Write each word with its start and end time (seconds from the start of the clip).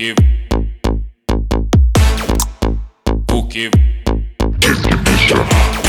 que 0.00 0.14
o 3.30 3.46
que 3.46 3.68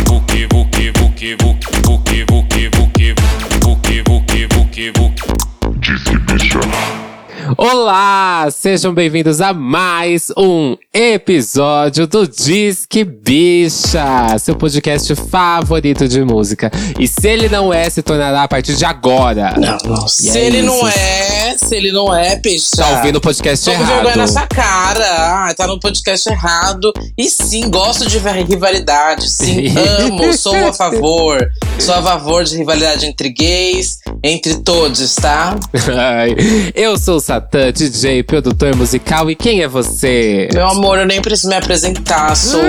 o 0.09 0.25
que 0.25 0.41
o 0.41 0.59
que 0.59 0.89
o 0.91 1.13
que 1.13 1.33
o 1.33 1.97
que 2.03 2.25
o 2.25 2.43
que 2.43 2.67
o 2.67 2.89
que 2.91 3.15
o 3.63 3.77
que 3.77 4.01
o 4.01 4.21
que 4.25 4.45
o 4.47 4.65
que 4.69 4.89
o 4.89 5.13
que 5.15 7.10
Olá, 7.57 8.47
sejam 8.51 8.93
bem-vindos 8.93 9.41
a 9.41 9.53
mais 9.53 10.31
um 10.37 10.77
episódio 10.93 12.07
do 12.07 12.27
Disque 12.27 13.03
Bicha, 13.03 14.37
seu 14.39 14.55
podcast 14.55 15.13
favorito 15.15 16.07
de 16.07 16.23
música. 16.23 16.71
E 16.99 17.07
se 17.07 17.27
ele 17.27 17.49
não 17.49 17.73
é, 17.73 17.89
se 17.89 18.01
tornará 18.01 18.43
a 18.43 18.47
partir 18.47 18.75
de 18.75 18.85
agora. 18.85 19.53
Não, 19.57 19.77
não. 19.83 20.07
Se 20.07 20.29
é 20.37 20.45
ele 20.45 20.59
isso. 20.59 20.67
não 20.67 20.87
é, 20.87 21.57
se 21.57 21.75
ele 21.75 21.91
não 21.91 22.15
é, 22.15 22.35
bicha. 22.37 22.77
Tá 22.77 22.89
ouvindo 22.97 23.17
o 23.17 23.21
podcast 23.21 23.65
Tô 23.65 23.71
errado. 23.71 23.87
vergonha 23.95 24.15
nessa 24.15 24.47
cara. 24.47 25.05
Ah, 25.49 25.53
tá 25.55 25.67
no 25.67 25.79
podcast 25.79 26.29
errado. 26.29 26.93
E 27.17 27.29
sim, 27.29 27.69
gosto 27.69 28.07
de 28.07 28.17
rivalidade. 28.17 29.29
Sim, 29.29 29.73
amo, 29.99 30.31
sou 30.37 30.55
a 30.55 30.73
favor. 30.73 31.49
Sou 31.79 31.95
a 31.95 32.01
favor 32.01 32.43
de 32.43 32.57
rivalidade 32.57 33.05
entre 33.05 33.29
gays, 33.29 33.97
entre 34.23 34.55
todos, 34.59 35.15
tá? 35.15 35.57
Ai, 35.97 36.35
eu 36.75 36.97
sou 36.97 37.17
o 37.17 37.19
Satã, 37.19 37.71
DJ, 37.71 38.23
produtor 38.23 38.75
musical, 38.75 39.29
e 39.29 39.35
quem 39.35 39.61
é 39.61 39.67
você? 39.67 40.47
Meu 40.53 40.67
amor, 40.67 40.99
eu 40.99 41.05
nem 41.05 41.21
preciso 41.21 41.49
me 41.49 41.55
apresentar. 41.55 42.35
Sou. 42.35 42.61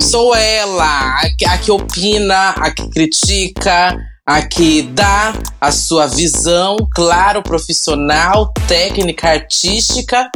Sou 0.00 0.34
ela, 0.34 1.20
a 1.20 1.28
que, 1.36 1.44
a 1.44 1.58
que 1.58 1.70
opina, 1.70 2.50
a 2.50 2.70
que 2.70 2.88
critica, 2.88 3.98
a 4.24 4.40
que 4.40 4.82
dá 4.82 5.34
a 5.60 5.70
sua 5.70 6.06
visão, 6.06 6.76
claro, 6.94 7.42
profissional, 7.42 8.52
técnica, 8.66 9.28
artística. 9.28 10.30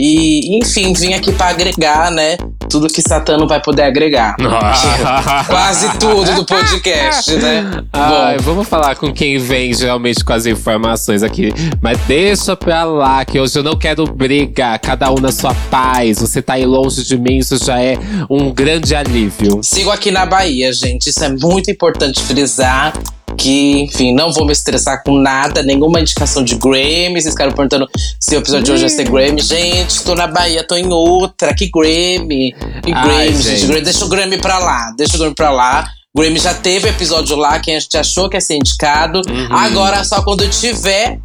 E, 0.00 0.56
enfim, 0.56 0.92
vim 0.92 1.12
aqui 1.12 1.32
pra 1.32 1.48
agregar, 1.48 2.12
né? 2.12 2.36
Tudo 2.70 2.86
que 2.86 3.02
Satã 3.02 3.36
não 3.36 3.48
vai 3.48 3.60
poder 3.60 3.82
agregar. 3.82 4.36
Quase 5.48 5.88
tudo 5.98 6.34
do 6.34 6.44
podcast, 6.44 7.34
né? 7.34 7.82
Ai, 7.92 8.36
Bom, 8.36 8.44
vamos 8.44 8.68
falar 8.68 8.94
com 8.94 9.12
quem 9.12 9.38
vem 9.38 9.74
geralmente 9.74 10.24
com 10.24 10.32
as 10.32 10.46
informações 10.46 11.24
aqui. 11.24 11.52
Mas 11.82 11.98
deixa 12.06 12.54
pra 12.54 12.84
lá, 12.84 13.24
que 13.24 13.40
hoje 13.40 13.58
eu 13.58 13.64
não 13.64 13.76
quero 13.76 14.04
briga. 14.04 14.78
Cada 14.78 15.10
um 15.10 15.16
na 15.16 15.32
sua 15.32 15.52
paz. 15.68 16.20
Você 16.20 16.40
tá 16.40 16.52
aí 16.52 16.64
longe 16.64 17.02
de 17.02 17.18
mim, 17.18 17.38
isso 17.38 17.56
já 17.56 17.82
é 17.82 17.98
um 18.30 18.52
grande 18.52 18.94
alívio. 18.94 19.60
sigo 19.64 19.90
aqui 19.90 20.12
na 20.12 20.24
Bahia, 20.24 20.72
gente. 20.72 21.08
Isso 21.10 21.24
é 21.24 21.28
muito 21.28 21.72
importante 21.72 22.22
frisar. 22.22 22.92
Que, 23.36 23.82
enfim, 23.82 24.14
não 24.14 24.32
vou 24.32 24.46
me 24.46 24.52
estressar 24.52 25.02
com 25.04 25.18
nada, 25.18 25.62
nenhuma 25.62 26.00
indicação 26.00 26.42
de 26.42 26.56
Grammy. 26.56 27.20
Vocês 27.20 27.34
ficaram 27.34 27.52
perguntando 27.52 27.88
se 28.20 28.34
o 28.34 28.38
episódio 28.38 28.64
de 28.64 28.72
hoje 28.72 28.82
ia 28.84 28.88
ser 28.88 29.04
Grammy. 29.04 29.40
Gente, 29.42 30.02
tô 30.02 30.14
na 30.14 30.26
Bahia, 30.26 30.64
tô 30.64 30.76
em 30.76 30.92
outra. 30.92 31.54
Que 31.54 31.70
Grammy? 31.70 32.54
Que 32.82 32.92
Ai, 32.92 33.02
Grammy, 33.02 33.42
gente. 33.42 33.66
gente. 33.66 33.80
Deixa 33.82 34.04
o 34.04 34.08
Grammy 34.08 34.38
pra 34.38 34.58
lá, 34.58 34.92
deixa 34.96 35.16
o 35.16 35.18
Grammy 35.18 35.34
pra 35.34 35.50
lá. 35.50 35.88
Grammy 36.16 36.38
já 36.38 36.54
teve 36.54 36.88
episódio 36.88 37.36
lá, 37.36 37.60
quem 37.60 37.76
a 37.76 37.80
gente 37.80 37.96
achou 37.96 38.28
que 38.28 38.36
ia 38.36 38.40
ser 38.40 38.56
indicado. 38.56 39.20
Uhum. 39.28 39.56
Agora, 39.56 40.02
só 40.02 40.22
quando 40.22 40.48
tiver 40.48 41.20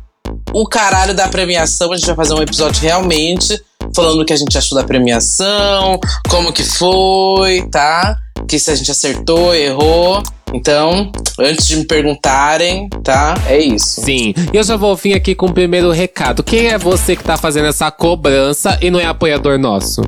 o 0.53 0.67
caralho 0.67 1.13
da 1.13 1.27
premiação, 1.27 1.91
a 1.91 1.97
gente 1.97 2.05
vai 2.05 2.16
fazer 2.16 2.33
um 2.33 2.41
episódio 2.41 2.81
realmente 2.81 3.59
falando 3.95 4.21
o 4.21 4.25
que 4.25 4.33
a 4.33 4.35
gente 4.35 4.57
achou 4.57 4.77
da 4.77 4.83
premiação, 4.83 5.99
como 6.29 6.53
que 6.53 6.63
foi, 6.63 7.67
tá? 7.69 8.17
Que 8.47 8.57
se 8.59 8.71
a 8.71 8.75
gente 8.75 8.91
acertou, 8.91 9.53
errou. 9.53 10.21
Então, 10.53 11.11
antes 11.39 11.67
de 11.67 11.77
me 11.77 11.85
perguntarem, 11.85 12.88
tá? 13.03 13.33
É 13.47 13.57
isso. 13.57 14.01
Sim, 14.01 14.33
eu 14.53 14.63
já 14.63 14.75
vou 14.75 14.95
vir 14.95 15.16
aqui 15.16 15.33
com 15.33 15.47
o 15.47 15.53
primeiro 15.53 15.91
recado. 15.91 16.44
Quem 16.44 16.67
é 16.67 16.77
você 16.77 17.16
que 17.16 17.23
tá 17.23 17.35
fazendo 17.38 17.67
essa 17.67 17.89
cobrança 17.89 18.77
e 18.81 18.91
não 18.91 18.99
é 18.99 19.05
apoiador 19.05 19.57
nosso? 19.57 20.01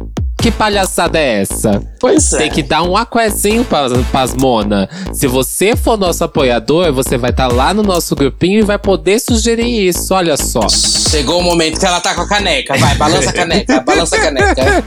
Que 0.45 0.51
palhaçada 0.51 1.17
é 1.17 1.41
essa? 1.41 1.81
Pois 1.99 2.31
é. 2.33 2.37
Tem 2.37 2.51
que 2.51 2.61
dar 2.61 2.83
um 2.83 2.95
aquezinho 2.95 3.65
pra, 3.65 3.89
pras 4.11 4.35
Mona. 4.35 4.87
Se 5.11 5.25
você 5.25 5.75
for 5.75 5.97
nosso 5.97 6.23
apoiador, 6.23 6.93
você 6.93 7.17
vai 7.17 7.31
estar 7.31 7.47
lá 7.47 7.73
no 7.73 7.81
nosso 7.81 8.15
grupinho 8.15 8.59
e 8.59 8.61
vai 8.61 8.77
poder 8.77 9.19
sugerir 9.19 9.87
isso. 9.87 10.13
Olha 10.13 10.37
só. 10.37 10.69
Chegou 10.69 11.39
o 11.39 11.43
momento 11.43 11.79
que 11.79 11.85
ela 11.87 11.99
tá 11.99 12.13
com 12.13 12.21
a 12.21 12.27
caneca. 12.27 12.77
Vai, 12.77 12.93
balança 12.93 13.31
a 13.31 13.33
caneca, 13.33 13.81
balança 13.81 14.17
a 14.17 14.19
caneca. 14.19 14.83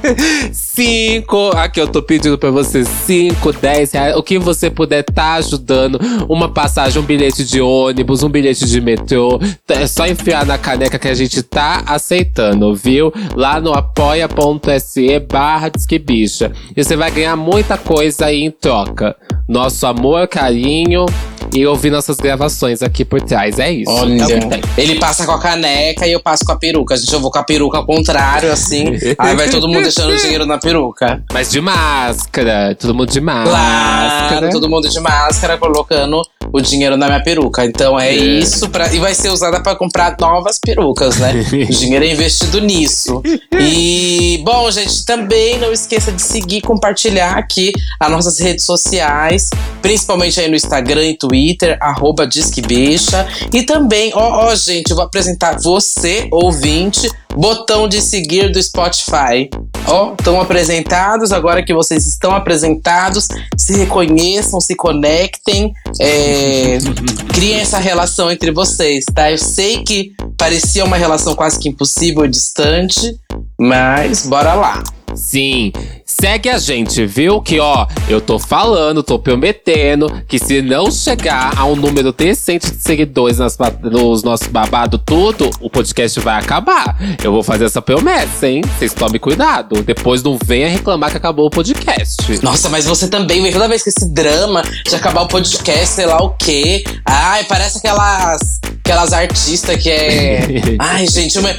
Cinco, 0.53 1.49
aqui 1.57 1.81
eu 1.81 1.89
tô 1.89 2.05
pedindo 2.05 2.39
pra 2.39 2.53
você 2.53 2.85
cinco, 2.85 3.53
dez 3.53 3.91
reais, 3.91 4.15
o 4.15 4.23
que 4.23 4.39
você 4.39 4.71
puder 4.71 5.03
tá 5.03 5.35
ajudando, 5.35 5.99
uma 6.29 6.49
passagem, 6.49 7.03
um 7.03 7.05
bilhete 7.05 7.45
de 7.45 7.61
ônibus, 7.61 8.23
um 8.23 8.29
bilhete 8.29 8.65
de 8.65 8.81
metrô, 8.81 9.41
é 9.67 9.89
só 9.89 10.07
enfiar 10.07 10.47
na 10.47 10.57
caneca 10.57 11.01
que 11.01 11.09
a 11.09 11.15
gente 11.15 11.43
tá 11.43 11.83
aceitando, 11.85 12.77
viu? 12.77 13.13
Lá 13.35 13.61
no 13.61 13.73
apoia.se 13.73 15.19
barra 15.19 15.48
Disquebicha. 15.75 16.53
E 16.77 16.85
você 16.85 16.97
vai 16.97 17.11
ganhar 17.11 17.37
muita 17.37 17.79
coisa 17.79 18.27
aí 18.27 18.43
em 18.43 18.51
troca. 18.51 19.17
Nosso 19.49 19.87
amor, 19.87 20.29
carinho 20.29 21.07
e 21.55 21.67
ouvir 21.67 21.91
nossas 21.91 22.19
gravações 22.19 22.83
aqui 22.83 23.05
por 23.05 23.23
trás, 23.23 23.59
é 23.59 23.73
isso. 23.73 23.91
Olha, 23.91 24.23
É 24.23 24.39
tem. 24.41 24.61
ele 24.77 24.97
passa 24.97 25.25
com 25.25 25.33
a 25.33 25.41
caneca 25.41 26.07
e 26.07 26.13
eu 26.13 26.21
passo 26.21 26.45
com 26.45 26.53
a 26.53 26.57
peruca. 26.57 26.95
Gente, 26.97 27.13
eu 27.13 27.21
vou 27.21 27.31
com 27.31 27.39
a 27.39 27.43
peruca 27.43 27.79
ao 27.79 27.87
contrário, 27.87 28.53
assim. 28.53 28.85
aí 29.19 29.35
vai 29.35 29.49
todo 29.49 29.67
mundo 29.67 29.83
deixando 29.83 30.15
dinheiro 30.17 30.45
na 30.45 30.59
peruca. 30.59 31.23
Mas 31.33 31.51
de 31.51 31.61
máscara, 31.61 32.75
todo 32.79 32.95
mundo 32.95 33.11
de 33.11 33.21
máscara. 33.21 34.29
Claro, 34.29 34.51
todo 34.51 34.69
mundo 34.69 34.89
de 34.89 35.01
máscara 35.01 35.57
colocando 35.57 36.21
o 36.53 36.61
dinheiro 36.61 36.97
na 36.97 37.07
minha 37.07 37.23
peruca. 37.23 37.65
Então 37.65 37.99
é, 37.99 38.13
isso 38.13 38.69
pra, 38.69 38.93
e 38.93 38.99
vai 38.99 39.15
ser 39.15 39.31
usada 39.31 39.61
pra 39.63 39.75
comprar 39.75 40.17
novas 40.21 40.59
perucas, 40.59 41.17
né? 41.19 41.33
o 41.33 41.73
dinheiro 41.73 42.05
é 42.05 42.13
investido 42.13 42.61
nisso. 42.61 43.23
E 43.59 44.41
bom, 44.45 44.71
gente, 44.71 45.05
também 45.05 45.59
não 45.59 45.73
esqueça 45.73 46.13
de 46.13 46.23
seguir, 46.23 46.61
compartilhar 46.61 47.33
aqui 47.39 47.73
as 48.01 48.11
nossas 48.11 48.39
redes 48.39 48.65
sociais, 48.65 49.38
principalmente 49.81 50.41
aí 50.41 50.49
no 50.49 50.57
Instagram 50.57 51.05
e 51.07 51.17
Twitter, 51.17 51.79
arroba 51.81 52.27
Disque 52.27 52.61
Bicha. 52.61 53.27
E 53.53 53.63
também, 53.63 54.13
ó, 54.15 54.47
ó, 54.47 54.55
gente, 54.55 54.91
eu 54.91 54.97
vou 54.97 55.05
apresentar 55.05 55.59
você, 55.59 56.29
ouvinte, 56.31 57.09
botão 57.37 57.89
de 57.89 58.01
seguir 58.01 58.51
do 58.51 58.63
Spotify. 58.63 59.49
Ó, 59.87 60.13
estão 60.13 60.41
apresentados, 60.41 61.33
agora 61.33 61.63
que 61.63 61.73
vocês 61.73 62.07
estão 62.07 62.35
apresentados, 62.35 63.29
se 63.57 63.77
reconheçam, 63.77 64.61
se 64.61 64.75
conectem, 64.75 65.73
é, 66.01 66.79
criem 67.33 67.61
essa 67.61 67.79
relação 67.79 68.31
entre 68.31 68.51
vocês, 68.51 69.05
tá? 69.15 69.31
Eu 69.31 69.39
sei 69.39 69.83
que 69.85 70.13
parecia 70.37 70.85
uma 70.85 70.97
relação 70.97 71.35
quase 71.35 71.59
que 71.59 71.69
impossível 71.69 72.25
e 72.25 72.29
distante, 72.29 73.19
mas 73.59 74.27
bora 74.27 74.55
lá. 74.55 74.83
Sim, 75.15 75.73
segue 76.05 76.49
a 76.49 76.59
gente, 76.59 77.05
viu? 77.07 77.41
Que 77.41 77.61
ó, 77.61 77.87
eu 78.09 78.21
tô 78.21 78.39
falando, 78.39 79.03
tô 79.03 79.19
prometendo 79.19 80.23
que 80.27 80.39
se 80.39 80.63
não 80.63 80.91
chegar 80.91 81.59
a 81.59 81.65
um 81.65 81.77
número 81.77 82.13
decente 82.13 82.71
de 82.71 82.83
seguidores 82.83 83.39
nas, 83.39 83.57
nos 83.83 84.23
nossos 84.23 84.49
babados, 84.49 85.01
tudo, 85.05 85.51
o 85.61 85.71
podcast 85.71 86.19
vai 86.21 86.39
acabar. 86.39 86.97
Eu 87.23 87.33
vou 87.33 87.43
fazer 87.43 87.65
essa 87.65 87.83
promessa, 87.83 88.49
hein? 88.49 88.63
Vocês 88.79 88.93
tomem 88.93 89.21
cuidado. 89.21 89.83
Depois 89.83 90.23
não 90.23 90.39
venha 90.45 90.69
reclamar 90.69 91.11
que 91.11 91.17
acabou 91.17 91.47
o 91.47 91.51
podcast. 91.51 92.17
Nossa, 92.43 92.69
mas 92.69 92.87
você 92.87 93.09
também, 93.09 93.43
vem 93.43 93.53
toda 93.53 93.69
vez 93.69 93.83
que 93.83 93.89
esse 93.89 94.09
drama 94.09 94.63
de 94.63 94.95
acabar 94.95 95.23
o 95.23 95.29
podcast, 95.29 95.89
sei 95.89 96.07
lá 96.07 96.23
o 96.23 96.31
quê. 96.31 96.85
Ai, 97.05 97.45
parece 97.45 97.79
aquelas, 97.79 98.58
aquelas 98.89 99.13
artistas 99.13 99.77
que 99.83 99.91
é. 99.91 100.41
Ai, 100.81 101.07
gente, 101.07 101.39
uma- 101.39 101.55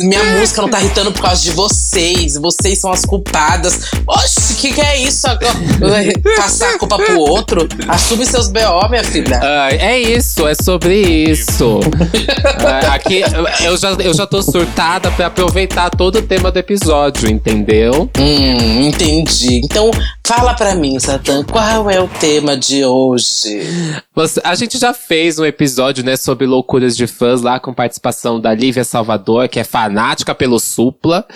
minha 0.00 0.22
música 0.38 0.60
não 0.60 0.68
tá 0.68 0.80
irritando 0.80 1.12
por 1.12 1.22
causa 1.22 1.42
de 1.42 1.50
vocês. 1.52 2.34
Vocês 2.36 2.78
são 2.78 2.92
as 2.92 3.04
culpadas. 3.06 3.90
Oxe, 4.06 4.52
o 4.52 4.56
que, 4.56 4.72
que 4.74 4.80
é 4.82 4.98
isso 4.98 5.26
agora? 5.26 5.54
Passar 6.36 6.74
a 6.74 6.78
culpa 6.78 6.96
pro 6.98 7.18
outro? 7.18 7.66
Assume 7.88 8.26
seus 8.26 8.48
BO, 8.48 8.88
minha 8.90 9.02
filha. 9.02 9.40
Ai, 9.42 9.78
é 9.78 9.98
isso, 9.98 10.46
é 10.46 10.54
sobre 10.54 10.94
isso. 11.30 11.80
Ai, 12.64 12.86
aqui 12.96 13.22
eu 13.64 13.76
já, 13.78 13.90
eu 13.92 14.12
já 14.12 14.26
tô 14.26 14.42
surtada 14.42 15.10
pra 15.12 15.26
aproveitar 15.26 15.88
todo 15.90 16.18
o 16.18 16.22
tema 16.22 16.50
do 16.52 16.58
episódio, 16.58 17.30
entendeu? 17.30 18.10
Hum, 18.18 18.82
entendi. 18.88 19.60
Então, 19.64 19.90
fala 20.26 20.54
pra 20.54 20.74
mim, 20.74 20.98
Satã, 20.98 21.44
qual 21.44 21.90
é 21.90 22.00
o 22.00 22.08
tema 22.08 22.56
de 22.56 22.82
hoje? 22.82 23.60
Você- 24.14 24.40
a 24.42 24.54
gente 24.54 24.78
já 24.78 24.94
fez 24.94 25.38
um 25.38 25.44
episódio, 25.44 26.02
né, 26.02 26.16
sobre 26.16 26.46
loucuras 26.46 26.96
de 26.96 27.06
fãs 27.06 27.42
lá 27.42 27.60
com 27.60 27.74
participação 27.74 28.40
da 28.40 28.54
Lívia 28.54 28.84
Salvador, 28.84 29.48
que 29.50 29.60
é 29.60 29.64
fanática 29.64 30.34
pelo 30.34 30.58
Supla, 30.58 31.26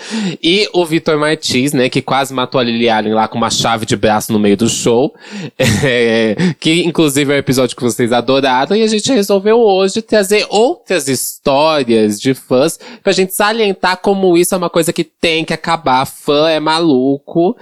e 0.41 0.67
o 0.73 0.83
Vitor 0.87 1.19
Martins, 1.19 1.71
né, 1.71 1.87
que 1.87 2.01
quase 2.01 2.33
matou 2.33 2.59
a 2.59 2.63
Lily 2.63 2.89
Allen 2.89 3.13
lá 3.13 3.27
com 3.27 3.37
uma 3.37 3.51
chave 3.51 3.85
de 3.85 3.95
braço 3.95 4.33
no 4.33 4.39
meio 4.39 4.57
do 4.57 4.67
show, 4.67 5.13
É, 5.83 6.35
que 6.59 6.83
inclusive 6.83 7.31
é 7.31 7.35
um 7.35 7.39
episódio 7.39 7.75
que 7.77 7.83
vocês 7.83 8.11
adoraram, 8.11 8.75
e 8.75 8.81
a 8.81 8.87
gente 8.87 9.11
resolveu 9.13 9.59
hoje 9.59 10.01
trazer 10.01 10.47
outras 10.49 11.07
histórias 11.07 12.19
de 12.19 12.33
fãs 12.33 12.79
pra 13.03 13.13
gente 13.13 13.35
salientar 13.35 13.97
como 13.97 14.35
isso 14.35 14.55
é 14.55 14.57
uma 14.57 14.69
coisa 14.69 14.91
que 14.91 15.03
tem 15.03 15.45
que 15.45 15.53
acabar. 15.53 16.05
Fã 16.05 16.49
é 16.49 16.59
maluco, 16.59 17.55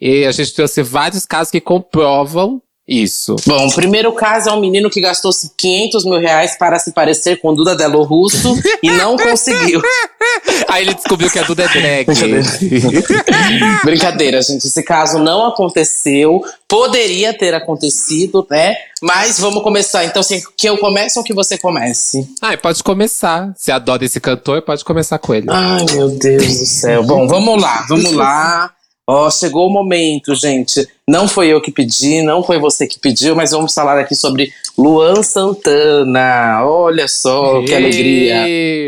e 0.00 0.24
a 0.24 0.32
gente 0.32 0.52
trouxe 0.52 0.71
vários 0.80 1.26
casos 1.26 1.50
que 1.50 1.60
comprovam 1.60 2.62
Isso. 2.86 3.36
Bom, 3.46 3.68
o 3.68 3.74
primeiro 3.74 4.12
caso 4.12 4.48
é 4.48 4.52
um 4.52 4.60
menino 4.60 4.90
que 4.90 5.00
gastou 5.00 5.30
500 5.56 6.04
mil 6.04 6.18
reais 6.18 6.58
para 6.58 6.78
se 6.80 6.92
parecer 6.92 7.40
com 7.40 7.54
Duda 7.54 7.76
Delo 7.76 8.02
Russo 8.02 8.54
e 8.82 8.90
não 8.90 9.16
conseguiu. 9.16 9.80
Aí 10.68 10.82
ele 10.82 10.94
descobriu 10.94 11.30
que 11.30 11.38
a 11.38 11.44
Duda 11.44 11.62
é 11.62 11.68
drag. 11.68 12.06
Brincadeira, 13.84 14.42
gente. 14.42 14.66
Esse 14.66 14.82
caso 14.82 15.18
não 15.20 15.46
aconteceu. 15.46 16.42
Poderia 16.66 17.32
ter 17.32 17.54
acontecido, 17.54 18.44
né? 18.50 18.74
Mas 19.00 19.38
vamos 19.38 19.62
começar. 19.62 20.04
Então, 20.04 20.20
assim, 20.20 20.42
que 20.56 20.68
eu 20.68 20.76
comece 20.78 21.18
ou 21.18 21.24
que 21.24 21.32
você 21.32 21.56
comece? 21.56 22.28
Ai, 22.40 22.56
pode 22.56 22.82
começar. 22.82 23.52
Se 23.56 23.70
adora 23.70 24.04
esse 24.04 24.18
cantor, 24.18 24.60
pode 24.62 24.84
começar 24.84 25.18
com 25.18 25.34
ele. 25.34 25.46
Ai, 25.48 25.84
meu 25.94 26.08
Deus 26.08 26.58
do 26.58 26.66
céu. 26.66 27.04
Bom, 27.04 27.28
vamos 27.28 27.62
lá, 27.62 27.86
vamos 27.88 28.12
lá. 28.12 28.72
Ó, 29.06 29.28
chegou 29.30 29.66
o 29.66 29.72
momento, 29.72 30.34
gente. 30.34 30.86
Não 31.08 31.26
foi 31.26 31.48
eu 31.48 31.60
que 31.60 31.72
pedi, 31.72 32.22
não 32.22 32.42
foi 32.42 32.58
você 32.58 32.86
que 32.86 33.00
pediu, 33.00 33.34
mas 33.34 33.50
vamos 33.50 33.74
falar 33.74 33.98
aqui 33.98 34.14
sobre 34.14 34.52
Luan 34.78 35.22
Santana. 35.24 36.64
Olha 36.64 37.08
só 37.08 37.62
que 37.62 37.74
alegria. 37.74 38.44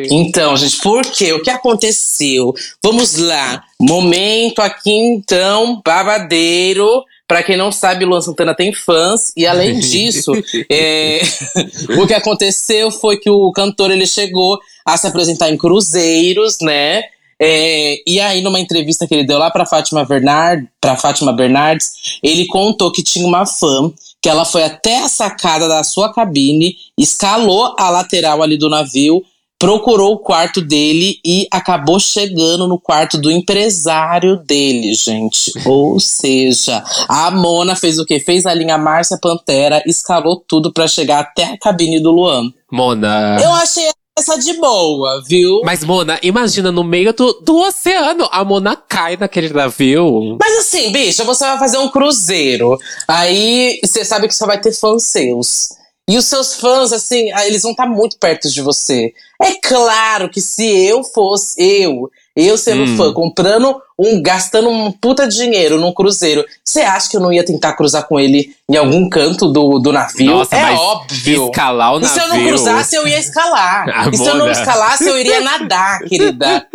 Então, 0.08 0.56
gente, 0.56 0.78
por 0.80 1.04
quê? 1.04 1.32
O 1.32 1.42
que 1.42 1.50
aconteceu? 1.50 2.54
Vamos 2.82 3.16
lá. 3.16 3.64
Momento 3.80 4.60
aqui, 4.60 4.92
então, 4.92 5.82
babadeiro. 5.84 7.04
Pra 7.26 7.42
quem 7.42 7.56
não 7.56 7.72
sabe, 7.72 8.04
Luan 8.04 8.20
Santana 8.20 8.54
tem 8.54 8.72
fãs. 8.72 9.32
E 9.36 9.46
além 9.46 9.78
disso, 9.80 10.30
é, 10.70 11.22
o 11.98 12.06
que 12.06 12.14
aconteceu 12.14 12.90
foi 12.90 13.16
que 13.16 13.28
o 13.30 13.50
cantor 13.50 13.90
ele 13.90 14.06
chegou 14.06 14.60
a 14.86 14.96
se 14.96 15.08
apresentar 15.08 15.50
em 15.50 15.56
cruzeiros, 15.56 16.58
né? 16.60 17.02
É, 17.40 17.96
e 18.06 18.20
aí, 18.20 18.40
numa 18.42 18.60
entrevista 18.60 19.06
que 19.06 19.14
ele 19.14 19.24
deu 19.24 19.38
lá 19.38 19.50
para 19.50 19.66
Fátima 19.66 20.04
Bernard, 20.04 20.68
para 20.80 20.96
Fátima 20.96 21.32
Bernardes, 21.32 22.18
ele 22.22 22.46
contou 22.46 22.92
que 22.92 23.02
tinha 23.02 23.26
uma 23.26 23.46
fã 23.46 23.92
que 24.20 24.28
ela 24.28 24.44
foi 24.44 24.64
até 24.64 25.04
a 25.04 25.08
sacada 25.08 25.68
da 25.68 25.84
sua 25.84 26.12
cabine, 26.12 26.76
escalou 26.98 27.74
a 27.78 27.90
lateral 27.90 28.42
ali 28.42 28.56
do 28.56 28.70
navio, 28.70 29.22
procurou 29.58 30.14
o 30.14 30.18
quarto 30.18 30.60
dele 30.60 31.18
e 31.24 31.46
acabou 31.50 31.98
chegando 32.00 32.66
no 32.66 32.78
quarto 32.78 33.18
do 33.18 33.30
empresário 33.30 34.36
dele, 34.36 34.94
gente. 34.94 35.52
Ou 35.64 36.00
seja, 36.00 36.82
a 37.08 37.30
Mona 37.30 37.76
fez 37.76 37.98
o 37.98 38.04
quê? 38.04 38.20
Fez 38.20 38.46
a 38.46 38.54
linha 38.54 38.78
Márcia 38.78 39.18
Pantera, 39.20 39.82
escalou 39.86 40.42
tudo 40.46 40.72
para 40.72 40.88
chegar 40.88 41.20
até 41.20 41.44
a 41.44 41.58
cabine 41.58 42.00
do 42.00 42.10
Luan. 42.10 42.52
Mona. 42.70 43.38
Eu 43.42 43.52
achei 43.52 43.88
essa 44.16 44.38
de 44.38 44.52
boa, 44.54 45.22
viu? 45.26 45.60
Mas, 45.64 45.82
Mona, 45.82 46.20
imagina 46.22 46.70
no 46.70 46.84
meio 46.84 47.12
do, 47.12 47.32
do 47.40 47.58
oceano, 47.58 48.28
a 48.30 48.44
Mona 48.44 48.76
cai 48.76 49.16
naquele 49.16 49.52
navio. 49.52 50.38
Mas 50.40 50.58
assim, 50.58 50.92
bicha, 50.92 51.24
você 51.24 51.44
vai 51.44 51.58
fazer 51.58 51.78
um 51.78 51.88
cruzeiro. 51.88 52.78
Aí 53.08 53.80
você 53.82 54.04
sabe 54.04 54.28
que 54.28 54.34
só 54.34 54.46
vai 54.46 54.60
ter 54.60 54.72
fãs 54.72 55.02
seus. 55.02 55.70
E 56.08 56.16
os 56.16 56.26
seus 56.26 56.54
fãs, 56.54 56.92
assim, 56.92 57.32
eles 57.40 57.62
vão 57.62 57.72
estar 57.72 57.86
muito 57.86 58.16
perto 58.18 58.48
de 58.48 58.60
você. 58.62 59.12
É 59.42 59.52
claro 59.60 60.28
que 60.28 60.40
se 60.40 60.64
eu 60.64 61.02
fosse 61.02 61.60
eu, 61.60 62.10
eu 62.36 62.56
sendo 62.58 62.82
Hum. 62.82 62.96
fã, 62.96 63.12
comprando 63.12 63.76
um, 63.98 64.20
gastando 64.20 64.68
um 64.68 64.90
puta 64.90 65.26
dinheiro 65.28 65.78
num 65.78 65.92
cruzeiro, 65.92 66.44
você 66.64 66.80
acha 66.80 67.08
que 67.08 67.16
eu 67.16 67.20
não 67.20 67.32
ia 67.32 67.44
tentar 67.44 67.74
cruzar 67.74 68.08
com 68.08 68.18
ele 68.18 68.54
em 68.68 68.76
algum 68.76 69.08
canto 69.08 69.52
do, 69.52 69.78
do 69.78 69.92
navio? 69.92 70.32
Nossa, 70.38 70.56
é 70.56 70.72
óbvio. 70.72 71.44
Escalar 71.46 71.94
o 71.94 71.98
E 71.98 72.02
navio. 72.02 72.08
se 72.14 72.20
eu 72.20 72.28
não 72.28 72.46
cruzasse, 72.48 72.96
eu 72.96 73.06
ia 73.08 73.18
escalar. 73.18 73.84
Ah, 73.94 74.08
e 74.12 74.16
se 74.16 74.24
eu 74.26 74.34
não 74.34 74.46
Mona. 74.46 74.52
escalasse, 74.52 75.06
eu 75.08 75.16
iria 75.18 75.40
nadar, 75.40 76.00
querida. 76.08 76.66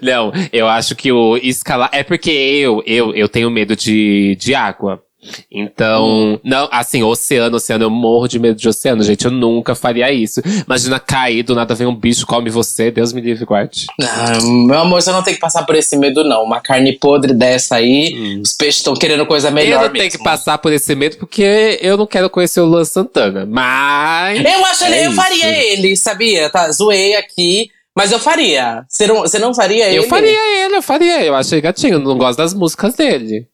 Não, 0.00 0.32
eu 0.52 0.66
acho 0.66 0.94
que 0.96 1.12
o 1.12 1.36
escalar. 1.36 1.90
É 1.92 2.02
porque 2.02 2.30
eu, 2.30 2.82
eu, 2.86 3.14
eu 3.14 3.28
tenho 3.28 3.50
medo 3.50 3.76
de, 3.76 4.36
de 4.40 4.54
água. 4.54 5.02
Então, 5.50 6.40
não, 6.44 6.68
assim, 6.70 7.02
oceano, 7.02 7.56
oceano, 7.56 7.84
eu 7.84 7.90
morro 7.90 8.28
de 8.28 8.38
medo 8.38 8.56
de 8.58 8.68
oceano, 8.68 9.02
gente. 9.02 9.24
Eu 9.24 9.30
nunca 9.30 9.74
faria 9.74 10.10
isso. 10.12 10.40
Imagina 10.64 10.98
cair, 11.00 11.42
do 11.42 11.54
nada 11.54 11.74
vem 11.74 11.86
um 11.86 11.94
bicho, 11.94 12.26
come 12.26 12.50
você, 12.50 12.90
Deus 12.90 13.12
me 13.12 13.20
livre, 13.20 13.44
guarde. 13.44 13.86
Ah, 14.02 14.38
meu 14.42 14.78
amor, 14.78 15.00
você 15.02 15.10
não 15.10 15.22
tem 15.22 15.34
que 15.34 15.40
passar 15.40 15.64
por 15.64 15.74
esse 15.74 15.96
medo, 15.96 16.22
não. 16.24 16.42
Uma 16.44 16.60
carne 16.60 16.92
podre 16.98 17.32
dessa 17.32 17.76
aí, 17.76 18.38
os 18.42 18.52
peixes 18.52 18.76
estão 18.78 18.94
querendo 18.94 19.24
coisa 19.26 19.50
melhor. 19.50 19.82
eu 19.84 19.88
não 19.88 19.94
tenho 19.94 20.10
que 20.10 20.22
passar 20.22 20.58
por 20.58 20.72
esse 20.72 20.94
medo 20.94 21.16
porque 21.16 21.78
eu 21.80 21.96
não 21.96 22.06
quero 22.06 22.28
conhecer 22.30 22.60
o 22.60 22.64
Luan 22.66 22.84
Santana. 22.84 23.46
Mas. 23.46 24.44
Eu 24.44 24.64
acho 24.66 24.84
ele, 24.84 24.94
É 24.94 25.06
eu 25.06 25.10
isso. 25.10 25.20
faria 25.20 25.72
ele, 25.72 25.96
sabia? 25.96 26.50
Tá, 26.50 26.70
zoei 26.70 27.14
aqui, 27.16 27.70
mas 27.96 28.12
eu 28.12 28.18
faria. 28.18 28.84
Você 28.88 29.06
não, 29.06 29.20
você 29.20 29.38
não 29.38 29.54
faria 29.54 29.86
ele? 29.88 29.98
Eu 29.98 30.02
faria 30.04 30.64
ele, 30.64 30.76
eu 30.76 30.82
faria. 30.82 31.24
Eu 31.24 31.34
achei 31.34 31.60
gatinho, 31.60 31.98
não 31.98 32.16
gosto 32.18 32.38
das 32.38 32.52
músicas 32.54 32.94
dele. 32.94 33.46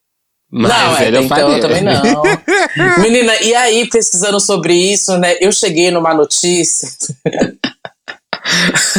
Mas 0.54 0.70
não, 0.70 0.96
é, 0.99 1.08
então 1.08 1.52
eu 1.52 1.60
também 1.60 1.82
não. 1.82 2.22
Menina, 3.00 3.34
e 3.40 3.54
aí, 3.54 3.88
pesquisando 3.88 4.38
sobre 4.38 4.75
isso, 4.75 5.16
né? 5.16 5.34
Eu 5.40 5.50
cheguei 5.50 5.90
numa 5.90 6.12
notícia. 6.12 6.87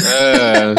É. 0.06 0.76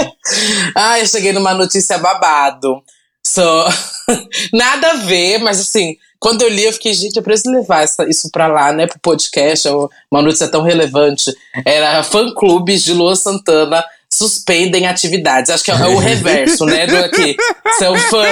Ah, 0.75 0.99
eu 0.99 1.07
cheguei 1.07 1.33
numa 1.33 1.55
notícia 1.55 1.97
babado. 1.99 2.83
Só. 3.25 3.69
Nada 4.53 4.91
a 4.91 4.95
ver, 4.97 5.39
mas 5.39 5.61
assim, 5.61 5.97
quando 6.19 6.43
eu 6.43 6.49
li, 6.49 6.65
eu 6.65 6.73
fiquei, 6.73 6.93
gente, 6.93 7.17
eu 7.17 7.23
preciso 7.23 7.55
levar 7.55 7.83
essa- 7.85 8.09
isso 8.09 8.29
pra 8.31 8.47
lá, 8.49 8.73
né? 8.73 8.87
Pro 8.87 8.99
podcast, 9.01 9.69
é 9.69 9.71
uma 10.11 10.23
notícia 10.23 10.49
tão 10.49 10.63
relevante. 10.63 11.33
Era 11.65 12.03
fã-clubes 12.03 12.83
de 12.85 12.93
Luan 12.93 13.15
Santana 13.15 13.85
suspendem 14.15 14.87
atividades. 14.87 15.51
Acho 15.51 15.65
que 15.65 15.71
é 15.71 15.75
o 15.75 15.99
reverso, 15.99 16.65
né? 16.65 16.87
Do 16.87 16.97
aqui. 16.97 17.37
Seu 17.79 17.97
fã. 17.97 18.25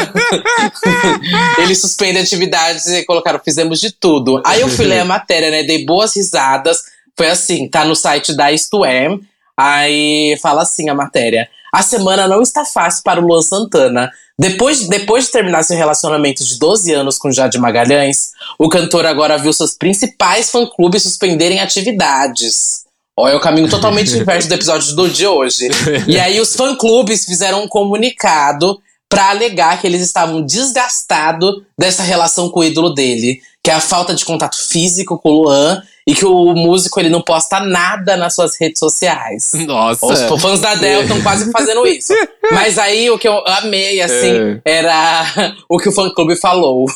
Eles 1.59 1.81
suspendem 1.81 2.23
atividades 2.23 2.87
e 2.87 3.05
colocaram, 3.05 3.41
fizemos 3.45 3.81
de 3.81 3.91
tudo. 3.93 4.41
Aí 4.45 4.61
eu 4.61 4.69
fui 4.69 4.87
ler 4.87 5.01
a 5.01 5.05
matéria, 5.05 5.51
né? 5.51 5.63
Dei 5.63 5.85
boas 5.85 6.15
risadas. 6.17 6.83
Foi 7.17 7.29
assim, 7.29 7.69
tá 7.69 7.85
no 7.85 7.95
site 7.95 8.35
da 8.35 8.51
Isto 8.51 8.85
É. 8.85 9.09
Aí 9.57 10.39
fala 10.41 10.63
assim 10.63 10.89
a 10.89 10.95
matéria. 10.95 11.49
A 11.73 11.83
semana 11.83 12.29
não 12.29 12.43
está 12.43 12.65
fácil 12.65 13.03
para 13.03 13.21
o 13.21 13.27
Luan 13.27 13.43
Santana. 13.43 14.11
Depois, 14.39 14.89
depois 14.89 15.27
de 15.27 15.31
terminar 15.31 15.63
seu 15.63 15.77
relacionamento 15.77 16.45
de 16.45 16.59
12 16.59 16.93
anos 16.93 17.17
com 17.17 17.31
Jade 17.31 17.59
Magalhães, 17.59 18.33
o 18.59 18.69
cantor 18.69 19.07
agora 19.07 19.39
viu 19.39 19.53
seus 19.53 19.75
principais 19.75 20.51
fã-clubes 20.51 21.03
suspenderem 21.03 21.61
atividades. 21.61 22.82
Olha, 23.17 23.33
é 23.33 23.37
o 23.37 23.41
caminho 23.41 23.69
totalmente 23.71 24.17
inverso 24.17 24.49
do 24.49 24.55
episódio 24.55 24.95
do 24.95 25.09
de 25.09 25.27
hoje. 25.27 25.69
E 26.07 26.19
aí 26.19 26.41
os 26.41 26.55
fã-clubes 26.55 27.25
fizeram 27.25 27.65
um 27.65 27.69
comunicado 27.69 28.81
para 29.09 29.29
alegar 29.29 29.79
que 29.79 29.87
eles 29.87 30.01
estavam 30.01 30.41
desgastados 30.41 31.63
dessa 31.79 32.03
relação 32.03 32.49
com 32.49 32.61
o 32.61 32.65
ídolo 32.65 32.95
dele, 32.95 33.41
que 33.63 33.71
é 33.71 33.75
a 33.75 33.81
falta 33.81 34.15
de 34.15 34.25
contato 34.25 34.57
físico 34.57 35.19
com 35.19 35.29
o 35.29 35.43
Luan 35.43 35.83
e 36.07 36.15
que 36.15 36.25
o 36.25 36.55
músico 36.55 36.99
ele 36.99 37.11
não 37.11 37.21
posta 37.21 37.61
nada 37.61 38.17
nas 38.17 38.35
suas 38.35 38.59
redes 38.59 38.79
sociais. 38.79 39.53
Nossa. 39.67 40.07
Os 40.07 40.41
fãs 40.41 40.61
da 40.61 40.71
Adele 40.71 41.03
estão 41.03 41.21
quase 41.23 41.53
fazendo 41.53 41.87
isso. 41.87 42.15
Mas 42.51 42.79
aí 42.79 43.11
o 43.11 43.19
que 43.19 43.29
eu 43.29 43.47
amei, 43.47 44.01
assim, 44.01 44.59
era 44.65 45.55
o 45.69 45.79
que 45.79 45.91
o 45.91 45.93
fã 45.93 46.09
clube 46.09 46.35
falou. 46.35 46.87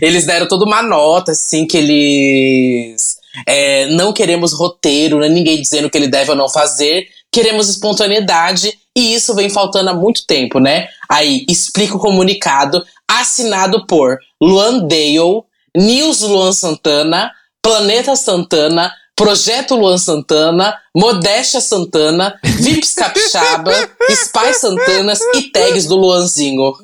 Eles 0.00 0.24
deram 0.24 0.46
toda 0.46 0.64
uma 0.64 0.80
nota, 0.80 1.32
assim, 1.32 1.66
que 1.66 1.76
eles 1.76 3.17
é, 3.46 3.86
não 3.86 4.12
queremos 4.12 4.52
roteiro, 4.52 5.18
né? 5.20 5.28
ninguém 5.28 5.60
dizendo 5.60 5.86
o 5.86 5.90
que 5.90 5.98
ele 5.98 6.08
deve 6.08 6.30
ou 6.30 6.36
não 6.36 6.48
fazer. 6.48 7.06
Queremos 7.30 7.68
espontaneidade 7.68 8.72
e 8.96 9.14
isso 9.14 9.34
vem 9.34 9.48
faltando 9.48 9.90
há 9.90 9.94
muito 9.94 10.26
tempo, 10.26 10.58
né? 10.58 10.88
Aí 11.08 11.44
explica 11.48 11.96
o 11.96 12.00
comunicado 12.00 12.84
assinado 13.06 13.86
por 13.86 14.18
Luan 14.40 14.80
Dale, 14.80 15.42
News 15.76 16.22
Luan 16.22 16.52
Santana, 16.52 17.30
Planeta 17.62 18.16
Santana, 18.16 18.92
Projeto 19.14 19.74
Luan 19.74 19.98
Santana, 19.98 20.76
Modéstia 20.98 21.60
Santana, 21.60 22.34
Vips 22.42 22.94
Capixaba, 22.94 23.72
Spy 24.10 24.52
Santanas 24.52 25.20
e 25.32 25.42
tags 25.42 25.86
do 25.86 25.94
Luanzinho. 25.94 26.72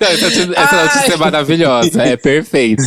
Não, 0.00 0.08
essa 0.08 0.24
notícia, 0.24 0.52
essa 0.56 0.84
notícia 0.84 1.14
é 1.14 1.16
maravilhosa, 1.16 2.02
é 2.02 2.16
perfeita. 2.16 2.82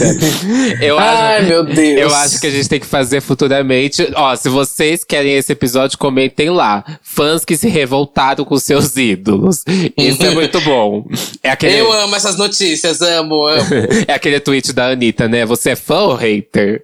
Eu 0.82 0.98
Ai, 0.98 1.38
acho, 1.38 1.48
meu 1.48 1.64
Deus. 1.64 2.00
eu 2.00 2.16
acho 2.16 2.40
que 2.40 2.48
a 2.48 2.50
gente 2.50 2.70
tem 2.70 2.80
que 2.80 2.86
fazer 2.86 3.22
futuramente. 3.22 4.08
Ó, 4.16 4.36
se 4.36 4.50
vocês 4.50 5.04
querem 5.04 5.36
esse 5.36 5.52
episódio, 5.52 5.98
comentem 5.98 6.50
lá. 6.50 6.84
Fãs 7.02 7.44
que 7.44 7.58
se 7.58 7.68
revoltaram 7.68 8.46
com 8.46 8.58
seus 8.58 8.96
ídolos. 8.96 9.64
Isso 9.98 10.24
é 10.26 10.32
muito 10.32 10.60
bom. 10.62 11.06
É 11.44 11.52
aquele, 11.52 11.80
Eu 11.80 11.92
amo 11.92 12.16
essas 12.16 12.38
notícias, 12.38 13.02
amo, 13.02 13.46
amo. 13.46 13.70
é 14.08 14.14
aquele 14.14 14.40
tweet 14.40 14.74
da 14.74 14.88
Anitta, 14.88 15.28
né? 15.28 15.46
Você 15.46 15.72
é 15.72 15.76
fã 15.76 16.00
ou 16.02 16.16
hater? 16.16 16.84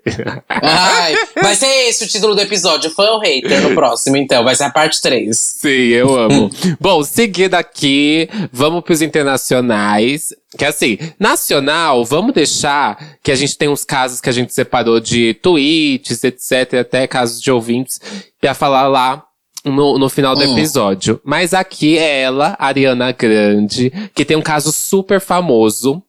Ai, 0.49 1.15
vai 1.55 1.69
ser 1.69 1.87
esse 1.89 2.03
o 2.03 2.07
título 2.07 2.35
do 2.35 2.41
episódio, 2.41 2.89
fã 2.91 3.11
ou 3.11 3.19
hater 3.19 3.61
no 3.61 3.73
próximo, 3.73 4.17
então. 4.17 4.43
Vai 4.43 4.55
ser 4.55 4.65
a 4.65 4.69
parte 4.69 5.01
3. 5.01 5.37
Sim, 5.37 5.69
eu 5.69 6.17
amo. 6.17 6.49
Bom, 6.79 7.03
seguindo 7.03 7.53
aqui, 7.55 8.27
vamos 8.51 8.83
pros 8.83 9.01
internacionais. 9.01 10.33
Que 10.57 10.65
assim, 10.65 10.97
nacional, 11.19 12.03
vamos 12.05 12.33
deixar 12.33 13.17
que 13.23 13.31
a 13.31 13.35
gente 13.35 13.57
tem 13.57 13.69
uns 13.69 13.83
casos 13.83 14.19
que 14.21 14.29
a 14.29 14.33
gente 14.33 14.53
separou 14.53 14.99
de 14.99 15.33
tweets, 15.35 16.23
etc, 16.23 16.75
até 16.81 17.07
casos 17.07 17.41
de 17.41 17.51
ouvintes, 17.51 17.99
pra 18.39 18.53
falar 18.53 18.87
lá 18.87 19.23
no, 19.63 19.97
no 19.97 20.09
final 20.09 20.35
do 20.35 20.43
Hum. 20.43 20.53
episódio. 20.57 21.19
Mas 21.23 21.53
aqui 21.53 21.97
é 21.97 22.21
ela, 22.21 22.55
Ariana 22.59 23.11
Grande, 23.11 23.91
que 24.13 24.25
tem 24.25 24.37
um 24.37 24.41
caso 24.41 24.71
super 24.71 25.19
famoso. 25.19 26.01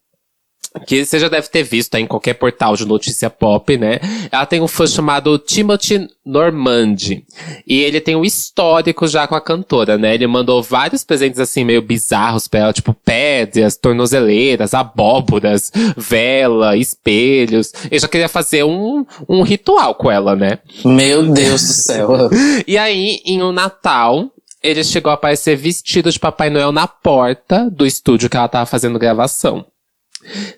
Que 0.87 1.04
você 1.04 1.18
já 1.18 1.28
deve 1.28 1.49
ter 1.49 1.62
visto 1.62 1.95
aí 1.95 2.02
em 2.02 2.06
qualquer 2.06 2.35
portal 2.35 2.76
de 2.76 2.85
notícia 2.85 3.30
pop, 3.30 3.76
né? 3.76 3.99
Ela 4.30 4.47
tem 4.47 4.61
um 4.61 4.68
fã 4.68 4.87
chamado 4.87 5.38
Timothy 5.38 6.09
Normandi. 6.25 7.25
E 7.66 7.80
ele 7.80 8.00
tem 8.00 8.16
um 8.16 8.25
histórico 8.25 9.06
já 9.06 9.26
com 9.26 9.35
a 9.35 9.40
cantora, 9.40 9.97
né? 9.97 10.14
Ele 10.14 10.26
mandou 10.26 10.62
vários 10.62 11.04
presentes 11.04 11.38
assim 11.38 11.64
meio 11.64 11.83
bizarros 11.83 12.49
pra 12.49 12.61
ela, 12.61 12.73
tipo 12.73 12.92
pedras, 12.92 13.76
tornozeleiras, 13.76 14.75
abóboras, 14.75 15.71
vela, 15.97 16.76
espelhos. 16.76 17.73
Ele 17.90 18.00
já 18.00 18.09
queria 18.09 18.28
fazer 18.28 18.64
um, 18.64 19.06
um 19.28 19.42
ritual 19.42 19.95
com 19.95 20.11
ela, 20.11 20.35
né? 20.35 20.59
Meu 20.85 21.33
Deus 21.33 21.62
do 21.62 21.73
céu. 21.73 22.30
E 22.66 22.76
aí, 22.78 23.21
em 23.25 23.42
um 23.42 23.52
Natal, 23.52 24.30
ele 24.62 24.83
chegou 24.83 25.11
a 25.11 25.14
aparecer 25.14 25.56
vestido 25.56 26.11
de 26.11 26.18
Papai 26.18 26.50
Noel 26.50 26.73
na 26.73 26.87
porta 26.87 27.71
do 27.71 27.87
estúdio 27.87 28.28
que 28.28 28.37
ela 28.37 28.49
tava 28.49 28.66
fazendo 28.66 28.99
gravação. 28.99 29.64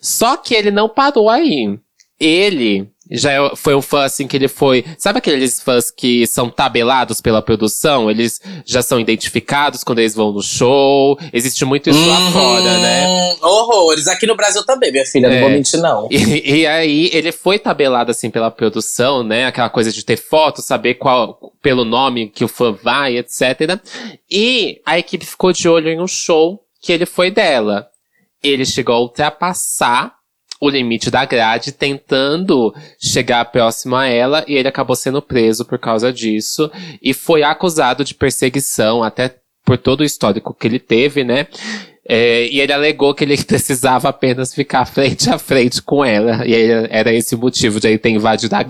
Só 0.00 0.37
que 0.37 0.54
ele 0.54 0.70
não 0.70 0.88
parou 0.88 1.28
aí. 1.28 1.78
Ele 2.20 2.88
já 3.10 3.30
é- 3.32 3.56
foi 3.56 3.75
um 3.75 3.80
fã 3.80 4.02
assim 4.02 4.26
que 4.26 4.37
ele 4.37 4.48
foi. 4.48 4.84
Sabe 4.98 5.18
aqueles 5.18 5.62
fãs 5.62 5.90
que 5.90 6.26
são 6.26 6.50
tabelados 6.50 7.20
pela 7.20 7.40
produção? 7.40 8.10
Eles 8.10 8.40
já 8.66 8.82
são 8.82 8.98
identificados 9.00 9.82
quando 9.84 10.00
eles 10.00 10.14
vão 10.16 10.32
no 10.32 10.42
show. 10.42 11.16
Existe 11.32 11.64
muito 11.64 11.88
isso 11.88 12.06
lá 12.06 12.18
Uhum, 12.18 12.32
fora, 12.32 12.78
né? 12.80 13.34
Horrores. 13.40 14.08
Aqui 14.08 14.26
no 14.26 14.34
Brasil 14.34 14.62
também, 14.66 14.90
minha 14.90 15.06
filha, 15.06 15.28
É. 15.28 15.30
não 15.30 15.40
vou 15.40 15.50
mentir, 15.50 15.80
não. 15.80 16.08
E, 16.10 16.58
e 16.62 16.66
aí, 16.66 17.08
ele 17.12 17.30
foi 17.32 17.58
tabelado 17.58 18.10
assim 18.10 18.30
pela 18.30 18.50
produção, 18.50 19.22
né? 19.22 19.46
Aquela 19.46 19.70
coisa 19.70 19.92
de 19.92 20.04
ter 20.04 20.16
foto, 20.16 20.60
saber 20.60 20.94
qual, 20.94 21.38
pelo 21.62 21.84
nome 21.84 22.28
que 22.28 22.44
o 22.44 22.48
fã 22.48 22.72
vai, 22.82 23.16
etc. 23.16 23.78
E 24.30 24.80
a 24.84 24.98
equipe 24.98 25.25
ficou 25.25 25.52
de 25.52 25.68
olho 25.68 25.88
em 25.88 26.00
um 26.00 26.06
show 26.08 26.60
que 26.82 26.92
ele 26.92 27.06
foi 27.06 27.30
dela. 27.30 27.87
Ele 28.42 28.64
chegou 28.64 28.95
a 28.95 29.00
ultrapassar 29.00 30.18
o 30.61 30.68
limite 30.68 31.11
da 31.11 31.25
grade, 31.25 31.73
tentando 31.73 32.75
chegar 33.00 33.45
próximo 33.47 33.95
a 33.95 34.07
ela, 34.07 34.45
e 34.49 34.54
ele 34.54 34.68
acabou 34.68 34.97
sendo 34.97 35.23
preso 35.23 35.64
por 35.64 35.78
causa 35.78 36.12
disso. 36.12 36.71
E 37.00 37.14
foi 37.14 37.42
acusado 37.42 38.04
de 38.04 38.14
perseguição, 38.14 39.02
até 39.02 39.37
por 39.64 39.78
todo 39.78 40.00
o 40.00 40.04
histórico 40.04 40.54
que 40.54 40.66
ele 40.66 40.80
teve, 40.80 41.23
né? 41.23 41.47
É, 42.09 42.47
e 42.47 42.59
ele 42.59 42.73
alegou 42.73 43.15
que 43.15 43.23
ele 43.23 43.37
precisava 43.45 44.09
apenas 44.09 44.55
ficar 44.55 44.87
frente 44.87 45.29
a 45.29 45.38
frente 45.38 45.83
com 45.83 46.03
ela. 46.03 46.43
E 46.47 46.55
aí 46.55 46.88
era 46.88 47.12
esse 47.12 47.35
o 47.35 47.38
motivo 47.38 47.79
de 47.79 47.88
ele 47.88 47.99
ter 47.99 48.09
invadido 48.09 48.55
a, 48.57 48.65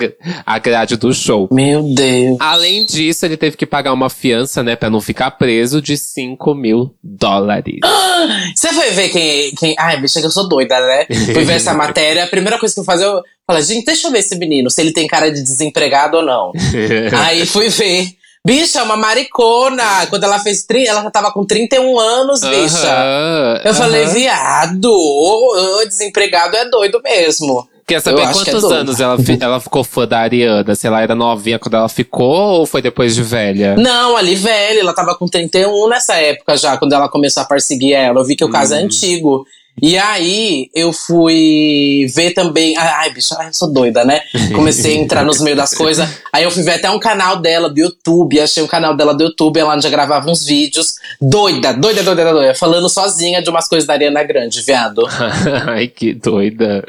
a 0.44 0.58
grade 0.58 0.96
do 0.96 1.14
show. 1.14 1.48
Meu 1.52 1.82
Deus. 1.94 2.36
Além 2.40 2.84
disso, 2.84 3.24
ele 3.24 3.36
teve 3.36 3.56
que 3.56 3.64
pagar 3.64 3.92
uma 3.92 4.10
fiança, 4.10 4.62
né, 4.62 4.74
pra 4.74 4.90
não 4.90 5.00
ficar 5.00 5.30
preso, 5.32 5.80
de 5.80 5.96
5 5.96 6.54
mil 6.54 6.92
dólares. 7.02 7.78
Você 8.56 8.72
foi 8.72 8.90
ver 8.90 9.08
quem. 9.10 9.52
quem... 9.52 9.74
Ai, 9.78 10.00
bicha, 10.00 10.20
que 10.20 10.26
eu 10.26 10.30
sou 10.30 10.48
doida, 10.48 10.80
né? 10.80 11.06
Fui 11.32 11.44
ver 11.44 11.54
essa 11.54 11.72
matéria. 11.74 12.24
A 12.24 12.28
primeira 12.28 12.58
coisa 12.58 12.74
que 12.74 12.80
eu 12.80 12.84
fazer, 12.84 13.04
eu 13.04 13.22
falei, 13.46 13.62
gente, 13.62 13.84
deixa 13.84 14.08
eu 14.08 14.10
ver 14.10 14.18
esse 14.18 14.36
menino, 14.36 14.68
se 14.68 14.80
ele 14.80 14.92
tem 14.92 15.06
cara 15.06 15.30
de 15.30 15.42
desempregado 15.42 16.16
ou 16.16 16.24
não. 16.24 16.52
Aí 17.24 17.46
fui 17.46 17.68
ver. 17.68 18.08
Bicha, 18.48 18.80
é 18.80 18.82
uma 18.82 18.96
maricona. 18.96 20.06
Quando 20.08 20.24
ela 20.24 20.38
fez. 20.38 20.62
tri- 20.64 20.86
Ela 20.86 21.02
já 21.02 21.10
tava 21.10 21.30
com 21.32 21.44
31 21.44 21.98
anos, 21.98 22.40
bicha. 22.40 23.60
Eu 23.64 23.74
falei, 23.74 24.06
viado, 24.06 24.90
ô, 24.92 25.84
desempregado 25.86 26.56
é 26.56 26.64
doido 26.68 27.00
mesmo. 27.02 27.68
Quer 27.86 28.02
saber 28.02 28.20
eu 28.20 28.28
é 28.28 28.32
quantos 28.32 28.60
doido. 28.60 28.72
anos 28.74 29.00
ela, 29.00 29.16
ela 29.40 29.60
ficou 29.60 29.82
fã 29.82 30.06
da 30.06 30.18
Ariana? 30.18 30.74
Se 30.74 30.86
ela 30.86 31.00
era 31.00 31.14
novinha 31.14 31.58
quando 31.58 31.74
ela 31.74 31.88
ficou 31.88 32.60
ou 32.60 32.66
foi 32.66 32.82
depois 32.82 33.14
de 33.14 33.22
velha? 33.22 33.76
Não, 33.76 34.14
ali 34.14 34.34
velha, 34.34 34.80
ela 34.80 34.92
tava 34.92 35.14
com 35.14 35.26
31 35.26 35.88
nessa 35.88 36.14
época 36.16 36.54
já, 36.58 36.76
quando 36.76 36.92
ela 36.92 37.08
começou 37.08 37.42
a 37.42 37.46
perseguir 37.46 37.94
ela. 37.94 38.20
Eu 38.20 38.24
vi 38.26 38.36
que 38.36 38.44
o 38.44 38.50
caso 38.50 38.74
é 38.74 38.78
antigo. 38.78 39.46
E 39.82 39.96
aí 39.96 40.70
eu 40.74 40.92
fui 40.92 42.06
ver 42.14 42.32
também. 42.32 42.76
Ai, 42.76 42.88
ai 42.88 43.12
bicho, 43.12 43.34
ai, 43.38 43.48
eu 43.48 43.54
sou 43.54 43.72
doida, 43.72 44.04
né? 44.04 44.20
Comecei 44.54 44.96
a 44.96 45.00
entrar 45.00 45.24
nos 45.24 45.40
meios 45.40 45.56
das 45.56 45.74
coisas. 45.74 46.08
Aí 46.32 46.44
eu 46.44 46.50
fui 46.50 46.62
ver 46.62 46.74
até 46.74 46.90
um 46.90 46.98
canal 46.98 47.36
dela 47.40 47.68
do 47.68 47.78
YouTube. 47.78 48.40
Achei 48.40 48.62
um 48.62 48.66
canal 48.66 48.96
dela 48.96 49.14
do 49.14 49.24
YouTube, 49.24 49.58
ela 49.58 49.78
já 49.80 49.88
gravava 49.88 50.30
uns 50.30 50.44
vídeos. 50.44 50.94
Doida, 51.20 51.72
doida, 51.72 52.02
doida, 52.02 52.32
doida. 52.32 52.54
Falando 52.54 52.88
sozinha 52.88 53.42
de 53.42 53.50
umas 53.50 53.68
coisas 53.68 53.86
da 53.86 53.94
Ariana 53.94 54.22
Grande, 54.22 54.60
viado. 54.62 55.06
Ai, 55.66 55.88
que 55.88 56.14
doida. 56.14 56.84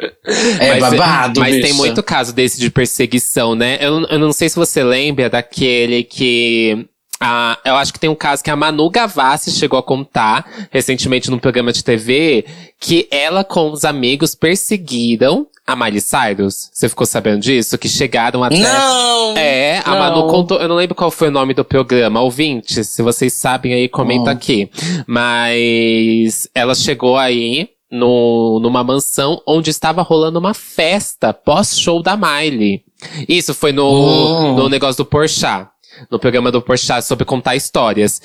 É 0.60 0.79
babado, 0.79 1.39
Mas 1.39 1.53
tem 1.53 1.63
bicha. 1.63 1.75
muito 1.75 2.03
caso 2.03 2.34
desse 2.34 2.60
de 2.60 2.69
perseguição, 2.69 3.55
né? 3.55 3.77
Eu, 3.81 4.05
eu 4.08 4.19
não 4.19 4.31
sei 4.31 4.50
se 4.50 4.55
você 4.55 4.84
lembra 4.84 5.29
daquele 5.29 6.03
que. 6.03 6.86
Ah, 7.19 7.57
eu 7.65 7.75
acho 7.75 7.91
que 7.93 7.99
tem 7.99 8.09
um 8.09 8.15
caso 8.15 8.43
que 8.43 8.49
a 8.49 8.55
Manu 8.55 8.89
Gavassi 8.89 9.51
chegou 9.51 9.77
a 9.77 9.83
contar 9.83 10.45
recentemente 10.71 11.29
num 11.29 11.38
programa 11.39 11.71
de 11.73 11.83
TV 11.83 12.45
que 12.79 13.07
ela 13.11 13.43
com 13.43 13.71
os 13.71 13.83
amigos 13.83 14.33
perseguiram 14.35 15.45
a 15.67 15.75
Miley 15.75 16.01
Cyrus. 16.01 16.69
Você 16.73 16.89
ficou 16.89 17.05
sabendo 17.05 17.41
disso? 17.41 17.77
Que 17.77 17.88
chegaram 17.88 18.43
até. 18.43 18.57
Não! 18.57 19.38
É, 19.38 19.81
a 19.85 19.91
Não. 19.91 19.99
Manu 19.99 20.27
contou. 20.27 20.59
Eu 20.59 20.67
não 20.67 20.75
lembro 20.75 20.95
qual 20.95 21.11
foi 21.11 21.27
o 21.27 21.31
nome 21.31 21.53
do 21.53 21.63
programa. 21.63 22.21
Ouvintes, 22.21 22.88
se 22.88 23.01
vocês 23.03 23.33
sabem 23.33 23.73
aí, 23.73 23.88
comenta 23.88 24.29
Hum. 24.31 24.33
aqui. 24.33 24.69
Mas 25.05 26.47
ela 26.55 26.73
chegou 26.73 27.17
aí 27.17 27.69
no, 27.91 28.59
numa 28.61 28.83
mansão 28.83 29.41
onde 29.47 29.69
estava 29.69 30.01
rolando 30.01 30.39
uma 30.39 30.53
festa 30.53 31.33
pós-show 31.33 32.01
da 32.01 32.15
Miley. 32.17 32.83
Isso 33.27 33.53
foi 33.53 33.71
no, 33.71 33.89
Hum. 33.91 34.55
no 34.55 34.69
negócio 34.69 35.03
do 35.03 35.05
Porchat. 35.05 35.67
No 36.10 36.20
programa 36.20 36.51
do 36.51 36.62
Porchat 36.62 37.03
sobre 37.03 37.25
contar 37.25 37.56
histórias. 37.56 38.22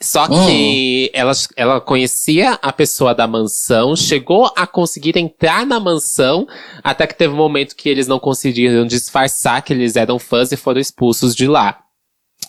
Só 0.00 0.26
Hum. 0.26 0.46
que 0.46 1.10
ela, 1.12 1.32
ela 1.56 1.80
conhecia 1.80 2.52
a 2.62 2.72
pessoa 2.72 3.12
da 3.12 3.26
mansão, 3.26 3.96
chegou 3.96 4.48
a 4.56 4.64
conseguir 4.64 5.16
entrar 5.18 5.66
na 5.66 5.80
mansão, 5.80 6.46
até 6.84 7.04
que 7.04 7.16
teve 7.18 7.34
um 7.34 7.36
momento 7.36 7.74
que 7.74 7.88
eles 7.88 8.06
não 8.06 8.20
conseguiram 8.20 8.86
disfarçar 8.86 9.60
que 9.62 9.72
eles 9.72 9.96
eram 9.96 10.18
fãs 10.18 10.52
e 10.52 10.56
foram 10.56 10.80
expulsos 10.80 11.34
de 11.34 11.48
lá. 11.48 11.80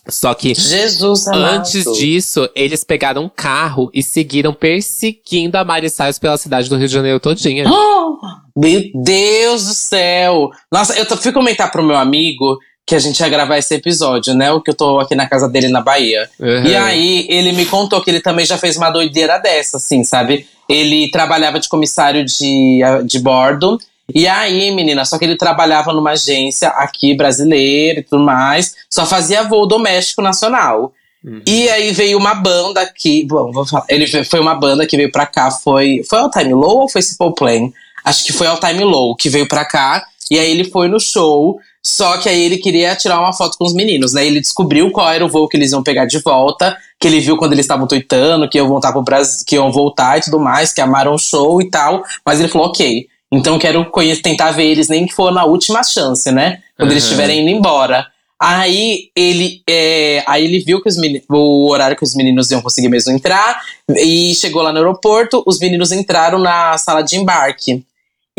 Só 0.08 0.34
que 0.36 0.54
Jesus 0.54 1.28
amado. 1.28 1.58
antes 1.60 1.84
disso, 1.98 2.48
eles 2.56 2.84
pegaram 2.84 3.24
um 3.24 3.30
carro 3.30 3.90
e 3.94 4.04
seguiram 4.04 4.54
perseguindo 4.54 5.58
a 5.58 5.66
Miley 5.66 5.90
Cyrus 5.90 6.20
pela 6.20 6.38
cidade 6.38 6.70
do 6.70 6.78
Rio 6.78 6.88
de 6.88 6.94
Janeiro 6.94 7.20
todinha. 7.20 7.66
Oh, 7.68 8.16
meu 8.56 8.82
Deus 9.04 9.66
do 9.66 9.74
céu! 9.74 10.50
Nossa, 10.72 10.98
eu 10.98 11.06
fui 11.18 11.32
comentar 11.32 11.72
pro 11.72 11.84
meu 11.84 11.98
amigo 11.98 12.58
que 12.86 12.96
a 12.96 13.00
gente 13.00 13.20
ia 13.20 13.30
gravar 13.30 13.58
esse 13.58 13.74
episódio, 13.76 14.34
né? 14.34 14.52
O 14.52 14.62
que 14.62 14.72
eu 14.72 14.76
tô 14.76 15.00
aqui 15.00 15.16
na 15.16 15.28
casa 15.28 15.48
dele 15.48 15.68
na 15.68 15.82
Bahia. 15.82 16.30
Uhum. 16.40 16.64
E 16.64 16.76
aí, 16.76 17.28
ele 17.30 17.52
me 17.52 17.66
contou 17.66 18.02
que 18.02 18.10
ele 18.10 18.20
também 18.20 18.46
já 18.46 18.58
fez 18.58 18.78
uma 18.78 18.90
doideira 18.90 19.38
dessa, 19.38 19.78
assim, 19.78 20.04
sabe? 20.04 20.48
Ele 20.68 21.10
trabalhava 21.12 21.60
de 21.60 21.70
comissário 21.70 22.26
de, 22.26 22.80
de 23.06 23.20
bordo. 23.20 23.80
E 24.14 24.28
aí, 24.28 24.72
menina, 24.72 25.06
só 25.06 25.18
que 25.18 25.26
ele 25.26 25.36
trabalhava 25.36 25.94
numa 25.94 26.12
agência 26.12 26.70
aqui 26.70 27.14
brasileira 27.14 28.00
e 28.00 28.04
tudo 28.04 28.24
mais. 28.24 28.76
Só 28.90 29.06
fazia 29.06 29.44
voo 29.44 29.68
doméstico 29.68 30.22
nacional. 30.22 30.92
Uhum. 31.24 31.42
E 31.46 31.70
aí 31.70 31.92
veio 31.92 32.18
uma 32.18 32.34
banda 32.34 32.82
aqui. 32.82 33.26
Bom, 33.26 33.52
vou 33.52 33.66
falar. 33.66 33.86
Ele 33.90 34.08
foi 34.24 34.40
uma 34.40 34.56
banda 34.56 34.86
que 34.86 34.98
veio 34.98 35.12
pra 35.12 35.26
cá. 35.26 35.52
Foi. 35.52 36.02
Foi 36.10 36.20
All 36.20 36.32
Time 36.32 36.54
Low 36.54 36.82
ou 36.82 36.90
foi 36.90 37.02
Simple 37.02 37.34
Plan? 37.36 37.70
Acho 38.04 38.26
que 38.26 38.34
foi 38.34 38.48
All 38.48 38.60
Time 38.60 38.84
Low 38.84 39.16
que 39.16 39.30
veio 39.30 39.48
pra 39.48 39.66
cá. 39.66 40.06
E 40.32 40.40
aí 40.40 40.50
ele 40.50 40.66
foi 40.66 40.88
no 40.88 41.00
show. 41.00 41.60
Só 41.86 42.18
que 42.18 42.28
aí 42.28 42.42
ele 42.44 42.58
queria 42.58 42.96
tirar 42.96 43.20
uma 43.20 43.32
foto 43.34 43.58
com 43.58 43.66
os 43.66 43.74
meninos, 43.74 44.14
né? 44.14 44.26
Ele 44.26 44.40
descobriu 44.42 44.92
qual 44.92 45.10
era 45.12 45.26
o 45.26 45.30
voo 45.30 45.48
que 45.48 45.56
eles 45.58 45.72
iam 45.72 45.82
pegar 45.82 46.06
de 46.06 46.20
volta, 46.20 46.78
que 47.00 47.08
ele 47.08 47.20
viu 47.22 47.38
quando 47.38 47.54
eles 47.54 47.64
estavam 47.64 47.88
tweetando, 47.88 48.50
que 48.50 48.58
iam 48.58 48.68
voltar 48.68 48.92
pro 48.92 49.02
Brasil, 49.02 49.44
que 49.48 49.56
iam 49.56 49.72
voltar 49.72 50.18
e 50.18 50.22
tudo 50.22 50.40
mais, 50.40 50.74
que 50.74 50.82
amaram 50.82 51.14
o 51.14 51.18
show 51.18 51.62
e 51.62 51.70
tal. 51.70 52.04
Mas 52.26 52.40
ele 52.40 52.50
falou, 52.50 52.68
ok, 52.68 53.08
então 53.32 53.58
quero 53.58 53.86
conhecer, 53.92 54.22
tentar 54.22 54.52
ver 54.52 54.66
eles, 54.66 54.90
nem 54.90 55.06
que 55.08 55.14
for 55.14 55.32
na 55.32 55.46
última 55.46 55.82
chance, 55.84 56.30
né? 56.32 56.62
Quando 56.78 56.92
eles 56.92 57.04
Uhum. 57.04 57.10
estiverem 57.10 57.42
indo 57.42 57.50
embora. 57.58 58.06
Aí 58.42 59.10
ele, 59.16 59.62
é, 59.70 60.24
aí 60.26 60.46
ele 60.46 60.60
viu 60.64 60.82
que 60.82 60.88
os 60.88 60.96
meni- 60.98 61.22
o 61.30 61.70
horário 61.70 61.96
que 61.98 62.04
os 62.04 62.16
meninos 62.16 62.50
iam 62.52 62.62
conseguir 62.62 62.88
mesmo 62.88 63.12
entrar 63.12 63.62
e 63.98 64.34
chegou 64.36 64.62
lá 64.62 64.72
no 64.72 64.78
aeroporto. 64.78 65.44
Os 65.46 65.60
meninos 65.60 65.92
entraram 65.92 66.40
na 66.40 66.78
sala 66.78 67.02
de 67.02 67.18
embarque. 67.18 67.84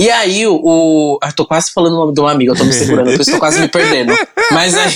E 0.00 0.10
aí 0.10 0.46
o. 0.46 0.54
o 0.54 1.18
ah, 1.22 1.30
tô 1.30 1.44
quase 1.44 1.70
falando 1.70 1.92
o 1.92 1.96
nome 1.98 2.14
de 2.14 2.20
um 2.22 2.26
amigo, 2.26 2.52
eu 2.52 2.56
tô 2.56 2.64
me 2.64 2.72
segurando, 2.72 3.10
por 3.12 3.20
isso 3.20 3.32
tô 3.32 3.38
quase 3.38 3.60
me 3.60 3.68
perdendo. 3.68 4.14
Mas 4.50 4.74
aí. 4.74 4.94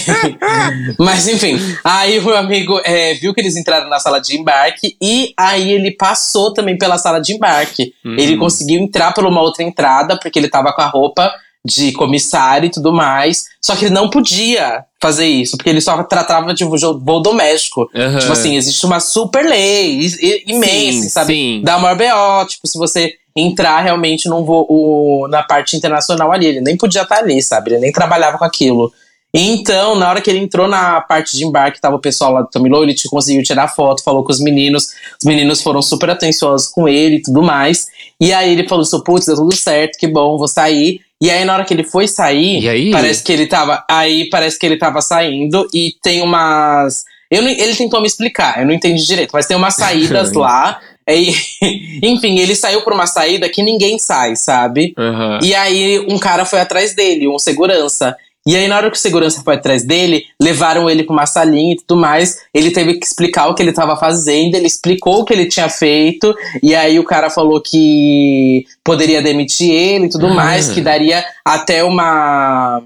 Mas 0.98 1.28
enfim, 1.28 1.58
aí 1.84 2.18
o 2.18 2.24
meu 2.24 2.34
amigo 2.34 2.80
é, 2.82 3.12
viu 3.12 3.34
que 3.34 3.40
eles 3.42 3.54
entraram 3.54 3.90
na 3.90 4.00
sala 4.00 4.18
de 4.18 4.34
embarque 4.34 4.96
e 5.02 5.34
aí 5.36 5.72
ele 5.72 5.90
passou 5.90 6.54
também 6.54 6.78
pela 6.78 6.96
sala 6.96 7.20
de 7.20 7.34
embarque. 7.34 7.92
Uhum. 8.02 8.16
Ele 8.18 8.38
conseguiu 8.38 8.80
entrar 8.80 9.12
por 9.12 9.26
uma 9.26 9.42
outra 9.42 9.62
entrada, 9.62 10.18
porque 10.18 10.38
ele 10.38 10.48
tava 10.48 10.72
com 10.72 10.80
a 10.80 10.86
roupa 10.86 11.30
de 11.64 11.92
comissário 11.92 12.66
e 12.66 12.70
tudo 12.70 12.92
mais. 12.92 13.46
Só 13.60 13.74
que 13.74 13.86
ele 13.86 13.94
não 13.94 14.10
podia 14.10 14.84
fazer 15.00 15.26
isso, 15.26 15.56
porque 15.56 15.70
ele 15.70 15.80
só 15.80 16.02
tratava 16.02 16.52
de 16.52 16.64
voo 16.64 17.20
doméstico. 17.20 17.88
Uhum. 17.94 18.18
Tipo 18.18 18.32
assim, 18.32 18.56
existe 18.56 18.84
uma 18.84 19.00
super 19.00 19.44
lei 19.44 20.06
imensa, 20.46 21.02
Sim, 21.02 21.08
sabe? 21.08 21.34
sim. 21.34 21.62
Dá 21.64 21.78
maior 21.78 21.96
BO, 21.96 22.48
tipo, 22.48 22.66
se 22.66 22.78
você 22.78 23.14
entrar 23.36 23.80
realmente 23.80 24.28
num 24.28 24.44
voo, 24.44 25.26
na 25.28 25.42
parte 25.42 25.76
internacional 25.76 26.30
ali. 26.30 26.46
Ele 26.46 26.60
nem 26.60 26.76
podia 26.76 27.02
estar 27.02 27.18
ali, 27.18 27.42
sabe? 27.42 27.72
Ele 27.72 27.80
nem 27.80 27.92
trabalhava 27.92 28.38
com 28.38 28.44
aquilo. 28.44 28.92
Então, 29.36 29.96
na 29.96 30.08
hora 30.08 30.20
que 30.20 30.30
ele 30.30 30.38
entrou 30.38 30.68
na 30.68 31.00
parte 31.00 31.36
de 31.36 31.44
embarque, 31.44 31.80
tava 31.80 31.96
o 31.96 32.00
pessoal 32.00 32.32
lá 32.32 32.42
do 32.42 32.48
Tamilô, 32.48 32.84
ele 32.84 32.94
conseguiu 33.10 33.42
tirar 33.42 33.66
foto, 33.66 34.04
falou 34.04 34.22
com 34.22 34.30
os 34.30 34.38
meninos. 34.38 34.90
Os 35.20 35.26
meninos 35.26 35.60
foram 35.60 35.82
super 35.82 36.10
atenciosos 36.10 36.68
com 36.68 36.88
ele 36.88 37.16
e 37.16 37.22
tudo 37.22 37.42
mais. 37.42 37.88
E 38.20 38.32
aí 38.32 38.52
ele 38.52 38.68
falou 38.68 38.82
assim: 38.82 39.02
putz, 39.02 39.26
deu 39.26 39.34
tudo 39.34 39.54
certo, 39.56 39.98
que 39.98 40.06
bom, 40.06 40.38
vou 40.38 40.46
sair. 40.46 41.00
E 41.22 41.30
aí, 41.30 41.44
na 41.44 41.54
hora 41.54 41.64
que 41.64 41.72
ele 41.72 41.84
foi 41.84 42.06
sair, 42.08 42.62
E 42.62 42.68
aí? 42.68 42.90
parece 42.90 43.22
que 43.22 43.32
ele 43.32 43.46
tava. 43.46 43.84
Aí 43.90 44.28
parece 44.28 44.58
que 44.58 44.66
ele 44.66 44.76
tava 44.76 45.00
saindo 45.00 45.66
e 45.72 45.92
tem 46.02 46.22
umas. 46.22 47.04
Eu 47.30 47.42
não- 47.42 47.48
ele 47.50 47.74
tentou 47.74 48.00
me 48.00 48.06
explicar, 48.06 48.60
eu 48.60 48.66
não 48.66 48.72
entendi 48.74 49.04
direito, 49.06 49.30
mas 49.32 49.46
tem 49.46 49.56
umas 49.56 49.74
saídas 49.76 50.32
lá. 50.32 50.80
E, 51.08 51.32
enfim, 52.02 52.38
ele 52.38 52.54
saiu 52.56 52.82
por 52.82 52.92
uma 52.92 53.06
saída 53.06 53.48
que 53.48 53.62
ninguém 53.62 53.98
sai, 53.98 54.36
sabe? 54.36 54.94
Aham. 54.98 55.38
E 55.42 55.54
aí 55.54 55.98
um 56.08 56.18
cara 56.18 56.44
foi 56.44 56.60
atrás 56.60 56.94
dele, 56.94 57.28
um 57.28 57.38
segurança. 57.38 58.16
E 58.46 58.54
aí, 58.54 58.68
na 58.68 58.76
hora 58.76 58.90
que 58.90 58.96
o 58.96 59.00
segurança 59.00 59.42
foi 59.42 59.54
atrás 59.54 59.84
dele, 59.84 60.24
levaram 60.40 60.90
ele 60.90 61.02
pra 61.02 61.14
uma 61.14 61.24
salinha 61.24 61.72
e 61.72 61.76
tudo 61.76 61.98
mais. 61.98 62.36
Ele 62.52 62.70
teve 62.70 62.94
que 62.98 63.06
explicar 63.06 63.48
o 63.48 63.54
que 63.54 63.62
ele 63.62 63.72
tava 63.72 63.96
fazendo, 63.96 64.54
ele 64.54 64.66
explicou 64.66 65.20
o 65.20 65.24
que 65.24 65.32
ele 65.32 65.46
tinha 65.46 65.68
feito. 65.70 66.34
E 66.62 66.74
aí 66.74 66.98
o 66.98 67.04
cara 67.04 67.30
falou 67.30 67.60
que 67.62 68.66
poderia 68.84 69.22
demitir 69.22 69.70
ele 69.70 70.06
e 70.06 70.08
tudo 70.10 70.26
Ah. 70.26 70.34
mais, 70.34 70.68
que 70.68 70.80
daria 70.80 71.24
até 71.44 71.82
uma. 71.84 72.82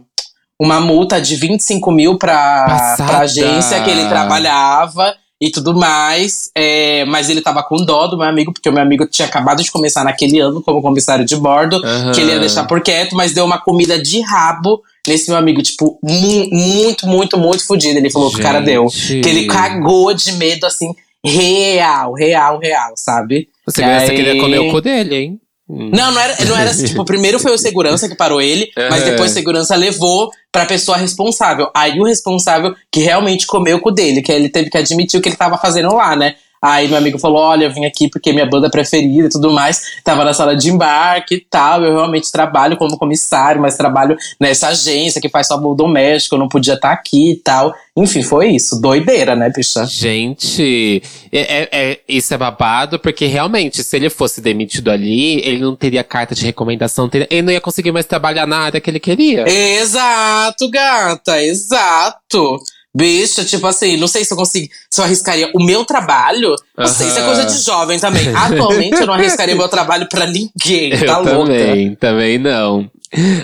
Uma 0.60 0.80
multa 0.80 1.20
de 1.20 1.36
25 1.36 1.92
mil 1.92 2.18
Passada. 2.18 3.08
pra 3.08 3.18
agência 3.20 3.80
que 3.80 3.88
ele 3.90 4.08
trabalhava 4.08 5.14
e 5.40 5.50
tudo 5.52 5.72
mais. 5.72 6.50
É, 6.52 7.04
mas 7.04 7.30
ele 7.30 7.40
tava 7.40 7.62
com 7.62 7.76
dó 7.84 8.08
do 8.08 8.16
meu 8.18 8.26
amigo, 8.26 8.52
porque 8.52 8.68
o 8.68 8.72
meu 8.72 8.82
amigo 8.82 9.06
tinha 9.06 9.26
acabado 9.28 9.62
de 9.62 9.70
começar 9.70 10.02
naquele 10.02 10.40
ano 10.40 10.60
como 10.60 10.82
comissário 10.82 11.24
de 11.24 11.36
bordo 11.36 11.76
Aham. 11.84 12.10
que 12.12 12.20
ele 12.20 12.32
ia 12.32 12.40
deixar 12.40 12.64
por 12.64 12.80
quieto, 12.80 13.14
mas 13.14 13.32
deu 13.32 13.44
uma 13.44 13.58
comida 13.58 14.02
de 14.02 14.20
rabo 14.20 14.82
nesse 15.08 15.28
meu 15.30 15.38
amigo, 15.38 15.62
tipo, 15.62 15.98
mu- 16.02 16.48
muito, 16.50 17.06
muito, 17.06 17.38
muito 17.38 17.66
fodido. 17.66 17.98
Ele 17.98 18.10
falou 18.10 18.30
que 18.30 18.36
o 18.38 18.42
cara 18.42 18.60
deu. 18.60 18.88
Gente. 18.88 19.22
Que 19.22 19.28
ele 19.28 19.46
cagou 19.46 20.12
de 20.14 20.32
medo, 20.32 20.66
assim, 20.66 20.92
real, 21.24 22.12
real, 22.14 22.58
real, 22.58 22.92
sabe? 22.96 23.48
O 23.66 23.70
segurança 23.70 24.10
aí- 24.10 24.16
queria 24.16 24.40
comer 24.40 24.58
o 24.60 24.70
cu 24.70 24.80
dele, 24.80 25.14
hein? 25.16 25.40
Não, 25.70 26.10
não 26.12 26.18
era, 26.20 26.44
não 26.46 26.56
era 26.56 26.70
assim, 26.70 26.86
tipo, 26.88 27.04
primeiro 27.04 27.38
foi 27.38 27.52
o 27.52 27.58
segurança 27.58 28.08
que 28.08 28.14
parou 28.14 28.40
ele, 28.40 28.70
mas 28.90 29.02
Aham. 29.02 29.10
depois 29.10 29.30
o 29.30 29.34
segurança 29.34 29.76
levou 29.76 30.30
pra 30.50 30.64
pessoa 30.64 30.96
responsável. 30.96 31.68
Aí 31.76 32.00
o 32.00 32.04
responsável 32.04 32.74
que 32.90 33.00
realmente 33.00 33.46
comeu 33.46 33.76
o 33.76 33.80
cu 33.80 33.90
dele, 33.90 34.22
que 34.22 34.32
ele 34.32 34.48
teve 34.48 34.70
que 34.70 34.78
admitir 34.78 35.18
o 35.18 35.22
que 35.22 35.28
ele 35.28 35.36
tava 35.36 35.58
fazendo 35.58 35.94
lá, 35.94 36.16
né? 36.16 36.36
Aí 36.60 36.88
meu 36.88 36.98
amigo 36.98 37.18
falou: 37.18 37.38
Olha, 37.38 37.64
eu 37.66 37.72
vim 37.72 37.84
aqui 37.84 38.08
porque 38.08 38.32
minha 38.32 38.46
banda 38.46 38.68
preferida 38.70 39.26
e 39.28 39.30
tudo 39.30 39.50
mais. 39.52 40.00
Tava 40.04 40.24
na 40.24 40.34
sala 40.34 40.56
de 40.56 40.70
embarque 40.70 41.36
e 41.36 41.40
tal. 41.40 41.84
Eu 41.84 41.94
realmente 41.94 42.30
trabalho 42.32 42.76
como 42.76 42.98
comissário, 42.98 43.60
mas 43.60 43.76
trabalho 43.76 44.16
nessa 44.40 44.68
agência 44.68 45.20
que 45.20 45.28
faz 45.28 45.46
só 45.46 45.56
doméstico. 45.56 46.34
Eu 46.34 46.40
não 46.40 46.48
podia 46.48 46.74
estar 46.74 46.92
aqui 46.92 47.32
e 47.32 47.36
tal. 47.36 47.72
Enfim, 47.96 48.22
foi 48.22 48.48
isso. 48.50 48.80
Doideira, 48.80 49.34
né, 49.34 49.50
bicha? 49.54 49.84
Gente, 49.86 51.02
é, 51.32 51.62
é- 51.62 51.68
é- 51.72 52.00
isso 52.08 52.32
é 52.32 52.38
babado, 52.38 52.98
porque 52.98 53.26
realmente, 53.26 53.82
se 53.82 53.96
ele 53.96 54.08
fosse 54.08 54.40
demitido 54.40 54.90
ali, 54.90 55.40
ele 55.44 55.58
não 55.58 55.74
teria 55.74 56.04
carta 56.04 56.34
de 56.34 56.44
recomendação, 56.44 57.08
teria- 57.08 57.26
ele 57.30 57.42
não 57.42 57.52
ia 57.52 57.60
conseguir 57.60 57.90
mais 57.92 58.06
trabalhar 58.06 58.46
na 58.46 58.58
área 58.58 58.80
que 58.80 58.88
ele 58.88 59.00
queria. 59.00 59.44
Exato, 59.48 60.70
gata, 60.70 61.42
exato. 61.42 62.58
Bicha, 62.96 63.44
tipo 63.44 63.66
assim, 63.66 63.96
não 63.96 64.08
sei 64.08 64.24
se 64.24 64.32
eu 64.32 64.36
consigo, 64.36 64.68
se 64.90 65.00
eu 65.00 65.04
arriscaria 65.04 65.50
o 65.54 65.62
meu 65.62 65.84
trabalho. 65.84 66.54
Não 66.76 66.86
sei, 66.86 67.08
isso 67.08 67.18
é 67.18 67.24
coisa 67.24 67.44
de 67.44 67.58
jovem 67.62 67.98
também. 67.98 68.28
Atualmente 68.34 69.00
eu 69.00 69.06
não 69.06 69.14
arriscaria 69.14 69.54
meu 69.54 69.68
trabalho 69.68 70.08
pra 70.08 70.26
ninguém, 70.26 70.90
tá 71.06 71.18
Eu 71.18 71.22
louca? 71.22 71.52
também, 71.52 71.94
também 71.94 72.38
não. 72.38 72.90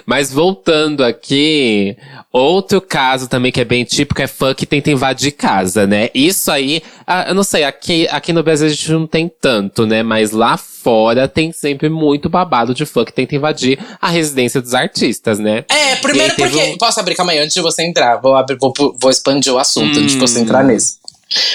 Mas 0.05 0.31
voltando 0.33 1.03
aqui, 1.03 1.97
outro 2.31 2.81
caso 2.81 3.29
também 3.29 3.51
que 3.51 3.61
é 3.61 3.65
bem 3.65 3.85
típico 3.85 4.21
é 4.21 4.27
fã 4.27 4.55
que 4.55 4.67
tenta 4.67 4.91
invadir 4.91 5.33
casa, 5.33 5.87
né? 5.87 6.11
Isso 6.15 6.51
aí, 6.51 6.83
ah, 7.07 7.25
eu 7.29 7.35
não 7.35 7.43
sei, 7.45 7.65
aqui, 7.65 8.07
aqui 8.11 8.33
no 8.33 8.43
Brasil 8.43 8.67
a 8.67 8.71
gente 8.71 8.93
não 8.93 9.07
tem 9.07 9.27
tanto, 9.41 9.87
né? 9.87 10.03
Mas 10.03 10.33
lá 10.33 10.57
fora 10.59 11.27
tem 11.27 11.51
sempre 11.51 11.89
muito 11.89 12.29
babado 12.29 12.75
de 12.75 12.85
fã 12.85 13.05
que 13.05 13.13
tenta 13.13 13.35
invadir 13.35 13.79
a 14.01 14.11
residência 14.11 14.61
dos 14.61 14.75
artistas, 14.75 15.39
né? 15.39 15.65
É, 15.69 15.97
primeiro 15.97 16.35
porque. 16.37 16.57
um- 16.57 16.77
Posso 16.77 17.01
abrir, 17.01 17.15
calma 17.15 17.33
aí, 17.33 17.39
antes 17.39 17.55
de 17.55 17.61
você 17.63 17.83
entrar. 17.85 18.17
Vou, 18.21 18.37
abrir, 18.37 18.59
vou, 18.59 18.73
vou 19.01 19.11
expandir 19.11 19.53
o 19.53 19.59
assunto 19.59 19.99
antes 19.99 20.13
de 20.13 20.19
você 20.19 20.39
Hum. 20.41 20.43
entrar 20.43 20.63
nesse. 20.63 20.97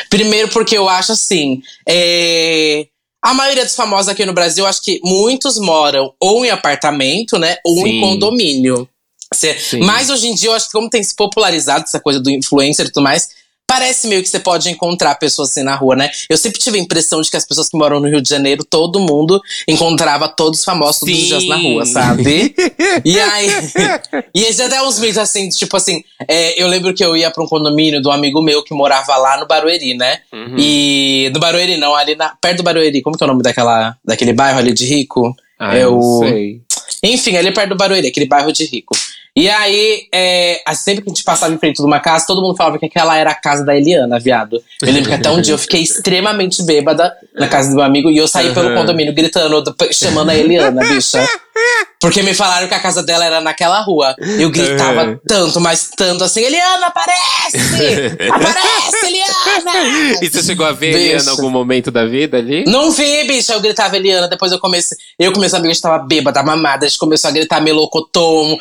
Primeiro 0.09 0.49
porque 0.49 0.75
eu 0.75 0.89
acho 0.89 1.11
assim. 1.11 1.61
é, 1.87 2.87
A 3.21 3.33
maioria 3.33 3.65
dos 3.65 3.75
famosos 3.75 4.07
aqui 4.07 4.25
no 4.25 4.33
Brasil, 4.33 4.65
acho 4.65 4.81
que 4.81 4.99
muitos 5.03 5.57
moram 5.59 6.13
ou 6.19 6.45
em 6.45 6.49
apartamento, 6.49 7.37
né? 7.37 7.57
Ou 7.65 7.85
em 7.85 7.91
Sim. 7.93 8.01
condomínio. 8.01 8.87
Cê- 9.33 9.57
Sim. 9.59 9.81
Mas 9.81 10.09
hoje 10.09 10.27
em 10.27 10.35
dia, 10.35 10.49
eu 10.49 10.53
acho 10.53 10.67
que 10.67 10.71
como 10.71 10.89
tem 10.89 11.03
se 11.03 11.15
popularizado 11.15 11.83
essa 11.83 11.99
coisa 11.99 12.19
do 12.19 12.29
influencer 12.31 12.85
e 12.85 12.89
tudo 12.91 13.03
mais, 13.03 13.29
parece 13.69 14.07
meio 14.07 14.23
que 14.23 14.27
você 14.27 14.39
pode 14.39 14.67
encontrar 14.67 15.13
pessoas 15.15 15.51
assim 15.51 15.61
na 15.61 15.75
rua, 15.75 15.95
né? 15.95 16.09
Eu 16.27 16.35
sempre 16.37 16.59
tive 16.59 16.79
a 16.79 16.81
impressão 16.81 17.21
de 17.21 17.29
que 17.29 17.37
as 17.37 17.45
pessoas 17.45 17.69
que 17.69 17.77
moram 17.77 17.99
no 17.99 18.09
Rio 18.09 18.19
de 18.19 18.27
Janeiro, 18.27 18.63
todo 18.67 18.99
mundo 18.99 19.39
encontrava 19.67 20.27
todos 20.27 20.59
os 20.59 20.65
famosos 20.65 21.01
todos 21.01 21.13
os 21.15 21.27
dias 21.27 21.47
na 21.47 21.55
rua, 21.57 21.85
sabe? 21.85 22.55
E 23.05 23.19
aí. 23.21 23.47
e 24.33 24.41
esse 24.43 24.61
até 24.63 24.81
uns 24.81 24.97
mitos 24.97 25.19
assim, 25.19 25.47
tipo 25.49 25.77
assim, 25.77 26.03
é, 26.27 26.61
eu 26.61 26.67
lembro 26.67 26.93
que 26.95 27.05
eu 27.05 27.15
ia 27.15 27.29
pra 27.29 27.43
um 27.43 27.47
condomínio 27.47 28.01
de 28.01 28.07
um 28.07 28.11
amigo 28.11 28.41
meu 28.41 28.63
que 28.63 28.73
morava 28.73 29.15
lá 29.17 29.37
no 29.39 29.45
Barueri, 29.47 29.93
né? 29.95 30.19
Uhum. 30.33 30.55
E. 30.57 31.29
Do 31.31 31.39
Barueri, 31.39 31.77
não, 31.77 31.93
ali 31.95 32.15
na, 32.15 32.29
perto 32.41 32.57
do 32.57 32.63
Barueri. 32.63 33.01
Como 33.03 33.15
que 33.15 33.23
é 33.23 33.25
o 33.25 33.29
nome 33.29 33.43
daquela, 33.43 33.95
daquele 34.03 34.33
bairro 34.33 34.57
ali 34.57 34.73
de 34.73 34.85
rico? 34.85 35.35
Ah, 35.59 35.77
é 35.77 35.83
eu 35.83 35.95
o- 35.95 36.21
não 36.23 36.29
sei. 36.29 36.61
Enfim, 37.03 37.37
ali 37.37 37.53
perto 37.53 37.69
do 37.69 37.75
Barueri, 37.77 38.07
aquele 38.07 38.25
bairro 38.25 38.51
de 38.51 38.65
rico. 38.65 38.95
E 39.35 39.47
aí, 39.49 40.07
é, 40.13 40.61
sempre 40.73 41.01
que 41.03 41.09
a 41.09 41.13
gente 41.13 41.23
passava 41.23 41.53
em 41.53 41.57
frente 41.57 41.77
de 41.77 41.83
uma 41.83 41.99
casa, 41.99 42.25
todo 42.27 42.41
mundo 42.41 42.57
falava 42.57 42.77
que 42.77 42.85
aquela 42.87 43.15
era 43.15 43.29
a 43.31 43.35
casa 43.35 43.63
da 43.63 43.75
Eliana, 43.75 44.19
viado. 44.19 44.61
Eu 44.81 44.91
lembro 44.91 45.09
que 45.09 45.15
até 45.15 45.29
um 45.29 45.39
dia 45.39 45.53
eu 45.53 45.57
fiquei 45.57 45.81
extremamente 45.81 46.61
bêbada 46.63 47.13
na 47.35 47.47
casa 47.47 47.69
do 47.69 47.75
meu 47.75 47.85
amigo 47.85 48.09
e 48.09 48.17
eu 48.17 48.27
saí 48.27 48.53
pelo 48.53 48.69
Uhum. 48.69 48.75
condomínio 48.75 49.13
gritando, 49.13 49.63
chamando 49.93 50.31
a 50.31 50.35
Eliana, 50.35 50.81
bicha. 50.85 51.25
Porque 52.01 52.21
me 52.23 52.33
falaram 52.33 52.67
que 52.69 52.73
a 52.73 52.79
casa 52.79 53.03
dela 53.03 53.25
era 53.25 53.41
naquela 53.41 53.81
rua. 53.81 54.15
Eu 54.39 54.49
gritava 54.49 55.03
Uhum. 55.03 55.19
tanto, 55.27 55.59
mas 55.59 55.89
tanto 55.95 56.23
assim: 56.23 56.41
Eliana, 56.41 56.87
aparece! 56.87 57.57
Aparece, 58.31 59.05
Eliana! 59.05 60.17
E 60.21 60.29
você 60.29 60.41
chegou 60.41 60.65
a 60.65 60.71
ver 60.71 60.93
Bicho. 60.93 60.99
Eliana 61.05 61.25
em 61.25 61.29
algum 61.29 61.49
momento 61.49 61.91
da 61.91 62.05
vida 62.05 62.37
ali? 62.37 62.63
Não 62.65 62.91
vi, 62.91 63.25
bicha. 63.25 63.53
Eu 63.53 63.59
gritava 63.59 63.97
Eliana. 63.97 64.27
Depois 64.29 64.51
eu 64.53 64.59
comecei. 64.59 64.97
Eu 65.17 65.33
comecei 65.33 65.57
a 65.57 65.59
amiga, 65.59 65.71
a 65.71 65.73
gente 65.73 65.81
tava 65.83 65.99
bêbada, 65.99 66.41
mamada. 66.41 66.85
A 66.85 66.89
gente 66.89 66.97
começou 66.97 67.27
a 67.29 67.31
gritar 67.31 67.59
melocotomo. 67.61 68.57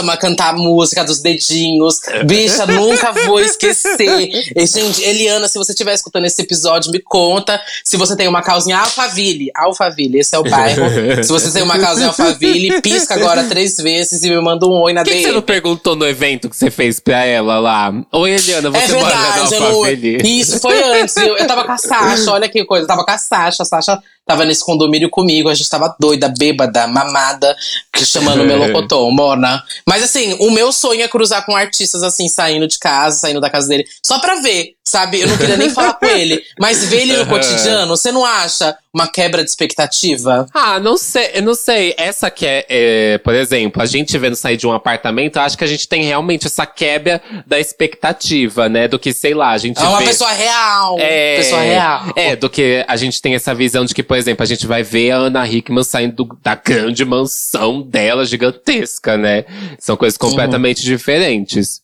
Começamos 0.00 0.14
a 0.14 0.16
cantar 0.16 0.54
a 0.54 0.56
música 0.56 1.04
dos 1.04 1.20
dedinhos. 1.20 2.00
Bicha, 2.24 2.66
nunca 2.66 3.12
vou 3.12 3.38
esquecer. 3.40 4.30
E, 4.56 4.66
gente, 4.66 5.02
Eliana, 5.02 5.46
se 5.46 5.58
você 5.58 5.72
estiver 5.72 5.92
escutando 5.92 6.24
esse 6.24 6.40
episódio, 6.40 6.90
me 6.90 7.00
conta 7.00 7.60
se 7.84 7.98
você 7.98 8.16
tem 8.16 8.26
uma 8.26 8.40
causa 8.40 8.70
em 8.70 8.72
Alphaville. 8.72 9.50
Alphaville, 9.54 10.18
esse 10.20 10.34
é 10.34 10.38
o 10.38 10.42
bairro. 10.42 10.84
se 11.22 11.30
você 11.30 11.50
tem 11.52 11.62
uma 11.62 11.78
causa 11.78 12.02
em 12.02 12.06
Alphaville, 12.06 12.80
pisca 12.80 13.14
agora 13.14 13.44
três 13.44 13.76
vezes 13.76 14.24
e 14.24 14.30
me 14.30 14.40
manda 14.40 14.66
um 14.66 14.80
oi 14.80 14.92
na 14.94 15.02
Por 15.02 15.10
que, 15.10 15.18
você 15.18 15.24
DM. 15.24 15.34
não 15.34 15.42
perguntou 15.42 15.94
no 15.94 16.06
evento 16.06 16.48
que 16.48 16.56
você 16.56 16.70
fez 16.70 16.98
pra 16.98 17.22
ela 17.24 17.58
lá? 17.58 17.92
Oi, 18.12 18.30
Eliana, 18.30 18.68
É 18.68 18.86
você 18.86 18.94
mora 18.94 19.14
verdade, 19.16 19.50
na 19.50 19.56
eu 19.56 19.60
não... 19.60 19.66
Alphaville? 19.68 20.40
Isso 20.40 20.60
foi 20.60 20.82
antes. 20.82 21.16
Eu, 21.18 21.36
eu 21.36 21.46
tava 21.46 21.64
com 21.64 21.72
a 21.72 21.78
Sasha, 21.78 22.32
olha 22.32 22.48
que 22.48 22.64
coisa. 22.64 22.84
Eu 22.84 22.88
tava 22.88 23.04
com 23.04 23.10
a 23.10 23.18
Sasha. 23.18 23.62
A 23.62 23.66
Sasha 23.66 24.02
tava 24.26 24.44
nesse 24.44 24.64
condomínio 24.64 25.10
comigo. 25.10 25.48
A 25.48 25.54
gente 25.54 25.68
tava 25.68 25.94
doida, 25.98 26.32
bêbada, 26.36 26.86
mamada, 26.86 27.56
que 27.92 28.04
chamando 28.04 28.44
melocotão, 28.46 29.10
mona. 29.10 29.62
Mas 29.86 30.02
assim, 30.02 30.36
o 30.40 30.50
meu 30.50 30.72
sonho 30.72 31.02
é 31.02 31.08
cruzar 31.08 31.44
com 31.44 31.56
artistas 31.56 32.02
assim, 32.02 32.28
saindo 32.28 32.66
de 32.66 32.78
casa, 32.78 33.18
saindo 33.18 33.40
da 33.40 33.50
casa 33.50 33.68
dele. 33.68 33.86
Só 34.04 34.18
pra 34.18 34.36
ver, 34.36 34.74
sabe? 34.84 35.20
Eu 35.20 35.28
não 35.28 35.36
queria 35.36 35.56
nem 35.56 35.70
falar 35.70 35.94
com 35.94 36.06
ele. 36.06 36.42
Mas 36.58 36.84
ver 36.84 37.02
ele 37.02 37.16
no 37.16 37.26
cotidiano, 37.28 37.96
você 37.96 38.12
não 38.12 38.24
acha 38.24 38.76
uma 38.92 39.06
quebra 39.08 39.42
de 39.44 39.50
expectativa? 39.50 40.46
Ah, 40.52 40.78
não 40.80 40.96
sei, 40.96 41.30
eu 41.34 41.42
não 41.42 41.54
sei. 41.54 41.94
Essa 41.96 42.30
que 42.30 42.44
é, 42.46 42.66
é, 42.68 43.18
por 43.18 43.34
exemplo, 43.34 43.80
a 43.80 43.86
gente 43.86 44.16
vendo 44.18 44.34
sair 44.36 44.56
de 44.56 44.66
um 44.66 44.72
apartamento, 44.72 45.36
eu 45.36 45.42
acho 45.42 45.56
que 45.56 45.64
a 45.64 45.66
gente 45.66 45.88
tem 45.88 46.02
realmente 46.04 46.46
essa 46.46 46.66
quebra 46.66 47.22
da 47.46 47.58
expectativa, 47.60 48.68
né? 48.68 48.88
Do 48.88 48.98
que, 48.98 49.12
sei 49.12 49.34
lá, 49.34 49.50
a 49.50 49.58
gente 49.58 49.78
É 49.78 49.82
uma 49.84 49.98
vê. 49.98 50.06
pessoa 50.06 50.30
real. 50.32 50.96
É, 50.98 51.36
Pessoa 51.36 51.60
real. 51.62 52.04
É, 52.16 52.36
do 52.36 52.50
que 52.50 52.84
a 52.88 52.96
gente 52.96 53.20
tem 53.22 53.34
essa 53.34 53.54
visão 53.54 53.84
de 53.84 53.94
que, 53.94 54.02
por 54.02 54.16
exemplo, 54.16 54.42
a 54.42 54.46
gente 54.46 54.66
vai 54.66 54.82
ver 54.82 55.12
a 55.12 55.16
Ana 55.16 55.46
Hickman 55.48 55.84
saindo 55.84 56.24
do- 56.24 56.38
da 56.42 56.54
grande 56.54 57.04
mansão 57.04 57.82
dela 57.82 58.24
gigantesca, 58.24 59.16
né? 59.16 59.44
São 59.78 59.96
coisas 59.96 60.16
completamente 60.18 60.82
diferentes. 60.82 61.80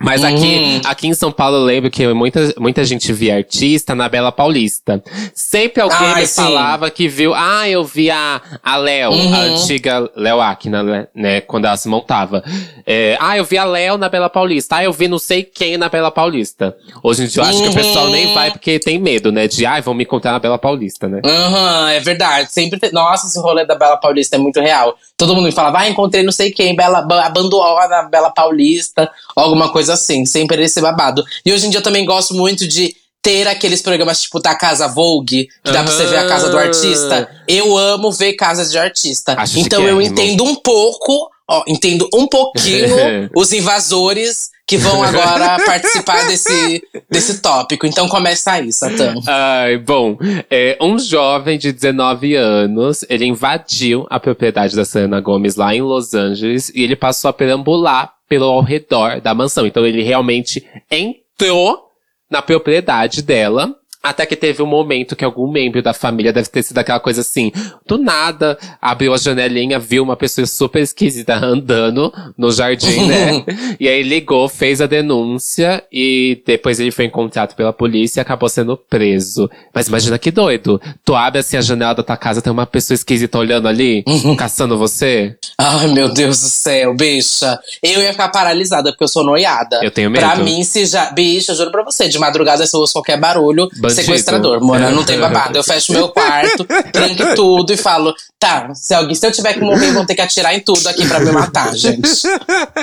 Mas 0.00 0.24
aqui, 0.24 0.36
Uhum. 0.36 0.80
aqui 0.84 1.06
em 1.08 1.14
São 1.14 1.32
Paulo 1.32 1.56
eu 1.56 1.64
lembro 1.64 1.90
que 1.90 2.06
muita, 2.14 2.54
muita 2.58 2.84
gente 2.84 3.12
via 3.12 3.36
artista 3.36 3.94
na 3.94 4.08
Bela 4.08 4.30
Paulista. 4.30 5.02
Sempre 5.34 5.82
alguém 5.82 5.98
Ai, 5.98 6.20
me 6.22 6.26
sim. 6.26 6.42
falava 6.42 6.90
que 6.90 7.08
viu, 7.08 7.34
ah, 7.34 7.68
eu 7.68 7.84
vi 7.84 8.10
a, 8.10 8.40
a 8.62 8.76
Léo, 8.76 9.10
Uhum. 9.12 9.34
a 9.34 9.38
antiga 9.40 10.10
Léo 10.16 10.40
Akina, 10.40 10.82
né, 10.82 11.06
né, 11.14 11.40
quando 11.40 11.64
ela 11.66 11.76
se 11.76 11.88
montava. 11.88 12.42
É, 12.86 13.16
ah, 13.20 13.36
eu 13.36 13.44
vi 13.44 13.58
a 13.58 13.64
Léo 13.64 13.98
na 13.98 14.08
Bela 14.08 14.30
Paulista. 14.30 14.76
Ah, 14.76 14.84
eu 14.84 14.92
vi 14.92 15.08
não 15.08 15.18
sei 15.18 15.42
quem 15.42 15.76
na 15.76 15.88
Bela 15.88 16.10
Paulista. 16.10 16.76
Hoje 17.02 17.24
em 17.24 17.26
dia 17.26 17.42
eu 17.42 17.46
acho 17.46 17.62
que 17.62 17.68
o 17.68 17.74
pessoal 17.74 18.06
Uhum. 18.06 18.12
nem 18.12 18.32
vai 18.34 18.50
porque 18.50 18.78
tem 18.78 18.98
medo, 18.98 19.32
né? 19.32 19.48
De, 19.48 19.66
ah, 19.66 19.80
vão 19.80 19.94
me 19.94 20.04
encontrar 20.04 20.32
na 20.32 20.38
Bela 20.38 20.58
Paulista, 20.58 21.08
né? 21.08 21.20
Aham, 21.24 21.90
é 21.90 22.00
verdade. 22.00 22.52
Sempre 22.52 22.78
tem- 22.78 22.92
Nossa, 22.92 23.26
esse 23.26 23.38
rolê 23.40 23.64
da 23.64 23.74
Bela 23.74 23.96
Paulista 23.96 24.36
é 24.36 24.38
muito 24.38 24.60
real. 24.60 24.96
Todo 25.16 25.34
mundo 25.34 25.46
me 25.46 25.52
fala, 25.52 25.70
vai, 25.70 25.88
encontrei 25.88 26.22
não 26.22 26.30
sei 26.30 26.52
quem, 26.52 26.76
Bela, 26.76 27.00
a 27.00 27.28
Banduola 27.30 27.88
na 27.88 28.02
Bela 28.04 28.30
Paulista, 28.30 29.10
alguma 29.34 29.68
coisa 29.70 29.87
coisa 29.88 29.94
assim, 29.94 30.26
sem 30.26 30.46
perder 30.46 30.64
esse 30.64 30.80
babado. 30.80 31.24
E 31.44 31.52
hoje 31.52 31.66
em 31.66 31.70
dia 31.70 31.78
eu 31.78 31.82
também 31.82 32.04
gosto 32.04 32.34
muito 32.34 32.68
de 32.68 32.94
ter 33.22 33.48
aqueles 33.48 33.82
programas 33.82 34.22
tipo 34.22 34.40
da 34.40 34.54
Casa 34.54 34.86
Vogue, 34.86 35.48
que 35.64 35.72
dá 35.72 35.82
pra 35.82 35.92
você 35.92 36.06
ver 36.06 36.18
a 36.18 36.28
casa 36.28 36.50
do 36.50 36.58
artista. 36.58 37.28
Eu 37.48 37.76
amo 37.76 38.12
ver 38.12 38.34
casas 38.34 38.70
de 38.70 38.78
artista. 38.78 39.34
Acho 39.36 39.58
então 39.58 39.82
eu 39.82 40.00
chiquérrimo. 40.00 40.02
entendo 40.02 40.44
um 40.44 40.54
pouco, 40.54 41.30
ó, 41.48 41.64
entendo 41.66 42.08
um 42.14 42.26
pouquinho 42.26 43.30
os 43.34 43.52
invasores 43.52 44.50
que 44.68 44.76
vão 44.76 45.02
agora 45.02 45.56
participar 45.64 46.26
desse, 46.26 46.82
desse 47.10 47.40
tópico. 47.40 47.86
Então 47.86 48.06
começa 48.06 48.52
aí, 48.52 48.70
Satã. 48.70 49.14
Ai, 49.26 49.78
bom, 49.78 50.18
é, 50.50 50.76
um 50.80 50.98
jovem 50.98 51.58
de 51.58 51.72
19 51.72 52.36
anos, 52.36 53.04
ele 53.08 53.24
invadiu 53.24 54.06
a 54.10 54.20
propriedade 54.20 54.76
da 54.76 54.84
Selena 54.84 55.20
Gomes 55.20 55.56
lá 55.56 55.74
em 55.74 55.80
Los 55.80 56.12
Angeles 56.12 56.70
e 56.74 56.82
ele 56.82 56.94
passou 56.94 57.30
a 57.30 57.32
perambular 57.32 58.12
pelo 58.28 58.44
ao 58.44 58.60
redor 58.60 59.22
da 59.22 59.34
mansão. 59.34 59.66
Então 59.66 59.86
ele 59.86 60.02
realmente 60.02 60.64
entrou 60.90 61.88
na 62.30 62.42
propriedade 62.42 63.22
dela. 63.22 63.74
Até 64.00 64.24
que 64.24 64.36
teve 64.36 64.62
um 64.62 64.66
momento 64.66 65.16
que 65.16 65.24
algum 65.24 65.50
membro 65.50 65.82
da 65.82 65.92
família 65.92 66.32
deve 66.32 66.48
ter 66.48 66.62
sido 66.62 66.78
aquela 66.78 67.00
coisa 67.00 67.20
assim, 67.20 67.50
do 67.84 67.98
nada, 67.98 68.56
abriu 68.80 69.12
a 69.12 69.16
janelinha, 69.18 69.78
viu 69.78 70.04
uma 70.04 70.16
pessoa 70.16 70.46
super 70.46 70.80
esquisita 70.80 71.34
andando 71.34 72.12
no 72.36 72.50
jardim, 72.52 73.06
né? 73.06 73.44
e 73.78 73.88
aí 73.88 74.02
ligou, 74.04 74.48
fez 74.48 74.80
a 74.80 74.86
denúncia 74.86 75.82
e 75.92 76.40
depois 76.46 76.78
ele 76.78 76.92
foi 76.92 77.06
encontrado 77.06 77.56
pela 77.56 77.72
polícia 77.72 78.20
e 78.20 78.22
acabou 78.22 78.48
sendo 78.48 78.76
preso. 78.76 79.50
Mas 79.74 79.88
imagina 79.88 80.16
que 80.16 80.30
doido. 80.30 80.80
Tu 81.04 81.14
abre 81.14 81.40
assim 81.40 81.56
a 81.56 81.60
janela 81.60 81.94
da 81.94 82.02
tua 82.04 82.16
casa, 82.16 82.40
tem 82.40 82.52
uma 82.52 82.66
pessoa 82.66 82.94
esquisita 82.94 83.36
olhando 83.36 83.66
ali, 83.66 84.04
caçando 84.38 84.78
você. 84.78 85.36
Ai, 85.58 85.88
meu 85.88 86.08
Deus 86.08 86.40
do 86.40 86.48
céu, 86.48 86.94
bicha. 86.94 87.58
Eu 87.82 88.00
ia 88.00 88.12
ficar 88.12 88.28
paralisada, 88.28 88.92
porque 88.92 89.04
eu 89.04 89.08
sou 89.08 89.24
noiada. 89.24 89.80
Eu 89.82 89.90
tenho 89.90 90.08
medo. 90.08 90.24
Pra 90.24 90.36
mim, 90.36 90.62
se 90.62 90.86
já. 90.86 91.10
Bicha, 91.10 91.50
eu 91.50 91.56
juro 91.56 91.72
pra 91.72 91.82
você, 91.82 92.08
de 92.08 92.18
madrugada, 92.18 92.64
se 92.64 92.76
eu 92.76 92.80
ouço 92.80 92.92
qualquer 92.92 93.18
barulho, 93.18 93.68
Bandido. 93.88 93.97
Sequestrador, 94.02 94.64
mano. 94.64 94.90
Não 94.90 95.04
tem 95.04 95.18
babado. 95.18 95.56
Eu 95.58 95.64
fecho 95.64 95.92
meu 95.92 96.08
quarto, 96.08 96.64
tranco 96.92 97.34
tudo 97.34 97.72
e 97.72 97.76
falo: 97.76 98.14
tá, 98.38 98.72
se, 98.74 98.94
alguém, 98.94 99.14
se 99.14 99.26
eu 99.26 99.32
tiver 99.32 99.54
que 99.54 99.60
morrer, 99.60 99.92
vão 99.92 100.06
ter 100.06 100.14
que 100.14 100.20
atirar 100.20 100.54
em 100.54 100.60
tudo 100.60 100.86
aqui 100.88 101.06
pra 101.06 101.20
me 101.20 101.32
matar, 101.32 101.74
gente. 101.74 102.08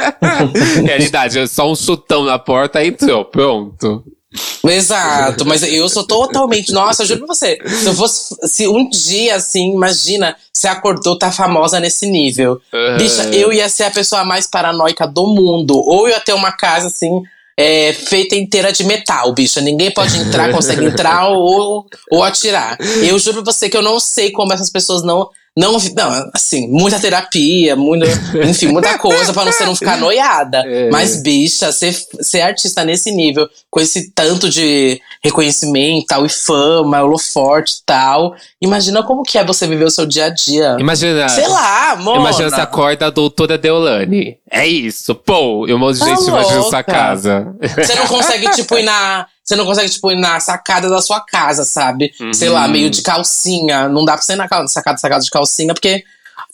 Realidade, 0.86 1.40
é 1.40 1.48
só 1.48 1.70
um 1.70 1.76
chutão 1.76 2.24
na 2.24 2.40
porta 2.40 2.84
e 2.84 2.88
entrou, 2.88 3.26
pronto. 3.26 4.04
Exato, 4.68 5.46
mas 5.46 5.64
eu 5.64 5.88
sou 5.88 6.06
totalmente. 6.06 6.72
Nossa, 6.72 7.04
eu 7.04 7.08
juro 7.08 7.26
pra 7.26 7.34
você. 7.34 7.58
Se 7.66 7.86
eu 7.86 7.94
fosse. 7.94 8.36
Se 8.44 8.68
um 8.68 8.90
dia, 8.90 9.36
assim, 9.36 9.74
imagina, 9.74 10.36
você 10.52 10.68
acordou, 10.68 11.18
tá 11.18 11.32
famosa 11.32 11.80
nesse 11.80 12.08
nível. 12.08 12.60
Uhum. 12.74 12.98
Bicha, 12.98 13.24
eu 13.30 13.54
ia 13.54 13.70
ser 13.70 13.84
a 13.84 13.92
pessoa 13.92 14.24
mais 14.24 14.48
paranoica 14.48 15.08
do 15.08 15.28
mundo. 15.28 15.78
Ou 15.78 16.08
eu 16.08 16.16
ia 16.16 16.20
ter 16.20 16.34
uma 16.34 16.52
casa, 16.52 16.88
assim, 16.88 17.24
é, 17.58 17.94
feita 17.94 18.36
inteira 18.36 18.72
de 18.72 18.84
metal, 18.84 19.34
bicha. 19.34 19.62
Ninguém 19.62 19.92
pode 19.92 20.18
entrar, 20.18 20.52
consegue 20.52 20.86
entrar 20.86 21.30
ou, 21.32 21.86
ou 22.12 22.24
atirar. 22.24 22.78
Eu 23.02 23.18
juro 23.18 23.44
pra 23.44 23.54
você 23.54 23.70
que 23.70 23.78
eu 23.78 23.82
não 23.82 24.00
sei 24.00 24.32
como 24.32 24.54
essas 24.54 24.70
pessoas 24.70 25.04
não. 25.04 25.30
Não, 25.58 25.72
não, 25.72 26.32
assim, 26.34 26.68
muita 26.68 27.00
terapia, 27.00 27.78
muito, 27.78 28.06
enfim, 28.46 28.68
muita 28.68 28.98
coisa 29.00 29.32
pra 29.32 29.46
você 29.46 29.64
não 29.64 29.74
ficar 29.74 29.98
noiada. 29.98 30.58
É. 30.66 30.90
Mas, 30.90 31.22
bicha, 31.22 31.72
ser, 31.72 31.96
ser 32.20 32.42
artista 32.42 32.84
nesse 32.84 33.10
nível, 33.10 33.48
com 33.72 33.80
esse 33.80 34.12
tanto 34.12 34.50
de 34.50 35.00
reconhecimento 35.24 36.08
tal, 36.08 36.26
e 36.26 36.30
fama, 36.30 37.02
holoforte 37.02 37.76
e 37.76 37.86
tal. 37.86 38.36
Imagina 38.62 39.02
como 39.02 39.24
que 39.24 39.38
é 39.38 39.46
você 39.46 39.66
viver 39.66 39.86
o 39.86 39.90
seu 39.90 40.06
dia 40.06 40.26
a 40.26 40.30
dia. 40.30 40.76
Imagina. 40.78 41.30
Sei 41.30 41.48
lá, 41.48 41.92
amor. 41.92 42.18
Imagina 42.18 42.50
você 42.50 42.62
acorda 42.62 43.08
a 43.08 43.10
doutora 43.10 43.58
Deolane. 43.58 44.38
É 44.52 44.68
isso, 44.68 45.16
pô. 45.16 45.66
E 45.68 45.74
um 45.74 45.80
monte 45.80 45.96
de 45.96 46.00
Tá 46.02 46.06
gente 46.08 46.28
invadindo 46.28 46.56
louca. 46.56 46.70
sua 46.70 46.84
casa. 46.84 47.56
Você 47.78 47.96
não 47.96 48.08
consegue, 48.08 48.50
tipo, 48.52 48.78
ir 48.78 48.84
na. 48.84 49.26
Você 49.46 49.56
não 49.56 49.66
consegue, 49.66 49.90
tipo, 49.90 50.12
ir 50.12 50.16
na 50.20 50.40
sacada 50.40 50.90
da 50.90 51.02
sua 51.02 51.22
casa, 51.22 51.64
sabe? 51.64 52.12
Sei 52.34 52.50
lá, 52.50 52.68
meio 52.68 52.90
de 52.90 53.04
calcinha. 53.04 53.88
Não 53.88 54.04
dá 54.04 54.14
pra 54.14 54.22
você 54.24 54.34
ir 54.34 54.38
na 54.38 54.48
ca- 54.48 54.68
sacada, 54.68 54.98
sacada 54.98 55.24
de 55.24 55.30
calcinha, 55.30 55.72
porque 55.74 56.04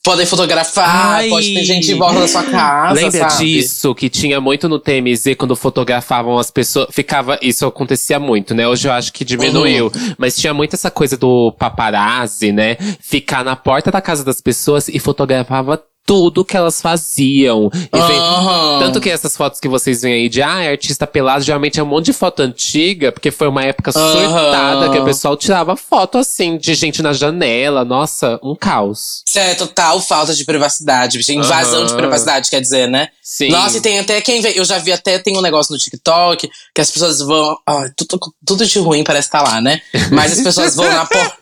podem 0.04 0.26
fotografar, 0.26 1.16
Ai. 1.20 1.30
pode 1.30 1.54
ter 1.54 1.64
gente 1.64 1.92
em 1.92 1.98
volta 1.98 2.20
da 2.20 2.28
sua 2.28 2.44
casa. 2.44 2.94
Lembra 2.94 3.30
sabe? 3.30 3.46
disso? 3.46 3.96
Que 3.96 4.10
tinha 4.10 4.42
muito 4.42 4.68
no 4.68 4.78
TMZ 4.78 5.36
quando 5.38 5.56
fotografavam 5.56 6.38
as 6.38 6.52
pessoas. 6.52 6.88
Ficava. 6.92 7.40
Isso 7.42 7.66
acontecia 7.66 8.20
muito, 8.20 8.54
né? 8.54 8.68
Hoje 8.68 8.88
eu 8.90 8.92
acho 8.92 9.14
que 9.14 9.24
diminuiu. 9.24 9.86
Uhum. 9.86 10.16
Mas 10.18 10.36
tinha 10.36 10.54
muito 10.54 10.74
essa 10.76 10.92
coisa 10.92 11.16
do 11.16 11.54
paparazzi, 11.58 12.52
né? 12.52 12.76
Ficar 13.00 13.44
na 13.46 13.56
porta 13.56 13.90
da 13.90 14.02
casa 14.02 14.24
das 14.26 14.42
pessoas 14.42 14.88
e 14.90 15.00
fotografava 15.00 15.82
tudo 16.06 16.44
que 16.44 16.58
elas 16.58 16.82
faziam. 16.82 17.70
E 17.94 17.98
Aham. 17.98 18.80
Tanto 18.80 19.00
que 19.00 19.10
essas 19.10 19.36
fotos 19.38 19.60
que 19.60 19.68
vocês 19.68 20.02
veem 20.02 20.24
aí 20.24 20.30
de 20.30 20.42
ah, 20.42 20.70
artista 20.70 21.06
pelado, 21.08 21.44
geralmente 21.44 21.80
é 21.80 21.84
um 21.84 21.86
monte 21.86 22.06
de 22.08 22.14
foto 22.14 22.42
antiga, 22.42 23.12
porque 23.12 23.32
foi 23.32 23.48
uma 23.48 23.64
época 23.64 23.92
Aham. 23.96 24.12
surtada 24.30 24.90
que 24.90 24.98
o 25.00 25.04
pessoal 25.06 25.38
tirava 25.38 25.76
foto 25.76 26.18
assim, 26.18 26.58
de 26.58 26.74
gente 26.74 27.02
na 27.02 27.14
janela. 27.14 27.86
Nossa, 27.86 28.40
um 28.44 28.56
caos. 28.56 29.24
Isso 29.28 29.40
é 29.40 29.56
total 29.56 30.02
falta 30.02 30.34
de 30.34 30.44
privacidade. 30.44 31.20
Invasão 31.32 31.86
de 31.86 31.92
Aham. 31.92 31.98
privacidade, 32.02 32.50
quer 32.50 32.62
dizer, 32.62 32.88
né? 32.88 33.10
Sim. 33.22 33.50
Nossa, 33.50 33.78
e 33.78 33.82
tem 33.82 34.00
até 34.00 34.20
quem 34.20 34.42
vê. 34.42 34.54
Eu 34.56 34.66
já 34.66 34.78
vi 34.78 34.92
até, 34.92 35.18
tem 35.18 35.38
um 35.38 35.42
negócio 35.42 35.72
no 35.72 35.80
TikTok 35.80 36.50
que 36.76 36.82
as 36.82 36.92
pessoas 36.92 37.20
vão. 37.20 37.56
Ai, 37.66 37.90
tudo, 37.96 38.20
tudo 38.46 38.66
de 38.66 38.80
ruim 38.80 39.04
parece 39.04 39.28
estar 39.28 39.42
lá, 39.42 39.62
né? 39.62 39.80
Mas 40.12 40.34
as 40.34 40.42
pessoas 40.42 40.76
vão 40.76 40.90
na, 40.92 41.06
por- 41.06 41.34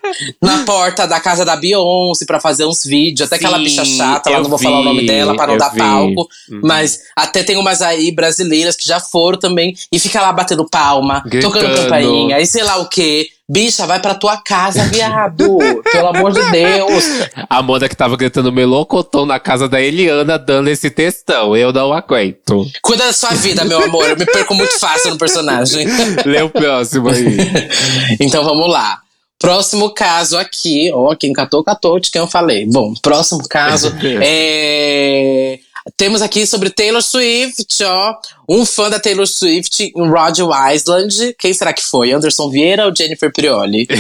na 0.42 0.64
porta 0.66 1.08
da 1.08 1.20
casa 1.20 1.44
da 1.46 1.56
Beyoncé 1.56 2.26
pra 2.26 2.40
fazer 2.40 2.66
uns 2.66 2.84
vídeos. 2.84 3.28
Até 3.28 3.38
aquela 3.38 3.58
Sim, 3.58 3.64
bicha 3.64 3.86
chata, 3.86 4.30
lá 4.30 4.40
não 4.42 4.50
vou 4.50 4.60
falar 4.60 4.80
o 4.80 4.84
nome 4.84 5.02
vi, 5.02 5.08
dela 5.08 5.36
pra 5.36 5.48
não 5.48 5.58
dar 5.58 5.70
vi. 5.70 5.78
palco. 5.78 6.28
Uhum. 6.50 6.62
Mas 6.64 7.00
até 7.16 7.44
tem 7.44 7.58
umas 7.58 7.82
aí 7.82 8.12
brasileiras 8.12 8.76
que 8.76 8.88
já 8.88 9.00
foram 9.00 9.38
também 9.38 9.76
e 9.92 10.00
fica 10.00 10.22
lá 10.22 10.32
batendo 10.32 10.68
palma, 10.70 11.24
tocando 11.42 11.66
Gritando. 11.66 11.84
campainha, 11.84 12.40
e 12.40 12.46
sei 12.46 12.64
lá 12.64 12.78
o 12.78 12.88
quê. 12.88 13.30
Bicha, 13.52 13.88
vai 13.88 14.00
pra 14.00 14.14
tua 14.14 14.38
casa, 14.38 14.84
viado. 14.84 15.58
Pelo 15.92 16.08
amor 16.10 16.32
de 16.32 16.52
Deus. 16.52 17.04
A 17.50 17.58
Amanda 17.58 17.90
que 17.90 17.96
tava 17.96 18.16
gritando 18.16 18.52
melocotão 18.52 19.26
na 19.26 19.40
casa 19.40 19.68
da 19.68 19.82
Eliana 19.82 20.38
dando 20.38 20.68
esse 20.70 20.92
textão. 20.92 21.58
Eu 21.58 21.74
não 21.74 21.92
aguento. 21.92 22.64
Cuida 22.84 23.08
da 23.08 23.14
sua 23.14 23.32
vida, 23.32 23.66
meu 23.66 23.84
amor. 23.84 24.08
Eu 24.08 24.16
me 24.16 24.26
perco 24.28 24.54
muito 24.54 24.78
fácil 24.80 25.10
no 25.10 25.18
personagem. 25.18 25.88
Lê 26.28 26.44
o 26.44 26.50
próximo 26.52 27.10
aí. 27.10 27.38
então 28.22 28.44
vamos 28.44 28.70
lá. 28.70 29.00
Próximo 29.40 29.94
caso 29.94 30.38
aqui, 30.38 30.92
ó, 30.94 31.16
quem 31.16 31.32
catou, 31.32 31.64
catou, 31.64 31.98
de 31.98 32.12
quem 32.12 32.20
eu 32.20 32.28
falei. 32.28 32.66
Bom, 32.66 32.94
próximo 33.02 33.48
caso 33.48 33.96
é. 34.22 35.60
Temos 35.96 36.22
aqui 36.22 36.46
sobre 36.46 36.70
Taylor 36.70 37.02
Swift, 37.02 37.82
ó. 37.84 38.16
Um 38.50 38.66
fã 38.66 38.90
da 38.90 39.00
Taylor 39.00 39.28
Swift 39.28 39.94
em 39.96 40.10
Rhode 40.10 40.42
Island. 40.74 41.36
Quem 41.38 41.54
será 41.54 41.72
que 41.72 41.84
foi? 41.84 42.12
Anderson 42.12 42.50
Vieira 42.50 42.88
ou 42.88 42.96
Jennifer 42.96 43.32
Prioli? 43.32 43.88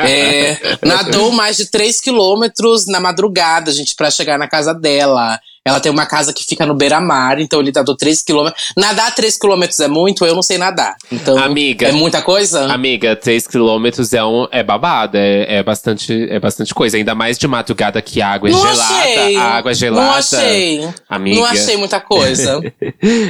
É, 0.00 0.56
nadou 0.82 1.30
mais 1.32 1.56
de 1.56 1.66
3 1.66 2.00
quilômetros 2.00 2.86
na 2.86 2.98
madrugada, 3.00 3.70
gente, 3.70 3.94
pra 3.94 4.10
chegar 4.10 4.38
na 4.38 4.48
casa 4.48 4.72
dela. 4.72 5.38
Ela 5.62 5.78
tem 5.78 5.92
uma 5.92 6.06
casa 6.06 6.32
que 6.32 6.42
fica 6.42 6.64
no 6.64 6.74
beira-mar, 6.74 7.38
então 7.38 7.60
ele 7.60 7.70
nadou 7.74 7.94
3 7.94 8.22
quilômetros. 8.22 8.72
Nadar 8.74 9.14
3 9.14 9.36
quilômetros 9.36 9.78
é 9.80 9.88
muito, 9.88 10.24
eu 10.24 10.34
não 10.34 10.42
sei 10.42 10.56
nadar. 10.56 10.96
Então, 11.12 11.36
Amiga. 11.36 11.86
é 11.86 11.92
muita 11.92 12.22
coisa? 12.22 12.72
Amiga, 12.72 13.14
3 13.14 13.46
quilômetros 13.46 14.14
é, 14.14 14.24
um, 14.24 14.48
é 14.50 14.62
babado, 14.62 15.18
é, 15.18 15.56
é, 15.56 15.62
bastante, 15.62 16.26
é 16.30 16.40
bastante 16.40 16.72
coisa. 16.74 16.96
Ainda 16.96 17.14
mais 17.14 17.38
de 17.38 17.46
madrugada 17.46 18.00
que 18.00 18.22
a 18.22 18.28
água 18.28 18.48
é 18.48 18.52
Não 18.52 18.60
gelada. 18.60 18.82
achei. 18.82 19.36
A 19.36 19.44
água 19.44 19.70
é 19.70 19.74
gelada. 19.74 20.06
Não 20.06 20.14
achei. 20.14 20.88
Amiga. 21.06 21.36
Não 21.36 21.44
achei 21.44 21.76
muita 21.76 22.00
coisa. 22.00 22.60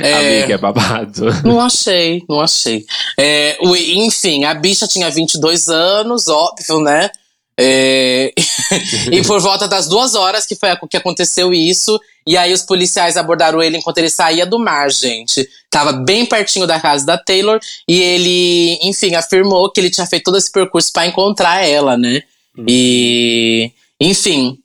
É. 0.00 0.14
Amiga, 0.40 0.58
babado. 0.60 1.26
Não 1.44 1.60
achei, 1.60 2.22
não 2.28 2.40
achei. 2.40 2.84
É, 3.18 3.58
enfim, 3.62 4.44
a 4.44 4.54
bicha 4.54 4.86
tinha 4.86 5.10
22 5.10 5.68
anos, 5.68 6.28
óbvio, 6.28 6.80
né? 6.80 7.10
É, 7.58 8.32
e 9.12 9.22
por 9.22 9.40
volta 9.40 9.66
das 9.68 9.86
duas 9.88 10.14
horas 10.14 10.46
que 10.46 10.54
foi 10.56 10.70
a- 10.70 10.80
que 10.88 10.96
aconteceu 10.96 11.52
isso, 11.52 12.00
e 12.26 12.36
aí 12.36 12.52
os 12.52 12.62
policiais 12.62 13.16
abordaram 13.16 13.62
ele 13.62 13.76
enquanto 13.76 13.98
ele 13.98 14.08
saía 14.08 14.46
do 14.46 14.58
mar, 14.58 14.90
gente. 14.90 15.46
Tava 15.68 15.92
bem 15.92 16.24
pertinho 16.24 16.66
da 16.66 16.80
casa 16.80 17.04
da 17.04 17.18
Taylor, 17.18 17.58
e 17.86 18.00
ele, 18.00 18.78
enfim, 18.82 19.14
afirmou 19.14 19.70
que 19.70 19.80
ele 19.80 19.90
tinha 19.90 20.06
feito 20.06 20.24
todo 20.24 20.38
esse 20.38 20.50
percurso 20.50 20.92
pra 20.92 21.06
encontrar 21.06 21.64
ela, 21.66 21.96
né? 21.98 22.22
E, 22.66 23.70
enfim, 24.00 24.58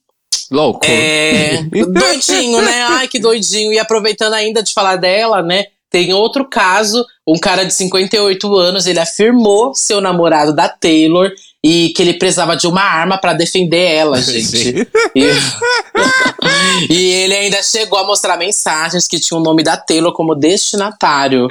Louco. 0.52 0.86
é, 0.86 1.64
doidinho, 1.92 2.62
né? 2.62 2.82
Ai, 2.90 3.08
que 3.08 3.20
doidinho. 3.20 3.74
E 3.74 3.80
aproveitando 3.80 4.34
ainda 4.34 4.62
de 4.64 4.74
falar 4.74 4.96
dela, 4.96 5.42
né? 5.42 5.66
Tem 5.96 6.14
outro 6.14 6.44
caso, 6.44 7.06
um 7.26 7.40
cara 7.40 7.64
de 7.64 7.74
58 7.74 8.54
anos, 8.54 8.86
ele 8.86 9.00
afirmou 9.00 9.74
ser 9.74 9.94
o 9.94 10.02
namorado 10.02 10.54
da 10.54 10.68
Taylor 10.68 11.32
e 11.64 11.94
que 11.96 12.02
ele 12.02 12.16
precisava 12.16 12.58
de 12.58 12.68
uma 12.68 12.82
arma 12.82 13.18
pra 13.18 13.32
defender 13.32 13.94
ela, 13.94 14.20
gente. 14.22 14.86
e, 15.16 15.24
e 16.92 17.12
ele 17.14 17.34
ainda 17.34 17.64
chegou 17.64 17.98
a 17.98 18.06
mostrar 18.06 18.36
mensagens 18.36 19.08
que 19.08 19.22
tinham 19.22 19.40
o 19.40 19.44
nome 19.44 19.64
da 19.64 19.78
Taylor 19.78 20.12
como 20.12 20.36
destinatário. 20.36 21.48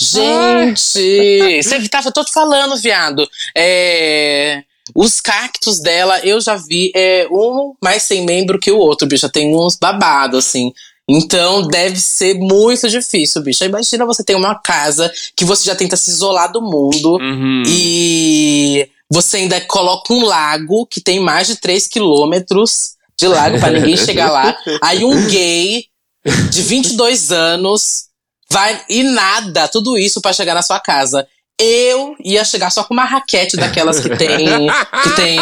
Gente, 0.00 1.60
você 1.60 1.88
tava 1.88 2.12
todo 2.12 2.30
falando, 2.30 2.76
viado. 2.76 3.28
É, 3.52 4.62
os 4.94 5.20
cactos 5.20 5.80
dela, 5.80 6.20
eu 6.20 6.40
já 6.40 6.54
vi, 6.54 6.92
é 6.94 7.26
um 7.32 7.74
mais 7.82 8.04
sem 8.04 8.24
membro 8.24 8.60
que 8.60 8.70
o 8.70 8.78
outro, 8.78 9.08
bicha. 9.08 9.28
Tem 9.28 9.56
uns 9.56 9.76
babados, 9.76 10.46
assim. 10.46 10.72
Então 11.08 11.66
deve 11.66 11.98
ser 11.98 12.34
muito 12.34 12.88
difícil, 12.88 13.42
bicho. 13.42 13.64
Imagina 13.64 14.04
você 14.04 14.22
ter 14.22 14.34
uma 14.34 14.54
casa 14.56 15.10
que 15.34 15.44
você 15.44 15.64
já 15.64 15.74
tenta 15.74 15.96
se 15.96 16.10
isolar 16.10 16.52
do 16.52 16.60
mundo 16.60 17.16
Uhum. 17.16 17.62
e 17.66 18.88
você 19.10 19.38
ainda 19.38 19.58
coloca 19.62 20.12
um 20.12 20.24
lago 20.24 20.86
que 20.86 21.00
tem 21.00 21.18
mais 21.18 21.46
de 21.46 21.56
3 21.56 21.86
quilômetros 21.86 22.90
de 23.18 23.26
lago 23.26 23.58
pra 23.58 23.70
ninguém 23.70 23.96
chegar 23.98 24.30
lá. 24.30 24.54
Aí 24.82 25.02
um 25.04 25.26
gay 25.28 25.84
de 26.50 26.62
22 26.62 27.32
anos 27.32 28.04
vai 28.50 28.82
e 28.88 29.02
nada, 29.02 29.66
tudo 29.68 29.96
isso 29.96 30.20
pra 30.20 30.32
chegar 30.32 30.54
na 30.54 30.62
sua 30.62 30.78
casa. 30.78 31.26
Eu 31.60 32.14
ia 32.22 32.44
chegar 32.44 32.70
só 32.70 32.84
com 32.84 32.94
uma 32.94 33.04
raquete 33.04 33.56
daquelas 33.56 33.98
que 33.98 34.08
tem. 34.16 34.38
que 35.02 35.10
tem. 35.16 35.38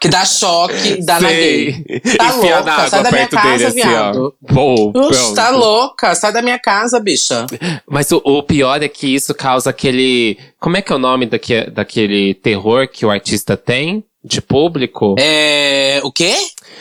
que 0.00 0.08
dá 0.08 0.24
choque, 0.24 1.04
dá 1.04 1.18
na 1.20 1.28
gay. 1.28 1.72
Tá 2.16 2.28
Enfia 2.28 2.56
louca, 2.58 2.88
sai 2.88 3.02
da 3.02 3.10
minha 3.10 3.28
casa, 3.28 3.66
assim, 3.68 3.74
viado. 3.74 4.34
ó. 4.48 4.52
Bom, 4.54 4.92
Oxe, 4.94 5.34
tá 5.34 5.50
louca, 5.50 6.14
sai 6.14 6.32
da 6.32 6.40
minha 6.40 6.58
casa, 6.58 7.00
bicha. 7.00 7.46
Mas 7.88 8.12
o, 8.12 8.22
o 8.24 8.42
pior 8.44 8.80
é 8.82 8.88
que 8.88 9.12
isso 9.12 9.34
causa 9.34 9.70
aquele. 9.70 10.38
Como 10.60 10.76
é 10.76 10.82
que 10.82 10.92
é 10.92 10.94
o 10.94 10.98
nome 11.00 11.26
daque, 11.26 11.68
daquele 11.70 12.34
terror 12.34 12.86
que 12.88 13.04
o 13.04 13.10
artista 13.10 13.56
tem? 13.56 14.04
De 14.24 14.40
público? 14.42 15.14
É. 15.18 16.00
O 16.02 16.10
quê? 16.12 16.34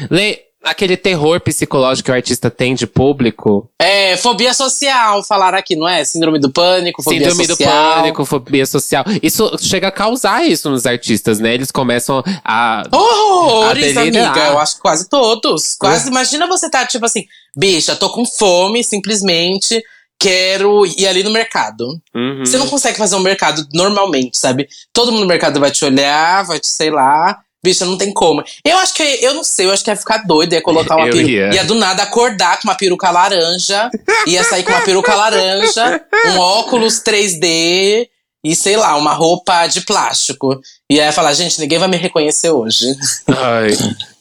Le- 0.09 0.44
aquele 0.65 0.97
terror 0.97 1.39
psicológico 1.39 2.05
que 2.05 2.11
o 2.11 2.13
artista 2.15 2.49
tem 2.49 2.73
de 2.73 2.87
público. 2.87 3.69
É, 3.79 4.17
fobia 4.17 4.53
social, 4.53 5.23
falaram 5.23 5.57
aqui, 5.57 5.75
não 5.75 5.87
é? 5.87 6.03
Síndrome 6.03 6.39
do 6.39 6.51
pânico, 6.51 7.03
fobia 7.03 7.19
Síndrome 7.19 7.45
social. 7.45 7.71
do 7.71 7.95
pânico, 7.95 8.25
fobia 8.25 8.65
social. 8.65 9.05
Isso 9.21 9.55
chega 9.59 9.87
a 9.87 9.91
causar 9.91 10.43
isso 10.45 10.69
nos 10.69 10.85
artistas, 10.85 11.39
né? 11.39 11.53
Eles 11.53 11.71
começam 11.71 12.23
a. 12.43 12.83
Horrores, 12.91 13.95
A 13.95 14.01
amiga. 14.01 14.47
Eu 14.47 14.59
acho 14.59 14.75
que 14.75 14.81
quase 14.81 15.07
todos. 15.07 15.75
Quase. 15.75 16.09
Imagina 16.09 16.47
você 16.47 16.69
tá 16.69 16.85
tipo 16.85 17.05
assim, 17.05 17.25
bicha, 17.55 17.95
tô 17.95 18.09
com 18.09 18.25
fome, 18.25 18.83
simplesmente 18.83 19.81
quero 20.19 20.85
ir 20.85 21.05
ali 21.07 21.23
no 21.23 21.29
mercado. 21.29 21.85
Uhum. 22.15 22.43
Você 22.45 22.57
não 22.57 22.67
consegue 22.67 22.97
fazer 22.97 23.15
um 23.15 23.19
mercado 23.19 23.67
normalmente, 23.73 24.37
sabe? 24.37 24.67
Todo 24.93 25.11
mundo 25.11 25.21
no 25.21 25.27
mercado 25.27 25.59
vai 25.59 25.71
te 25.71 25.83
olhar, 25.85 26.43
vai 26.45 26.59
te, 26.59 26.67
sei 26.67 26.89
lá. 26.89 27.39
Bicha, 27.65 27.83
não 27.85 27.97
tem 27.97 28.13
como. 28.13 28.43
Eu 28.63 28.77
acho 28.77 28.93
que, 28.93 29.03
eu 29.03 29.33
não 29.33 29.43
sei, 29.43 29.65
eu 29.65 29.71
acho 29.71 29.83
que 29.83 29.89
ia 29.89 29.95
ficar 29.95 30.19
doido, 30.19 30.53
ia 30.53 30.61
colocar 30.61 30.95
uma 30.95 31.07
Eu 31.07 31.13
peruca. 31.13 31.31
ia. 31.31 31.53
Ia 31.55 31.63
do 31.65 31.75
nada 31.75 32.03
acordar 32.03 32.59
com 32.61 32.67
uma 32.67 32.75
peruca 32.75 33.09
laranja, 33.09 33.89
ia 34.27 34.43
sair 34.43 34.63
com 34.63 34.71
uma 34.71 34.81
peruca 34.81 35.13
laranja, 35.15 36.01
um 36.27 36.37
óculos 36.39 37.01
3D 37.01 38.07
e 38.43 38.55
sei 38.55 38.77
lá, 38.77 38.95
uma 38.95 39.13
roupa 39.13 39.65
de 39.67 39.81
plástico. 39.81 40.61
E 40.89 40.99
aí 40.99 41.07
ia 41.07 41.11
falar, 41.11 41.33
gente, 41.33 41.59
ninguém 41.59 41.79
vai 41.79 41.87
me 41.87 41.97
reconhecer 41.97 42.51
hoje. 42.51 42.85
Ai, 43.27 43.69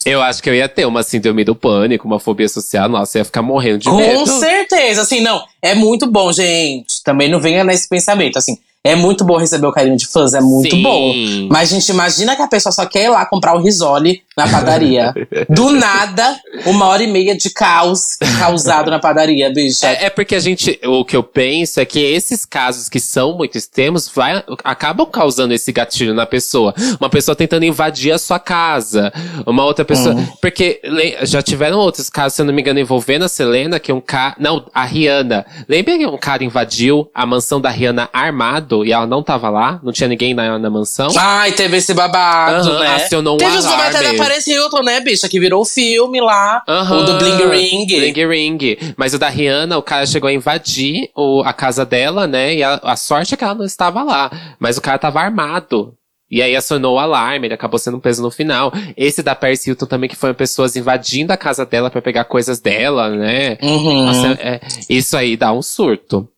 eu 0.07 0.23
acho 0.23 0.43
que 0.43 0.49
eu 0.49 0.55
ia 0.55 0.69
ter 0.69 0.87
uma 0.87 1.03
síndrome 1.03 1.45
do 1.45 1.55
pânico, 1.55 2.07
uma 2.07 2.19
fobia 2.19 2.49
social. 2.49 2.89
Nossa, 2.89 3.19
eu 3.19 3.21
ia 3.21 3.25
ficar 3.27 3.43
morrendo 3.43 3.79
de 3.79 3.89
Com 3.91 3.97
medo. 3.97 4.27
certeza, 4.41 5.03
assim, 5.03 5.21
não, 5.21 5.45
é 5.61 5.75
muito 5.75 6.07
bom, 6.07 6.33
gente. 6.33 7.03
Também 7.05 7.29
não 7.29 7.39
venha 7.39 7.63
nesse 7.65 7.87
pensamento, 7.87 8.39
assim. 8.39 8.57
É 8.87 8.95
muito 8.95 9.25
bom 9.25 9.39
receber 9.39 9.67
o 9.67 9.73
carinho 9.73 9.97
de 9.97 10.07
fãs, 10.07 10.35
é 10.35 10.41
muito 10.41 10.77
Sim. 10.77 10.83
bom. 10.83 11.15
Mas, 11.51 11.71
gente, 11.71 11.89
imagina 11.89 12.37
que 12.37 12.43
a 12.43 12.47
pessoa 12.47 12.71
só 12.71 12.85
quer 12.85 13.05
ir 13.05 13.09
lá 13.09 13.25
comprar 13.25 13.55
o 13.57 13.63
risole 13.63 14.23
na 14.37 14.49
padaria. 14.49 15.15
Do 15.49 15.71
nada, 15.71 16.37
uma 16.67 16.87
hora 16.87 17.03
e 17.03 17.07
meia 17.07 17.37
de 17.37 17.51
caos 17.51 18.17
causado 18.39 18.91
na 18.91 18.99
padaria, 18.99 19.51
bicha. 19.53 19.87
É, 19.87 20.07
é 20.07 20.11
porque 20.11 20.35
a 20.35 20.41
gente. 20.41 20.79
O 20.85 21.05
que 21.05 21.17
eu 21.17 21.23
penso 21.23 21.81
é 21.81 21.85
que 21.85 22.01
esses 22.01 22.45
casos 22.45 22.89
que 22.89 23.01
são 23.01 23.37
muito 23.37 23.57
extremos 23.57 24.09
vai, 24.09 24.43
acabam 24.63 25.07
causando 25.07 25.55
esse 25.55 25.71
gatilho 25.73 26.15
na 26.15 26.27
pessoa. 26.27 26.75
Uma 27.01 27.09
pessoa 27.09 27.37
tentando 27.37 27.65
invadir 27.65 28.13
a 28.13 28.19
sua 28.19 28.39
casa. 28.39 29.13
Uma 29.47 29.65
outra 29.65 29.85
pessoa. 29.85 30.15
Hum. 30.15 30.27
Porque 30.41 30.81
já 31.23 31.43
tiveram 31.43 31.79
outros 31.79 32.11
casos, 32.11 32.35
se 32.35 32.43
eu 32.43 32.47
não 32.47 32.53
me 32.55 32.61
engano, 32.61 32.81
envolvendo 32.81 33.25
a 33.25 33.29
Selena, 33.29 33.79
que 33.79 33.93
um 33.93 34.01
cara. 34.01 34.35
Não, 34.39 34.67
a 34.75 34.85
Rihanna. 34.85 35.47
Lembra 35.69 35.97
que 35.97 36.07
um 36.07 36.19
cara 36.19 36.45
invadiu 36.45 37.09
a 37.15 37.25
mansão 37.25 37.61
da 37.61 37.71
Rihanna 37.71 38.09
armado 38.13 38.85
e 38.85 38.93
ela 38.93 39.07
não 39.07 39.23
tava 39.23 39.49
lá? 39.49 39.81
Não 39.83 39.93
tinha 39.93 40.09
ninguém 40.09 40.35
na, 40.35 40.59
na 40.59 40.71
mansão? 40.71 41.09
Ai, 41.17 41.53
teve 41.53 41.77
esse 41.77 41.95
babado, 41.95 42.71
Aham, 42.71 42.81
né? 42.81 42.95
acionou 42.97 43.35
um 43.35 43.39
teve 43.39 43.57
alarme. 43.57 44.24
Paris 44.29 44.47
Hilton, 44.47 44.83
né, 44.83 45.01
bicha? 45.01 45.29
Que 45.29 45.39
virou 45.41 45.65
filme 45.65 46.21
lá. 46.21 46.63
Aham. 46.69 46.99
O 46.99 47.03
do 47.05 47.19
Bling 47.19 47.49
Ring. 47.49 47.87
Bling 47.87 48.27
Ring. 48.27 48.59
Mas 48.97 49.15
o 49.15 49.19
da 49.19 49.29
Rihanna, 49.29 49.77
o 49.79 49.83
cara 49.83 50.07
chegou 50.07 50.29
a 50.29 50.33
invadir 50.33 51.09
o- 51.17 51.43
a 51.45 51.53
casa 51.53 51.85
dela, 51.85 52.27
né? 52.27 52.55
E 52.55 52.63
a, 52.63 52.75
a 52.83 52.97
sorte 52.97 53.35
é 53.35 53.37
que 53.37 53.45
ela 53.45 53.55
não 53.55 53.65
estava 53.65 54.03
lá. 54.03 54.31
Mas 54.59 54.77
o 54.77 54.81
cara 54.81 54.99
tava 54.99 55.21
armado. 55.21 55.95
E 56.31 56.43
aí 56.43 56.57
acionou 56.57 56.97
o 56.97 56.99
alarme, 56.99 57.47
ele 57.47 57.55
acabou 57.55 57.79
sendo 57.79 58.01
preso 58.01 58.21
no 58.23 58.31
final. 58.31 58.73
Esse 58.97 59.23
da 59.23 59.35
Paris 59.37 59.65
Hilton 59.67 59.87
também, 59.87 60.09
que 60.09 60.17
foram 60.17 60.35
pessoas 60.35 60.75
invadindo 60.75 61.33
a 61.33 61.37
casa 61.37 61.65
dela 61.65 61.91
pra 61.91 62.03
pegar 62.03 62.25
coisas 62.25 62.59
dela, 62.61 63.09
né? 63.11 63.57
Uhum. 63.63 64.07
Nossa, 64.07 64.29
é- 64.41 64.61
isso 64.91 65.17
aí 65.17 65.37
dá 65.37 65.53
um 65.53 65.63
surto. 65.63 66.23
Bom, 66.23 66.29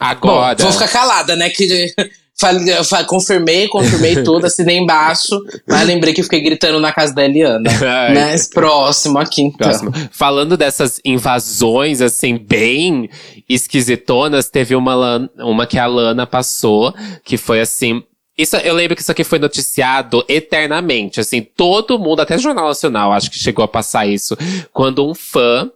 Agora. 0.00 0.56
vou 0.60 0.72
ficar 0.72 0.88
calada, 0.88 1.36
né? 1.36 1.50
Que 1.50 1.94
falei- 2.38 2.84
fa- 2.84 3.04
confirmei, 3.04 3.68
confirmei 3.68 4.20
tudo, 4.24 4.46
assinei 4.46 4.78
embaixo. 4.78 5.40
Mas 5.66 5.86
lembrei 5.86 6.12
que 6.14 6.22
fiquei 6.22 6.40
gritando 6.40 6.78
na 6.80 6.92
casa 6.92 7.14
da 7.14 7.24
Eliana. 7.24 7.70
Né? 8.14 8.34
Próximo 8.52 9.18
aqui, 9.18 9.42
então. 9.42 9.68
Próximo. 9.68 9.92
Falando 10.12 10.56
dessas 10.56 11.00
invasões, 11.04 12.00
assim, 12.00 12.36
bem 12.36 13.08
esquisitonas, 13.48 14.48
teve 14.48 14.74
uma, 14.74 15.28
uma 15.38 15.66
que 15.66 15.78
a 15.78 15.86
Lana 15.86 16.26
passou, 16.26 16.94
que 17.24 17.36
foi 17.36 17.60
assim. 17.60 18.02
Isso, 18.36 18.56
eu 18.56 18.74
lembro 18.74 18.96
que 18.96 19.02
isso 19.02 19.12
aqui 19.12 19.22
foi 19.22 19.38
noticiado 19.38 20.24
eternamente, 20.28 21.20
assim, 21.20 21.40
todo 21.40 21.98
mundo, 22.00 22.20
até 22.20 22.36
Jornal 22.36 22.66
Nacional, 22.66 23.12
acho 23.12 23.30
que 23.30 23.38
chegou 23.38 23.64
a 23.64 23.68
passar 23.68 24.06
isso, 24.08 24.36
quando 24.72 25.08
um 25.08 25.14
fã 25.14 25.70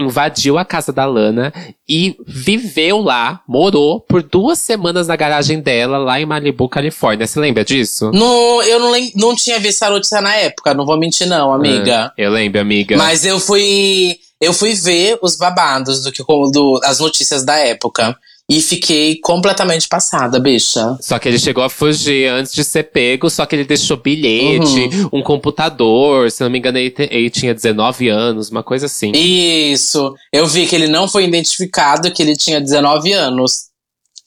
invadiu 0.00 0.58
a 0.58 0.64
casa 0.64 0.92
da 0.92 1.04
Lana 1.04 1.52
e 1.88 2.16
viveu 2.26 2.98
lá, 2.98 3.42
morou 3.46 4.00
por 4.00 4.22
duas 4.22 4.58
semanas 4.58 5.08
na 5.08 5.16
garagem 5.16 5.60
dela, 5.60 5.98
lá 5.98 6.20
em 6.20 6.26
Malibu, 6.26 6.68
Califórnia. 6.68 7.26
Você 7.26 7.38
lembra 7.38 7.64
disso? 7.64 8.10
Não, 8.12 8.62
eu 8.62 8.78
não, 8.78 8.92
não 9.16 9.36
tinha 9.36 9.58
visto 9.58 9.82
a 9.82 9.90
notícia 9.90 10.20
na 10.20 10.34
época, 10.36 10.72
não 10.72 10.86
vou 10.86 10.98
mentir, 10.98 11.26
não, 11.26 11.52
amiga. 11.52 12.12
É, 12.16 12.26
eu 12.26 12.30
lembro, 12.30 12.60
amiga. 12.60 12.96
Mas 12.96 13.24
eu 13.24 13.38
fui. 13.38 14.16
Eu 14.40 14.54
fui 14.54 14.72
ver 14.72 15.18
os 15.20 15.36
babados 15.36 16.02
do 16.02 16.10
que 16.10 16.22
do, 16.24 16.80
as 16.82 16.98
notícias 16.98 17.44
da 17.44 17.58
época. 17.58 18.16
E 18.50 18.60
fiquei 18.60 19.16
completamente 19.20 19.86
passada, 19.86 20.40
bicha. 20.40 20.98
Só 21.00 21.20
que 21.20 21.28
ele 21.28 21.38
chegou 21.38 21.62
a 21.62 21.70
fugir 21.70 22.26
antes 22.28 22.52
de 22.52 22.64
ser 22.64 22.82
pego, 22.82 23.30
só 23.30 23.46
que 23.46 23.54
ele 23.54 23.64
deixou 23.64 23.96
bilhete, 23.96 24.90
um 25.12 25.22
computador, 25.22 26.28
se 26.32 26.42
não 26.42 26.50
me 26.50 26.58
engano, 26.58 26.76
ele, 26.76 26.92
ele 26.98 27.30
tinha 27.30 27.54
19 27.54 28.08
anos, 28.08 28.50
uma 28.50 28.64
coisa 28.64 28.86
assim. 28.86 29.12
Isso. 29.14 30.12
Eu 30.32 30.48
vi 30.48 30.66
que 30.66 30.74
ele 30.74 30.88
não 30.88 31.06
foi 31.06 31.26
identificado, 31.26 32.10
que 32.10 32.20
ele 32.20 32.34
tinha 32.34 32.60
19 32.60 33.12
anos. 33.12 33.69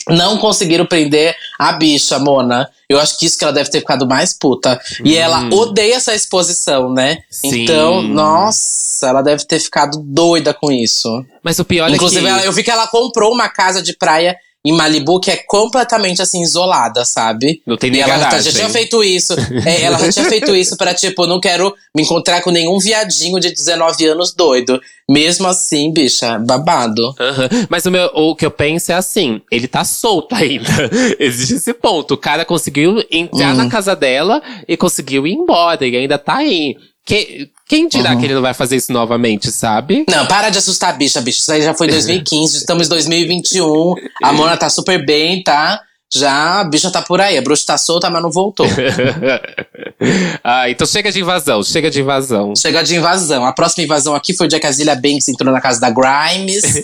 Não 0.09 0.37
conseguiram 0.37 0.85
prender 0.85 1.33
a 1.57 1.71
bicha, 1.73 2.19
Mona. 2.19 2.69
Eu 2.89 2.99
acho 2.99 3.17
que 3.17 3.25
isso 3.25 3.37
que 3.37 3.43
ela 3.45 3.53
deve 3.53 3.69
ter 3.69 3.79
ficado 3.79 4.05
mais 4.05 4.33
puta. 4.33 4.79
E 5.03 5.15
ela 5.15 5.47
odeia 5.53 5.95
essa 5.95 6.13
exposição, 6.13 6.91
né? 6.91 7.19
Sim. 7.29 7.63
Então, 7.63 8.01
nossa, 8.01 9.07
ela 9.07 9.21
deve 9.21 9.45
ter 9.45 9.59
ficado 9.59 9.99
doida 10.03 10.53
com 10.53 10.71
isso. 10.71 11.25
Mas 11.41 11.57
o 11.59 11.65
pior 11.65 11.89
Inclusive, 11.89 12.21
é 12.21 12.23
que… 12.25 12.29
ela- 12.29 12.45
eu 12.45 12.51
vi 12.51 12.63
que 12.63 12.71
ela 12.71 12.87
comprou 12.87 13.31
uma 13.33 13.47
casa 13.49 13.81
de 13.81 13.95
praia 13.95 14.35
em 14.65 14.71
Malibu 14.71 15.19
que 15.19 15.29
é 15.29 15.35
completamente 15.35 16.21
assim, 16.21 16.41
isolada, 16.41 17.03
sabe? 17.03 17.61
Não 17.65 17.75
tem 17.77 17.89
E 17.89 17.93
nem 17.93 18.01
ela 18.01 18.13
já, 18.13 18.19
garagem. 18.19 18.51
já 18.51 18.57
tinha 18.59 18.69
feito 18.69 19.03
isso. 19.03 19.33
É, 19.65 19.81
ela 19.83 19.97
já 19.99 20.11
tinha 20.11 20.25
feito 20.25 20.55
isso 20.55 20.77
pra, 20.77 20.93
tipo, 20.93 21.27
não 21.27 21.39
quero 21.39 21.73
me 21.95 22.03
encontrar 22.03 22.41
com 22.41 22.49
nenhum 22.51 22.79
viadinho 22.79 23.39
de 23.39 23.51
19 23.51 24.05
anos 24.07 24.33
doido. 24.33 24.79
Mesmo 25.09 25.47
assim, 25.47 25.91
bicha, 25.91 26.39
babado. 26.39 27.13
Aham. 27.19 27.49
Mas 27.69 27.85
o, 27.85 27.91
meu, 27.91 28.09
o 28.13 28.35
que 28.35 28.45
eu 28.45 28.51
penso 28.51 28.91
é 28.91 28.95
assim, 28.95 29.41
ele 29.51 29.67
tá 29.67 29.83
solto 29.83 30.33
ainda. 30.33 30.69
Existe 31.19 31.55
esse 31.55 31.73
ponto. 31.73 32.13
O 32.13 32.17
cara 32.17 32.45
conseguiu 32.45 33.03
entrar 33.11 33.49
Uhum. 33.51 33.57
na 33.57 33.69
casa 33.69 33.95
dela 33.95 34.41
e 34.67 34.77
conseguiu 34.77 35.27
ir 35.27 35.33
embora, 35.33 35.85
e 35.85 35.95
ainda 35.97 36.17
tá 36.17 36.37
aí. 36.37 36.77
Que, 37.05 37.49
quem 37.67 37.87
dirá 37.87 38.11
Uhum. 38.11 38.19
que 38.19 38.25
ele 38.25 38.33
não 38.35 38.41
vai 38.41 38.53
fazer 38.53 38.77
isso 38.77 38.93
novamente, 38.93 39.51
sabe? 39.51 40.05
Não, 40.09 40.25
para 40.25 40.49
de 40.49 40.57
assustar 40.57 40.91
a 40.91 40.93
bicha, 40.93 41.19
bicha. 41.21 41.39
Isso 41.39 41.51
aí 41.51 41.61
já 41.61 41.73
foi 41.73 41.87
2015, 41.87 42.57
estamos 42.57 42.87
em 42.87 42.89
2021. 42.89 43.93
A 44.23 44.31
Mona 44.31 44.55
tá 44.55 44.69
super 44.69 45.05
bem, 45.05 45.43
tá? 45.43 45.81
Já 46.15 46.59
a 46.59 46.63
bicha 46.63 46.91
tá 46.91 47.01
por 47.01 47.19
aí. 47.19 47.37
A 47.37 47.41
bruxa 47.41 47.65
tá 47.65 47.77
solta, 47.77 48.09
mas 48.09 48.21
não 48.21 48.29
voltou. 48.29 48.67
ah, 50.43 50.69
então 50.69 50.85
chega 50.85 51.11
de 51.11 51.19
invasão, 51.19 51.63
chega 51.63 51.89
de 51.89 52.01
invasão. 52.01 52.55
Chega 52.55 52.83
de 52.83 52.95
invasão. 52.95 53.43
A 53.45 53.51
próxima 53.51 53.83
invasão 53.83 54.13
aqui 54.13 54.33
foi 54.33 54.45
o 54.45 54.49
dia 54.49 54.59
que 54.59 54.67
a 54.67 54.71
Zilia 54.71 54.95
Banks 54.95 55.27
entrou 55.27 55.51
na 55.51 55.59
casa 55.59 55.79
da 55.79 55.89
Grimes. 55.89 56.75
é... 56.77 56.83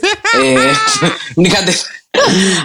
Brincadeira. 1.37 1.79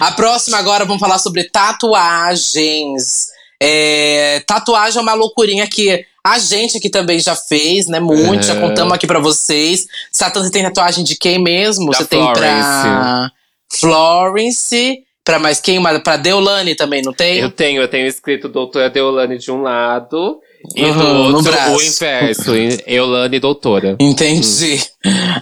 A 0.01 0.13
próxima 0.13 0.57
agora 0.57 0.87
vamos 0.87 1.01
falar 1.01 1.19
sobre 1.19 1.45
tatuagens. 1.45 3.29
É, 3.63 4.43
Tatuagem 4.47 4.99
é 4.99 5.03
uma 5.03 5.15
loucurinha 5.15 5.67
que 5.67 6.05
a 6.27 6.39
gente 6.39 6.79
aqui 6.79 6.89
também 6.89 7.19
já 7.21 7.37
fez, 7.37 7.87
né? 7.87 8.01
Muito, 8.01 8.45
já 8.47 8.55
É. 8.55 8.61
contamos 8.61 8.93
aqui 8.95 9.07
pra 9.07 9.19
vocês. 9.19 9.87
Satã, 10.11 10.43
você 10.43 10.51
tem 10.51 10.63
tatuagem 10.63 11.05
de 11.05 11.17
quem 11.17 11.39
mesmo? 11.39 11.91
Da 11.91 11.99
você 11.99 12.05
tem 12.07 12.33
pra 12.33 13.31
Florence, 13.79 14.99
pra 15.25 15.39
mais 15.39 15.61
quem? 15.61 15.83
Pra 16.03 16.17
Deolane 16.17 16.75
também, 16.75 17.03
não 17.03 17.13
tem? 17.13 17.39
Eu 17.39 17.51
tenho, 17.51 17.83
eu 17.83 17.89
tenho 17.89 18.07
escrito 18.07 18.49
doutora 18.49 18.89
Deolane 18.89 19.37
de 19.39 19.51
um 19.51 19.61
lado 19.63 20.41
E 20.75 20.83
Uhum, 20.85 20.93
do 20.97 21.05
no 21.31 21.37
outro, 21.37 21.53
braço. 21.53 21.77
o 21.77 21.83
inverso, 21.83 22.53
Eulane 22.87 23.39
doutora. 23.39 23.97
Entendi. 24.01 24.81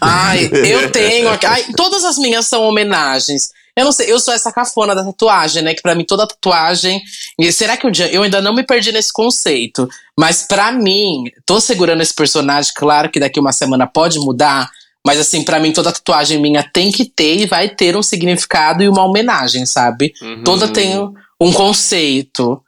Ai, 0.01 0.51
eu 0.53 0.90
tenho. 0.90 1.29
Ai, 1.47 1.64
todas 1.77 2.05
as 2.05 2.18
minhas 2.18 2.47
são 2.49 2.62
homenagens. 2.64 3.51
Eu 3.76 3.87
não 3.87 3.92
sei, 3.92 4.12
eu 4.12 4.20
sou 4.20 4.35
essa 4.35 4.52
cafona 4.52 4.94
da 4.94 5.02
tatuagem, 5.02 5.62
né? 5.62 5.74
Que 5.74 5.80
pra 5.80 5.94
mim 5.94 6.04
toda 6.04 6.26
tatuagem. 6.26 7.00
E 7.38 7.50
será 7.50 7.76
que 7.76 7.87
um 7.87 7.90
dia. 7.90 8.12
Eu 8.12 8.22
ainda 8.22 8.40
não 8.40 8.54
me 8.54 8.62
perdi 8.62 8.92
nesse 8.92 9.12
conceito. 9.12 9.88
Mas 10.18 10.42
pra 10.42 10.70
mim, 10.70 11.24
tô 11.46 11.61
segurando 11.61 12.02
esse 12.02 12.14
personagem, 12.14 12.72
claro 12.74 13.11
que 13.11 13.18
daqui 13.18 13.40
uma 13.40 13.52
semana 13.52 13.87
pode 13.87 14.18
mudar. 14.18 14.70
Mas 15.04 15.18
assim, 15.18 15.42
pra 15.42 15.58
mim, 15.58 15.72
toda 15.72 15.90
tatuagem 15.90 16.40
minha 16.40 16.62
tem 16.62 16.92
que 16.92 17.04
ter 17.04 17.40
e 17.40 17.46
vai 17.46 17.68
ter 17.68 17.96
um 17.96 18.02
significado 18.02 18.82
e 18.82 18.88
uma 18.88 19.04
homenagem, 19.04 19.64
sabe? 19.66 20.12
Uhum. 20.20 20.44
Toda 20.44 20.68
tem 20.68 20.96
um 21.40 21.52
conceito, 21.52 22.62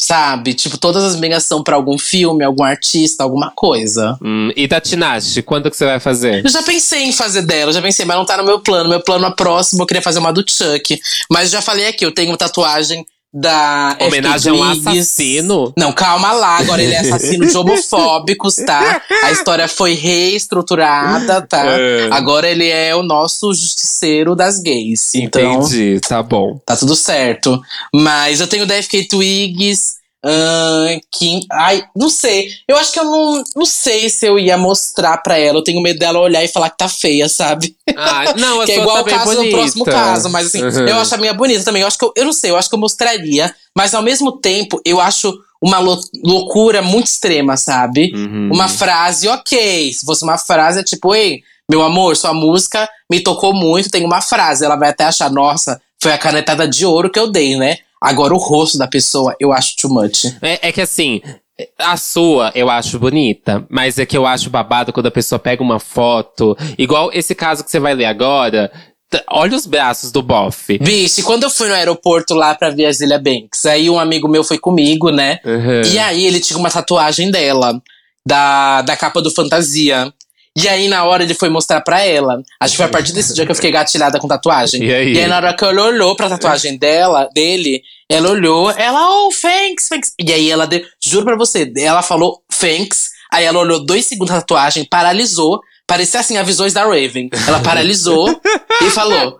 sabe? 0.00 0.54
Tipo, 0.54 0.78
todas 0.78 1.04
as 1.04 1.14
minhas 1.14 1.44
são 1.44 1.62
pra 1.62 1.76
algum 1.76 1.98
filme, 1.98 2.42
algum 2.42 2.64
artista, 2.64 3.22
alguma 3.22 3.50
coisa. 3.50 4.16
Hum, 4.22 4.50
e 4.56 4.66
da 4.66 4.80
Tinashe, 4.80 5.42
quando 5.42 5.70
que 5.70 5.76
você 5.76 5.84
vai 5.84 6.00
fazer? 6.00 6.42
Eu 6.42 6.50
já 6.50 6.62
pensei 6.62 7.02
em 7.02 7.12
fazer 7.12 7.42
dela, 7.42 7.70
já 7.70 7.82
pensei, 7.82 8.06
mas 8.06 8.16
não 8.16 8.24
tá 8.24 8.38
no 8.38 8.44
meu 8.44 8.60
plano. 8.60 8.88
Meu 8.88 9.00
plano 9.00 9.30
próximo, 9.36 9.82
eu 9.82 9.86
queria 9.86 10.02
fazer 10.02 10.18
uma 10.18 10.32
do 10.32 10.42
Chuck. 10.48 10.98
Mas 11.30 11.50
já 11.50 11.60
falei 11.60 11.86
aqui, 11.86 12.04
eu 12.04 12.12
tenho 12.12 12.34
tatuagem 12.34 13.04
da. 13.32 13.96
Homenagem 14.00 14.52
a 14.52 14.54
um 14.54 14.62
assassino? 14.62 15.72
Não, 15.76 15.92
calma 15.92 16.32
lá, 16.32 16.58
agora 16.58 16.82
ele 16.82 16.94
é 16.94 17.00
assassino 17.00 17.46
de 17.46 17.56
homofóbicos, 17.56 18.56
tá? 18.56 19.02
A 19.24 19.30
história 19.30 19.68
foi 19.68 19.94
reestruturada, 19.94 21.42
tá? 21.42 21.64
É. 21.66 22.08
Agora 22.10 22.48
ele 22.48 22.68
é 22.68 22.94
o 22.94 23.02
nosso 23.02 23.52
justiceiro 23.54 24.34
das 24.34 24.58
gays. 24.58 25.14
Então, 25.14 25.54
Entendi, 25.54 26.00
tá 26.00 26.22
bom. 26.22 26.60
tá 26.64 26.76
tudo 26.76 26.96
certo. 26.96 27.60
Mas 27.94 28.40
eu 28.40 28.48
tenho 28.48 28.66
da 28.66 28.80
FK 28.82 29.08
Twigs. 29.08 29.99
Ahn, 30.24 31.00
que, 31.10 31.40
ai, 31.52 31.82
não 31.96 32.08
sei. 32.10 32.50
Eu 32.68 32.76
acho 32.76 32.92
que 32.92 33.00
eu 33.00 33.04
não, 33.04 33.42
não 33.56 33.64
sei 33.66 34.08
se 34.10 34.26
eu 34.26 34.38
ia 34.38 34.56
mostrar 34.56 35.16
pra 35.18 35.38
ela. 35.38 35.58
Eu 35.58 35.64
tenho 35.64 35.82
medo 35.82 35.98
dela 35.98 36.18
olhar 36.20 36.44
e 36.44 36.48
falar 36.48 36.70
que 36.70 36.78
tá 36.78 36.88
feia, 36.88 37.28
sabe? 37.28 37.74
Ah, 37.96 38.34
não, 38.36 38.62
que 38.66 38.72
é 38.72 38.78
igual 38.80 38.96
tá 38.96 39.02
o 39.02 39.04
caso 39.04 39.24
bonita. 39.36 39.44
do 39.44 39.50
próximo 39.60 39.84
caso. 39.84 40.28
Mas 40.30 40.46
assim, 40.48 40.62
Uhum. 40.62 40.86
eu 40.88 40.96
acho 40.98 41.14
a 41.14 41.18
minha 41.18 41.32
bonita 41.34 41.64
também. 41.64 41.82
Eu 41.82 41.88
acho 41.88 41.98
que 41.98 42.04
eu, 42.04 42.12
eu 42.16 42.24
não 42.24 42.32
sei, 42.32 42.50
eu 42.50 42.56
acho 42.56 42.68
que 42.68 42.74
eu 42.74 42.80
mostraria. 42.80 43.54
Mas 43.76 43.94
ao 43.94 44.02
mesmo 44.02 44.32
tempo, 44.32 44.80
eu 44.84 45.00
acho 45.00 45.32
uma 45.62 45.78
lou- 45.78 46.00
loucura 46.24 46.80
muito 46.82 47.06
extrema, 47.06 47.56
sabe? 47.56 48.12
Uhum. 48.14 48.50
Uma 48.52 48.68
frase, 48.68 49.28
ok. 49.28 49.92
Se 49.92 50.04
fosse 50.04 50.22
uma 50.24 50.38
frase, 50.38 50.80
é 50.80 50.82
tipo, 50.82 51.14
ei, 51.14 51.42
meu 51.70 51.82
amor, 51.82 52.16
sua 52.16 52.32
música 52.34 52.88
me 53.10 53.20
tocou 53.20 53.52
muito, 53.54 53.90
tem 53.90 54.04
uma 54.04 54.20
frase. 54.20 54.64
Ela 54.64 54.76
vai 54.76 54.88
até 54.90 55.04
achar, 55.04 55.30
nossa, 55.30 55.80
foi 56.02 56.12
a 56.12 56.18
canetada 56.18 56.66
de 56.66 56.84
ouro 56.86 57.10
que 57.10 57.18
eu 57.18 57.30
dei, 57.30 57.56
né? 57.56 57.76
Agora 58.00 58.34
o 58.34 58.38
rosto 58.38 58.78
da 58.78 58.86
pessoa, 58.86 59.36
eu 59.38 59.52
acho 59.52 59.76
too 59.76 59.92
much. 59.92 60.24
É, 60.40 60.68
é 60.68 60.72
que 60.72 60.80
assim, 60.80 61.20
a 61.78 61.96
sua 61.96 62.50
eu 62.54 62.70
acho 62.70 62.98
bonita, 62.98 63.66
mas 63.68 63.98
é 63.98 64.06
que 64.06 64.16
eu 64.16 64.26
acho 64.26 64.50
babado 64.50 64.92
quando 64.92 65.06
a 65.06 65.10
pessoa 65.10 65.38
pega 65.38 65.62
uma 65.62 65.78
foto, 65.78 66.56
igual 66.78 67.10
esse 67.12 67.34
caso 67.34 67.64
que 67.64 67.70
você 67.70 67.80
vai 67.80 67.94
ler 67.94 68.06
agora. 68.06 68.70
Olha 69.28 69.56
os 69.56 69.66
braços 69.66 70.12
do 70.12 70.22
bofe. 70.22 70.78
Vixe, 70.80 71.24
quando 71.24 71.42
eu 71.42 71.50
fui 71.50 71.66
no 71.66 71.74
aeroporto 71.74 72.32
lá 72.32 72.54
pra 72.54 72.70
ver 72.70 72.86
a 72.86 72.92
Zilia 72.92 73.18
Banks, 73.18 73.66
aí 73.66 73.90
um 73.90 73.98
amigo 73.98 74.28
meu 74.28 74.44
foi 74.44 74.56
comigo, 74.56 75.10
né? 75.10 75.40
Uhum. 75.44 75.82
E 75.92 75.98
aí 75.98 76.24
ele 76.24 76.38
tinha 76.38 76.56
uma 76.56 76.70
tatuagem 76.70 77.28
dela, 77.28 77.82
da, 78.24 78.82
da 78.82 78.96
capa 78.96 79.20
do 79.20 79.30
Fantasia. 79.30 80.12
E 80.58 80.68
aí, 80.68 80.88
na 80.88 81.04
hora, 81.04 81.22
ele 81.22 81.34
foi 81.34 81.48
mostrar 81.48 81.80
pra 81.80 82.04
ela. 82.04 82.42
Acho 82.60 82.72
que 82.72 82.76
foi 82.78 82.86
a 82.86 82.88
partir 82.88 83.12
desse 83.12 83.32
dia 83.34 83.46
que 83.46 83.52
eu 83.52 83.56
fiquei 83.56 83.70
gatilhada 83.70 84.18
com 84.18 84.26
tatuagem. 84.26 84.82
E 84.82 84.92
aí? 84.92 85.12
E 85.12 85.20
aí, 85.20 85.26
na 85.26 85.36
hora 85.36 85.54
que 85.54 85.64
ela 85.64 85.82
olhou 85.82 86.16
pra 86.16 86.28
tatuagem 86.28 86.76
dela, 86.76 87.28
dele, 87.32 87.82
ela 88.08 88.30
olhou, 88.30 88.70
ela, 88.72 89.08
oh, 89.08 89.30
thanks, 89.30 89.88
thanks. 89.88 90.12
E 90.18 90.32
aí 90.32 90.50
ela 90.50 90.66
deu, 90.66 90.82
juro 91.02 91.24
pra 91.24 91.36
você, 91.36 91.72
ela 91.76 92.02
falou 92.02 92.42
thanks. 92.48 93.10
Aí 93.32 93.44
ela 93.44 93.60
olhou 93.60 93.84
dois 93.86 94.06
segundos 94.06 94.34
a 94.34 94.40
tatuagem, 94.40 94.84
paralisou. 94.84 95.60
Parecia 95.86 96.20
assim, 96.20 96.36
a 96.36 96.42
visões 96.42 96.72
da 96.72 96.82
Raven. 96.82 97.30
Ela 97.46 97.60
paralisou 97.60 98.28
e 98.82 98.90
falou. 98.90 99.38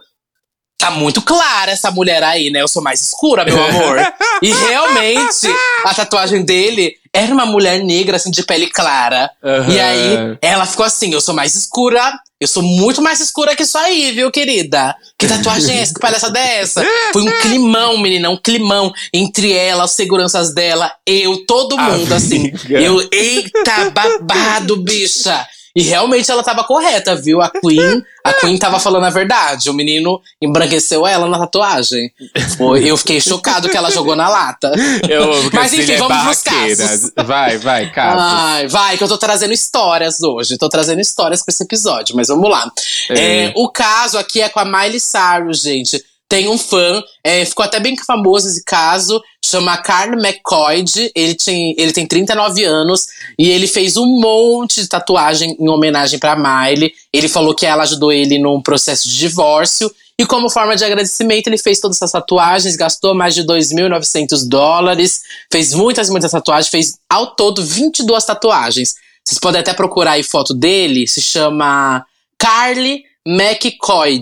Tá 0.80 0.90
muito 0.90 1.20
clara 1.20 1.70
essa 1.70 1.90
mulher 1.90 2.22
aí, 2.22 2.50
né? 2.50 2.62
Eu 2.62 2.68
sou 2.68 2.82
mais 2.82 3.02
escura, 3.02 3.44
meu 3.44 3.62
amor. 3.62 3.98
e 4.40 4.50
realmente, 4.50 5.46
a 5.84 5.92
tatuagem 5.92 6.42
dele 6.42 6.94
era 7.12 7.32
uma 7.34 7.44
mulher 7.44 7.84
negra, 7.84 8.16
assim, 8.16 8.30
de 8.30 8.42
pele 8.42 8.66
clara. 8.66 9.30
Uhum. 9.42 9.70
E 9.70 9.78
aí, 9.78 10.38
ela 10.40 10.64
ficou 10.64 10.86
assim: 10.86 11.12
eu 11.12 11.20
sou 11.20 11.34
mais 11.34 11.54
escura. 11.54 12.18
Eu 12.40 12.48
sou 12.48 12.62
muito 12.62 13.02
mais 13.02 13.20
escura 13.20 13.54
que 13.54 13.64
isso 13.64 13.76
aí, 13.76 14.12
viu, 14.12 14.30
querida? 14.30 14.96
Que 15.18 15.26
tatuagem 15.26 15.76
é 15.76 15.82
essa? 15.82 15.92
Que 15.92 16.00
palhaçada 16.00 16.38
é 16.38 16.60
essa? 16.60 16.82
Foi 17.12 17.20
um 17.20 17.40
climão, 17.42 17.98
menina, 17.98 18.30
um 18.30 18.36
climão 18.38 18.90
entre 19.12 19.52
ela, 19.52 19.84
as 19.84 19.90
seguranças 19.90 20.54
dela, 20.54 20.90
eu, 21.06 21.44
todo 21.44 21.76
mundo, 21.76 22.14
assim. 22.14 22.48
Amiga. 22.48 22.80
Eu, 22.80 23.06
eita, 23.12 23.90
babado, 23.90 24.78
bicha. 24.78 25.46
E 25.74 25.82
realmente 25.82 26.30
ela 26.30 26.42
tava 26.42 26.64
correta, 26.64 27.14
viu? 27.14 27.40
A 27.40 27.48
Queen, 27.48 28.04
a 28.24 28.32
Queen 28.32 28.58
tava 28.58 28.80
falando 28.80 29.04
a 29.04 29.10
verdade. 29.10 29.70
O 29.70 29.74
menino 29.74 30.20
embranqueceu 30.42 31.06
ela 31.06 31.28
na 31.28 31.38
tatuagem. 31.38 32.12
Foi, 32.56 32.84
eu 32.84 32.96
fiquei 32.96 33.20
chocado 33.20 33.68
que 33.68 33.76
ela 33.76 33.90
jogou 33.90 34.16
na 34.16 34.28
lata. 34.28 34.72
Eu 35.08 35.32
amo 35.32 35.50
Mas 35.52 35.72
enfim, 35.72 35.92
é 35.92 35.96
vamos 35.98 36.22
pros 36.22 36.42
barraqueira. 36.42 36.88
casos. 36.88 37.12
Vai, 37.24 37.58
vai, 37.58 37.90
casos. 37.90 38.20
Ai, 38.20 38.68
vai, 38.68 38.96
que 38.98 39.04
eu 39.04 39.08
tô 39.08 39.16
trazendo 39.16 39.52
histórias 39.52 40.20
hoje. 40.20 40.58
Tô 40.58 40.68
trazendo 40.68 41.00
histórias 41.00 41.42
pra 41.42 41.52
esse 41.52 41.62
episódio, 41.62 42.16
mas 42.16 42.28
vamos 42.28 42.50
lá. 42.50 42.70
É. 43.10 43.30
É, 43.44 43.52
o 43.56 43.68
caso 43.68 44.18
aqui 44.18 44.40
é 44.40 44.48
com 44.48 44.58
a 44.60 44.64
Miley 44.64 45.00
Cyrus, 45.00 45.62
gente. 45.62 46.04
Tem 46.30 46.48
um 46.48 46.56
fã, 46.56 47.02
é, 47.24 47.44
ficou 47.44 47.64
até 47.64 47.80
bem 47.80 47.96
famoso 48.06 48.46
esse 48.46 48.64
caso, 48.64 49.20
chama 49.44 49.76
Carl 49.78 50.12
McCoy. 50.12 50.84
Ele 51.12 51.34
tem, 51.34 51.74
ele 51.76 51.92
tem 51.92 52.06
39 52.06 52.62
anos 52.62 53.08
e 53.36 53.50
ele 53.50 53.66
fez 53.66 53.96
um 53.96 54.06
monte 54.06 54.80
de 54.80 54.88
tatuagem 54.88 55.56
em 55.58 55.68
homenagem 55.68 56.20
pra 56.20 56.36
Miley. 56.36 56.92
Ele 57.12 57.28
falou 57.28 57.52
que 57.52 57.66
ela 57.66 57.82
ajudou 57.82 58.12
ele 58.12 58.38
num 58.38 58.62
processo 58.62 59.08
de 59.08 59.18
divórcio. 59.18 59.92
E 60.16 60.24
como 60.24 60.48
forma 60.48 60.76
de 60.76 60.84
agradecimento, 60.84 61.48
ele 61.48 61.58
fez 61.58 61.80
todas 61.80 61.96
essas 61.96 62.12
tatuagens, 62.12 62.76
gastou 62.76 63.12
mais 63.12 63.34
de 63.34 63.42
2.900 63.42 64.46
dólares, 64.46 65.22
fez 65.50 65.74
muitas, 65.74 66.08
muitas 66.08 66.30
tatuagens, 66.30 66.70
fez 66.70 66.98
ao 67.10 67.34
todo 67.34 67.60
22 67.60 68.24
tatuagens. 68.24 68.94
Vocês 69.24 69.40
podem 69.40 69.60
até 69.60 69.74
procurar 69.74 70.12
aí 70.12 70.22
foto 70.22 70.54
dele, 70.54 71.08
se 71.08 71.20
chama 71.20 72.06
Carly 72.38 73.02
McCoy. 73.26 74.20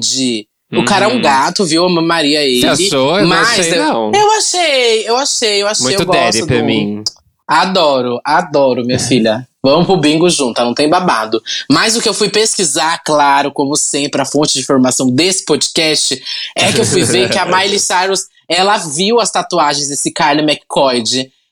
O 0.72 0.84
cara 0.84 1.06
é 1.06 1.08
um 1.08 1.12
Uhum. 1.16 1.22
gato, 1.22 1.64
viu? 1.64 1.84
Eu 1.84 1.88
mamaria 1.88 2.42
ele. 2.42 2.60
Você 2.60 2.66
achou? 2.86 3.16
Eu 3.16 3.22
não 3.22 3.28
mas 3.28 3.48
achei, 3.58 3.72
eu, 3.72 3.84
não. 3.84 4.12
eu 4.14 4.30
achei, 4.32 5.08
eu 5.08 5.16
achei, 5.16 5.62
eu 5.62 5.66
achei. 5.68 5.84
Muito 5.84 6.02
eu 6.02 6.06
gosto 6.06 6.46
pra 6.46 6.58
do- 6.58 6.64
mim. 6.64 7.02
Adoro, 7.46 8.20
adoro, 8.24 8.84
minha 8.84 8.98
filha. 8.98 9.48
Vamos 9.64 9.86
pro 9.86 9.96
bingo 9.96 10.28
junto, 10.28 10.60
não 10.62 10.74
tem 10.74 10.88
babado. 10.88 11.42
Mas 11.70 11.96
o 11.96 12.02
que 12.02 12.08
eu 12.08 12.12
fui 12.14 12.28
pesquisar, 12.28 13.00
claro, 13.04 13.50
como 13.50 13.74
sempre, 13.76 14.20
a 14.20 14.24
fonte 14.26 14.52
de 14.52 14.60
informação 14.60 15.10
desse 15.10 15.44
podcast, 15.46 16.22
é 16.56 16.70
que 16.72 16.80
eu 16.80 16.84
fui 16.84 17.02
ver 17.04 17.30
que 17.30 17.38
a 17.38 17.46
Miley 17.46 17.78
Cyrus, 17.80 18.24
ela 18.48 18.76
viu 18.76 19.18
as 19.18 19.30
tatuagens 19.30 19.88
desse 19.88 20.12
Carly 20.12 20.42
McCoy. 20.42 21.02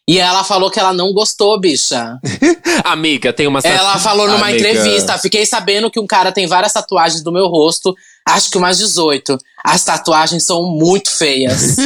E 0.09 0.21
ela 0.21 0.45
falou 0.45 0.71
que 0.71 0.79
ela 0.79 0.93
não 0.93 1.13
gostou, 1.13 1.59
bicha. 1.59 2.17
Amiga, 2.85 3.33
tem 3.33 3.49
uma 3.49 3.59
Ela 3.65 3.99
falou 3.99 4.29
numa 4.29 4.49
Amiga. 4.49 4.69
entrevista. 4.69 5.19
Fiquei 5.19 5.45
sabendo 5.45 5.91
que 5.91 5.99
um 5.99 6.07
cara 6.07 6.31
tem 6.31 6.47
várias 6.47 6.73
tatuagens 6.73 7.25
do 7.25 7.33
meu 7.33 7.49
rosto. 7.49 7.93
Acho 8.25 8.49
que 8.49 8.57
umas 8.57 8.79
18. 8.79 9.37
As 9.65 9.85
tatuagens 9.85 10.45
são 10.45 10.63
muito 10.63 11.11
feias. 11.11 11.77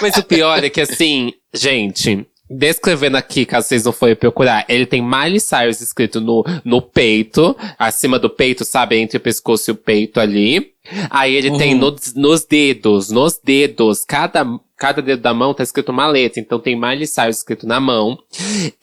Mas 0.00 0.16
o 0.16 0.22
pior 0.22 0.62
é 0.62 0.70
que 0.70 0.80
assim, 0.80 1.32
gente, 1.52 2.24
descrevendo 2.48 3.16
aqui, 3.16 3.44
caso 3.44 3.68
vocês 3.68 3.84
não 3.84 3.92
forem 3.92 4.14
procurar, 4.16 4.64
ele 4.68 4.86
tem 4.86 5.02
Miley 5.02 5.40
Cyrus 5.40 5.80
escrito 5.80 6.20
no, 6.20 6.44
no 6.64 6.80
peito, 6.80 7.56
acima 7.78 8.18
do 8.18 8.30
peito, 8.30 8.64
sabe? 8.64 8.96
Entre 8.96 9.16
o 9.16 9.20
pescoço 9.20 9.70
e 9.70 9.72
o 9.72 9.76
peito 9.76 10.20
ali. 10.20 10.72
Aí 11.10 11.34
ele 11.34 11.56
tem 11.58 11.74
Uhum. 11.74 11.92
nos, 12.14 12.44
dedos, 12.44 13.10
nos 13.10 13.40
dedos, 13.42 14.04
cada, 14.04 14.46
cada 14.76 15.02
dedo 15.02 15.20
da 15.20 15.34
mão 15.34 15.52
tá 15.52 15.64
escrito 15.64 15.88
uma 15.90 16.06
letra. 16.06 16.38
Então 16.40 16.60
tem 16.60 16.76
Miley 16.78 17.08
Cyrus 17.08 17.38
escrito 17.38 17.66
na 17.66 17.80
mão. 17.80 18.16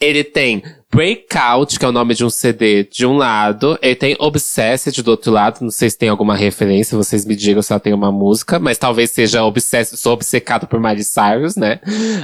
Ele 0.02 0.22
tem 0.22 0.62
Breakout, 0.92 1.80
que 1.80 1.86
é 1.86 1.88
o 1.88 1.94
nome 1.94 2.14
de 2.14 2.26
um 2.26 2.30
CD, 2.30 2.84
de 2.84 3.06
um 3.06 3.16
lado. 3.16 3.80
Ele 3.82 3.96
tem 3.96 4.18
Obsessed 4.20 5.02
do 5.02 5.12
outro 5.12 5.32
lado. 5.32 5.60
Não 5.62 5.72
sei 5.72 5.90
se 5.90 5.98
tem 5.98 6.10
alguma 6.10 6.36
referência, 6.36 6.98
vocês 6.98 7.26
me 7.26 7.38
digam 7.38 7.62
se 7.62 7.72
ela 7.72 7.80
tem 7.80 7.94
uma 7.94 8.12
música. 8.12 8.60
Mas 8.60 8.78
talvez 8.78 9.10
seja 9.12 9.44
Obsessed, 9.46 9.98
sou 9.98 10.12
obcecado 10.12 10.68
por 10.68 10.82
Miley 10.82 11.06
Cyrus, 11.06 11.56
né? 11.56 11.80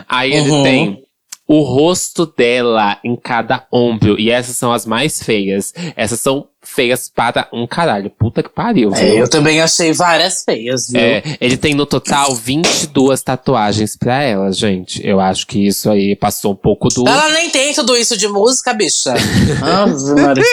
Aí 0.10 0.34
ele 0.34 0.49
Uhum. 0.49 0.63
tem 0.63 1.04
o 1.50 1.62
rosto 1.62 2.28
dela 2.28 3.00
em 3.04 3.16
cada 3.16 3.66
ombro. 3.74 4.20
E 4.20 4.30
essas 4.30 4.56
são 4.56 4.72
as 4.72 4.86
mais 4.86 5.24
feias. 5.24 5.74
Essas 5.96 6.20
são 6.20 6.48
feias 6.62 7.10
para 7.10 7.50
um 7.52 7.66
caralho. 7.66 8.12
Puta 8.12 8.43
que 8.43 8.50
pariu. 8.50 8.93
É, 8.93 9.20
eu 9.20 9.28
também 9.28 9.60
achei 9.60 9.91
várias 9.91 10.43
feias, 10.43 10.89
viu? 10.89 11.02
É, 11.02 11.24
ele 11.41 11.58
tem 11.58 11.74
no 11.74 11.88
total 11.88 12.36
22 12.36 13.24
tatuagens 13.24 13.97
pra 13.97 14.22
ela, 14.22 14.52
gente. 14.52 15.02
Eu 15.04 15.20
acho 15.20 15.47
que 15.47 15.66
isso 15.66 15.89
aí 15.89 16.16
passou 16.16 16.52
um 16.52 16.56
pouco 16.56 16.88
do. 16.89 17.08
Ela 17.08 17.30
nem 17.30 17.50
tem 17.50 17.74
tudo 17.74 17.97
isso 17.97 18.16
de 18.16 18.28
música, 18.28 18.72
bicha. 18.72 19.14
Ave 19.64 20.43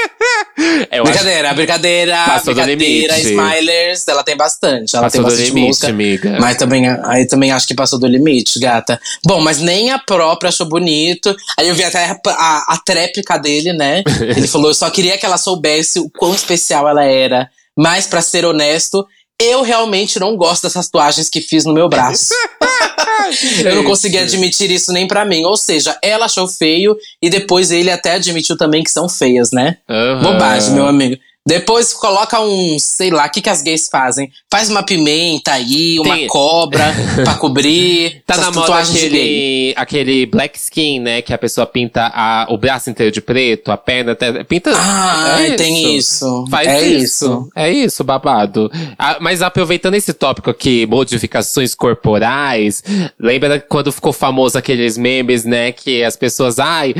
Maria. 0.57 0.89
Eu 0.91 1.03
acho 1.03 1.13
brincadeira, 1.13 1.55
brincadeira, 1.55 2.17
Passou 2.27 2.55
do 2.55 2.63
brincadeira, 2.63 3.17
limite. 3.17 3.31
Smilers, 3.31 4.09
ela 4.09 4.25
tem 4.25 4.37
bastante. 4.37 4.97
Ela 4.97 5.05
Passou 5.05 5.11
tem 5.11 5.21
do 5.21 5.25
bastante 5.25 5.49
limite, 5.49 5.67
música. 5.67 5.89
amiga. 5.89 6.37
Mas 6.41 6.57
também, 6.57 6.87
aí 7.05 7.27
também 7.27 7.53
acho 7.53 7.67
que 7.67 7.75
passou 7.75 7.99
do 7.99 8.07
limite, 8.07 8.59
gata. 8.59 9.01
Bom, 9.25 9.41
mas 9.41 9.61
nem 9.61 9.91
a 9.91 9.99
própria 9.99 10.49
achou 10.49 10.67
bonito. 10.67 11.35
Aí 11.59 11.69
eu 11.69 11.75
vi 11.75 11.85
até 11.85 12.05
a, 12.05 12.19
a, 12.27 12.75
a 12.75 12.79
tréplica 12.85 13.39
dele, 13.39 13.73
né? 13.73 14.03
Ele 14.21 14.49
falou: 14.49 14.69
eu 14.71 14.75
só 14.75 14.89
queria 14.91 15.19
que 15.19 15.27
ela 15.27 15.39
soubesse 15.39 15.99
o 15.99 16.09
quão 16.11 16.35
especial 16.35 16.89
ela 16.89 17.05
era. 17.05 17.51
Mas, 17.79 18.07
pra 18.07 18.23
ser 18.23 18.47
honesto, 18.47 19.07
eu 19.41 19.63
realmente 19.63 20.19
não 20.19 20.37
gosto 20.37 20.63
dessas 20.63 20.87
tatuagens 20.87 21.29
que 21.29 21.41
fiz 21.41 21.65
no 21.65 21.73
meu 21.73 21.89
braço. 21.89 22.33
eu 23.65 23.77
não 23.77 23.85
consegui 23.85 24.19
admitir 24.19 24.71
isso 24.71 24.93
nem 24.93 25.07
pra 25.07 25.25
mim. 25.25 25.45
Ou 25.45 25.57
seja, 25.57 25.99
ela 26.03 26.27
achou 26.27 26.49
feio 26.49 26.97
e 27.21 27.29
depois 27.29 27.71
ele 27.71 27.91
até 27.91 28.13
admitiu 28.13 28.57
também 28.57 28.83
que 28.83 28.91
são 28.91 29.09
feias, 29.09 29.51
né? 29.51 29.79
Aham. 29.89 30.23
Bobagem, 30.23 30.73
meu 30.73 30.87
amigo. 30.87 31.21
Depois 31.47 31.95
coloca 31.95 32.41
um, 32.41 32.77
sei 32.79 33.09
lá, 33.11 33.27
o 33.27 33.31
que, 33.31 33.41
que 33.41 33.49
as 33.49 33.63
gays 33.63 33.89
fazem? 33.89 34.33
Faz 34.51 34.69
uma 34.69 34.83
pimenta 34.83 35.53
aí, 35.53 35.97
uma 36.01 36.17
Tem- 36.17 36.27
cobra 36.27 36.93
pra 37.23 37.35
cobrir. 37.39 38.23
Tá 38.27 38.37
na 38.37 38.51
moda 38.51 38.79
aquele, 38.79 39.73
aquele 39.77 40.27
black 40.27 40.59
skin, 40.59 40.99
né? 40.99 41.23
Que 41.23 41.33
a 41.33 41.39
pessoa 41.39 41.65
pinta 41.65 42.11
a, 42.13 42.47
o 42.51 42.59
braço 42.59 42.91
inteiro 42.91 43.13
de 43.13 43.21
preto, 43.21 43.71
a 43.71 43.77
perna 43.77 44.13
até. 44.13 44.43
Pinta. 44.43 44.73
Ah, 44.75 45.37
é 45.41 45.53
tem 45.55 45.97
isso. 45.97 46.45
Faz 46.51 46.67
é 46.67 46.89
isso. 46.89 47.49
É 47.55 47.71
isso, 47.71 48.03
babado. 48.03 48.69
Ah, 48.99 49.19
mas 49.21 49.41
aproveitando 49.41 49.95
esse 49.95 50.13
tópico 50.13 50.51
aqui, 50.51 50.85
modificações 50.87 51.75
corporais, 51.77 52.83
lembra 53.21 53.61
quando 53.61 53.93
ficou 53.93 54.13
famoso 54.13 54.59
aqueles 54.59 54.99
memes, 54.99 55.45
né? 55.45 55.71
Que 55.71 56.03
as 56.03 56.17
pessoas. 56.17 56.59
Ai, 56.59 56.93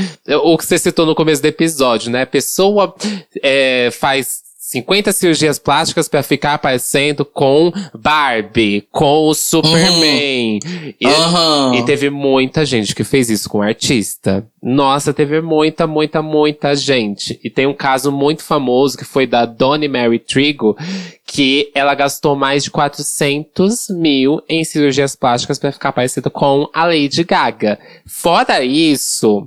o 0.45 0.57
que 0.57 0.65
você 0.65 0.79
citou 0.79 1.05
no 1.05 1.17
começo 1.17 1.43
do 1.43 1.47
episódio, 1.49 2.13
né? 2.13 2.23
A 2.23 2.27
pessoa 2.27 2.95
é, 3.43 3.91
faz 3.91 4.36
50 4.69 5.13
cirurgias 5.13 5.61
plásticas 5.61 6.09
pra 6.09 6.25
ficar 6.25 6.59
parecendo 6.59 7.25
com 7.25 7.73
Barbie, 7.95 8.85
com 8.91 9.29
o 9.29 9.33
Superman. 9.33 10.59
E, 11.01 11.07
Aham. 11.07 11.77
e 11.77 11.85
teve 11.85 12.11
muita 12.11 12.67
gente 12.67 12.93
que 12.93 13.05
fez 13.05 13.31
isso 13.31 13.49
com 13.49 13.63
artista. 13.63 14.45
Nossa, 14.61 15.15
teve 15.15 15.41
muita, 15.41 15.87
muita, 15.87 16.21
muita 16.21 16.75
gente. 16.75 17.39
E 17.45 17.49
tem 17.49 17.65
um 17.65 17.73
caso 17.73 18.11
muito 18.11 18.43
famoso 18.43 18.99
que 18.99 19.05
foi 19.05 19.25
da 19.25 19.47
Donnie 19.47 19.87
Mary 19.89 20.19
Trigo, 20.19 20.77
que 21.25 21.71
ela 21.73 21.95
gastou 21.95 22.35
mais 22.35 22.65
de 22.65 22.71
400 22.73 23.91
mil 23.91 24.43
em 24.49 24.65
cirurgias 24.65 25.15
plásticas 25.15 25.61
pra 25.61 25.71
ficar 25.71 25.93
parecida 25.93 26.29
com 26.29 26.69
a 26.75 26.87
Lady 26.87 27.23
Gaga. 27.23 27.79
Fora 28.05 28.65
isso. 28.65 29.47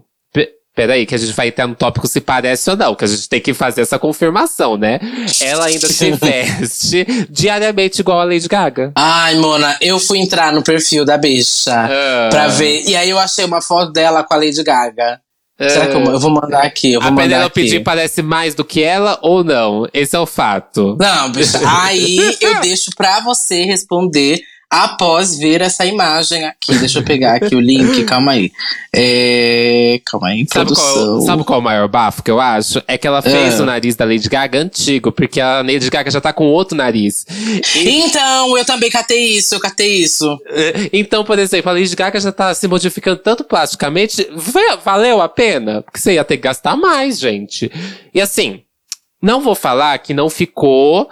Pe- 0.79 0.89
Peraí, 0.89 1.05
que 1.05 1.13
a 1.13 1.17
gente 1.17 1.33
vai 1.33 1.49
entrar 1.49 1.67
no 1.67 1.75
tópico 1.75 2.07
se 2.07 2.19
parece 2.21 2.69
ou 2.69 2.75
não, 2.77 2.95
que 2.95 3.03
a 3.05 3.07
gente 3.07 3.27
tem 3.29 3.39
que 3.39 3.53
fazer 3.53 3.81
essa 3.81 3.99
confirmação, 3.99 4.77
né? 4.77 4.99
Ela 5.41 5.65
ainda 5.65 5.87
se 5.87 6.11
veste 6.19 7.05
diariamente 7.29 8.01
igual 8.01 8.19
a 8.19 8.23
Lady 8.23 8.47
Gaga. 8.47 8.91
Ai, 8.95 9.35
Mona, 9.35 9.77
eu 9.81 9.99
fui 9.99 10.19
entrar 10.19 10.51
no 10.53 10.63
perfil 10.63 11.05
da 11.05 11.17
bicha 11.17 11.71
Ah. 11.73 12.29
pra 12.31 12.47
ver. 12.47 12.83
E 12.87 12.95
aí 12.95 13.09
eu 13.09 13.19
achei 13.19 13.45
uma 13.45 13.61
foto 13.61 13.91
dela 13.91 14.23
com 14.23 14.33
a 14.33 14.37
Lady 14.37 14.63
Gaga. 14.63 15.19
Será 15.59 15.87
que 15.87 15.95
eu, 15.97 16.03
eu 16.05 16.19
vou 16.19 16.31
mandar 16.31 16.61
aqui? 16.63 16.93
Eu 16.93 17.01
vou 17.01 17.11
a 17.11 17.45
aqui. 17.63 17.67
Jean 17.67 17.83
parece 17.83 18.21
mais 18.21 18.55
do 18.55 18.63
que 18.63 18.81
ela 18.81 19.19
ou 19.21 19.43
não? 19.43 19.85
Esse 19.93 20.15
é 20.15 20.19
o 20.19 20.25
fato. 20.25 20.95
Não, 20.97 21.29
bicha. 21.33 21.59
Aí 21.83 22.37
eu 22.39 22.59
deixo 22.61 22.91
pra 22.95 23.19
você 23.19 23.65
responder 23.65 24.41
após 24.69 25.37
ver 25.37 25.61
essa 25.61 25.85
imagem 25.85 26.45
aqui. 26.45 26.77
Deixa 26.77 26.99
eu 26.99 27.03
pegar 27.03 27.35
aqui 27.35 27.55
o 27.55 27.59
link, 27.59 28.03
calma 28.05 28.33
aí. 28.33 28.51
É, 28.93 29.99
calma 30.05 30.27
aí, 30.27 30.45
Sabe 30.51 30.73
qual, 30.75 31.21
sabe 31.21 31.43
qual 31.43 31.57
é 31.57 31.61
o 31.61 31.63
maior 31.63 31.87
bafo 31.87 32.21
que 32.21 32.29
eu 32.29 32.39
acho? 32.39 32.81
É 32.87 32.97
que 32.97 33.07
ela 33.07 33.21
fez 33.21 33.59
Ah. 33.59 33.63
o 33.63 33.65
nariz 33.65 33.95
da 33.95 34.05
Lady 34.05 34.29
Gaga 34.29 34.59
antigo, 34.59 35.11
porque 35.11 35.41
a 35.41 35.61
Lady 35.61 35.89
Gaga 35.89 36.11
já 36.11 36.21
tá 36.21 36.31
com 36.31 36.45
outro 36.45 36.77
nariz. 36.77 37.25
E- 37.75 38.01
Então, 38.01 38.57
eu 38.57 38.65
também 38.65 38.89
catei 38.89 39.37
isso, 39.37 39.55
eu 39.55 39.59
catei 39.59 39.97
isso. 39.97 40.37
então, 40.93 41.23
por 41.23 41.39
exemplo, 41.39 41.69
a 41.71 41.73
Lady 41.73 41.95
Gaga 41.95 42.19
já 42.19 42.31
tá 42.31 42.53
se 42.53 42.67
modificando 42.67 43.17
tanto 43.17 43.43
plasticamente. 43.43 44.27
va- 44.35 44.75
Valeu 44.83 45.21
a 45.21 45.29
pena? 45.29 45.81
Porque 45.81 45.99
você 45.99 46.13
ia 46.13 46.23
ter 46.23 46.37
que 46.37 46.43
gastar 46.43 46.75
mais, 46.75 47.19
gente. 47.19 47.71
E 48.13 48.21
assim, 48.21 48.61
não 49.21 49.41
vou 49.41 49.55
falar 49.55 49.97
que 49.99 50.13
não 50.13 50.29
ficou 50.29 51.09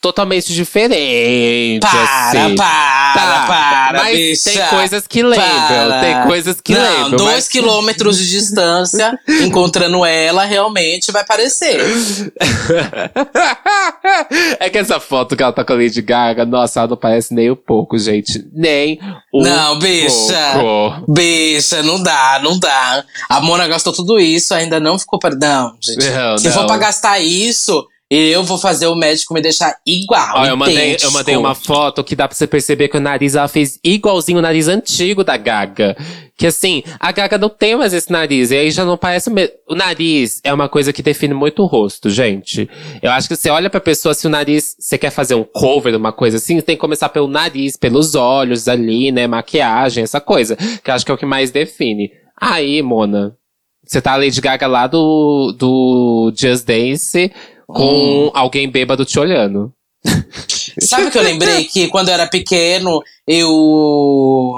totalmente 0.00 0.52
diferente. 0.54 1.80
Para, 1.80 2.28
assim. 2.28 2.54
para, 2.54 2.98
Tá, 3.14 3.44
para, 3.48 3.98
mas 4.02 4.16
bicha. 4.16 4.50
tem 4.50 4.68
coisas 4.68 5.06
que 5.06 5.22
lembram, 5.22 5.88
Para. 5.88 6.00
tem 6.00 6.22
coisas 6.26 6.60
que 6.60 6.74
Não, 6.74 6.80
lembram. 7.02 7.16
dois 7.18 7.34
mas- 7.34 7.48
quilômetros 7.48 8.18
de 8.18 8.28
distância, 8.28 9.18
encontrando 9.42 10.04
ela, 10.04 10.44
realmente 10.44 11.10
vai 11.10 11.24
parecer. 11.24 11.80
é 14.60 14.70
que 14.70 14.78
essa 14.78 15.00
foto 15.00 15.36
que 15.36 15.42
ela 15.42 15.52
tá 15.52 15.64
com 15.64 15.72
a 15.72 15.76
Lady 15.76 16.02
Gaga, 16.02 16.44
nossa, 16.44 16.80
ela 16.80 16.88
não 16.90 16.96
parece 16.96 17.34
nem 17.34 17.50
um 17.50 17.56
pouco, 17.56 17.98
gente. 17.98 18.44
Nem 18.52 18.98
um 19.32 19.42
Não, 19.42 19.78
bicha. 19.78 20.52
pouco. 20.60 21.12
Bicha, 21.12 21.82
não 21.82 22.02
dá, 22.02 22.40
não 22.42 22.58
dá. 22.58 23.04
A 23.28 23.40
Mona 23.40 23.66
gastou 23.66 23.92
tudo 23.92 24.18
isso, 24.18 24.54
ainda 24.54 24.78
não 24.78 24.98
ficou 24.98 25.18
para. 25.18 25.34
Não, 25.34 25.74
gente. 25.80 26.08
Não, 26.10 26.38
Se 26.38 26.46
não. 26.48 26.54
for 26.54 26.66
pra 26.66 26.76
gastar 26.76 27.18
isso, 27.20 27.86
eu 28.10 28.42
vou 28.42 28.56
fazer 28.56 28.86
o 28.86 28.94
médico 28.94 29.34
me 29.34 29.40
deixar 29.42 29.76
igual. 29.86 30.36
Ó, 30.36 30.44
eu 30.46 30.56
mandei, 30.56 30.96
eu 31.02 31.10
mandei 31.10 31.36
uma 31.36 31.54
foto 31.54 32.02
que 32.02 32.16
dá 32.16 32.26
pra 32.26 32.34
você 32.36 32.46
perceber 32.46 32.88
que 32.88 32.96
o 32.96 33.00
nariz 33.00 33.34
ela 33.34 33.48
fez 33.48 33.78
igualzinho 33.84 34.38
o 34.38 34.42
nariz 34.42 34.66
antigo 34.66 35.22
da 35.22 35.36
Gaga. 35.36 35.94
Que 36.36 36.46
assim, 36.46 36.82
a 36.98 37.12
Gaga 37.12 37.36
não 37.36 37.48
tem 37.50 37.76
mais 37.76 37.92
esse 37.92 38.10
nariz. 38.10 38.50
E 38.50 38.56
aí 38.56 38.70
já 38.70 38.84
não 38.84 38.96
parece. 38.96 39.28
o 39.28 39.32
me- 39.32 39.50
O 39.68 39.74
nariz 39.74 40.40
é 40.42 40.54
uma 40.54 40.68
coisa 40.68 40.92
que 40.92 41.02
define 41.02 41.34
muito 41.34 41.62
o 41.62 41.66
rosto, 41.66 42.08
gente. 42.08 42.68
Eu 43.02 43.10
acho 43.10 43.28
que 43.28 43.36
você 43.36 43.50
olha 43.50 43.68
pra 43.68 43.80
pessoa, 43.80 44.14
se 44.14 44.26
o 44.26 44.30
nariz. 44.30 44.74
Você 44.78 44.96
quer 44.96 45.10
fazer 45.10 45.34
um 45.34 45.44
cover, 45.44 45.94
uma 45.96 46.12
coisa 46.12 46.38
assim, 46.38 46.60
tem 46.60 46.76
que 46.76 46.80
começar 46.80 47.08
pelo 47.10 47.28
nariz, 47.28 47.76
pelos 47.76 48.14
olhos 48.14 48.68
ali, 48.68 49.10
né? 49.12 49.26
Maquiagem, 49.26 50.04
essa 50.04 50.20
coisa. 50.20 50.56
Que 50.56 50.90
eu 50.90 50.94
acho 50.94 51.04
que 51.04 51.10
é 51.10 51.14
o 51.14 51.18
que 51.18 51.26
mais 51.26 51.50
define. 51.50 52.10
Aí, 52.40 52.80
Mona. 52.82 53.34
Você 53.84 54.00
tá 54.00 54.12
a 54.12 54.16
Lady 54.16 54.40
Gaga 54.40 54.66
lá 54.66 54.86
do, 54.86 55.52
do 55.58 56.32
Just 56.36 56.64
Dance 56.66 57.32
com 57.68 58.30
alguém 58.34 58.68
bêbado 58.68 59.04
te 59.04 59.18
olhando. 59.18 59.72
Sabe 60.80 61.06
o 61.06 61.10
que 61.10 61.18
eu 61.18 61.22
lembrei? 61.22 61.64
Que 61.64 61.88
quando 61.88 62.08
eu 62.08 62.14
era 62.14 62.26
pequeno, 62.26 63.02
eu. 63.26 64.54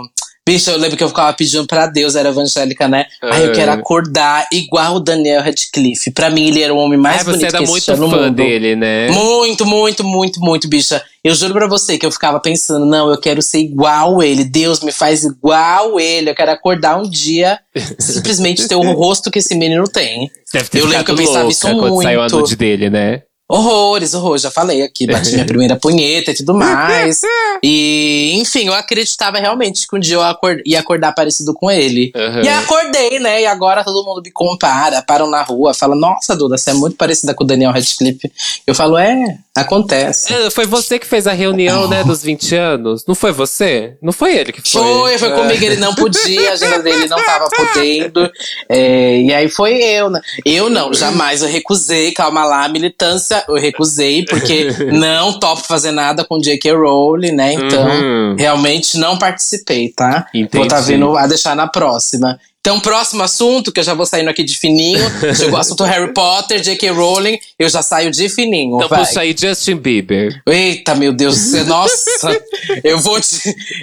Bicho, 0.49 0.70
eu 0.70 0.78
lembro 0.78 0.97
que 0.97 1.05
eu 1.05 1.09
ficava 1.09 1.32
pedindo 1.34 1.66
pra 1.66 1.86
Deus, 1.86 2.16
era 2.16 2.30
evangélica, 2.30 2.88
né? 2.88 3.05
Aí 3.22 3.45
eu 3.45 3.53
quero 3.53 3.70
acordar 3.72 4.49
igual 4.53 4.97
o 4.97 5.01
Daniel 5.01 5.43
Radcliffe. 5.43 6.11
Pra 6.11 6.30
mim, 6.30 6.49
ele 6.49 6.62
era 6.62 6.72
o 6.74 6.78
homem 6.78 6.99
mais 6.99 7.20
Ah, 7.20 7.24
bonito 7.24 7.41
você 7.41 7.47
era 7.47 7.59
que 7.59 7.66
muito 7.70 7.84
fã 7.84 7.97
mundo. 7.97 8.30
dele, 8.30 8.74
né? 8.74 9.11
Muito, 9.11 9.66
muito, 9.66 10.03
muito, 10.03 10.41
muito, 10.41 10.66
bicha. 10.68 11.01
Eu 11.22 11.34
juro 11.34 11.53
pra 11.53 11.66
você 11.68 11.99
que 11.99 12.07
eu 12.07 12.11
ficava 12.11 12.41
pensando, 12.41 12.86
não, 12.86 13.11
eu 13.11 13.18
quero 13.20 13.43
ser 13.43 13.59
igual 13.61 14.22
ele. 14.22 14.43
Deus 14.43 14.80
me 14.80 14.91
faz 14.91 15.22
igual 15.24 16.01
ele. 16.01 16.30
Eu 16.30 16.34
quero 16.34 16.51
acordar 16.51 16.97
um 16.97 17.09
dia 17.09 17.59
simplesmente 18.01 18.66
ter 18.66 18.76
o 18.76 18.93
rosto 18.93 19.30
que 19.30 19.38
esse 19.38 19.55
menino 19.55 19.84
tem. 19.86 20.30
Deve 20.53 20.68
ter 20.68 20.80
Eu 20.80 20.86
lembro 20.86 21.05
que 21.05 21.11
eu 21.12 21.16
pensava 21.16 21.49
isso 21.51 21.61
quando 21.61 22.03
saiu 22.03 22.18
a 22.20 22.22
muito. 22.22 22.38
nude 22.38 22.57
dele, 22.57 22.88
né? 22.91 23.22
Horrores, 23.51 24.14
horrores, 24.14 24.42
já 24.42 24.51
falei 24.51 24.82
aqui, 24.82 25.07
bati 25.07 25.32
minha 25.32 25.44
primeira 25.46 25.74
punheta 25.76 26.30
e 26.30 26.34
tudo 26.34 26.55
mais. 26.55 27.20
E, 27.62 28.32
enfim, 28.36 28.68
eu 28.68 28.72
acreditava 28.74 29.38
realmente 29.38 29.86
que 29.86 29.94
um 29.94 29.98
dia 30.01 30.14
eu 30.14 30.22
acor- 30.22 30.62
ia 30.64 30.80
acordar 30.80 31.12
parecido 31.12 31.53
com 31.53 31.70
ele. 31.70 32.11
Aham. 32.16 32.40
E 32.42 32.48
aí 32.48 32.55
acordei, 32.64 33.18
né? 33.18 33.42
E 33.42 33.46
agora 33.46 33.84
todo 33.84 34.03
mundo 34.03 34.22
me 34.24 34.30
compara, 34.30 35.03
param 35.03 35.28
na 35.28 35.42
rua, 35.42 35.74
falam, 35.74 35.98
nossa, 35.98 36.34
Duda, 36.34 36.57
você 36.57 36.70
é 36.70 36.74
muito 36.74 36.96
parecida 36.96 37.34
com 37.34 37.44
o 37.44 37.46
Daniel 37.46 37.70
Radcliffe. 37.72 38.32
Eu 38.66 38.74
falo, 38.74 38.96
é, 38.96 39.36
acontece. 39.55 40.32
É, 40.32 40.48
Foi 40.48 40.64
você 40.64 40.98
que 40.98 41.07
fez 41.07 41.26
a 41.26 41.32
reunião, 41.32 41.86
né, 41.86 42.03
dos 42.03 42.22
20 42.22 42.55
anos? 42.57 43.05
Não 43.07 43.14
foi 43.14 43.30
você? 43.32 43.94
Não 44.01 44.12
foi 44.12 44.36
ele 44.38 44.53
que 44.53 44.62
foi? 44.62 44.80
Foi, 44.82 45.18
foi 45.18 45.28
É. 45.28 45.32
comigo, 45.36 45.64
ele 45.64 45.76
não 45.76 45.94
podia, 45.94 46.51
a 46.51 46.53
agenda 46.55 46.78
dele 46.82 47.07
não 47.09 47.22
tava 47.22 47.46
podendo. 47.51 48.30
É, 48.70 49.20
e 49.20 49.34
aí 49.34 49.48
foi 49.51 49.74
eu, 49.82 50.09
né? 50.09 50.20
Eu 50.46 50.70
não, 50.70 50.94
jamais, 50.94 51.42
eu 51.42 51.48
recusei, 51.48 52.12
calma 52.12 52.44
lá, 52.46 52.66
militância, 52.70 53.39
eu 53.49 53.55
recusei, 53.57 54.24
porque 54.24 54.68
não 54.93 55.38
topo 55.38 55.62
fazer 55.62 55.91
nada 55.93 56.24
com 56.24 56.38
J.K. 56.38 56.72
Rowling, 56.72 57.32
né? 57.32 57.55
Então, 57.55 57.84
Uhum. 57.86 58.36
realmente 58.38 58.97
não 58.99 59.18
participei, 59.18 59.88
tá? 59.91 60.26
Entendi. 60.34 60.59
Vou 60.59 60.66
tá 60.68 60.80
vindo 60.80 61.16
a 61.16 61.26
deixar 61.26 61.55
na 61.57 61.66
próxima. 61.66 62.38
Então, 62.61 62.78
próximo 62.78 63.22
assunto, 63.22 63.72
que 63.72 63.80
eu 63.80 63.84
já 63.84 63.95
vou 63.95 64.05
saindo 64.05 64.28
aqui 64.28 64.45
de 64.45 64.55
fininho. 64.55 65.01
Chegou 65.34 65.55
o 65.57 65.61
assunto 65.61 65.82
Harry 65.82 66.12
Potter, 66.12 66.61
J.K. 66.61 66.91
Rowling, 66.91 67.38
eu 67.59 67.70
já 67.70 67.80
saio 67.80 68.11
de 68.11 68.28
fininho. 68.28 68.76
Então 68.76 68.88
vai. 68.88 69.03
puxa 69.07 69.20
aí 69.22 69.34
Justin 69.36 69.76
Bieber. 69.76 70.43
Eita, 70.47 70.95
meu 70.95 71.11
Deus 71.11 71.36
do 71.36 71.41
céu, 71.41 71.64
nossa! 71.64 72.38
Eu 72.84 72.99
vou 73.01 73.18
de. 73.18 73.26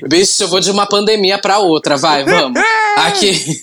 Bicho, 0.08 0.44
eu 0.44 0.48
vou 0.48 0.60
de 0.60 0.70
uma 0.70 0.86
pandemia 0.86 1.40
pra 1.40 1.58
outra, 1.58 1.98
vai, 1.98 2.24
vamos. 2.24 2.62
Aqui. 2.98 3.60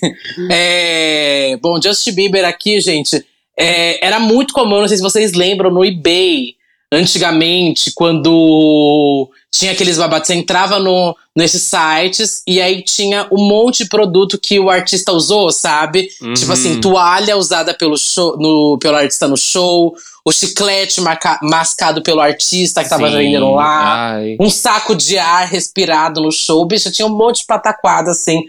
É, 0.49 1.57
bom, 1.61 1.81
Justin 1.81 2.11
Bieber 2.13 2.45
aqui, 2.45 2.79
gente. 2.81 3.25
É, 3.57 4.05
era 4.05 4.19
muito 4.19 4.53
comum, 4.53 4.81
não 4.81 4.87
sei 4.87 4.97
se 4.97 5.03
vocês 5.03 5.33
lembram, 5.33 5.71
no 5.71 5.83
eBay, 5.85 6.55
antigamente, 6.91 7.91
quando 7.93 9.29
tinha 9.51 9.71
aqueles 9.71 9.97
babados, 9.97 10.27
você 10.27 10.35
entrava 10.35 10.79
no, 10.79 11.15
nesses 11.35 11.63
sites 11.63 12.43
e 12.45 12.61
aí 12.61 12.81
tinha 12.81 13.27
um 13.31 13.47
monte 13.47 13.83
de 13.83 13.89
produto 13.89 14.37
que 14.37 14.59
o 14.59 14.69
artista 14.69 15.11
usou, 15.13 15.51
sabe? 15.51 16.09
Uhum. 16.21 16.33
Tipo 16.33 16.51
assim, 16.51 16.81
toalha 16.81 17.37
usada 17.37 17.73
pelo, 17.73 17.97
show, 17.97 18.37
no, 18.37 18.77
pelo 18.79 18.97
artista 18.97 19.27
no 19.27 19.37
show, 19.37 19.95
o 20.23 20.31
chiclete 20.31 20.99
marca, 21.01 21.39
mascado 21.41 22.01
pelo 22.01 22.19
artista 22.19 22.83
que 22.83 22.89
tava 22.89 23.09
Sim. 23.09 23.17
vendendo 23.17 23.51
lá, 23.53 24.15
Ai. 24.15 24.37
um 24.39 24.49
saco 24.49 24.95
de 24.95 25.17
ar 25.17 25.47
respirado 25.47 26.21
no 26.21 26.31
show. 26.31 26.65
Bicho, 26.65 26.91
tinha 26.91 27.07
um 27.07 27.15
monte 27.15 27.41
de 27.41 27.45
pataquada, 27.45 28.11
assim, 28.11 28.41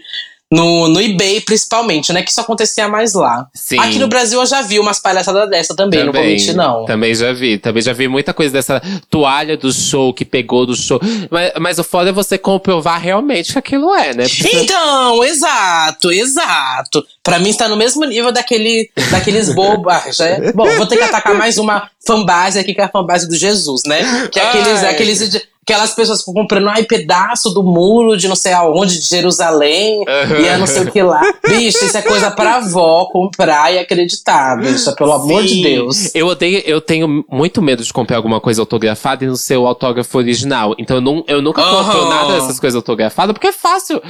no, 0.51 0.87
no 0.87 1.01
eBay 1.01 1.41
principalmente, 1.41 2.13
né? 2.13 2.23
Que 2.23 2.31
isso 2.31 2.39
acontecia 2.39 2.87
mais 2.87 3.13
lá. 3.13 3.47
Sim. 3.53 3.79
Aqui 3.79 3.99
no 3.99 4.07
Brasil 4.07 4.39
eu 4.39 4.45
já 4.45 4.61
vi 4.61 4.79
umas 4.79 4.97
palhaçadas 4.99 5.49
dessa 5.49 5.75
também, 5.75 6.05
não 6.05 6.13
vou 6.13 6.23
mentir, 6.23 6.55
não. 6.55 6.85
Também 6.85 7.13
já 7.13 7.33
vi. 7.33 7.57
Também 7.57 7.83
já 7.83 7.91
vi 7.91 8.07
muita 8.07 8.33
coisa 8.33 8.53
dessa 8.53 8.81
toalha 9.09 9.57
do 9.57 9.71
show 9.73 10.13
que 10.13 10.23
pegou 10.23 10.65
do 10.65 10.75
show. 10.75 11.01
Mas, 11.29 11.51
mas 11.59 11.79
o 11.79 11.83
foda 11.83 12.09
é 12.09 12.13
você 12.13 12.37
comprovar 12.37 13.01
realmente 13.01 13.51
que 13.53 13.59
aquilo 13.59 13.93
é, 13.93 14.13
né? 14.13 14.25
Porque 14.27 14.55
Então, 14.57 15.23
exato, 15.23 16.11
exato. 16.11 17.05
Pra 17.21 17.39
mim 17.39 17.49
está 17.49 17.67
no 17.67 17.75
mesmo 17.75 18.05
nível 18.05 18.31
daquele, 18.31 18.89
daqueles 19.11 19.53
bobos. 19.53 19.87
Ah, 19.97 20.11
já 20.11 20.25
é- 20.27 20.51
Bom, 20.53 20.67
vou 20.75 20.85
ter 20.85 20.97
que 20.97 21.03
atacar 21.03 21.33
mais 21.33 21.57
uma 21.57 21.89
fanbase 22.05 22.59
aqui, 22.59 22.73
que 22.73 22.81
é 22.81 22.83
a 22.83 22.89
fanbase 22.89 23.27
do 23.27 23.35
Jesus, 23.35 23.81
né? 23.85 24.27
Que 24.31 24.39
é 24.39 24.47
aqueles, 24.47 24.83
Ai. 24.83 24.91
aqueles, 24.91 25.47
aquelas 25.67 25.93
pessoas 25.93 26.21
comprando 26.21 26.69
ai, 26.69 26.83
pedaço 26.83 27.49
do 27.49 27.61
muro 27.61 28.15
de 28.15 28.27
não 28.29 28.35
sei 28.37 28.53
aonde, 28.53 28.99
de 29.01 29.05
Jerusalém, 29.05 30.01
e 30.39 30.45
é 30.45 30.57
não 30.57 30.65
sei 30.65 30.83
o 30.83 30.91
que 30.91 31.03
lá. 31.03 31.19
Bicho, 31.45 31.83
isso 31.83 31.97
é 31.97 32.01
coisa 32.01 32.31
pra 32.31 32.55
avó 32.55 33.05
comprar 33.11 33.73
e 33.73 33.79
acreditar, 33.79 34.57
bicha, 34.61 34.93
pelo 34.93 35.11
amor 35.11 35.43
de 35.43 35.49
Sim. 35.55 35.61
Deus. 35.63 36.15
Eu 36.15 36.27
odeio, 36.27 36.63
eu 36.65 36.79
tenho 36.79 37.25
muito 37.29 37.61
medo 37.61 37.83
de 37.83 37.91
comprar 37.91 38.15
alguma 38.15 38.39
coisa 38.39 38.61
autografada 38.61 39.25
e 39.25 39.27
não 39.27 39.35
ser 39.35 39.57
o 39.57 39.67
autógrafo 39.67 40.17
original. 40.17 40.73
Então 40.77 40.97
eu, 40.97 41.01
não, 41.01 41.23
eu 41.27 41.41
nunca 41.41 41.61
compro 41.61 41.99
Aham. 41.99 42.09
nada 42.09 42.33
dessas 42.39 42.59
coisas 42.61 42.75
autografadas, 42.77 43.33
porque 43.33 43.47
é 43.47 43.51
fácil 43.51 44.01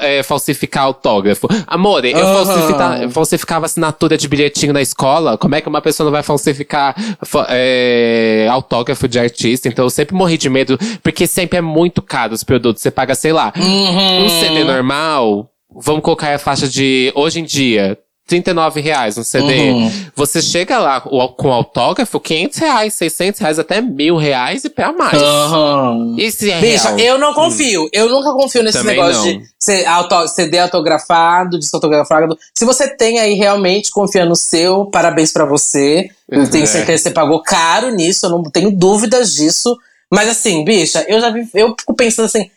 é, 0.00 0.22
falsificar 0.24 0.82
autógrafo. 0.84 1.46
Amor, 1.66 2.04
eu 2.04 2.16
Aham. 2.18 2.44
falsifica- 2.44 2.98
eu 3.02 3.10
falsificava 3.10 3.66
assinatura 3.66 4.16
de 4.16 4.26
bilhetinho 4.26 4.72
na 4.72 4.82
escola. 4.82 5.38
Como 5.38 5.54
é 5.54 5.60
que 5.60 5.68
uma 5.68 5.80
pessoa 5.80 6.04
não 6.06 6.12
vai 6.12 6.24
falsificar 6.24 6.94
fa- 7.22 7.46
é, 7.50 8.48
autógrafo 8.50 9.06
de 9.06 9.18
artista? 9.20 9.68
Então 9.68 9.84
eu 9.84 9.90
sempre 9.90 10.14
morri 10.16 10.36
de 10.36 10.50
medo, 10.50 10.76
porque 11.04 11.26
sempre 11.28 11.58
é 11.58 11.60
muito 11.60 12.02
caro 12.02 12.34
os 12.34 12.42
produtos. 12.42 12.82
Você 12.82 12.90
paga, 12.90 13.14
sei 13.14 13.32
lá, 13.32 13.52
Uhum. 13.56 14.24
um 14.24 14.28
CD 14.28 14.64
normal, 14.64 15.48
vamos 15.72 16.02
colocar 16.02 16.34
a 16.34 16.38
faixa 16.38 16.66
de 16.66 17.12
hoje 17.14 17.38
em 17.38 17.44
dia. 17.44 17.96
39 18.26 18.80
reais 18.80 19.18
um 19.18 19.22
CD. 19.22 19.70
Uhum. 19.70 19.92
Você 20.16 20.40
chega 20.40 20.78
lá 20.78 21.02
o- 21.04 21.28
com 21.28 21.52
autógrafo, 21.52 22.18
500 22.18 22.58
reais, 22.58 22.94
600 22.94 23.38
reais, 23.38 23.58
até 23.58 23.82
mil 23.82 24.16
reais 24.16 24.64
e 24.64 24.70
pra 24.70 24.94
mais. 24.94 25.20
Aham. 25.22 26.14
E 26.16 26.30
se 26.32 26.50
é 26.50 26.58
Bicha, 26.58 26.88
real? 26.96 26.98
eu 27.00 27.18
não 27.18 27.34
confio. 27.34 27.86
Eu 27.92 28.08
nunca 28.08 28.32
confio 28.32 28.62
nesse 28.62 28.78
Também 28.78 28.96
negócio 28.96 29.30
não. 29.30 29.40
de 29.40 29.44
ser 29.60 29.84
auto, 29.84 30.26
CD 30.28 30.58
autografado, 30.58 31.58
disco 31.58 31.76
autografado. 31.76 32.38
Se 32.56 32.64
você 32.64 32.88
tem 32.88 33.18
aí 33.18 33.34
realmente 33.34 33.90
confia 33.90 34.24
no 34.24 34.34
seu, 34.36 34.86
parabéns 34.86 35.30
pra 35.30 35.44
você. 35.44 36.08
Eu 36.26 36.48
tenho 36.50 36.64
É. 36.64 36.66
certeza 36.66 37.02
que 37.02 37.08
você 37.08 37.14
pagou 37.14 37.42
caro 37.42 37.90
nisso, 37.90 38.24
eu 38.24 38.30
não 38.30 38.42
tenho 38.44 38.70
dúvidas 38.70 39.34
disso. 39.34 39.76
Mas 40.14 40.28
assim, 40.28 40.64
bicha, 40.64 41.04
eu 41.08 41.20
já 41.20 41.30
vi, 41.30 41.48
eu 41.54 41.74
fico 41.78 41.92
pensando 41.92 42.26
assim, 42.26 42.48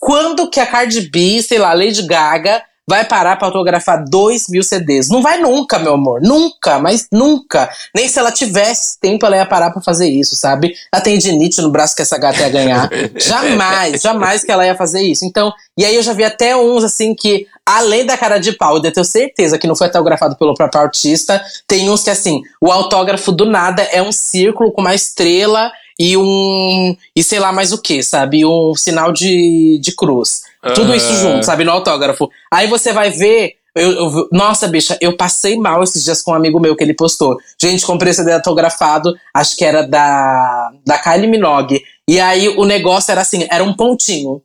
quando 0.00 0.48
que 0.48 0.58
a 0.58 0.66
Cardi 0.66 1.02
B, 1.10 1.42
sei 1.42 1.58
lá, 1.58 1.74
Lady 1.74 2.06
Gaga 2.06 2.62
vai 2.88 3.04
parar 3.04 3.36
pra 3.36 3.46
autografar 3.48 4.04
dois 4.08 4.48
mil 4.48 4.62
CDs? 4.62 5.08
Não 5.08 5.22
vai 5.22 5.38
nunca, 5.38 5.78
meu 5.78 5.94
amor. 5.94 6.20
Nunca, 6.22 6.78
mas 6.78 7.06
nunca. 7.12 7.70
Nem 7.94 8.08
se 8.08 8.18
ela 8.18 8.32
tivesse 8.32 8.98
tempo, 8.98 9.24
ela 9.24 9.36
ia 9.36 9.46
parar 9.46 9.70
pra 9.70 9.80
fazer 9.80 10.08
isso, 10.08 10.34
sabe? 10.34 10.74
Ela 10.92 11.02
tem 11.02 11.18
dinite 11.18 11.60
no 11.60 11.70
braço 11.70 11.94
que 11.94 12.02
essa 12.02 12.18
gata 12.18 12.40
ia 12.40 12.48
ganhar. 12.48 12.90
jamais, 13.16 14.00
jamais 14.00 14.42
que 14.42 14.50
ela 14.50 14.66
ia 14.66 14.74
fazer 14.74 15.02
isso. 15.02 15.24
Então, 15.24 15.52
e 15.78 15.84
aí 15.84 15.94
eu 15.94 16.02
já 16.02 16.12
vi 16.12 16.24
até 16.24 16.56
uns 16.56 16.82
assim 16.82 17.14
que, 17.14 17.46
além 17.64 18.04
da 18.04 18.16
cara 18.16 18.38
de 18.38 18.52
pau, 18.52 18.76
eu 18.76 18.92
tenho 18.92 19.04
certeza 19.04 19.58
que 19.58 19.66
não 19.66 19.76
foi 19.76 19.86
autografado 19.86 20.34
pelo 20.36 20.54
próprio 20.54 20.80
artista, 20.80 21.42
tem 21.68 21.88
uns 21.88 22.02
que 22.02 22.10
assim, 22.10 22.42
o 22.60 22.72
autógrafo 22.72 23.30
do 23.30 23.44
nada 23.44 23.82
é 23.82 24.02
um 24.02 24.12
círculo 24.12 24.72
com 24.72 24.80
uma 24.80 24.94
estrela 24.94 25.70
e 26.04 26.16
um. 26.16 26.96
E 27.14 27.22
sei 27.22 27.38
lá 27.38 27.52
mais 27.52 27.72
o 27.72 27.80
que, 27.80 28.02
sabe? 28.02 28.44
Um 28.44 28.74
sinal 28.74 29.12
de, 29.12 29.78
de 29.80 29.94
cruz. 29.94 30.42
Tudo 30.74 30.94
isso 30.94 31.12
Ah. 31.12 31.16
junto, 31.16 31.44
sabe? 31.46 31.64
No 31.64 31.70
autógrafo. 31.72 32.28
Aí 32.52 32.66
você 32.66 32.92
vai 32.92 33.10
ver. 33.10 33.52
Eu, 33.74 33.90
eu- 33.92 34.28
nossa, 34.32 34.66
bicha, 34.68 34.98
eu 35.00 35.16
passei 35.16 35.56
mal 35.56 35.82
esses 35.82 36.04
dias 36.04 36.20
com 36.20 36.32
um 36.32 36.34
amigo 36.34 36.60
meu 36.60 36.76
que 36.76 36.82
ele 36.84 36.92
postou. 36.94 37.36
Gente, 37.60 37.86
comprei 37.86 38.10
esse 38.10 38.20
CD 38.20 38.32
autografado, 38.32 39.14
acho 39.32 39.56
que 39.56 39.64
era 39.64 39.86
da, 39.86 40.70
da 40.84 40.98
Kylie 40.98 41.26
Minogue. 41.28 41.80
E 42.08 42.18
aí 42.20 42.48
o 42.50 42.64
negócio 42.66 43.10
era 43.12 43.20
assim, 43.22 43.46
era 43.50 43.62
um 43.64 43.72
pontinho. 43.74 44.42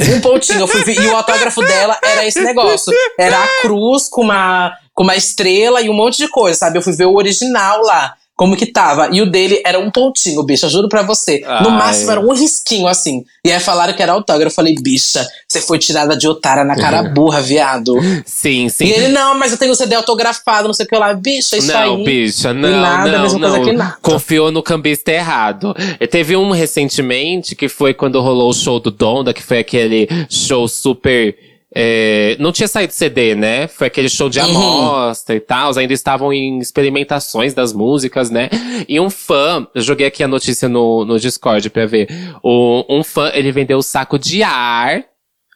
Um 0.00 0.20
pontinho, 0.20 0.60
eu 0.60 0.68
fui 0.68 0.84
ver, 0.84 0.94
e 1.00 1.06
o 1.08 1.16
autógrafo 1.16 1.60
dela 1.60 1.98
era 2.04 2.24
esse 2.24 2.40
negócio. 2.40 2.92
Era 3.18 3.42
a 3.42 3.48
cruz 3.62 4.08
com 4.08 4.20
uma, 4.22 4.72
com 4.94 5.02
uma 5.02 5.16
estrela 5.16 5.80
e 5.82 5.90
um 5.90 5.94
monte 5.94 6.18
de 6.18 6.28
coisa, 6.28 6.56
sabe? 6.56 6.78
Eu 6.78 6.82
fui 6.82 6.92
ver 6.92 7.06
o 7.06 7.16
original 7.16 7.82
lá, 7.82 8.14
como 8.38 8.56
que 8.56 8.66
tava. 8.66 9.08
E 9.12 9.20
o 9.20 9.28
dele 9.28 9.60
era 9.66 9.80
um 9.80 9.90
pontinho, 9.90 10.40
bicha, 10.44 10.68
juro 10.68 10.88
pra 10.88 11.02
você. 11.02 11.40
No 11.40 11.70
Ai. 11.70 11.76
máximo 11.76 12.12
era 12.12 12.20
um 12.20 12.32
risquinho, 12.32 12.86
assim. 12.86 13.24
E 13.44 13.50
aí 13.50 13.58
falaram 13.58 13.92
que 13.92 14.00
era 14.00 14.12
autógrafo. 14.12 14.52
Eu 14.52 14.54
falei, 14.54 14.76
bicha, 14.80 15.26
você 15.48 15.60
foi 15.60 15.76
tirada 15.76 16.16
de 16.16 16.28
otária 16.28 16.62
na 16.62 16.76
cara 16.76 17.02
burra, 17.12 17.40
viado. 17.40 17.96
Sim, 18.24 18.68
sim. 18.68 18.84
E 18.84 18.92
ele, 18.92 19.08
não, 19.08 19.36
mas 19.36 19.50
eu 19.50 19.58
tenho 19.58 19.72
o 19.72 19.74
CD 19.74 19.96
autografado, 19.96 20.68
não 20.68 20.72
sei 20.72 20.86
o 20.86 20.88
que 20.88 20.96
lá. 20.96 21.12
Bicha, 21.14 21.56
isso 21.56 21.72
não, 21.72 21.96
aí. 21.96 22.04
bicha, 22.04 22.54
não, 22.54 22.80
nada, 22.80 23.10
não, 23.10 23.22
mesma 23.22 23.38
não. 23.40 23.50
coisa 23.50 23.64
que 23.64 23.76
nada. 23.76 23.96
Confiou 24.00 24.52
no 24.52 24.62
cambista 24.62 25.10
errado. 25.10 25.74
E 25.98 26.06
Teve 26.06 26.36
um 26.36 26.52
recentemente 26.52 27.56
que 27.56 27.68
foi 27.68 27.92
quando 27.92 28.20
rolou 28.20 28.50
o 28.50 28.54
show 28.54 28.78
do 28.78 28.92
Donda, 28.92 29.34
que 29.34 29.42
foi 29.42 29.58
aquele 29.58 30.08
show 30.30 30.68
super. 30.68 31.36
É, 31.74 32.36
não 32.38 32.50
tinha 32.50 32.66
saído 32.66 32.92
CD, 32.92 33.34
né? 33.34 33.68
Foi 33.68 33.86
aquele 33.88 34.08
show 34.08 34.28
de 34.28 34.40
Uhum. 34.40 34.46
amostra 34.46 35.34
e 35.36 35.40
tal. 35.40 35.76
Ainda 35.78 35.92
estavam 35.92 36.32
em 36.32 36.58
experimentações 36.58 37.52
das 37.54 37.72
músicas, 37.72 38.30
né? 38.30 38.48
E 38.88 38.98
um 38.98 39.10
fã, 39.10 39.66
eu 39.74 39.82
joguei 39.82 40.06
aqui 40.06 40.22
a 40.24 40.28
notícia 40.28 40.68
no, 40.68 41.04
no 41.04 41.18
Discord 41.20 41.68
pra 41.70 41.84
ver. 41.86 42.08
O, 42.42 42.84
um 42.88 43.02
fã, 43.04 43.30
ele 43.34 43.52
vendeu 43.52 43.78
o 43.78 43.82
saco 43.82 44.18
de 44.18 44.42
ar 44.42 45.04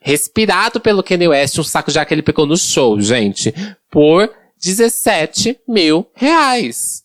respirado 0.02 0.80
pelo 0.80 1.02
Kanye 1.02 1.28
West, 1.28 1.58
um 1.58 1.62
saco 1.64 1.90
de 1.92 1.98
ar 1.98 2.04
que 2.04 2.12
ele 2.12 2.22
pegou 2.22 2.44
no 2.44 2.56
show, 2.56 3.00
gente, 3.00 3.54
por 3.90 4.28
17 4.60 5.58
mil 5.68 6.06
reais. 6.14 7.01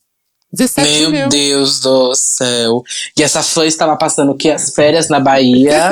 17 0.51 0.89
Meu 1.01 1.11
mil. 1.11 1.29
Deus 1.29 1.79
do 1.81 2.15
céu. 2.15 2.81
E 3.17 3.21
essa 3.21 3.43
fã 3.43 3.65
estava 3.65 3.95
passando 3.97 4.31
o 4.31 4.35
quê? 4.37 4.49
As 4.51 4.73
férias 4.73 5.09
na 5.09 5.19
Bahia. 5.19 5.91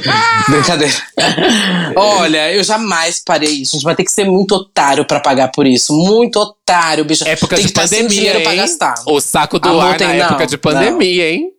Brincadeira. 0.48 0.94
Olha, 1.96 2.52
eu 2.52 2.62
jamais 2.64 3.18
parei 3.24 3.50
isso. 3.50 3.76
A 3.76 3.78
gente 3.78 3.84
vai 3.84 3.94
ter 3.94 4.04
que 4.04 4.12
ser 4.12 4.24
muito 4.24 4.52
otário 4.54 5.04
pra 5.04 5.20
pagar 5.20 5.48
por 5.52 5.66
isso. 5.66 5.92
Muito 5.94 6.36
otário, 6.38 7.04
bicho. 7.04 7.26
Época 7.28 7.56
tem 7.56 7.66
de 7.66 7.72
pandemia, 7.72 8.08
dinheiro 8.08 8.40
pra 8.42 8.52
hein? 8.52 8.58
gastar. 8.58 8.94
O 9.06 9.20
saco 9.20 9.58
do 9.58 9.68
Amor, 9.68 9.82
ar 9.84 9.90
na 9.92 9.96
tem- 9.98 10.08
não, 10.18 10.26
época 10.26 10.46
de 10.46 10.52
não. 10.54 10.60
pandemia, 10.60 11.30
hein? 11.32 11.50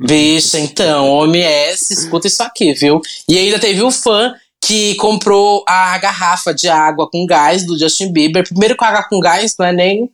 Bicha, 0.00 0.58
então, 0.58 1.08
OMS, 1.10 1.92
escuta 1.92 2.26
isso 2.26 2.42
aqui, 2.42 2.72
viu? 2.72 3.00
E 3.28 3.36
ainda 3.38 3.58
teve 3.58 3.82
um 3.82 3.90
fã 3.90 4.32
que 4.60 4.94
comprou 4.96 5.64
a 5.68 5.96
garrafa 5.98 6.52
de 6.52 6.68
água 6.68 7.08
com 7.10 7.24
gás 7.26 7.64
do 7.64 7.78
Justin 7.78 8.12
Bieber. 8.12 8.44
Primeiro 8.46 8.76
com 8.76 8.84
água 8.84 9.04
com 9.08 9.18
gás, 9.20 9.54
não 9.58 9.66
é 9.66 9.72
nem. 9.72 10.10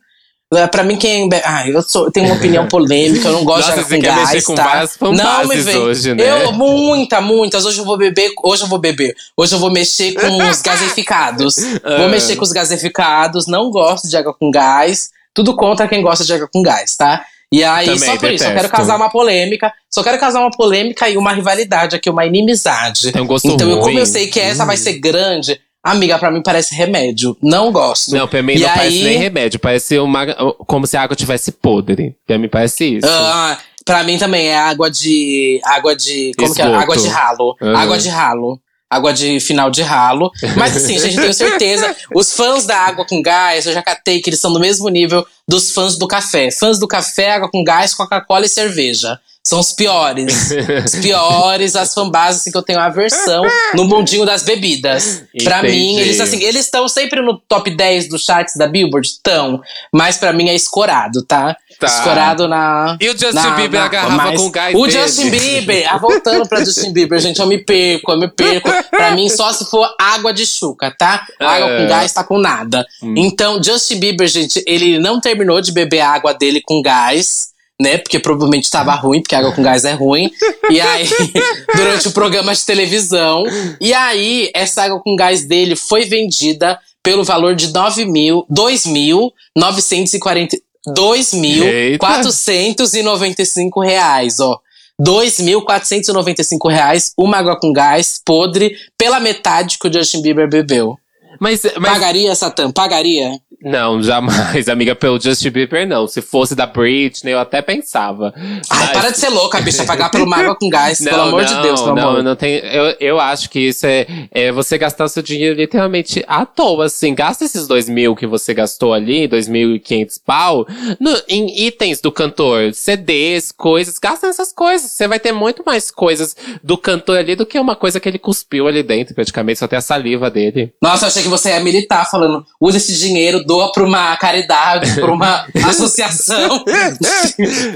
É 0.53 0.67
Pra 0.67 0.83
mim, 0.83 0.95
quem. 0.95 1.27
Ah, 1.43 1.67
eu, 1.67 1.81
sou, 1.81 2.05
eu 2.05 2.11
tenho 2.11 2.27
uma 2.27 2.35
opinião 2.35 2.67
polêmica, 2.67 3.27
eu 3.27 3.33
não 3.33 3.43
gosto 3.43 3.67
Nossa, 3.67 3.73
de 3.73 3.79
água 3.79 3.83
você 3.89 3.95
com 3.95 4.01
quer 4.01 4.07
gás. 4.15 4.29
mexer 4.31 4.45
com 4.45 4.55
tá? 4.55 4.63
várias 4.63 4.97
não 4.99 5.47
me 5.47 5.55
vem. 5.61 5.77
hoje, 5.77 6.13
né? 6.13 6.43
Eu, 6.45 6.51
muita, 6.53 7.19
muitas. 7.21 7.65
Hoje 7.65 7.79
eu 7.79 7.85
vou 7.85 7.97
beber. 7.97 8.31
Hoje 8.43 8.63
eu 8.63 8.67
vou 8.67 8.79
beber. 8.79 9.15
Hoje 9.35 9.55
eu 9.55 9.59
vou 9.59 9.71
mexer 9.71 10.13
com 10.13 10.37
os 10.49 10.61
gaseificados. 10.61 11.55
Vou 11.83 12.05
Ah. 12.05 12.07
mexer 12.09 12.35
com 12.35 12.43
os 12.43 12.51
gaseificados. 12.51 13.47
Não 13.47 13.69
gosto 13.71 14.07
de 14.07 14.15
água 14.15 14.33
com 14.33 14.49
gás. 14.51 15.09
Tudo 15.33 15.55
contra 15.55 15.87
quem 15.87 16.01
gosta 16.01 16.23
de 16.23 16.31
água 16.33 16.47
com 16.51 16.61
gás, 16.61 16.95
tá? 16.95 17.25
E 17.51 17.63
aí, 17.63 17.85
Também 17.85 17.99
só 17.99 18.17
por 18.17 18.31
isso, 18.31 18.43
eu 18.43 18.47
quero 18.47 18.53
detesto. 18.63 18.75
causar 18.77 18.95
uma 18.95 19.09
polêmica. 19.09 19.71
Só 19.93 20.03
quero 20.03 20.17
causar 20.19 20.39
uma 20.41 20.51
polêmica 20.51 21.07
e 21.09 21.17
uma 21.17 21.31
rivalidade 21.33 21.95
aqui, 21.95 22.09
uma 22.09 22.25
inimizade. 22.25 23.11
Tem 23.11 23.21
um 23.21 23.27
gosto 23.27 23.47
então, 23.47 23.69
eu, 23.69 23.77
como 23.77 23.89
ruim. 23.91 23.97
eu 23.97 24.05
sei 24.05 24.27
que 24.27 24.39
essa 24.39 24.65
vai 24.65 24.77
ser 24.77 24.93
grande, 24.93 25.59
amiga, 25.91 26.17
pra 26.19 26.31
mim 26.31 26.41
parece 26.43 26.73
remédio. 26.75 27.37
Não 27.41 27.71
gosto. 27.71 28.11
Não, 28.15 28.27
pra 28.27 28.41
mim 28.43 28.53
E 28.53 28.59
não 28.59 28.67
parece 28.69 28.87
aí- 28.97 29.03
nem 29.03 29.17
remédio. 29.17 29.59
Parece 29.59 29.97
uma. 29.99 30.25
Como 30.67 30.85
se 30.87 30.97
a 30.97 31.01
água 31.01 31.15
tivesse 31.15 31.51
podre. 31.51 32.15
Pra 32.27 32.37
mim 32.37 32.47
parece 32.49 32.97
isso. 32.97 33.07
Ah, 33.07 33.57
pra 33.85 34.03
mim 34.03 34.17
também 34.17 34.47
é 34.47 34.57
água 34.57 34.89
de. 34.89 35.59
Água 35.63 35.95
de. 35.95 36.31
Como 36.37 36.53
que 36.53 36.61
é? 36.61 36.65
Esgoto. 36.65 36.81
Água 36.83 36.97
de 36.97 37.07
ralo. 37.07 37.55
Uhum. 37.61 37.75
Água 37.77 37.97
de 37.97 38.09
ralo. 38.09 38.59
água 38.89 39.11
de 39.13 39.39
final 39.39 39.69
de 39.69 39.81
ralo. 39.81 40.31
Mas 40.55 40.77
assim, 40.77 40.97
gente, 40.99 41.15
tenho 41.15 41.33
certeza, 41.33 41.93
os 42.13 42.31
fãs 42.33 42.65
da 42.65 42.77
água 42.77 43.03
com 43.05 43.21
gás, 43.21 43.65
eu 43.65 43.73
já 43.73 43.81
catei 43.81 44.21
que 44.21 44.29
eles 44.29 44.39
são 44.39 44.53
do 44.53 44.59
mesmo 44.59 44.87
nível 44.89 45.25
dos 45.47 45.71
fãs 45.73 45.97
do 45.97 46.07
café. 46.07 46.49
Fãs 46.51 46.79
do 46.79 46.87
café, 46.87 47.31
água 47.33 47.49
com 47.49 47.63
gás, 47.63 47.93
Coca-Cola 47.93 48.45
e 48.45 48.49
cerveja. 48.49 49.19
São 49.47 49.59
os 49.59 49.71
piores. 49.71 50.49
os 50.85 50.95
piores, 50.99 51.75
as 51.75 51.93
fanbases 51.93 52.41
assim, 52.41 52.51
que 52.51 52.57
eu 52.57 52.63
tenho 52.63 52.79
aversão 52.79 53.43
no 53.75 53.85
mundinho 53.85 54.25
das 54.25 54.41
bebidas. 54.41 55.23
Pra 55.43 55.59
Entendi. 55.59 55.73
mim, 55.77 55.97
eles 55.99 56.19
assim, 56.19 56.41
eles 56.41 56.65
estão 56.65 56.87
sempre 56.87 57.21
no 57.21 57.37
top 57.37 57.69
10 57.69 58.09
dos 58.09 58.23
charts 58.25 58.55
da 58.55 58.67
Billboard, 58.67 59.07
estão. 59.07 59.61
Mas 59.93 60.17
pra 60.17 60.33
mim 60.33 60.49
é 60.49 60.55
escorado, 60.55 61.23
tá? 61.23 61.55
Tá. 61.79 61.85
Escorado 61.87 62.47
na. 62.47 62.97
E 62.99 63.07
o 63.09 63.11
Justin 63.11 63.33
na- 63.35 63.51
Bieber 63.51 63.79
na- 63.81 63.85
agarrava 63.85 64.33
com 64.35 64.49
gás 64.49 64.73
O 64.75 64.87
dele. 64.87 64.91
Justin 65.01 65.29
Bieber, 65.29 65.93
ah, 65.93 65.97
voltando 65.97 66.47
pra 66.47 66.63
Justin 66.65 66.91
Bieber, 66.93 67.19
gente, 67.19 67.39
eu 67.39 67.45
me 67.45 67.57
perco, 67.63 68.13
eu 68.13 68.17
me 68.19 68.27
perco. 68.29 68.69
Pra 68.89 69.11
mim, 69.11 69.29
só 69.29 69.51
se 69.53 69.65
for 69.69 69.87
água 69.99 70.33
de 70.33 70.45
chuca, 70.45 70.89
tá? 70.97 71.25
Água 71.39 71.69
É. 71.69 71.77
com 71.81 71.87
gás 71.87 72.11
tá 72.13 72.23
com 72.23 72.39
nada. 72.39 72.85
Então, 73.15 73.61
Justin 73.61 73.99
Bieber, 73.99 74.27
gente, 74.27 74.63
ele 74.65 74.97
não 74.97 75.19
terminou 75.21 75.61
de 75.61 75.71
beber 75.71 75.99
a 75.99 76.09
água 76.09 76.33
dele 76.33 76.61
com 76.65 76.81
gás. 76.81 77.53
Né? 77.81 77.97
Porque 77.97 78.19
provavelmente 78.19 78.71
tava 78.71 78.93
ruim, 78.93 79.21
porque 79.21 79.35
água 79.35 79.51
com 79.51 79.61
gás 79.61 79.83
é 79.83 79.91
ruim. 79.93 80.31
E 80.69 80.79
aí, 80.79 81.05
durante 81.75 82.07
o 82.07 82.11
programa 82.11 82.53
de 82.53 82.65
televisão. 82.65 83.43
E 83.81 83.93
aí, 83.93 84.49
essa 84.53 84.83
água 84.83 85.01
com 85.01 85.13
gás 85.15 85.43
dele 85.45 85.75
foi 85.75 86.05
vendida 86.05 86.79
pelo 87.03 87.23
valor 87.23 87.55
de 87.55 87.73
9 87.73 88.05
mil, 88.05 88.45
2.940. 88.51 90.61
2.495 90.87 93.83
reais, 93.83 94.39
ó. 94.39 94.59
2.495 95.01 96.71
reais, 96.71 97.11
uma 97.17 97.37
água 97.37 97.59
com 97.59 97.73
gás 97.73 98.21
podre, 98.23 98.77
pela 98.97 99.19
metade 99.19 99.77
que 99.77 99.87
o 99.87 99.93
Justin 99.93 100.21
Bieber 100.21 100.49
bebeu. 100.49 100.97
Mas, 101.39 101.61
mas 101.77 101.91
Pagaria, 101.91 102.35
Satã? 102.35 102.71
Pagaria? 102.71 103.39
Não, 103.65 104.01
jamais, 104.03 104.67
amiga, 104.69 104.95
pelo 104.95 105.19
Justin 105.19 105.49
Bieber, 105.49 105.87
não. 105.87 106.07
Se 106.07 106.21
fosse 106.21 106.53
da 106.55 106.65
Britney, 106.67 107.33
eu 107.33 107.39
até 107.39 107.61
pensava. 107.61 108.31
Ai, 108.37 108.61
Mas- 108.69 108.91
para 108.91 109.09
de 109.09 109.17
ser 109.17 109.29
louca, 109.29 109.59
bicha. 109.59 109.83
Pagar 109.85 110.09
por 110.11 110.21
uma 110.21 110.37
água 110.37 110.55
com 110.55 110.69
gás, 110.69 111.01
pelo 111.03 111.21
amor 111.21 111.43
de 111.45 111.61
Deus, 111.61 111.81
meu 111.83 111.95
não, 111.95 112.09
amor. 112.09 112.23
Não 112.23 112.35
tem, 112.35 112.57
eu, 112.57 112.95
eu 112.99 113.19
acho 113.19 113.49
que 113.49 113.59
isso 113.59 113.85
é, 113.87 114.05
é 114.31 114.51
você 114.51 114.77
gastar 114.77 115.05
o 115.05 115.09
seu 115.09 115.23
dinheiro 115.23 115.55
literalmente 115.55 116.23
à 116.27 116.45
toa, 116.45 116.85
assim. 116.85 117.13
Gasta 117.15 117.43
esses 117.43 117.67
dois 117.67 117.89
mil 117.89 118.15
que 118.15 118.27
você 118.27 118.53
gastou 118.53 118.93
ali, 118.93 119.27
dois 119.27 119.47
mil 119.47 119.75
e 119.75 119.79
quinhentos 119.79 120.17
pau, 120.17 120.65
no- 120.99 121.21
em 121.27 121.65
itens 121.65 121.99
do 122.01 122.11
cantor, 122.11 122.73
CDs, 122.73 123.51
coisas. 123.51 123.97
Gasta 123.97 124.27
nessas 124.27 124.51
coisas. 124.53 124.91
Você 124.91 125.07
vai 125.07 125.19
ter 125.19 125.31
muito 125.31 125.63
mais 125.65 125.89
coisas 125.89 126.35
do 126.63 126.77
cantor 126.77 127.17
ali 127.17 127.35
do 127.35 127.45
que 127.45 127.57
uma 127.59 127.75
coisa 127.75 127.99
que 127.99 128.07
ele 128.07 128.19
cuspiu 128.19 128.67
ali 128.67 128.83
dentro, 128.83 129.15
praticamente. 129.15 129.59
Só 129.59 129.67
tem 129.67 129.77
a 129.77 129.81
saliva 129.81 130.29
dele. 130.29 130.71
Nossa, 130.81 131.05
eu 131.05 131.07
achei 131.07 131.23
que 131.23 131.29
você 131.29 131.49
ia 131.49 131.59
militar, 131.59 132.09
falando: 132.09 132.45
usa 132.61 132.77
esse 132.77 132.93
dinheiro, 132.97 133.43
doa 133.55 133.71
pra 133.71 133.83
uma 133.83 134.15
caridade, 134.17 134.93
pra 134.95 135.11
uma 135.11 135.45
associação. 135.67 136.63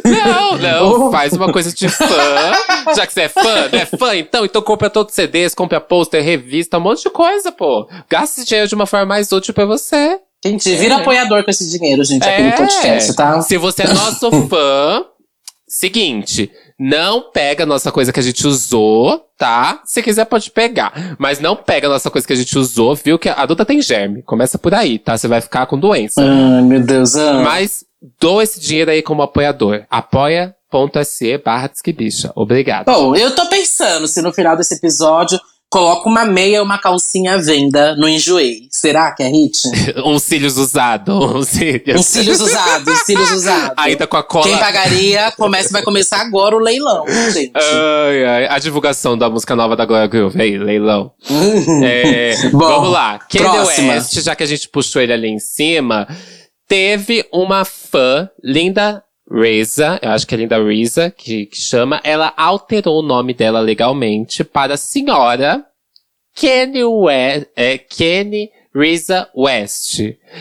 Não, 0.05 0.57
não, 0.57 1.07
Oh. 1.07 1.11
faz 1.11 1.33
uma 1.33 1.51
coisa 1.51 1.71
de 1.73 1.87
fã. 1.89 2.05
Já 2.95 3.05
que 3.07 3.13
você 3.13 3.21
é 3.21 3.29
fã, 3.29 3.69
não 3.71 3.79
é 3.79 3.85
fã, 3.85 4.15
então, 4.15 4.45
então 4.45 4.61
compra 4.61 4.89
todos 4.89 5.11
os 5.11 5.15
CDs, 5.15 5.53
compra 5.53 5.79
pôster, 5.79 6.23
revista, 6.23 6.77
um 6.77 6.81
monte 6.81 7.03
de 7.03 7.09
coisa, 7.09 7.51
pô. 7.51 7.87
Gasta 8.09 8.39
esse 8.41 8.47
dinheiro 8.47 8.67
de 8.67 8.75
uma 8.75 8.85
forma 8.85 9.05
mais 9.05 9.31
útil 9.31 9.53
pra 9.53 9.65
você. 9.65 10.19
Gente, 10.45 10.73
vira 10.75 10.97
apoiador 10.97 11.43
com 11.43 11.51
esse 11.51 11.69
dinheiro, 11.69 12.03
gente, 12.03 12.27
aqui 12.27 12.41
no 12.43 12.51
podcast, 12.53 13.13
tá? 13.15 13.41
Se 13.41 13.57
você 13.57 13.83
é 13.83 13.93
nosso 13.93 14.31
fã, 14.47 15.03
seguinte, 15.67 16.49
não 16.79 17.29
pega 17.31 17.63
a 17.63 17.67
nossa 17.67 17.91
coisa 17.91 18.13
que 18.13 18.19
a 18.21 18.23
gente 18.23 18.47
usou, 18.47 19.25
tá? 19.37 19.81
Se 19.83 20.01
quiser 20.01 20.23
pode 20.25 20.49
pegar, 20.49 21.15
mas 21.19 21.41
não 21.41 21.55
pega 21.55 21.87
a 21.87 21.89
nossa 21.89 22.09
coisa 22.09 22.25
que 22.25 22.31
a 22.31 22.35
gente 22.37 22.57
usou, 22.57 22.95
viu 22.95 23.19
que 23.19 23.27
a 23.27 23.33
adulta 23.33 23.65
tem 23.65 23.81
germe. 23.81 24.21
Começa 24.23 24.57
por 24.57 24.73
aí, 24.73 24.97
tá? 24.97 25.17
Você 25.17 25.27
vai 25.27 25.41
ficar 25.41 25.65
com 25.65 25.77
doença. 25.77 26.21
Ai, 26.21 26.61
meu 26.61 26.79
Deus. 26.79 27.17
Ah. 27.17 27.41
Mas 27.43 27.83
dou 28.17 28.41
esse 28.41 28.61
dinheiro 28.61 28.91
aí 28.91 29.01
como 29.01 29.21
apoiador. 29.21 29.83
Apoia.se 29.89 31.37
barra. 31.39 31.69
Obrigado. 32.33 32.85
Bom, 32.85 33.13
eu 33.13 33.35
tô 33.35 33.45
pensando 33.47 34.07
se 34.07 34.21
no 34.21 34.31
final 34.31 34.55
desse 34.55 34.75
episódio 34.75 35.37
coloco 35.69 36.09
uma 36.09 36.25
meia 36.25 36.57
e 36.57 36.59
uma 36.59 36.79
calcinha 36.79 37.35
à 37.35 37.37
venda 37.37 37.95
no 37.95 38.09
Enjoei. 38.09 38.67
Será 38.71 39.11
que 39.11 39.21
é 39.21 39.27
hit? 39.27 39.61
Uns 40.03 40.23
cílios 40.23 40.57
usados. 40.57 41.15
Uns 41.15 41.47
cílios. 41.47 41.99
Uns 41.99 42.05
cílios 42.05 42.41
usados, 42.41 42.93
uns 42.93 42.99
cílios 43.05 43.31
usados. 43.31 43.73
Ainda 43.77 44.07
com 44.07 44.17
a 44.17 44.23
cola. 44.23 44.45
Quem 44.45 44.57
pagaria, 44.57 45.31
começa, 45.37 45.69
vai 45.71 45.83
começar 45.83 46.21
agora 46.21 46.55
o 46.55 46.59
leilão, 46.59 47.05
gente. 47.31 47.51
Ai, 47.55 48.25
ai. 48.25 48.47
A 48.49 48.57
divulgação 48.57 49.17
da 49.17 49.29
música 49.29 49.55
nova 49.55 49.75
da 49.75 49.85
Glória 49.85 50.07
Groove. 50.07 50.41
Aí, 50.41 50.57
leilão. 50.57 51.11
É, 51.81 52.49
Bom, 52.51 52.59
vamos 52.59 52.91
lá. 52.91 53.19
Kanye 53.19 53.43
próxima. 53.45 53.93
West, 53.93 54.19
já 54.19 54.35
que 54.35 54.43
a 54.43 54.45
gente 54.45 54.67
puxou 54.67 55.01
ele 55.01 55.13
ali 55.13 55.27
em 55.27 55.39
cima, 55.39 56.07
teve 56.67 57.25
uma 57.31 57.63
fã, 57.63 58.29
Linda 58.43 59.03
Reza, 59.31 59.99
eu 60.01 60.09
acho 60.09 60.25
que 60.25 60.33
é 60.33 60.37
Linda 60.37 60.61
Reza, 60.63 61.11
que, 61.11 61.45
que 61.45 61.57
chama, 61.57 62.01
ela 62.03 62.33
alterou 62.35 62.99
o 62.99 63.05
nome 63.05 63.33
dela 63.33 63.59
legalmente 63.59 64.43
para 64.43 64.75
senhora 64.75 65.63
Kenny, 66.35 66.83
We 66.83 67.47
é, 67.55 67.77
Kenny 67.77 68.49
Reza 68.75 69.27
West. 69.35 69.99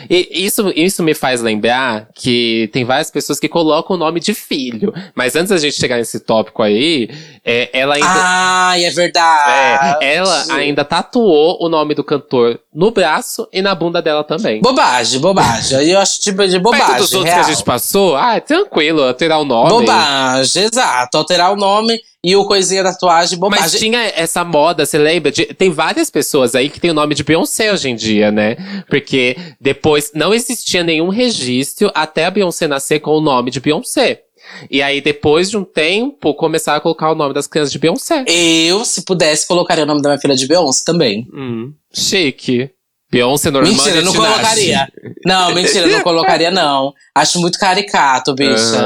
E 0.09 0.29
isso, 0.31 0.71
isso 0.75 1.01
me 1.01 1.15
faz 1.15 1.41
lembrar 1.41 2.09
que 2.13 2.69
tem 2.71 2.85
várias 2.85 3.09
pessoas 3.09 3.39
que 3.39 3.49
colocam 3.49 3.95
o 3.95 3.99
nome 3.99 4.19
de 4.19 4.33
filho. 4.35 4.93
Mas 5.15 5.35
antes 5.35 5.49
da 5.49 5.57
gente 5.57 5.75
chegar 5.75 5.97
nesse 5.97 6.19
tópico 6.19 6.61
aí, 6.61 7.09
é, 7.43 7.69
ela 7.73 7.95
ainda. 7.95 8.07
Ai, 8.07 8.85
é 8.85 8.91
verdade. 8.91 10.05
É, 10.05 10.15
ela 10.15 10.45
ainda 10.51 10.85
tatuou 10.85 11.57
o 11.59 11.67
nome 11.67 11.95
do 11.95 12.03
cantor 12.03 12.59
no 12.73 12.91
braço 12.91 13.47
e 13.51 13.61
na 13.61 13.73
bunda 13.73 14.01
dela 14.01 14.23
também. 14.23 14.61
Bobagem, 14.61 15.19
bobagem. 15.19 15.77
Aí 15.79 15.91
eu 15.91 15.99
acho 15.99 16.19
tipo 16.21 16.45
de 16.47 16.59
Perto 16.59 16.63
bobagem. 16.63 16.97
dos 16.97 17.13
outros 17.13 17.33
real. 17.33 17.43
que 17.43 17.51
a 17.51 17.53
gente 17.53 17.63
passou, 17.65 18.15
ah, 18.15 18.35
é 18.35 18.39
tranquilo, 18.39 19.03
alterar 19.03 19.39
o 19.39 19.45
nome. 19.45 19.69
Bobagem, 19.69 20.63
exato. 20.63 21.17
Alterar 21.17 21.51
o 21.51 21.55
nome 21.55 21.99
e 22.23 22.35
o 22.35 22.45
coisinha 22.45 22.83
da 22.83 22.91
tatuagem, 22.91 23.39
Mas 23.39 23.49
bobagem. 23.51 23.79
tinha 23.79 23.99
essa 24.15 24.43
moda, 24.43 24.85
você 24.85 24.97
lembra? 24.97 25.31
De- 25.31 25.45
tem 25.47 25.69
várias 25.69 26.09
pessoas 26.09 26.53
aí 26.55 26.69
que 26.69 26.79
tem 26.79 26.91
o 26.91 26.93
nome 26.93 27.15
de 27.15 27.23
Beyoncé 27.23 27.71
hoje 27.71 27.89
em 27.89 27.95
dia, 27.95 28.31
né? 28.31 28.83
Porque 28.89 29.37
depois 29.59 30.11
não 30.13 30.33
existia 30.33 30.83
nenhum 30.83 31.09
registro 31.09 31.89
até 31.95 32.25
a 32.25 32.31
Beyoncé 32.31 32.67
nascer 32.67 32.99
com 32.99 33.11
o 33.11 33.21
nome 33.21 33.51
de 33.51 33.59
Beyoncé. 33.59 34.23
E 34.71 34.81
aí, 34.81 34.99
depois 34.99 35.49
de 35.49 35.57
um 35.57 35.63
tempo, 35.63 36.33
começaram 36.33 36.79
a 36.79 36.81
colocar 36.81 37.11
o 37.11 37.15
nome 37.15 37.33
das 37.33 37.45
crianças 37.45 37.71
de 37.71 37.77
Beyoncé. 37.77 38.23
Eu, 38.27 38.83
se 38.83 39.03
pudesse, 39.03 39.47
colocaria 39.47 39.83
o 39.83 39.87
nome 39.87 40.01
da 40.01 40.09
minha 40.09 40.19
filha 40.19 40.35
de 40.35 40.47
Beyoncé 40.47 40.83
também. 40.85 41.27
Hum, 41.33 41.71
chique. 41.93 42.69
Beyoncé 43.11 43.49
normal. 43.49 43.73
Mentira, 43.73 44.01
não 44.01 44.13
colocaria. 44.13 44.87
Não, 45.25 45.53
mentira, 45.53 45.87
não 45.87 46.01
colocaria, 46.01 46.51
não. 46.51 46.93
Acho 47.15 47.39
muito 47.39 47.57
caricato, 47.57 48.35
bicha. 48.35 48.77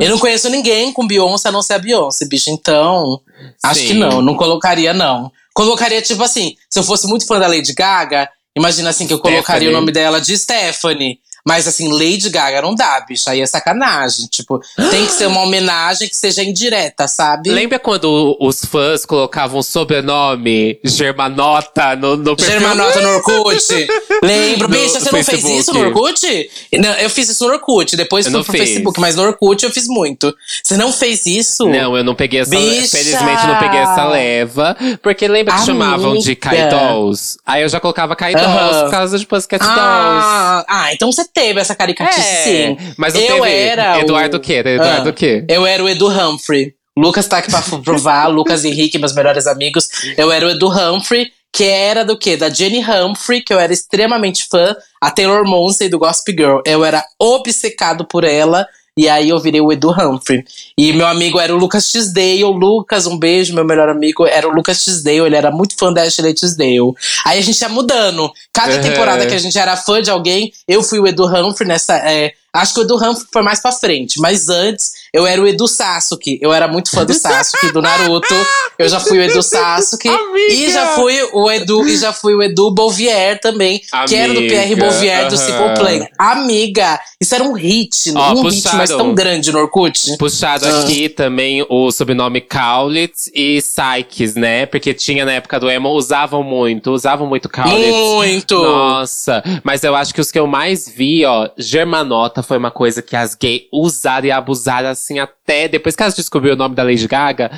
Eu 0.00 0.10
não 0.10 0.18
conheço 0.18 0.50
ninguém 0.50 0.92
com 0.92 1.06
Beyoncé 1.06 1.48
a 1.48 1.52
não 1.52 1.62
ser 1.62 1.74
a 1.74 1.78
Beyoncé, 1.78 2.26
bicho. 2.26 2.50
Então, 2.50 3.20
acho 3.64 3.80
Sim. 3.80 3.86
que 3.86 3.94
não, 3.94 4.20
não 4.20 4.36
colocaria, 4.36 4.92
não. 4.92 5.32
Colocaria, 5.54 6.02
tipo 6.02 6.22
assim, 6.22 6.54
se 6.68 6.78
eu 6.78 6.82
fosse 6.82 7.06
muito 7.06 7.26
fã 7.26 7.38
da 7.38 7.46
Lady 7.46 7.72
Gaga, 7.72 8.28
imagina 8.56 8.90
assim 8.90 9.06
que 9.06 9.12
eu 9.12 9.18
colocaria 9.18 9.42
Stephanie. 9.42 9.68
o 9.68 9.72
nome 9.72 9.90
dela 9.92 10.20
de 10.20 10.36
Stephanie. 10.36 11.18
Mas 11.46 11.66
assim, 11.66 11.90
Lady 11.92 12.30
Gaga 12.30 12.62
não 12.62 12.74
dá, 12.74 13.00
bicho. 13.06 13.28
Aí 13.28 13.40
é 13.40 13.46
sacanagem. 13.46 14.26
Tipo, 14.26 14.60
tem 14.90 15.06
que 15.06 15.12
ser 15.12 15.26
uma 15.26 15.40
homenagem 15.42 16.08
que 16.08 16.16
seja 16.16 16.42
indireta, 16.42 17.08
sabe? 17.08 17.50
Lembra 17.50 17.78
quando 17.78 18.36
os 18.40 18.64
fãs 18.64 19.04
colocavam 19.04 19.62
sobrenome 19.62 20.78
Germanota 20.84 21.96
no, 21.96 22.16
no 22.16 22.36
perfil? 22.36 22.60
Germanota 22.60 23.00
no 23.00 23.08
Orkut. 23.16 23.88
Lembro. 24.22 24.68
No 24.68 24.74
Bicha, 24.74 25.00
você 25.00 25.10
não 25.10 25.24
fez 25.24 25.26
Facebook. 25.26 25.58
isso 25.60 25.74
no 25.74 25.80
Orkut? 25.80 26.50
Não, 26.78 26.92
eu 26.94 27.10
fiz 27.10 27.28
isso 27.28 27.46
no 27.46 27.52
Orkut. 27.54 27.96
Depois 27.96 28.26
Eu 28.26 28.30
fui 28.30 28.38
não 28.38 28.44
pro 28.44 28.52
fiz. 28.52 28.60
Facebook, 28.62 29.00
mas 29.00 29.16
no 29.16 29.22
Orkut 29.22 29.64
eu 29.64 29.70
fiz 29.70 29.88
muito. 29.88 30.32
Você 30.62 30.76
não 30.76 30.92
fez 30.92 31.26
isso? 31.26 31.66
Não, 31.68 31.96
eu 31.96 32.04
não 32.04 32.14
peguei 32.14 32.40
essa 32.40 32.50
Bicha! 32.50 32.96
Felizmente 32.96 33.46
não 33.46 33.58
peguei 33.58 33.80
essa 33.80 34.04
leva. 34.04 34.76
Porque 35.02 35.26
lembra 35.26 35.54
que 35.56 35.64
chamavam 35.66 36.16
de 36.18 36.36
Kai 36.36 36.60
Amiga. 36.62 36.76
Dolls? 36.76 37.36
Aí 37.44 37.62
eu 37.62 37.68
já 37.68 37.80
colocava 37.80 38.14
Kai 38.14 38.34
Dolls 38.34 38.48
Aham. 38.52 38.84
por 38.84 38.90
causa 38.90 39.18
de 39.18 39.26
Pussycat 39.26 39.60
Dolls. 39.60 39.78
Ah, 39.80 40.64
ah, 40.68 40.92
então 40.92 41.10
você 41.10 41.24
teve 41.32 41.60
essa 41.60 41.74
caricatice, 41.74 42.20
É, 42.20 42.44
sim. 42.44 42.76
mas 42.96 43.14
não 43.14 43.20
eu 43.20 43.42
teve 43.42 43.50
era 43.54 44.00
Eduardo 44.00 44.36
o... 44.36 44.40
quê? 44.40 44.54
Era 44.54 44.70
Eduardo 44.70 45.08
Ah, 45.08 45.12
o 45.12 45.14
quê? 45.14 45.44
Eu 45.48 45.66
era 45.66 45.82
o 45.82 45.88
Edu 45.88 46.08
Humphrey. 46.08 46.74
Lucas 46.96 47.26
tá 47.26 47.38
aqui 47.38 47.50
pra 47.50 47.62
provar, 47.82 48.26
Lucas 48.32 48.64
e 48.64 48.68
Henrique, 48.68 48.98
meus 48.98 49.14
melhores 49.14 49.46
amigos. 49.46 49.88
Eu 50.16 50.30
era 50.30 50.46
o 50.46 50.50
Edu 50.50 50.68
Humphrey, 50.68 51.28
que 51.50 51.64
era 51.64 52.04
do 52.04 52.18
quê? 52.18 52.36
Da 52.36 52.50
Jenny 52.50 52.80
Humphrey, 52.84 53.40
que 53.40 53.52
eu 53.52 53.58
era 53.58 53.72
extremamente 53.72 54.46
fã. 54.50 54.74
A 55.00 55.10
Taylor 55.10 55.44
Momsen 55.46 55.88
do 55.88 55.98
Gossip 55.98 56.32
Girl. 56.32 56.60
Eu 56.66 56.84
era 56.84 57.02
obcecado 57.18 58.04
por 58.06 58.24
ela. 58.24 58.66
E 58.98 59.08
aí 59.08 59.30
eu 59.30 59.38
virei 59.40 59.60
o 59.60 59.72
Edu 59.72 59.90
Humphrey. 59.90 60.44
E 60.76 60.92
meu 60.92 61.06
amigo 61.06 61.40
era 61.40 61.54
o 61.54 61.58
Lucas 61.58 61.90
Tisdale. 61.90 62.42
Lucas, 62.44 63.06
um 63.06 63.18
beijo, 63.18 63.54
meu 63.54 63.64
melhor 63.64 63.88
amigo, 63.88 64.26
era 64.26 64.46
o 64.46 64.52
Lucas 64.52 64.84
Tisdale. 64.84 65.20
Ele 65.20 65.36
era 65.36 65.50
muito 65.50 65.74
fã 65.78 65.90
da 65.92 66.02
Ashley 66.02 66.34
Tisdale. 66.34 66.92
Aí 67.24 67.38
a 67.38 67.42
gente 67.42 67.58
ia 67.60 67.68
mudando. 67.70 68.30
Cada 68.52 68.74
Uhum. 68.76 68.82
temporada 68.82 69.26
que 69.26 69.34
a 69.34 69.38
gente 69.38 69.58
era 69.58 69.76
fã 69.78 70.02
de 70.02 70.10
alguém, 70.10 70.52
eu 70.68 70.82
fui 70.82 70.98
o 70.98 71.06
Edu 71.06 71.24
Humphrey 71.26 71.66
nessa. 71.66 71.96
é, 71.96 72.32
acho 72.52 72.74
que 72.74 72.80
o 72.80 72.82
Edu 72.82 72.96
Humphrey 72.96 73.26
foi 73.32 73.42
mais 73.42 73.60
pra 73.60 73.72
frente. 73.72 74.20
Mas 74.20 74.50
antes, 74.50 74.92
eu 75.12 75.26
era 75.26 75.40
o 75.42 75.46
Edu 75.46 75.68
Sasuke. 75.68 76.38
Eu 76.40 76.52
era 76.52 76.66
muito 76.66 76.90
fã 76.90 77.04
do 77.04 77.12
Sasuke, 77.14 77.72
do 77.72 77.82
Naruto. 77.82 78.34
Eu 78.78 78.88
já 78.88 78.98
fui 78.98 79.18
o 79.18 79.22
Edu 79.22 79.42
Sasuke. 79.42 80.08
Amiga! 80.08 80.52
E 80.54 80.70
já 80.72 80.86
fui 80.94 81.22
o 81.32 81.50
Edu, 81.50 81.86
e 81.86 81.96
já 81.96 82.12
fui 82.12 82.34
o 82.34 82.42
Edu 82.42 82.70
Bolvier 82.70 83.38
também, 83.40 83.80
que 84.08 84.14
era 84.14 84.32
do 84.32 84.40
Pierre 84.40 84.72
Amiga, 84.72 84.84
Bolvier 84.88 85.28
do. 85.28 85.36
Simple 85.36 85.74
Plan. 85.74 86.06
Amiga, 86.18 87.00
isso 87.20 87.34
era 87.34 87.44
um 87.44 87.52
hit, 87.52 88.12
Ó, 88.14 88.32
um 88.34 88.48
hit, 88.48 88.68
mas 88.74 88.90
tão 88.90 89.14
grande 89.14 89.52
no 89.52 89.58
Orkut. 89.58 90.16
Puxado 90.18 90.66
Ah. 90.66 90.80
aqui 90.80 91.08
também 91.08 91.64
o 91.68 91.90
sobrenome 91.90 92.40
Cowlitz 92.40 93.30
e 93.34 93.60
Sykes, 93.60 94.34
né? 94.34 94.66
Porque 94.66 94.94
tinha 94.94 95.24
na 95.24 95.32
época 95.32 95.58
do 95.60 95.70
emo, 95.70 95.90
usavam 95.90 96.42
muito, 96.42 96.90
usavam 96.92 97.26
muito 97.26 97.48
Cowlitz. 97.48 97.88
Muito! 97.92 98.54
Nossa, 98.62 99.42
mas 99.62 99.82
eu 99.84 99.94
acho 99.94 100.14
que 100.14 100.20
os 100.20 100.30
que 100.30 100.38
eu 100.38 100.46
mais 100.46 100.88
vi, 100.88 101.24
ó, 101.24 101.48
Germanota 101.58 102.42
foi 102.42 102.56
uma 102.58 102.70
coisa 102.70 103.02
que 103.02 103.16
as 103.16 103.34
gays 103.34 103.62
usaram 103.72 104.26
e 104.26 104.30
abusaram 104.30 104.88
assim 105.02 105.18
até 105.18 105.68
depois 105.68 105.96
que 105.96 106.02
elas 106.02 106.14
descobriram 106.14 106.54
o 106.54 106.58
nome 106.58 106.74
da 106.74 106.82
Lady 106.82 107.06
Gaga. 107.06 107.50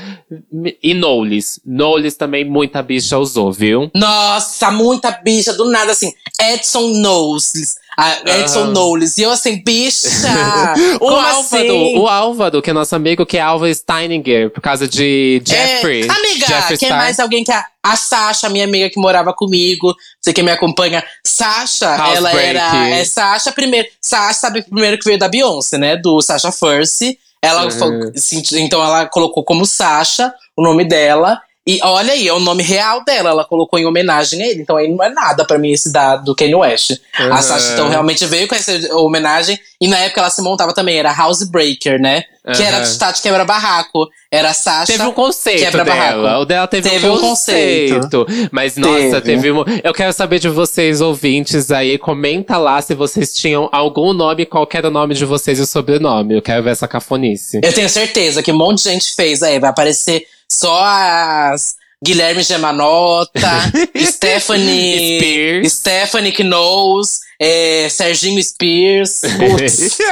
E 0.82 0.94
Knowles. 0.94 1.60
Knowles 1.64 2.16
também 2.16 2.44
muita 2.44 2.82
bicha 2.82 3.18
usou, 3.18 3.52
viu? 3.52 3.90
Nossa, 3.94 4.70
muita 4.70 5.10
bicha, 5.10 5.52
do 5.52 5.70
nada 5.70 5.92
assim. 5.92 6.12
Edson 6.40 6.94
Knowles. 6.94 7.76
Ah, 7.96 8.18
Edson 8.38 8.60
Aham. 8.64 8.72
Knowles. 8.72 9.18
E 9.18 9.22
eu 9.22 9.30
assim, 9.30 9.62
bicha! 9.64 10.08
O 11.00 11.08
Álvaro, 11.08 11.38
assim? 11.40 11.98
o 11.98 12.08
Álvaro, 12.08 12.62
que 12.62 12.70
é 12.70 12.72
nosso 12.72 12.94
amigo, 12.94 13.24
que 13.26 13.36
é 13.36 13.40
Álvaro 13.40 13.72
Steininger, 13.74 14.50
por 14.50 14.60
causa 14.60 14.86
de 14.88 15.40
Jeffrey. 15.44 16.02
É, 16.06 16.10
amiga, 16.10 16.46
Jeffrey 16.46 16.78
quem 16.78 16.88
Star. 16.88 16.98
mais 16.98 17.20
alguém 17.20 17.44
que 17.44 17.52
a, 17.52 17.64
a 17.82 17.96
Sasha, 17.96 18.48
minha 18.48 18.64
amiga 18.64 18.90
que 18.90 18.98
morava 19.00 19.32
comigo, 19.32 19.94
você 20.20 20.32
que 20.32 20.42
me 20.42 20.50
acompanha, 20.50 21.04
Sasha, 21.24 21.86
ela 21.86 22.30
Housebreak. 22.30 22.46
era 22.56 22.88
é 22.90 23.04
Sasha 23.04 23.52
primeiro. 23.52 23.88
Sasha 24.00 24.34
sabe 24.40 24.62
primeiro 24.62 24.98
que 24.98 25.04
veio 25.04 25.18
da 25.18 25.28
Beyoncé, 25.28 25.78
né? 25.78 25.96
Do 25.96 26.20
Sasha 26.20 26.50
First. 26.52 27.02
Ela 27.42 27.64
Uhum. 27.64 27.70
foi- 27.70 28.12
então 28.60 28.82
ela 28.82 29.06
colocou 29.06 29.44
como 29.44 29.66
Sasha 29.66 30.32
o 30.56 30.62
nome 30.62 30.84
dela. 30.84 31.40
E 31.66 31.80
olha 31.82 32.12
aí, 32.12 32.28
é 32.28 32.32
o 32.32 32.38
nome 32.38 32.62
real 32.62 33.02
dela. 33.04 33.30
Ela 33.30 33.44
colocou 33.44 33.78
em 33.78 33.86
homenagem 33.86 34.42
a 34.42 34.46
ele. 34.46 34.60
Então 34.60 34.76
aí 34.76 34.88
não 34.88 35.02
é 35.02 35.08
nada 35.08 35.44
pra 35.44 35.58
mim 35.58 35.72
esse 35.72 35.90
dado 35.90 36.24
do 36.24 36.34
Kanye 36.34 36.54
West. 36.54 36.90
Uhum. 37.18 37.32
A 37.32 37.40
Sasha 37.40 37.72
então 37.72 37.88
realmente 37.88 38.26
veio 38.26 38.46
com 38.46 38.54
essa 38.54 38.72
homenagem. 38.96 39.58
E 39.84 39.88
na 39.88 39.98
época 39.98 40.22
ela 40.22 40.30
se 40.30 40.40
montava 40.40 40.72
também, 40.72 40.96
era 40.96 41.12
Housebreaker, 41.14 42.00
né? 42.00 42.24
Que 42.56 42.62
era 42.62 42.80
de 42.80 42.98
Tati 42.98 43.20
Quebra 43.20 43.44
Barraco. 43.44 44.08
Era 44.30 44.48
a 44.48 44.54
Sasha. 44.54 44.92
Teve 44.92 45.04
um 45.04 45.12
conceito 45.12 45.60
Quebra 45.60 45.84
dela. 45.84 45.96
barraco. 45.96 46.42
O 46.42 46.44
dela 46.46 46.66
teve, 46.66 46.88
Teve 46.88 47.06
um 47.08 47.14
um 47.16 47.20
conceito. 47.20 48.26
Mas, 48.50 48.78
nossa, 48.78 49.20
Teve. 49.20 49.20
teve 49.20 49.52
um. 49.52 49.62
Eu 49.82 49.92
quero 49.92 50.10
saber 50.14 50.38
de 50.38 50.48
vocês, 50.48 51.02
ouvintes 51.02 51.70
aí. 51.70 51.98
Comenta 51.98 52.56
lá 52.56 52.80
se 52.80 52.94
vocês 52.94 53.34
tinham 53.34 53.68
algum 53.70 54.14
nome, 54.14 54.46
qual 54.46 54.66
era 54.72 54.88
o 54.88 54.90
nome 54.90 55.14
de 55.14 55.26
vocês 55.26 55.58
e 55.58 55.62
o 55.62 55.66
sobrenome. 55.66 56.34
Eu 56.34 56.40
quero 56.42 56.62
ver 56.62 56.70
essa 56.70 56.88
cafonice. 56.88 57.60
Eu 57.62 57.72
tenho 57.74 57.88
certeza 57.90 58.42
que 58.42 58.50
um 58.50 58.56
monte 58.56 58.82
de 58.84 58.90
gente 58.90 59.14
fez. 59.14 59.42
Aí 59.42 59.58
vai 59.58 59.68
aparecer 59.68 60.26
só 60.50 60.82
as 60.82 61.74
Guilherme 62.02 62.42
Gemanota, 62.42 63.40
Stephanie. 63.98 65.18
Spears. 65.18 65.72
Stephanie 65.72 66.32
Knowles, 66.44 67.20
é, 67.40 67.88
Serginho 67.88 68.42
Spears. 68.42 69.22
Putz. 69.38 69.98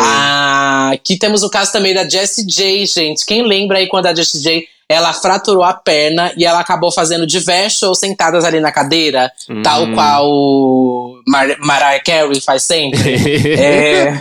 Ah, 0.00 0.90
aqui 0.92 1.18
temos 1.18 1.42
o 1.42 1.50
caso 1.50 1.72
também 1.72 1.92
da 1.94 2.08
Jessie 2.08 2.44
J, 2.46 2.86
gente. 2.86 3.26
Quem 3.26 3.42
lembra 3.42 3.78
aí 3.78 3.88
quando 3.88 4.06
a 4.06 4.14
Jessie 4.14 4.40
J 4.40 4.68
ela 4.88 5.12
fraturou 5.12 5.64
a 5.64 5.74
perna 5.74 6.32
e 6.36 6.44
ela 6.44 6.60
acabou 6.60 6.92
fazendo 6.92 7.26
diversos 7.26 7.80
shows 7.80 7.98
sentadas 7.98 8.44
ali 8.44 8.60
na 8.60 8.70
cadeira, 8.70 9.32
tal 9.62 9.82
Hum. 9.82 9.94
qual 9.94 10.26
o 10.28 11.20
Mar 11.26 11.48
Mariah 11.58 12.00
Carey 12.04 12.40
faz 12.40 12.62
sempre. 12.62 12.96
É, 13.58 14.16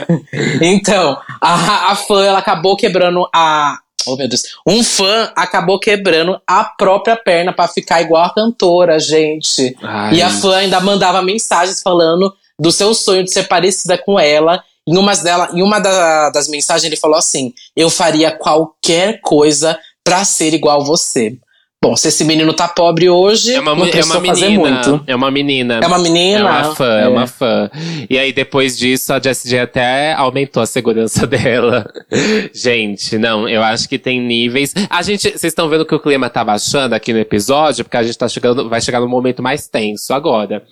então, 0.62 1.18
a, 1.40 1.92
a 1.92 1.96
fã 1.96 2.26
ela 2.26 2.40
acabou 2.40 2.76
quebrando 2.76 3.28
a. 3.34 3.78
Oh, 4.08 4.16
meu 4.16 4.28
Deus. 4.28 4.44
Um 4.66 4.84
fã 4.84 5.32
acabou 5.36 5.80
quebrando 5.80 6.40
a 6.48 6.64
própria 6.64 7.16
perna 7.16 7.54
pra 7.54 7.68
ficar 7.68 8.02
igual 8.02 8.24
a 8.24 8.34
cantora, 8.34 9.00
gente. 9.00 9.76
Ai. 9.82 10.16
E 10.16 10.22
a 10.22 10.30
fã 10.30 10.56
ainda 10.58 10.80
mandava 10.80 11.22
mensagens 11.22 11.82
falando 11.82 12.34
do 12.60 12.72
seu 12.72 12.94
sonho 12.94 13.24
de 13.24 13.32
ser 13.32 13.48
parecida 13.48 13.98
com 13.98 14.20
ela. 14.20 14.64
Em, 14.88 14.98
umas 14.98 15.22
dela, 15.22 15.50
em 15.54 15.62
uma 15.64 15.80
da- 15.80 16.30
das 16.30 16.48
mensagens 16.48 16.84
ele 16.86 16.96
falou 16.96 17.18
assim: 17.18 17.54
Eu 17.76 17.90
faria 17.90 18.32
qualquer 18.32 19.20
coisa 19.22 19.78
pra 20.04 20.24
ser 20.24 20.54
igual 20.54 20.84
você. 20.86 21.36
Bom, 21.84 21.96
se 21.96 22.08
esse 22.08 22.24
menino 22.24 22.52
tá 22.52 22.68
pobre 22.68 23.08
hoje, 23.10 23.54
É 23.54 23.60
uma, 23.60 23.76
não 23.76 23.86
é 23.86 24.04
uma 24.04 24.22
fazer 24.22 24.50
menina. 24.50 24.70
muito. 24.72 25.04
É 25.06 25.16
uma 25.16 25.30
menina. 25.30 25.80
É 25.84 25.88
uma 25.88 26.00
menina? 26.00 26.40
É 26.40 26.44
uma 26.44 26.76
fã, 26.76 27.00
é. 27.00 27.08
uma 27.08 27.28
fã. 27.28 27.70
E 28.10 28.18
aí, 28.18 28.34
depois 28.34 28.76
disso, 28.76 29.14
a 29.14 29.20
Jessie 29.20 29.50
J 29.52 29.60
até 29.62 30.14
aumentou 30.14 30.64
a 30.64 30.66
segurança 30.66 31.28
dela. 31.28 31.86
gente, 32.54 33.20
não, 33.20 33.48
eu 33.48 33.62
acho 33.62 33.88
que 33.88 34.00
tem 34.00 34.20
níveis. 34.20 34.74
A 34.90 35.04
gente, 35.04 35.30
vocês 35.30 35.44
estão 35.44 35.70
vendo 35.70 35.86
que 35.86 35.94
o 35.94 36.00
clima 36.00 36.28
tá 36.28 36.44
baixando 36.44 36.96
aqui 36.96 37.14
no 37.14 37.20
episódio, 37.20 37.84
porque 37.86 37.98
a 37.98 38.04
gente 38.04 38.18
tá 38.18 38.28
chegando, 38.28 38.68
vai 38.68 38.82
chegar 38.82 39.00
no 39.00 39.08
momento 39.08 39.44
mais 39.44 39.68
tenso 39.68 40.12
agora. 40.12 40.64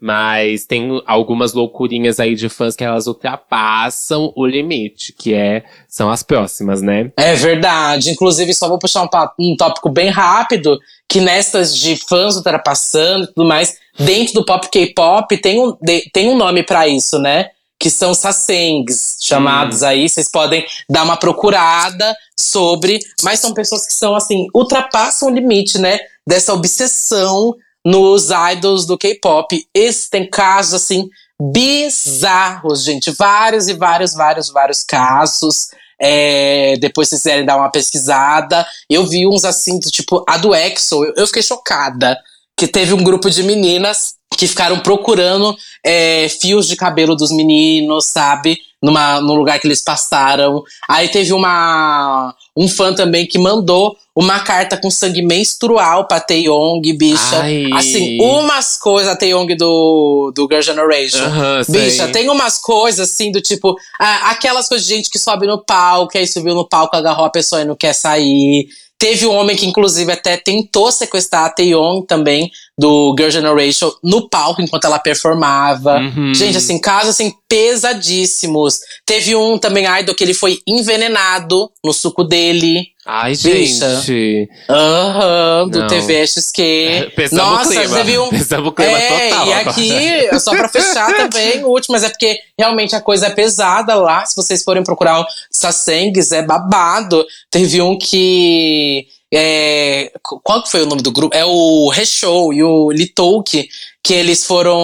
Mas 0.00 0.64
tem 0.66 1.02
algumas 1.06 1.52
loucurinhas 1.52 2.20
aí 2.20 2.34
de 2.34 2.48
fãs 2.48 2.76
que 2.76 2.84
elas 2.84 3.06
ultrapassam 3.06 4.32
o 4.36 4.46
limite, 4.46 5.12
que 5.12 5.32
é, 5.34 5.64
são 5.88 6.10
as 6.10 6.22
próximas, 6.22 6.82
né? 6.82 7.10
É 7.16 7.34
verdade. 7.34 8.10
Inclusive, 8.10 8.52
só 8.54 8.68
vou 8.68 8.78
puxar 8.78 9.02
um, 9.02 9.08
um 9.52 9.56
tópico 9.56 9.88
bem 9.88 10.10
rápido, 10.10 10.78
que 11.08 11.20
nestas 11.20 11.74
de 11.74 11.96
fãs 11.96 12.36
ultrapassando 12.36 13.24
e 13.24 13.26
tudo 13.28 13.46
mais, 13.46 13.76
dentro 13.98 14.34
do 14.34 14.44
pop 14.44 14.68
K-pop 14.70 15.36
tem 15.38 15.58
um, 15.60 15.76
de- 15.80 16.10
tem 16.12 16.28
um 16.28 16.36
nome 16.36 16.62
pra 16.62 16.86
isso, 16.86 17.18
né? 17.18 17.50
Que 17.78 17.90
são 17.90 18.14
sasengs, 18.14 19.18
chamados 19.20 19.82
aí. 19.82 20.08
Vocês 20.08 20.30
podem 20.30 20.64
dar 20.88 21.04
uma 21.04 21.16
procurada 21.16 22.14
sobre. 22.38 22.98
Mas 23.22 23.38
são 23.40 23.52
pessoas 23.52 23.86
que 23.86 23.92
são, 23.92 24.14
assim, 24.14 24.46
ultrapassam 24.54 25.28
o 25.30 25.34
limite, 25.34 25.78
né? 25.78 25.98
Dessa 26.26 26.52
obsessão 26.54 27.54
nos 27.86 28.30
idols 28.52 28.84
do 28.84 28.98
K-pop. 28.98 29.64
Esse 29.72 30.10
tem 30.10 30.28
casos, 30.28 30.74
assim, 30.74 31.08
bizarros, 31.40 32.82
gente. 32.82 33.12
Vários 33.12 33.68
e 33.68 33.74
vários, 33.74 34.12
vários, 34.12 34.50
vários 34.50 34.82
casos. 34.82 35.68
É, 36.00 36.74
depois, 36.80 37.08
vocês 37.08 37.22
quiserem 37.22 37.46
dar 37.46 37.56
uma 37.56 37.70
pesquisada. 37.70 38.66
Eu 38.90 39.06
vi 39.06 39.24
uns 39.24 39.44
assim, 39.44 39.78
tipo, 39.78 40.24
a 40.28 40.36
do 40.36 40.52
EXO, 40.52 41.04
eu, 41.16 41.26
fiquei 41.28 41.44
chocada. 41.44 42.18
Que 42.58 42.66
teve 42.66 42.92
um 42.92 43.04
grupo 43.04 43.30
de 43.30 43.44
meninas 43.44 44.14
que 44.36 44.48
ficaram 44.48 44.80
procurando 44.80 45.56
é, 45.84 46.28
fios 46.28 46.66
de 46.66 46.74
cabelo 46.74 47.14
dos 47.14 47.30
meninos, 47.30 48.06
sabe? 48.06 48.58
Numa, 48.82 49.20
no 49.20 49.34
lugar 49.34 49.60
que 49.60 49.66
eles 49.68 49.80
passaram. 49.80 50.64
Aí 50.88 51.08
teve 51.08 51.32
uma 51.32 52.34
um 52.56 52.66
fã 52.68 52.94
também 52.94 53.26
que 53.26 53.38
mandou 53.38 53.96
uma 54.14 54.40
carta 54.40 54.78
com 54.78 54.90
sangue 54.90 55.20
menstrual 55.20 56.06
pra 56.06 56.18
Taeyong, 56.18 56.80
bicha. 56.96 57.40
Ai. 57.42 57.70
Assim, 57.74 58.18
umas 58.18 58.78
coisas, 58.78 59.12
a 59.12 59.16
Taeyong 59.16 59.54
do, 59.54 60.32
do 60.34 60.48
Girl 60.50 60.62
Generation. 60.62 61.62
Sei. 61.64 61.82
Bicha, 61.82 62.08
tem 62.08 62.30
umas 62.30 62.56
coisas 62.56 63.10
assim 63.10 63.30
do 63.30 63.42
tipo, 63.42 63.76
ah, 64.00 64.30
aquelas 64.30 64.68
coisas 64.68 64.86
de 64.86 64.94
gente 64.94 65.10
que 65.10 65.18
sobe 65.18 65.46
no 65.46 65.58
palco, 65.58 66.16
aí 66.16 66.26
subiu 66.26 66.54
no 66.54 66.66
palco, 66.66 66.96
agarrou 66.96 67.26
a 67.26 67.30
pessoa 67.30 67.60
e 67.60 67.66
não 67.66 67.76
quer 67.76 67.92
sair. 67.92 68.68
Teve 68.98 69.26
um 69.26 69.34
homem 69.34 69.54
que, 69.54 69.66
inclusive, 69.66 70.10
até 70.10 70.38
tentou 70.38 70.90
sequestrar 70.90 71.44
a 71.44 71.50
Taeyong 71.50 72.06
também, 72.06 72.50
do 72.78 73.14
Girl 73.18 73.30
Generation, 73.30 73.90
no 74.02 74.28
palco 74.28 74.60
enquanto 74.60 74.84
ela 74.84 74.98
performava. 74.98 75.98
Uhum. 75.98 76.34
Gente, 76.34 76.58
assim, 76.58 76.78
casos 76.78 77.10
assim, 77.10 77.32
pesadíssimos. 77.48 78.80
Teve 79.04 79.34
um 79.34 79.56
também, 79.58 79.86
idol, 80.00 80.14
que 80.14 80.22
ele 80.22 80.34
foi 80.34 80.60
envenenado 80.66 81.70
no 81.82 81.92
suco 81.92 82.22
dele. 82.22 82.82
Ai, 83.08 83.36
Bicha. 83.36 84.00
gente. 84.00 84.50
Aham, 84.68 85.68
do 85.68 85.78
Não. 85.78 85.86
TVXQ. 85.86 87.12
Pesamos 87.14 87.44
Nossa, 87.44 87.70
clima. 87.70 87.96
teve 87.96 88.18
um. 88.18 88.28
Pesamos 88.30 88.68
o 88.68 88.72
clima 88.72 88.98
é, 88.98 89.28
total 89.30 89.46
e 89.46 89.52
agora. 89.52 89.70
aqui, 89.70 90.40
só 90.40 90.50
pra 90.50 90.68
fechar 90.68 91.14
também, 91.16 91.62
o 91.64 91.68
último, 91.68 91.92
mas 91.92 92.02
é 92.02 92.08
porque 92.08 92.36
realmente 92.58 92.96
a 92.96 93.00
coisa 93.00 93.28
é 93.28 93.30
pesada 93.30 93.94
lá. 93.94 94.26
Se 94.26 94.34
vocês 94.34 94.64
forem 94.64 94.82
procurar 94.82 95.20
o 95.20 95.26
Sassengues, 95.50 96.32
é 96.32 96.42
babado. 96.42 97.24
Teve 97.48 97.80
um 97.80 97.96
que. 97.96 99.06
É, 99.32 100.12
qu- 100.22 100.40
qual 100.42 100.62
que 100.62 100.70
foi 100.70 100.82
o 100.82 100.86
nome 100.86 101.02
do 101.02 101.10
grupo? 101.10 101.34
É 101.36 101.44
o 101.44 101.88
Reshow 101.90 102.52
e 102.52 102.62
o 102.62 102.90
Litouki, 102.92 103.68
que 104.02 104.14
eles 104.14 104.44
foram 104.44 104.78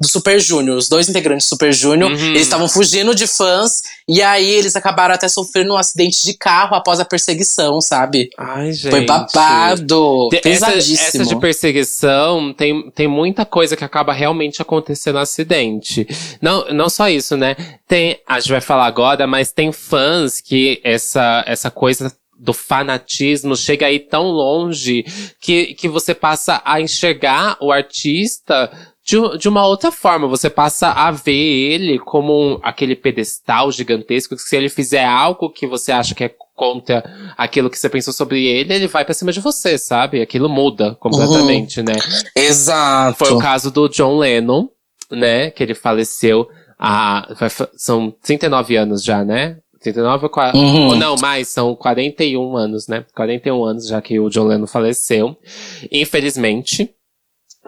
do 0.00 0.06
Super 0.06 0.38
Junior, 0.40 0.76
os 0.76 0.88
dois 0.88 1.08
integrantes 1.08 1.44
do 1.46 1.50
Super 1.50 1.72
Junior. 1.72 2.08
Uhum. 2.10 2.16
Eles 2.28 2.42
estavam 2.42 2.68
fugindo 2.68 3.12
de 3.14 3.26
fãs 3.26 3.82
e 4.08 4.22
aí 4.22 4.48
eles 4.48 4.76
acabaram 4.76 5.12
até 5.14 5.26
sofrendo 5.28 5.74
um 5.74 5.76
acidente 5.76 6.22
de 6.24 6.34
carro 6.34 6.76
após 6.76 7.00
a 7.00 7.04
perseguição, 7.04 7.80
sabe? 7.80 8.30
Ai, 8.38 8.72
gente. 8.72 8.92
Foi 8.92 9.00
babado, 9.04 10.28
Te- 10.30 10.36
Essa, 10.36 10.66
pesadíssimo. 10.66 11.22
essa 11.22 11.24
de 11.34 11.40
perseguição 11.40 12.52
tem, 12.54 12.90
tem 12.92 13.08
muita 13.08 13.44
coisa 13.44 13.76
que 13.76 13.84
acaba 13.84 14.12
realmente 14.12 14.62
acontecendo 14.62 15.14
no 15.16 15.20
acidente. 15.20 16.06
Não, 16.40 16.64
não 16.72 16.88
só 16.88 17.08
isso, 17.08 17.36
né? 17.36 17.56
Tem, 17.88 18.18
a 18.26 18.38
gente 18.38 18.52
vai 18.52 18.60
falar 18.60 18.86
agora, 18.86 19.26
mas 19.26 19.50
tem 19.52 19.72
fãs 19.72 20.40
que 20.40 20.80
essa, 20.84 21.42
essa 21.46 21.70
coisa 21.72 22.12
do 22.38 22.52
fanatismo 22.52 23.56
chega 23.56 23.86
aí 23.86 23.98
tão 24.00 24.24
longe 24.28 25.04
que, 25.40 25.74
que 25.74 25.88
você 25.88 26.14
passa 26.14 26.60
a 26.64 26.80
enxergar 26.80 27.56
o 27.60 27.70
artista 27.72 28.70
de, 29.04 29.16
de 29.38 29.48
uma 29.48 29.66
outra 29.66 29.90
forma. 29.92 30.26
Você 30.28 30.48
passa 30.50 30.90
a 30.90 31.10
ver 31.10 31.32
ele 31.32 31.98
como 31.98 32.32
um, 32.54 32.58
aquele 32.62 32.96
pedestal 32.96 33.70
gigantesco 33.70 34.34
que 34.34 34.42
se 34.42 34.56
ele 34.56 34.68
fizer 34.68 35.04
algo 35.04 35.50
que 35.50 35.66
você 35.66 35.92
acha 35.92 36.14
que 36.14 36.24
é 36.24 36.34
contra 36.56 37.02
aquilo 37.36 37.68
que 37.68 37.76
você 37.78 37.88
pensou 37.88 38.12
sobre 38.14 38.44
ele, 38.46 38.72
ele 38.72 38.86
vai 38.86 39.04
pra 39.04 39.12
cima 39.12 39.32
de 39.32 39.40
você, 39.40 39.76
sabe? 39.76 40.22
Aquilo 40.22 40.48
muda 40.48 40.94
completamente, 41.00 41.80
Uhum. 41.80 41.86
né? 41.86 41.96
Exato. 42.36 43.18
Foi 43.18 43.32
o 43.32 43.38
caso 43.38 43.70
do 43.70 43.88
John 43.88 44.18
Lennon, 44.18 44.68
né? 45.10 45.50
Que 45.50 45.62
ele 45.62 45.74
faleceu 45.74 46.48
há. 46.78 47.26
São 47.76 48.10
39 48.22 48.76
anos 48.76 49.02
já, 49.02 49.24
né? 49.24 49.56
39 49.84 50.24
ou, 50.24 50.30
qua- 50.30 50.52
Uhum. 50.54 50.86
ou 50.88 50.96
não, 50.96 51.14
mais, 51.16 51.48
são 51.48 51.74
41 51.76 52.56
anos, 52.56 52.88
né? 52.88 53.04
41 53.14 53.64
anos 53.64 53.86
já 53.86 54.00
que 54.02 54.18
o 54.18 54.28
John 54.28 54.44
Lennon 54.46 54.66
faleceu. 54.66 55.36
Infelizmente, 55.92 56.90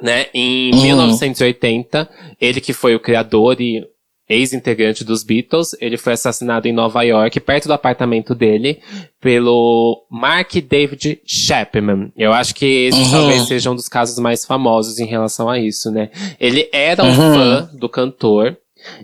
né? 0.02 0.26
Em 0.34 0.72
Uhum. 0.74 0.82
1980, 0.82 2.08
ele 2.40 2.60
que 2.60 2.72
foi 2.72 2.94
o 2.94 3.00
criador 3.00 3.60
e 3.60 3.86
ex-integrante 4.28 5.04
dos 5.04 5.22
Beatles, 5.22 5.68
ele 5.80 5.96
foi 5.96 6.14
assassinado 6.14 6.66
em 6.66 6.72
Nova 6.72 7.00
York, 7.04 7.38
perto 7.38 7.68
do 7.68 7.72
apartamento 7.74 8.34
dele, 8.34 8.80
pelo 9.20 10.04
Mark 10.10 10.52
David 10.56 11.20
Chapman. 11.24 12.10
Eu 12.16 12.32
acho 12.32 12.52
que 12.52 12.64
esse 12.88 12.98
Uhum. 12.98 13.10
talvez 13.12 13.42
seja 13.46 13.70
um 13.70 13.76
dos 13.76 13.88
casos 13.88 14.18
mais 14.18 14.44
famosos 14.44 14.98
em 14.98 15.06
relação 15.06 15.48
a 15.48 15.60
isso, 15.60 15.92
né? 15.92 16.10
Ele 16.40 16.68
era 16.72 17.04
um 17.04 17.08
Uhum. 17.08 17.14
fã 17.34 17.70
do 17.74 17.88
cantor, 17.88 18.56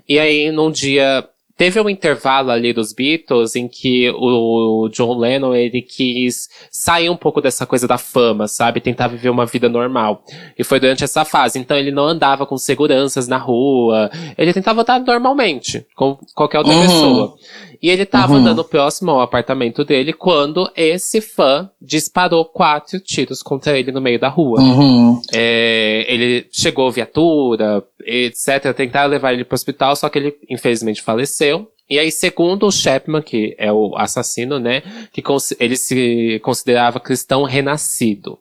e 0.08 0.18
aí 0.18 0.50
num 0.50 0.72
dia 0.72 1.24
teve 1.57 1.80
um 1.80 1.88
intervalo 1.88 2.50
ali 2.50 2.72
dos 2.72 2.92
Beatles 2.92 3.55
em 3.57 3.68
que 3.68 4.11
o 4.11 4.88
John 4.92 5.16
Lennon 5.18 5.55
ele 5.55 5.82
quis 5.82 6.48
sair 6.70 7.09
um 7.11 7.16
pouco 7.16 7.40
dessa 7.40 7.64
coisa 7.66 7.86
da 7.86 7.98
fama, 7.98 8.48
sabe? 8.48 8.80
Tentar 8.80 9.09
viver 9.09 9.28
uma 9.30 9.46
vida 9.46 9.68
normal. 9.68 10.24
E 10.59 10.64
foi 10.64 10.80
durante 10.80 11.05
essa 11.05 11.24
fase. 11.24 11.59
Então 11.59 11.76
ele 11.76 11.90
não 11.90 12.05
andava 12.05 12.46
com 12.46 12.57
seguranças 12.57 13.28
na 13.28 13.36
rua. 13.38 14.11
Ele 14.36 14.53
tentava 14.53 14.80
andar 14.82 15.00
normalmente, 15.00 15.86
com 15.94 16.18
qualquer 16.34 16.59
outra 16.59 16.72
Uhum. 16.72 16.82
pessoa. 16.82 17.34
E 17.83 17.91
ele 17.91 18.07
tava 18.07 18.35
Uhum. 18.35 18.39
andando 18.39 18.62
próximo 18.64 19.11
ao 19.11 19.20
apartamento 19.20 19.85
dele 19.85 20.12
quando 20.12 20.70
esse 20.76 21.20
fã 21.20 21.68
disparou 21.80 22.45
quatro 22.45 23.01
tiros 23.01 23.43
contra 23.43 23.76
ele 23.76 23.91
no 23.91 24.01
meio 24.01 24.20
da 24.20 24.28
rua. 24.28 24.61
Uhum. 24.61 25.20
É, 25.35 26.07
ele 26.09 26.47
chegou 26.53 26.93
viatura, 26.93 27.83
etc. 28.07 28.72
Tentaram 28.76 29.11
levar 29.11 29.33
ele 29.33 29.45
pro 29.45 29.55
hospital, 29.55 29.97
só 29.97 30.09
que 30.09 30.18
ele 30.18 30.35
infelizmente 30.49 31.03
faleceu. 31.03 31.68
E 31.91 31.99
aí, 31.99 32.11
segundo 32.11 32.66
o 32.66 32.72
Chapman, 32.72 33.20
que 33.20 33.55
é 33.59 33.70
o 33.72 33.95
assassino, 33.97 34.59
né, 34.59 34.83
que 35.12 35.22
ele 35.59 35.76
se 35.76 36.41
considerava 36.43 37.01
cristão 37.01 37.43
renascido. 37.43 38.39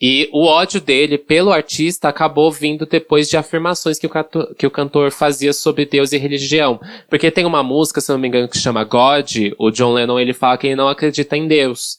E 0.00 0.28
o 0.32 0.44
ódio 0.46 0.80
dele 0.80 1.16
pelo 1.18 1.52
artista 1.52 2.08
acabou 2.08 2.50
vindo 2.50 2.84
depois 2.86 3.28
de 3.28 3.36
afirmações 3.36 3.98
que 3.98 4.06
o, 4.06 4.10
canto- 4.10 4.54
que 4.58 4.66
o 4.66 4.70
cantor 4.70 5.10
fazia 5.10 5.52
sobre 5.52 5.86
Deus 5.86 6.12
e 6.12 6.18
religião. 6.18 6.80
Porque 7.08 7.30
tem 7.30 7.44
uma 7.44 7.62
música, 7.62 8.00
se 8.00 8.10
não 8.10 8.18
me 8.18 8.28
engano, 8.28 8.48
que 8.48 8.58
chama 8.58 8.84
God, 8.84 9.30
o 9.58 9.70
John 9.70 9.92
Lennon 9.92 10.18
ele 10.18 10.32
fala 10.32 10.56
que 10.58 10.66
ele 10.66 10.76
não 10.76 10.88
acredita 10.88 11.36
em 11.36 11.46
Deus. 11.46 11.98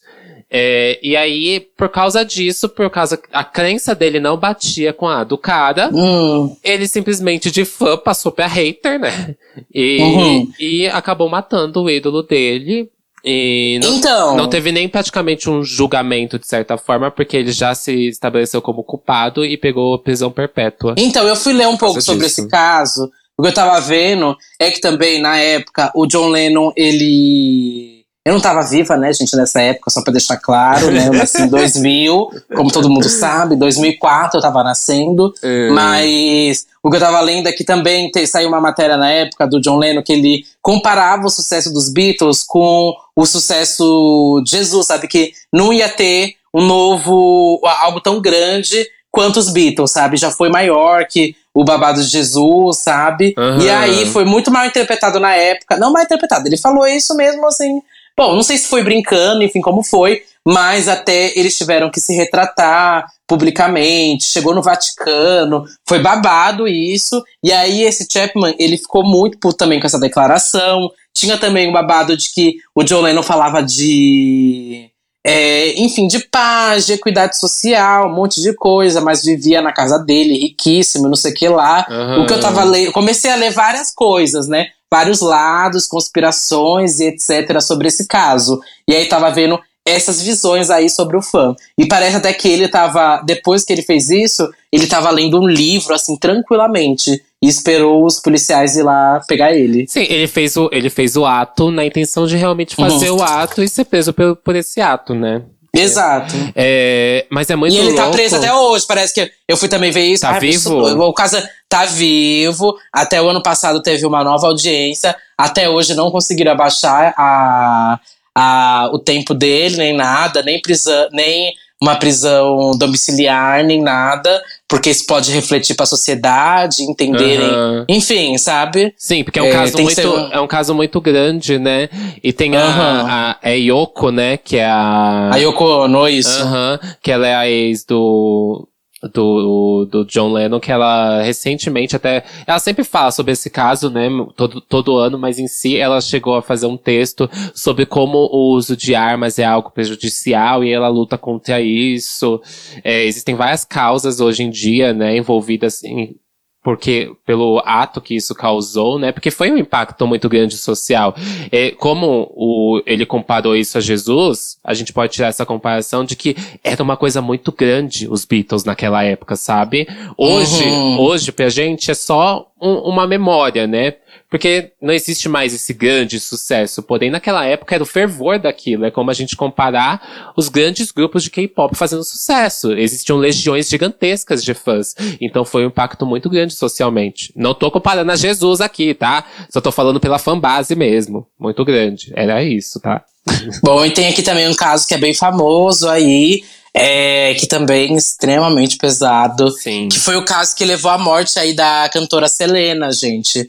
É, 0.56 1.00
e 1.02 1.16
aí, 1.16 1.66
por 1.76 1.88
causa 1.88 2.24
disso, 2.24 2.68
por 2.68 2.88
causa 2.88 3.18
a 3.32 3.42
crença 3.42 3.92
dele 3.94 4.20
não 4.20 4.36
batia 4.36 4.92
com 4.92 5.08
a 5.08 5.24
do 5.24 5.36
cara, 5.36 5.90
Hum. 5.92 6.54
ele 6.62 6.86
simplesmente 6.86 7.50
de 7.50 7.64
fã 7.64 7.96
passou 7.96 8.30
pra 8.30 8.46
hater, 8.46 9.00
né? 9.00 9.34
E, 9.74 9.98
Uhum. 10.00 10.52
e 10.60 10.86
acabou 10.88 11.28
matando 11.28 11.82
o 11.82 11.90
ídolo 11.90 12.22
dele. 12.22 12.88
E 13.24 13.80
não, 13.82 13.94
Então. 13.94 14.36
não 14.36 14.48
teve 14.48 14.70
nem 14.70 14.86
praticamente 14.88 15.48
um 15.48 15.64
julgamento, 15.64 16.38
de 16.38 16.46
certa 16.46 16.76
forma, 16.76 17.10
porque 17.10 17.36
ele 17.36 17.50
já 17.52 17.74
se 17.74 18.08
estabeleceu 18.08 18.60
como 18.60 18.84
culpado 18.84 19.44
e 19.44 19.56
pegou 19.56 19.98
prisão 19.98 20.30
perpétua. 20.30 20.94
Então, 20.98 21.26
eu 21.26 21.34
fui 21.34 21.54
ler 21.54 21.66
um 21.66 21.76
pouco 21.76 22.02
sobre 22.02 22.26
disso. 22.26 22.42
esse 22.42 22.50
caso. 22.50 23.10
O 23.36 23.42
que 23.42 23.48
eu 23.48 23.54
tava 23.54 23.80
vendo 23.80 24.36
é 24.60 24.70
que 24.70 24.80
também, 24.80 25.20
na 25.20 25.38
época, 25.38 25.90
o 25.94 26.06
John 26.06 26.28
Lennon, 26.28 26.70
ele. 26.76 27.93
Eu 28.24 28.32
não 28.32 28.40
tava 28.40 28.62
viva, 28.62 28.96
né, 28.96 29.12
gente, 29.12 29.36
nessa 29.36 29.60
época, 29.60 29.90
só 29.90 30.02
pra 30.02 30.10
deixar 30.12 30.38
claro, 30.38 30.90
né? 30.90 31.08
Eu 31.08 31.12
nasci 31.12 31.42
em 31.42 31.46
2000, 31.48 32.30
como 32.56 32.72
todo 32.72 32.88
mundo 32.88 33.06
sabe. 33.08 33.54
2004 33.54 34.38
eu 34.38 34.42
tava 34.42 34.64
nascendo. 34.64 35.34
É. 35.42 35.68
Mas 35.70 36.66
o 36.82 36.88
que 36.90 36.96
eu 36.96 37.00
tava 37.00 37.20
lendo 37.20 37.48
é 37.48 37.52
que 37.52 37.64
também 37.64 38.10
te- 38.10 38.26
saiu 38.26 38.48
uma 38.48 38.60
matéria 38.62 38.96
na 38.96 39.10
época 39.10 39.46
do 39.46 39.60
John 39.60 39.76
Lennon 39.76 40.02
que 40.02 40.12
ele 40.14 40.44
comparava 40.62 41.26
o 41.26 41.30
sucesso 41.30 41.70
dos 41.70 41.90
Beatles 41.92 42.42
com 42.42 42.94
o 43.14 43.26
sucesso 43.26 44.40
de 44.44 44.50
Jesus, 44.52 44.86
sabe? 44.86 45.06
Que 45.06 45.32
não 45.52 45.70
ia 45.72 45.88
ter 45.90 46.34
um 46.54 46.62
novo. 46.64 47.60
algo 47.82 48.00
tão 48.00 48.20
grande 48.22 48.86
quanto 49.10 49.38
os 49.38 49.50
Beatles, 49.50 49.90
sabe? 49.90 50.16
Já 50.16 50.30
foi 50.30 50.48
maior 50.48 51.04
que 51.06 51.36
o 51.52 51.62
babado 51.64 52.02
de 52.02 52.08
Jesus, 52.08 52.78
sabe? 52.78 53.32
Aham. 53.38 53.62
E 53.62 53.70
aí 53.70 54.06
foi 54.06 54.24
muito 54.24 54.50
mal 54.50 54.66
interpretado 54.66 55.20
na 55.20 55.34
época. 55.36 55.76
Não 55.76 55.92
mal 55.92 56.02
interpretado, 56.02 56.48
ele 56.48 56.56
falou 56.56 56.86
isso 56.86 57.14
mesmo 57.16 57.46
assim. 57.46 57.80
Bom, 58.16 58.34
não 58.34 58.42
sei 58.42 58.56
se 58.56 58.68
foi 58.68 58.82
brincando, 58.82 59.42
enfim, 59.42 59.60
como 59.60 59.82
foi, 59.82 60.22
mas 60.46 60.88
até 60.88 61.36
eles 61.38 61.56
tiveram 61.56 61.90
que 61.90 62.00
se 62.00 62.14
retratar 62.14 63.06
publicamente, 63.26 64.24
chegou 64.24 64.54
no 64.54 64.62
Vaticano, 64.62 65.64
foi 65.88 65.98
babado 65.98 66.68
isso. 66.68 67.22
E 67.42 67.50
aí 67.52 67.82
esse 67.82 68.06
Chapman, 68.10 68.54
ele 68.58 68.76
ficou 68.76 69.02
muito 69.02 69.38
puto 69.38 69.56
também 69.56 69.80
com 69.80 69.86
essa 69.86 69.98
declaração. 69.98 70.90
Tinha 71.14 71.38
também 71.38 71.68
o 71.68 71.72
babado 71.72 72.16
de 72.16 72.30
que 72.32 72.56
o 72.74 72.84
John 72.84 73.00
Lennon 73.00 73.22
falava 73.22 73.62
de 73.62 74.90
é, 75.26 75.72
enfim, 75.80 76.06
de 76.06 76.18
paz, 76.18 76.84
de 76.84 76.92
equidade 76.92 77.38
social, 77.38 78.08
um 78.08 78.14
monte 78.14 78.42
de 78.42 78.52
coisa, 78.52 79.00
mas 79.00 79.24
vivia 79.24 79.62
na 79.62 79.72
casa 79.72 79.98
dele, 79.98 80.38
riquíssimo, 80.38 81.08
não 81.08 81.16
sei 81.16 81.32
o 81.32 81.34
que 81.34 81.48
lá. 81.48 81.86
Aham. 81.88 82.22
O 82.22 82.26
que 82.26 82.34
eu 82.34 82.40
tava 82.40 82.62
lendo, 82.62 82.92
comecei 82.92 83.30
a 83.30 83.36
ler 83.36 83.50
várias 83.50 83.90
coisas, 83.90 84.46
né? 84.46 84.68
Vários 84.92 85.20
lados, 85.20 85.86
conspirações 85.86 87.00
e 87.00 87.06
etc. 87.06 87.60
sobre 87.60 87.88
esse 87.88 88.06
caso. 88.06 88.60
E 88.88 88.94
aí 88.94 89.06
tava 89.06 89.30
vendo 89.30 89.58
essas 89.86 90.22
visões 90.22 90.70
aí 90.70 90.88
sobre 90.88 91.16
o 91.16 91.22
fã. 91.22 91.54
E 91.78 91.86
parece 91.86 92.16
até 92.16 92.32
que 92.32 92.48
ele 92.48 92.68
tava, 92.68 93.20
depois 93.24 93.64
que 93.64 93.72
ele 93.72 93.82
fez 93.82 94.08
isso, 94.08 94.48
ele 94.72 94.86
tava 94.86 95.10
lendo 95.10 95.38
um 95.38 95.46
livro, 95.46 95.92
assim, 95.94 96.16
tranquilamente. 96.16 97.22
E 97.42 97.48
esperou 97.48 98.06
os 98.06 98.18
policiais 98.18 98.76
ir 98.76 98.82
lá 98.82 99.20
pegar 99.28 99.52
ele. 99.52 99.84
Sim, 99.86 100.06
ele 100.08 100.26
fez, 100.26 100.56
o, 100.56 100.70
ele 100.72 100.88
fez 100.88 101.14
o 101.16 101.26
ato 101.26 101.70
na 101.70 101.84
intenção 101.84 102.26
de 102.26 102.36
realmente 102.36 102.74
fazer 102.74 103.10
Uhum. 103.10 103.18
o 103.18 103.22
ato 103.22 103.62
e 103.62 103.68
ser 103.68 103.84
preso 103.84 104.14
por, 104.14 104.36
por 104.36 104.56
esse 104.56 104.80
ato, 104.80 105.14
né? 105.14 105.42
Exato. 105.74 106.34
É, 106.54 107.26
mas 107.30 107.50
é 107.50 107.56
muito 107.56 107.74
E 107.74 107.78
ele 107.78 107.94
tá 107.94 108.02
louco. 108.02 108.16
preso 108.16 108.36
até 108.36 108.52
hoje, 108.52 108.86
parece 108.86 109.12
que 109.12 109.30
eu 109.48 109.56
fui 109.56 109.68
também 109.68 109.90
ver 109.90 110.04
isso. 110.04 110.22
Tá 110.22 110.30
Ai, 110.30 110.40
vivo? 110.40 110.78
O 111.08 111.12
caso 111.12 111.36
tá 111.68 111.84
vivo. 111.84 112.76
Até 112.92 113.20
o 113.20 113.28
ano 113.28 113.42
passado 113.42 113.82
teve 113.82 114.06
uma 114.06 114.22
nova 114.22 114.46
audiência. 114.46 115.14
Até 115.36 115.68
hoje 115.68 115.94
não 115.94 116.10
conseguiram 116.10 116.52
abaixar 116.52 117.12
a, 117.16 117.98
a, 118.36 118.90
o 118.92 118.98
tempo 118.98 119.34
dele, 119.34 119.76
nem 119.76 119.92
nada, 119.92 120.42
nem 120.42 120.60
prisão, 120.60 121.08
nem 121.12 121.52
uma 121.82 121.96
prisão 121.96 122.70
domiciliar, 122.78 123.62
nem 123.64 123.82
nada, 123.82 124.42
porque 124.74 124.90
isso 124.90 125.06
pode 125.06 125.30
refletir 125.30 125.76
pra 125.76 125.86
sociedade, 125.86 126.82
entenderem. 126.82 127.48
Aham. 127.48 127.84
Enfim, 127.88 128.36
sabe? 128.36 128.92
Sim, 128.98 129.22
porque 129.22 129.38
é 129.38 129.42
um, 129.42 129.46
É, 129.46 129.52
caso 129.52 129.78
muito, 129.78 129.94
ser 129.94 130.28
é 130.32 130.40
um 130.40 130.48
caso 130.48 130.74
muito 130.74 131.00
grande, 131.00 131.60
né? 131.60 131.88
E 132.20 132.32
tem 132.32 132.56
a, 132.56 132.64
Aham. 132.64 133.06
a, 133.08 133.38
é 133.40 133.56
Yoko, 133.56 134.10
né? 134.10 134.36
Que 134.36 134.56
é 134.56 134.66
a. 134.66 135.30
A 135.32 135.36
Yoko 135.36 135.64
Ono, 135.64 136.08
isso. 136.08 136.42
Aham, 136.42 136.80
que 137.00 137.12
ela 137.12 137.24
é 137.24 137.36
a 137.36 137.48
ex 137.48 137.84
do, 137.84 138.66
do, 139.12 139.86
do 139.90 140.04
John 140.04 140.32
Lennon, 140.32 140.60
que 140.60 140.72
ela 140.72 141.22
recentemente 141.22 141.96
até. 141.96 142.24
Ela 142.46 142.58
sempre 142.58 142.84
fala 142.84 143.10
sobre 143.10 143.32
esse 143.32 143.50
caso, 143.50 143.90
né? 143.90 144.08
Todo, 144.36 144.60
todo 144.60 144.96
ano, 144.96 145.18
mas 145.18 145.38
em 145.38 145.46
si 145.46 145.76
ela 145.76 146.00
chegou 146.00 146.36
a 146.36 146.42
fazer 146.42 146.66
um 146.66 146.76
texto 146.76 147.28
sobre 147.54 147.86
como 147.86 148.18
o 148.18 148.54
uso 148.54 148.76
de 148.76 148.94
armas 148.94 149.38
é 149.38 149.44
algo 149.44 149.70
prejudicial 149.70 150.64
e 150.64 150.72
ela 150.72 150.88
luta 150.88 151.18
contra 151.18 151.60
isso. 151.60 152.40
É, 152.82 153.04
existem 153.04 153.34
várias 153.34 153.64
causas 153.64 154.20
hoje 154.20 154.42
em 154.42 154.50
dia, 154.50 154.92
né? 154.92 155.16
Envolvidas 155.16 155.82
em. 155.84 156.16
Porque, 156.64 157.12
pelo 157.26 157.60
ato 157.64 158.00
que 158.00 158.16
isso 158.16 158.34
causou, 158.34 158.98
né? 158.98 159.12
Porque 159.12 159.30
foi 159.30 159.50
um 159.52 159.58
impacto 159.58 160.06
muito 160.06 160.30
grande 160.30 160.56
social. 160.56 161.14
É, 161.52 161.70
como 161.72 162.32
o, 162.34 162.80
ele 162.86 163.04
comparou 163.04 163.54
isso 163.54 163.76
a 163.76 163.82
Jesus, 163.82 164.58
a 164.64 164.72
gente 164.72 164.90
pode 164.90 165.12
tirar 165.12 165.28
essa 165.28 165.44
comparação 165.44 166.02
de 166.06 166.16
que 166.16 166.34
era 166.64 166.82
uma 166.82 166.96
coisa 166.96 167.20
muito 167.20 167.52
grande 167.52 168.08
os 168.08 168.24
Beatles 168.24 168.64
naquela 168.64 169.04
época, 169.04 169.36
sabe? 169.36 169.86
Hoje, 170.16 170.64
Uhum. 170.64 171.00
hoje 171.00 171.30
pra 171.32 171.50
gente 171.50 171.90
é 171.90 171.94
só 171.94 172.46
um- 172.58 172.78
uma 172.88 173.06
memória, 173.06 173.66
né? 173.66 173.96
Porque 174.34 174.72
não 174.82 174.92
existe 174.92 175.28
mais 175.28 175.54
esse 175.54 175.72
grande 175.72 176.18
sucesso. 176.18 176.82
Porém, 176.82 177.08
naquela 177.08 177.44
época 177.44 177.72
era 177.72 177.84
o 177.84 177.86
fervor 177.86 178.36
daquilo. 178.36 178.84
É 178.84 178.90
como 178.90 179.08
a 179.08 179.14
gente 179.14 179.36
comparar 179.36 180.32
os 180.36 180.48
grandes 180.48 180.90
grupos 180.90 181.22
de 181.22 181.30
K-pop 181.30 181.76
fazendo 181.76 182.02
sucesso. 182.02 182.72
Existiam 182.72 183.16
legiões 183.16 183.68
gigantescas 183.68 184.42
de 184.42 184.52
fãs. 184.52 184.96
Então 185.20 185.44
foi 185.44 185.62
um 185.62 185.68
impacto 185.68 186.04
muito 186.04 186.28
grande 186.28 186.52
socialmente. 186.52 187.32
Não 187.36 187.54
tô 187.54 187.70
comparando 187.70 188.10
a 188.10 188.16
Jesus 188.16 188.60
aqui, 188.60 188.92
tá? 188.92 189.24
Só 189.48 189.60
tô 189.60 189.70
falando 189.70 190.00
pela 190.00 190.18
fanbase 190.18 190.74
mesmo. 190.74 191.28
Muito 191.38 191.64
grande. 191.64 192.12
Era 192.16 192.42
isso, 192.42 192.80
tá? 192.80 193.04
Bom, 193.62 193.86
e 193.86 193.92
tem 193.92 194.08
aqui 194.08 194.24
também 194.24 194.48
um 194.48 194.54
caso 194.54 194.88
que 194.88 194.94
é 194.94 194.98
bem 194.98 195.14
famoso 195.14 195.88
aí. 195.88 196.42
é, 196.74 197.34
que 197.34 197.46
também 197.46 197.94
é 197.94 197.96
extremamente 197.96 198.78
pesado. 198.78 199.48
Sim. 199.52 199.88
Que 199.88 200.00
foi 200.00 200.16
o 200.16 200.24
caso 200.24 200.56
que 200.56 200.64
levou 200.64 200.90
à 200.90 200.98
morte 200.98 201.38
aí 201.38 201.54
da 201.54 201.88
cantora 201.88 202.26
Selena, 202.26 202.90
gente. 202.90 203.48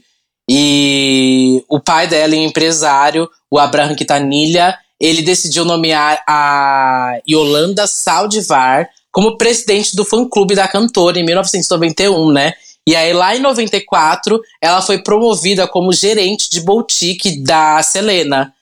E 0.50 1.64
o 1.68 1.80
pai 1.80 2.08
dela, 2.08 2.36
um 2.36 2.44
empresário, 2.44 3.30
o 3.50 3.58
Abraham 3.58 3.96
Quintanilha, 3.96 4.78
ele 5.00 5.22
decidiu 5.22 5.66
nomear 5.66 6.24
a 6.28 7.20
Yolanda 7.28 7.88
Saldivar 7.88 8.88
como 9.12 9.38
presidente 9.38 9.96
do 9.96 10.06
fã-clube 10.06 10.56
da 10.56 10.68
cantora 10.68 11.20
em 11.20 11.24
1991, 11.26 12.32
né? 12.32 12.54
E 12.88 12.96
aí, 12.96 13.14
lá 13.14 13.36
em 13.36 13.40
94, 13.40 14.40
ela 14.62 14.82
foi 14.82 15.02
promovida 15.02 15.68
como 15.68 15.92
gerente 15.92 16.50
de 16.50 16.62
boutique 16.62 17.42
da 17.42 17.82
Selena. 17.82 18.54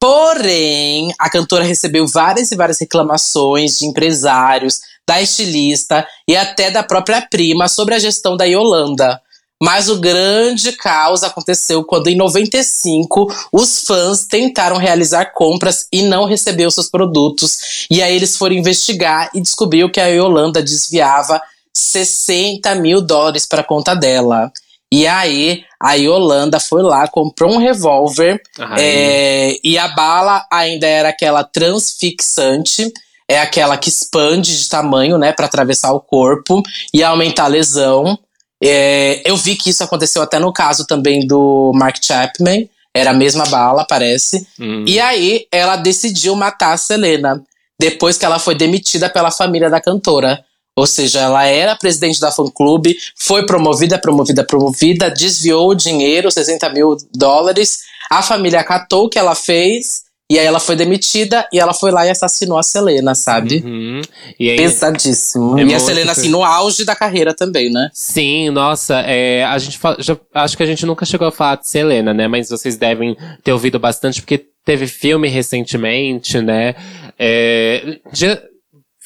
Porém, 0.00 1.12
a 1.18 1.30
cantora 1.30 1.62
recebeu 1.62 2.06
várias 2.06 2.50
e 2.50 2.56
várias 2.56 2.80
reclamações 2.80 3.78
de 3.78 3.86
empresários, 3.86 4.80
da 5.06 5.20
estilista 5.20 6.06
e 6.26 6.36
até 6.36 6.70
da 6.70 6.82
própria 6.82 7.20
prima 7.20 7.68
sobre 7.68 7.94
a 7.94 7.98
gestão 7.98 8.36
da 8.36 8.44
Yolanda. 8.44 9.20
Mas 9.62 9.88
o 9.90 10.00
grande 10.00 10.72
caos 10.72 11.22
aconteceu 11.22 11.84
quando, 11.84 12.08
em 12.08 12.16
95, 12.16 13.26
os 13.52 13.82
fãs 13.82 14.24
tentaram 14.24 14.76
realizar 14.76 15.32
compras 15.34 15.86
e 15.92 16.02
não 16.02 16.24
recebeu 16.24 16.70
seus 16.70 16.88
produtos. 16.88 17.86
E 17.90 18.02
aí 18.02 18.16
eles 18.16 18.36
foram 18.36 18.54
investigar 18.54 19.30
e 19.34 19.40
descobriu 19.40 19.90
que 19.90 20.00
a 20.00 20.06
Yolanda 20.06 20.62
desviava 20.62 21.40
60 21.74 22.74
mil 22.76 23.00
dólares 23.00 23.44
para 23.46 23.60
a 23.60 23.64
conta 23.64 23.94
dela. 23.94 24.50
E 24.92 25.06
aí, 25.06 25.62
a 25.80 25.94
Yolanda 25.94 26.58
foi 26.58 26.82
lá, 26.82 27.06
comprou 27.06 27.52
um 27.52 27.58
revólver 27.58 28.42
é, 28.76 29.56
e 29.62 29.78
a 29.78 29.86
bala 29.88 30.44
ainda 30.50 30.86
era 30.86 31.10
aquela 31.10 31.44
transfixante, 31.44 32.92
é 33.28 33.38
aquela 33.38 33.76
que 33.76 33.88
expande 33.88 34.58
de 34.58 34.68
tamanho, 34.68 35.16
né, 35.16 35.32
para 35.32 35.46
atravessar 35.46 35.92
o 35.92 36.00
corpo 36.00 36.60
e 36.92 37.04
aumentar 37.04 37.44
a 37.44 37.48
lesão. 37.48 38.18
É, 38.62 39.22
eu 39.24 39.36
vi 39.36 39.56
que 39.56 39.70
isso 39.70 39.82
aconteceu 39.82 40.22
até 40.22 40.38
no 40.38 40.52
caso 40.52 40.86
também 40.86 41.26
do 41.26 41.72
Mark 41.74 41.96
Chapman, 42.02 42.68
era 42.94 43.10
a 43.10 43.14
mesma 43.14 43.44
bala, 43.46 43.86
parece. 43.86 44.46
Hum. 44.58 44.84
E 44.86 44.98
aí, 44.98 45.46
ela 45.50 45.76
decidiu 45.76 46.34
matar 46.34 46.72
a 46.72 46.76
Selena, 46.76 47.42
depois 47.78 48.18
que 48.18 48.24
ela 48.24 48.38
foi 48.38 48.54
demitida 48.54 49.08
pela 49.08 49.30
família 49.30 49.70
da 49.70 49.80
cantora. 49.80 50.44
Ou 50.76 50.86
seja, 50.86 51.20
ela 51.20 51.44
era 51.44 51.76
presidente 51.76 52.20
da 52.20 52.30
fã-clube, 52.30 52.96
foi 53.16 53.44
promovida, 53.44 53.98
promovida, 53.98 54.44
promovida, 54.44 55.10
desviou 55.10 55.70
o 55.70 55.74
dinheiro, 55.74 56.30
60 56.30 56.68
mil 56.70 56.96
dólares. 57.14 57.80
A 58.10 58.22
família 58.22 58.60
acatou 58.60 59.04
o 59.04 59.08
que 59.08 59.18
ela 59.18 59.34
fez, 59.34 60.04
e 60.30 60.38
aí 60.38 60.46
ela 60.46 60.60
foi 60.60 60.76
demitida, 60.76 61.46
e 61.52 61.58
ela 61.58 61.74
foi 61.74 61.90
lá 61.90 62.06
e 62.06 62.10
assassinou 62.10 62.56
a 62.56 62.62
Selena, 62.62 63.14
sabe? 63.14 63.62
Uhum. 63.66 64.00
Aí, 64.40 64.56
Pesadíssimo. 64.56 65.58
É 65.58 65.64
e 65.64 65.74
a 65.74 65.78
Selena, 65.80 66.12
assim, 66.12 66.28
no 66.28 66.44
auge 66.44 66.84
da 66.84 66.94
carreira 66.94 67.34
também, 67.34 67.70
né? 67.70 67.90
Sim, 67.92 68.50
nossa, 68.50 69.00
é, 69.00 69.44
a 69.44 69.58
gente 69.58 69.78
já- 69.98 70.16
acho 70.34 70.56
que 70.56 70.62
a 70.62 70.66
gente 70.66 70.86
nunca 70.86 71.04
chegou 71.04 71.26
a 71.28 71.32
falar 71.32 71.56
de 71.56 71.68
Selena, 71.68 72.14
né? 72.14 72.28
Mas 72.28 72.48
vocês 72.48 72.76
devem 72.76 73.16
ter 73.42 73.52
ouvido 73.52 73.78
bastante, 73.78 74.22
porque 74.22 74.46
teve 74.64 74.86
filme 74.86 75.28
recentemente, 75.28 76.40
né? 76.40 76.74
É, 77.18 77.98
já- 78.12 78.40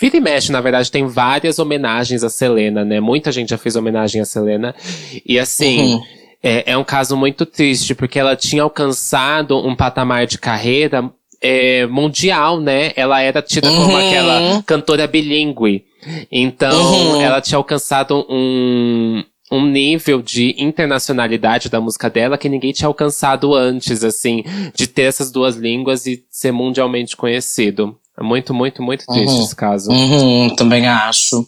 Vira 0.00 0.16
e 0.16 0.20
mexe, 0.20 0.50
na 0.50 0.60
verdade, 0.60 0.90
tem 0.90 1.06
várias 1.06 1.60
homenagens 1.60 2.24
a 2.24 2.28
Selena, 2.28 2.84
né? 2.84 2.98
Muita 2.98 3.30
gente 3.30 3.50
já 3.50 3.56
fez 3.56 3.76
homenagem 3.76 4.20
a 4.20 4.24
Selena. 4.24 4.74
E 5.24 5.38
assim, 5.38 5.94
Uhum. 5.94 6.02
É, 6.46 6.72
é 6.72 6.76
um 6.76 6.84
caso 6.84 7.16
muito 7.16 7.46
triste, 7.46 7.94
porque 7.94 8.18
ela 8.18 8.36
tinha 8.36 8.62
alcançado 8.62 9.56
um 9.66 9.74
patamar 9.74 10.26
de 10.26 10.36
carreira 10.36 11.10
é, 11.40 11.86
mundial, 11.86 12.60
né? 12.60 12.92
Ela 12.96 13.20
era 13.22 13.40
tida 13.42 13.68
como 13.70 13.92
Uhum. 13.92 13.96
aquela 13.96 14.62
cantora 14.64 15.06
bilíngue. 15.06 15.84
Então, 16.30 17.14
Uhum. 17.14 17.20
ela 17.20 17.40
tinha 17.40 17.56
alcançado 17.58 18.26
um, 18.28 19.24
um 19.50 19.64
nível 19.66 20.20
de 20.22 20.54
internacionalidade 20.58 21.68
da 21.70 21.80
música 21.80 22.08
dela 22.10 22.36
que 22.38 22.48
ninguém 22.48 22.72
tinha 22.72 22.88
alcançado 22.88 23.54
antes, 23.54 24.04
assim, 24.04 24.42
de 24.74 24.86
ter 24.86 25.02
essas 25.02 25.30
duas 25.30 25.56
línguas 25.56 26.06
e 26.06 26.22
ser 26.30 26.52
mundialmente 26.52 27.16
conhecido. 27.16 27.96
É 28.18 28.22
muito, 28.22 28.54
muito, 28.54 28.82
muito 28.82 29.04
triste 29.06 29.34
Uhum. 29.34 29.42
esse 29.44 29.56
caso. 29.56 29.90
Uhum, 29.90 30.54
também 30.56 30.86
acho. 30.86 31.46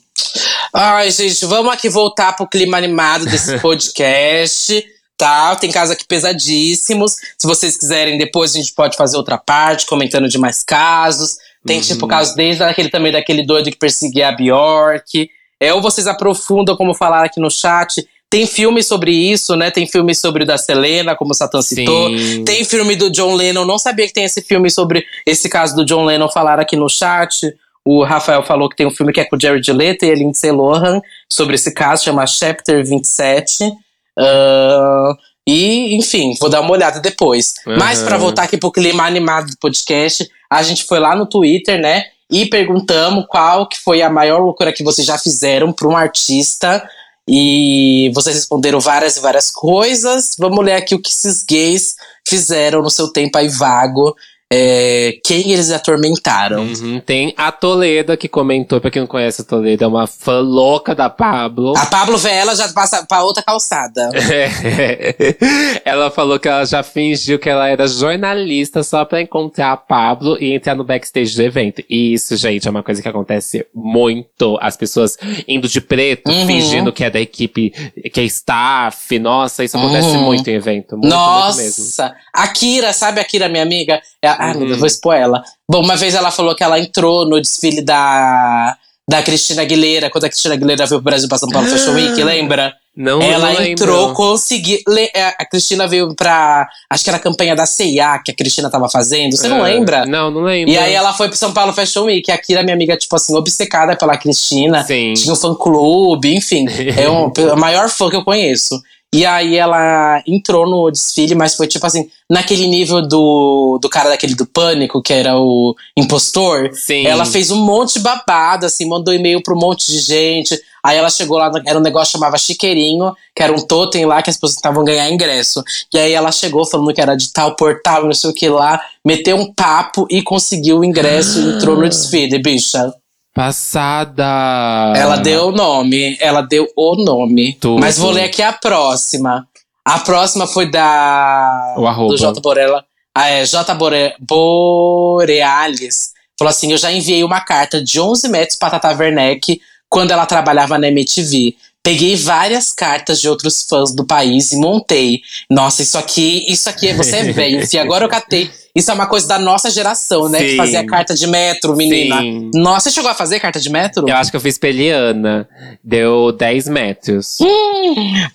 Ai, 0.79 1.11
gente, 1.11 1.47
vamos 1.47 1.73
aqui 1.73 1.89
voltar 1.89 2.35
pro 2.35 2.47
clima 2.47 2.77
animado 2.77 3.25
desse 3.25 3.59
podcast, 3.65 4.85
tá? 5.17 5.57
Tem 5.57 5.73
casos 5.73 5.95
aqui 5.95 6.05
pesadíssimos. 6.07 7.17
Se 7.39 7.47
vocês 7.47 7.79
quiserem, 7.79 8.19
depois 8.19 8.55
a 8.55 8.59
gente 8.59 8.75
pode 8.75 8.95
fazer 8.95 9.17
outra 9.17 9.39
parte, 9.39 9.87
comentando 9.87 10.29
de 10.29 10.37
mais 10.37 10.63
casos. 10.63 11.39
Tem, 11.65 11.81
tipo, 11.81 12.07
casos 12.07 12.35
desde 12.35 12.63
aquele 12.63 12.91
também 12.91 13.11
daquele 13.11 13.43
doido 13.43 13.71
que 13.71 13.79
perseguia 13.79 14.29
a 14.29 14.33
Bjork. 14.33 15.31
É, 15.59 15.73
ou 15.73 15.81
vocês 15.81 16.07
aprofundam, 16.07 16.77
como 16.77 16.93
falaram 16.93 17.25
aqui 17.25 17.41
no 17.41 17.51
chat. 17.51 18.07
Tem 18.29 18.47
filmes 18.47 18.87
sobre 18.87 19.13
isso, 19.13 19.57
né? 19.57 19.71
Tem 19.71 19.87
filmes 19.87 20.19
sobre 20.19 20.43
o 20.43 20.47
da 20.47 20.59
Selena, 20.59 21.17
como 21.17 21.31
o 21.31 21.35
Satan 21.35 21.63
citou. 21.63 22.11
Sim. 22.11 22.45
Tem 22.45 22.67
filme 22.67 22.97
do 22.97 23.09
John 23.09 23.35
Lennon, 23.35 23.65
não 23.65 23.79
sabia 23.79 24.07
que 24.07 24.13
tem 24.13 24.25
esse 24.25 24.43
filme 24.43 24.69
sobre 24.69 25.07
esse 25.25 25.49
caso 25.49 25.75
do 25.75 25.87
John 25.87 26.05
Lennon, 26.05 26.29
falaram 26.29 26.61
aqui 26.61 26.77
no 26.77 26.91
chat. 26.91 27.51
O 27.87 28.03
Rafael 28.03 28.43
falou 28.43 28.69
que 28.69 28.75
tem 28.77 28.87
um 28.87 28.91
filme 28.91 29.13
que 29.13 29.21
é 29.21 29.25
com 29.25 29.37
o 29.37 29.41
Jared 29.41 29.73
Leto 29.73 30.05
e 30.05 30.11
a 30.11 30.15
Lindsay 30.15 30.51
Lohan 30.51 31.01
sobre 31.31 31.55
esse 31.55 31.73
caso, 31.73 32.03
chama 32.05 32.27
Chapter 32.27 32.85
27. 32.85 33.73
Ah, 34.19 35.13
e, 35.49 35.95
enfim, 35.97 36.35
vou 36.41 36.51
dar 36.51 36.61
uma 36.61 36.73
olhada 36.73 36.99
depois. 37.01 37.55
Mas 37.65 38.01
Uhum. 38.01 38.07
pra 38.07 38.19
voltar 38.19 38.43
aqui 38.43 38.57
pro 38.57 38.73
clima 38.73 39.05
animado 39.07 39.47
do 39.51 39.57
podcast, 39.59 40.29
a 40.51 40.63
gente 40.63 40.85
foi 40.85 40.99
lá 40.99 41.15
no 41.15 41.27
Twitter, 41.27 41.81
né? 41.81 42.05
E 42.29 42.47
perguntamos 42.47 43.25
qual 43.29 43.69
que 43.69 43.79
foi 43.79 44.03
a 44.03 44.11
maior 44.11 44.41
loucura 44.41 44.73
que 44.73 44.83
vocês 44.83 45.07
já 45.07 45.17
fizeram 45.17 45.73
pra 45.73 45.87
um 45.87 45.97
artista. 45.97 46.83
E 47.29 48.11
vocês 48.15 48.35
responderam 48.37 48.79
várias 48.81 49.17
e 49.17 49.21
várias 49.21 49.51
coisas. 49.51 50.35
Vamos 50.39 50.65
ler 50.65 50.75
aqui 50.75 50.95
o 50.95 51.01
que 51.01 51.11
esses 51.11 51.43
gays 51.43 51.95
fizeram 52.27 52.83
no 52.83 52.91
seu 52.91 53.09
tempo 53.13 53.37
aí 53.39 53.49
vago. 53.49 54.15
É, 54.53 55.19
quem 55.25 55.51
eles 55.51 55.73
atormentaram. 55.73 56.63
Uhum. 56.63 57.01
Tem 57.01 57.35
a 57.37 57.51
Toleda 57.51 58.17
que 58.17 58.29
comentou, 58.29 58.81
pra 58.81 58.91
quem 58.93 59.01
não 59.01 59.07
conhece 59.09 59.43
a 59.43 59.45
Toleda, 59.45 59.85
é 59.85 59.89
uma 59.89 60.07
fã 60.07 60.39
louca 60.39 60.95
da 60.95 61.11
Pablo. 61.11 61.77
A 61.77 61.87
Pablo 61.87 62.17
Vela 62.17 62.55
já 62.55 62.69
passa 62.69 63.05
pra 63.05 63.25
outra 63.25 63.43
calçada. 63.43 64.09
ela 65.85 66.11
falou 66.11 66.39
que 66.39 66.49
ela 66.49 66.65
já 66.65 66.83
fingiu 66.83 67.39
que 67.39 67.49
ela 67.49 67.69
era 67.69 67.87
jornalista 67.89 68.83
só 68.83 69.05
pra 69.05 69.21
encontrar 69.21 69.73
a 69.73 69.77
Pablo 69.77 70.37
e 70.41 70.53
entrar 70.55 70.75
no 70.75 70.85
backstage 70.85 71.35
do 71.35 71.43
evento. 71.43 71.83
E 71.89 72.13
isso, 72.15 72.37
gente, 72.37 72.67
é 72.67 72.71
uma 72.71 72.83
coisa 72.83 73.03
que 73.03 73.09
acontece 73.09 73.67
muito. 73.75 74.57
As 74.61 74.77
pessoas 74.77 75.17
indo 75.49 75.69
de 75.69 75.81
preto, 75.81 76.31
Uhum. 76.31 76.47
fingindo 76.47 76.93
que 76.93 77.03
é 77.05 77.11
da 77.11 77.21
equipe, 77.21 77.71
que 78.13 78.21
é 78.21 78.25
staff. 78.25 79.19
Nossa, 79.19 79.65
isso 79.65 79.77
acontece 79.77 80.09
Uhum. 80.09 80.23
muito 80.23 80.49
em 80.49 80.55
evento. 80.55 80.97
Muito, 80.97 81.15
muito 81.17 81.57
mesmo. 81.57 81.85
Nossa! 81.85 82.15
A 82.33 82.49
Kira, 82.49 82.93
sabe 82.93 83.21
a 83.21 83.25
Kira, 83.25 83.49
minha 83.49 83.63
amiga? 83.63 84.01
É, 84.23 84.36
ah, 84.39 84.53
meu 84.53 84.63
Uhum. 84.63 84.67
Deus, 84.69 84.79
vou 84.79 84.87
expor 84.87 85.15
ela. 85.15 85.43
Bom, 85.71 85.81
uma 85.83 85.97
vez 85.97 86.15
ela 86.15 86.31
falou 86.31 86.55
que 86.55 86.63
ela 86.65 86.79
entrou 86.79 87.27
no 87.27 87.41
desfile 87.41 87.83
da, 87.83 88.77
da 89.09 89.23
Cristina 89.23 89.63
Aguilera, 89.63 90.11
quando 90.11 90.25
a 90.25 90.29
Cristina 90.29 90.55
Aguilera 90.55 90.87
veio 90.87 91.01
pro 91.01 91.11
Brasil 91.11 91.29
pra 91.29 91.39
São 91.39 91.49
Paulo 91.49 91.69
Fashion 91.69 91.93
Week, 91.95 92.23
lembra? 92.23 92.75
Não, 92.99 93.21
ela 93.21 93.53
não 93.53 93.63
entrou, 93.63 94.15
conseguiu. 94.15 94.79
é, 95.15 95.27
A 95.39 95.45
Cristina 95.45 95.87
veio 95.87 96.15
pra. 96.15 96.67
Acho 96.89 97.05
que 97.05 97.11
era 97.11 97.19
a 97.19 97.21
campanha 97.21 97.55
da 97.55 97.67
CIA 97.67 98.19
que 98.25 98.31
a 98.31 98.35
Cristina 98.35 98.71
tava 98.71 98.89
fazendo. 98.89 99.37
Você 99.37 99.49
não 99.49 99.59
É, 99.67 99.75
lembra? 99.75 100.07
Não, 100.07 100.31
não 100.31 100.41
lembro. 100.41 100.73
E 100.73 100.79
aí 100.79 100.95
ela 100.95 101.13
foi 101.13 101.29
pro 101.29 101.37
São 101.37 101.53
Paulo 101.53 101.75
Fashion 101.75 102.05
Week. 102.05 102.33
A 102.33 102.39
Kira, 102.39 102.63
minha 102.63 102.75
amiga, 102.75 102.97
tipo 102.97 103.15
assim, 103.15 103.37
obcecada 103.37 103.95
pela 103.97 104.17
Cristina. 104.17 104.83
Sim. 104.83 105.13
Tinha 105.13 105.31
um 105.35 105.37
fã-clube, 105.37 106.35
enfim. 106.35 106.65
É 106.97 107.07
um, 107.11 107.31
a 107.53 107.57
maior 107.57 107.91
fã 107.91 108.09
que 108.09 108.17
eu 108.17 108.25
conheço. 108.25 108.81
E 109.17 109.25
aí 109.25 109.57
ela 109.57 110.23
entrou 110.27 110.69
no 110.69 110.91
desfile, 110.91 111.35
mas 111.35 111.55
foi 111.55 111.67
tipo 111.67 111.87
assim, 111.87 112.11
naquele 112.29 112.67
nível 112.67 113.01
do, 113.01 113.79
do 113.81 113.89
cara 113.89 114.11
daquele 114.11 114.35
do 114.35 114.45
pânico, 114.45 115.01
que 115.01 115.11
era 115.11 115.39
o 115.39 115.75
impostor. 115.97 116.71
Sim. 116.75 117.07
Ela 117.07 117.25
fez 117.25 117.51
um 117.51 117.57
monte 117.57 117.95
de 117.95 118.01
babado, 118.01 118.67
assim, 118.67 118.87
mandou 118.87 119.15
e-mail 119.15 119.43
pra 119.43 119.55
um 119.55 119.59
monte 119.59 119.91
de 119.91 120.01
gente. 120.01 120.61
Aí 120.85 120.99
ela 120.99 121.09
chegou 121.09 121.39
lá, 121.39 121.51
era 121.65 121.79
um 121.79 121.83
negócio 121.83 122.13
que 122.13 122.19
chamava 122.19 122.37
Chiqueirinho, 122.37 123.17
que 123.35 123.43
era 123.43 123.55
um 123.55 123.67
totem 123.67 124.05
lá 124.05 124.21
que 124.21 124.29
as 124.29 124.37
pessoas 124.37 124.57
tentavam 124.57 124.85
ganhar 124.85 125.11
ingresso. 125.11 125.65
E 125.95 125.99
aí 125.99 126.13
ela 126.13 126.31
chegou 126.31 126.67
falando 126.67 126.93
que 126.93 127.01
era 127.01 127.17
de 127.17 127.33
tal 127.33 127.57
portal, 127.57 128.05
não 128.05 128.13
sei 128.13 128.29
o 128.29 128.35
que 128.35 128.51
lá, 128.51 128.79
meteu 129.03 129.35
um 129.35 129.51
papo 129.51 130.07
e 130.11 130.21
conseguiu 130.21 130.81
o 130.81 130.85
ingresso 130.85 131.41
e 131.41 131.55
entrou 131.55 131.75
no 131.75 131.89
desfile, 131.89 132.39
bicha. 132.39 132.93
Passada. 133.37 134.95
Ela 134.97 135.17
deu 135.17 135.49
o 135.49 135.53
nome, 135.53 136.17
ela 136.19 136.41
deu 136.41 136.67
o 136.75 136.97
nome. 136.97 137.53
Tudo. 137.61 137.79
Mas 137.79 137.99
vou 137.99 138.11
ler 138.11 138.25
aqui 138.25 138.41
a 138.41 138.51
próxima. 138.51 139.47
A 139.85 139.99
próxima 139.99 140.47
foi 140.47 140.71
da. 140.71 141.75
O 141.77 141.87
arroba. 141.87 142.15
Do 142.15 142.17
J. 142.17 142.41
Borella. 142.41 142.83
Ah, 143.15 143.29
é, 143.29 143.45
J. 143.45 143.75
Bore, 143.75 144.15
Borealis. 144.19 146.13
Falou 146.39 146.49
assim: 146.49 146.73
eu 146.73 146.79
já 146.79 146.91
enviei 146.91 147.23
uma 147.23 147.41
carta 147.41 147.85
de 147.85 148.01
11 148.01 148.27
metros 148.29 148.59
pra 148.59 148.71
Tata 148.71 148.97
Werneck 148.97 149.61
quando 149.87 150.13
ela 150.13 150.25
trabalhava 150.25 150.79
na 150.79 150.89
MTV. 150.89 151.55
Peguei 151.83 152.17
várias 152.17 152.73
cartas 152.73 153.21
de 153.21 153.29
outros 153.29 153.67
fãs 153.69 153.95
do 153.95 154.07
país 154.07 154.51
e 154.51 154.57
montei. 154.57 155.21
Nossa, 155.51 155.83
isso 155.83 155.99
aqui, 155.99 156.45
isso 156.49 156.71
aqui, 156.71 156.95
você 156.95 157.17
é 157.21 157.33
velho, 157.33 157.63
agora 157.83 158.07
eu 158.07 158.09
catei. 158.09 158.51
Isso 158.77 158.91
é 158.91 158.95
uma 158.95 159.07
coisa 159.07 159.27
da 159.27 159.39
nossa 159.39 159.71
geração, 159.71 160.29
né? 160.29 160.39
Que 160.39 160.51
Sim. 160.51 160.57
fazia 160.59 160.87
carta 160.87 161.15
de 161.15 161.27
metro, 161.27 161.75
menina. 161.75 162.21
Sim. 162.21 162.51
Nossa, 162.55 162.91
você 162.91 162.95
chegou 162.95 163.11
a 163.11 163.15
fazer 163.15 163.41
carta 163.41 163.59
de 163.59 163.71
metro? 163.71 164.07
Eu 164.07 164.15
acho 164.15 164.31
que 164.31 164.37
eu 164.37 164.41
fiz 164.41 164.59
peliana. 164.59 165.49
Deu 165.83 166.31
10 166.31 166.69
metros. 166.69 167.39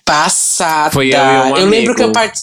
Passada. 0.04 0.90
Foi 0.90 1.14
eu 1.14 1.18
e 1.18 1.22
um 1.22 1.56
Eu 1.56 1.66
lembro 1.66 1.92
amigo. 1.92 1.94
que 1.94 2.02
eu, 2.02 2.10
part... 2.12 2.40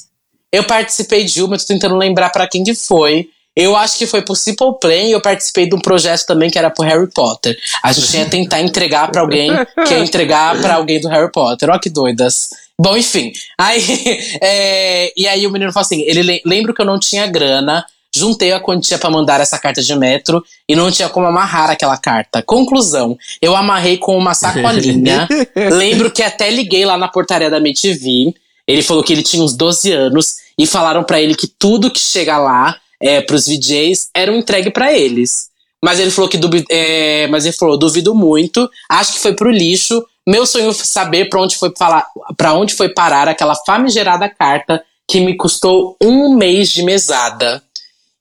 eu 0.51 0.63
participei 0.63 1.25
de 1.25 1.43
uma, 1.43 1.55
eu 1.55 1.59
tô 1.59 1.65
tentando 1.65 1.97
lembrar 1.97 2.29
pra 2.29 2.47
quem 2.47 2.63
que 2.63 2.73
foi. 2.73 3.27
Eu 3.55 3.75
acho 3.75 3.97
que 3.97 4.07
foi 4.07 4.21
pro 4.21 4.35
Simple 4.35 4.79
Plan 4.79 4.93
e 4.93 5.11
eu 5.11 5.19
participei 5.21 5.67
de 5.67 5.75
um 5.75 5.79
projeto 5.79 6.25
também 6.25 6.49
que 6.49 6.57
era 6.57 6.69
pro 6.69 6.85
Harry 6.85 7.09
Potter. 7.13 7.57
A 7.83 7.91
gente 7.91 8.15
ia 8.15 8.25
tentar 8.25 8.61
entregar 8.61 9.11
pra 9.11 9.19
alguém 9.21 9.51
que 9.85 9.93
ia 9.93 9.99
entregar 9.99 10.57
pra 10.61 10.75
alguém 10.75 11.01
do 11.01 11.09
Harry 11.09 11.29
Potter. 11.29 11.69
Ó, 11.69 11.77
que 11.77 11.89
doidas. 11.89 12.49
Bom, 12.79 12.95
enfim. 12.95 13.31
Aí, 13.57 13.83
é, 14.41 15.13
e 15.15 15.27
aí 15.27 15.45
o 15.45 15.51
menino 15.51 15.71
falou 15.73 15.85
assim: 15.85 16.01
ele 16.01 16.23
le- 16.23 16.41
lembro 16.45 16.73
que 16.73 16.81
eu 16.81 16.85
não 16.85 16.97
tinha 16.99 17.27
grana, 17.27 17.85
juntei 18.15 18.51
a 18.53 18.59
quantia 18.59 18.97
pra 18.97 19.09
mandar 19.09 19.41
essa 19.41 19.59
carta 19.59 19.81
de 19.81 19.95
metro 19.95 20.43
e 20.67 20.75
não 20.75 20.89
tinha 20.89 21.09
como 21.09 21.27
amarrar 21.27 21.69
aquela 21.69 21.97
carta. 21.97 22.41
Conclusão: 22.41 23.17
eu 23.41 23.55
amarrei 23.55 23.97
com 23.97 24.17
uma 24.17 24.33
sacolinha. 24.33 25.27
lembro 25.77 26.09
que 26.09 26.23
até 26.23 26.49
liguei 26.49 26.85
lá 26.85 26.97
na 26.97 27.07
portaria 27.07 27.49
da 27.49 27.57
MTV. 27.57 28.33
Ele 28.67 28.81
falou 28.83 29.03
que 29.03 29.11
ele 29.11 29.23
tinha 29.23 29.43
uns 29.43 29.55
12 29.55 29.91
anos 29.91 30.35
e 30.57 30.65
falaram 30.67 31.03
pra 31.03 31.19
ele 31.19 31.33
que 31.35 31.47
tudo 31.47 31.91
que 31.91 31.99
chega 31.99 32.37
lá 32.37 32.77
é, 33.01 33.19
pros 33.19 33.47
VJs 33.47 34.09
era 34.13 34.31
um 34.31 34.37
entregue 34.37 34.69
pra 34.69 34.93
eles. 34.93 35.48
Mas 35.83 35.99
ele 35.99 36.11
falou 36.11 36.29
que 36.29 36.37
duvi- 36.37 36.65
é, 36.69 37.27
mas 37.27 37.45
ele 37.45 37.55
falou, 37.55 37.77
duvido 37.77 38.13
muito, 38.13 38.69
acho 38.89 39.13
que 39.13 39.19
foi 39.19 39.33
pro 39.33 39.49
lixo. 39.49 40.03
Meu 40.27 40.45
sonho 40.45 40.69
é 40.69 40.73
saber 40.73 41.29
pra 41.29 41.41
onde 41.41 41.57
foi 41.57 41.71
falar, 41.77 42.05
para 42.37 42.53
onde 42.53 42.73
foi 42.75 42.89
parar 42.89 43.27
aquela 43.27 43.55
famigerada 43.55 44.27
carta 44.29 44.83
que 45.07 45.19
me 45.21 45.35
custou 45.35 45.95
um 46.03 46.35
mês 46.35 46.69
de 46.69 46.83
mesada. 46.83 47.63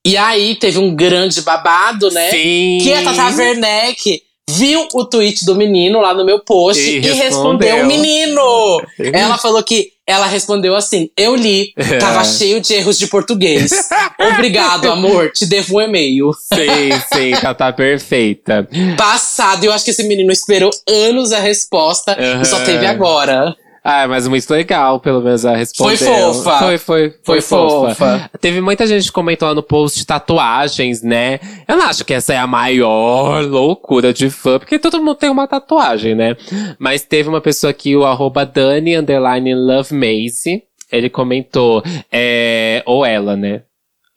E 0.06 0.16
aí 0.16 0.54
teve 0.54 0.78
um 0.78 0.94
grande 0.94 1.42
babado, 1.42 2.10
né? 2.10 2.30
Sim. 2.30 2.78
Que 2.80 2.92
a 2.94 3.02
Tata 3.02 3.36
Werneck 3.36 4.22
viu 4.48 4.88
o 4.94 5.04
tweet 5.04 5.44
do 5.44 5.54
menino 5.54 6.00
lá 6.00 6.14
no 6.14 6.24
meu 6.24 6.38
post 6.40 6.80
E 6.80 6.96
e, 6.96 7.00
respondeu. 7.00 7.20
respondeu 7.74 7.82
o 7.82 7.86
menino. 7.86 8.82
ela 9.12 9.36
falou 9.36 9.62
que 9.62 9.92
ela 10.08 10.26
respondeu 10.26 10.74
assim: 10.74 11.10
Eu 11.14 11.36
li, 11.36 11.74
tava 12.00 12.24
cheio 12.24 12.60
de 12.62 12.72
erros 12.72 12.98
de 12.98 13.06
português. 13.06 13.70
Obrigado, 14.32 14.90
amor, 14.90 15.30
te 15.30 15.44
devo 15.44 15.76
um 15.76 15.80
e-mail. 15.82 16.32
Sim, 16.32 16.90
sim, 17.12 17.30
tá, 17.38 17.52
tá 17.52 17.70
perfeita. 17.70 18.66
Passado, 18.96 19.64
eu 19.64 19.72
acho 19.72 19.84
que 19.84 19.90
esse 19.90 20.02
menino 20.04 20.32
esperou 20.32 20.70
anos 20.88 21.30
a 21.30 21.38
resposta 21.38 22.16
e 22.18 22.44
só 22.46 22.64
teve 22.64 22.86
agora. 22.86 23.54
Ah, 23.90 24.06
mas 24.06 24.28
muito 24.28 24.50
legal, 24.50 25.00
pelo 25.00 25.22
menos 25.22 25.46
a 25.46 25.56
responder. 25.56 25.96
Foi 25.96 26.06
fofa. 26.06 26.58
Foi, 26.58 26.78
foi, 26.78 26.78
foi, 26.78 27.10
Foi 27.22 27.40
fofa. 27.40 27.94
fofa. 27.94 28.30
Teve 28.38 28.60
muita 28.60 28.86
gente 28.86 29.06
que 29.06 29.12
comentou 29.12 29.48
lá 29.48 29.54
no 29.54 29.62
post 29.62 30.04
tatuagens, 30.04 31.02
né? 31.02 31.40
Eu 31.66 31.78
não 31.78 31.86
acho 31.86 32.04
que 32.04 32.12
essa 32.12 32.34
é 32.34 32.36
a 32.36 32.46
maior 32.46 33.42
loucura 33.46 34.12
de 34.12 34.28
fã, 34.28 34.58
porque 34.58 34.78
todo 34.78 34.98
mundo 34.98 35.14
tem 35.14 35.30
uma 35.30 35.48
tatuagem, 35.48 36.14
né? 36.14 36.36
Mas 36.78 37.00
teve 37.00 37.30
uma 37.30 37.40
pessoa 37.40 37.70
aqui, 37.70 37.96
o 37.96 38.04
arroba 38.04 38.44
Dani 38.44 38.94
underline 38.94 39.54
Love 39.54 39.94
Maze. 39.94 40.62
Ele 40.92 41.08
comentou, 41.08 41.82
é, 42.12 42.82
ou 42.84 43.06
ela, 43.06 43.36
né? 43.36 43.62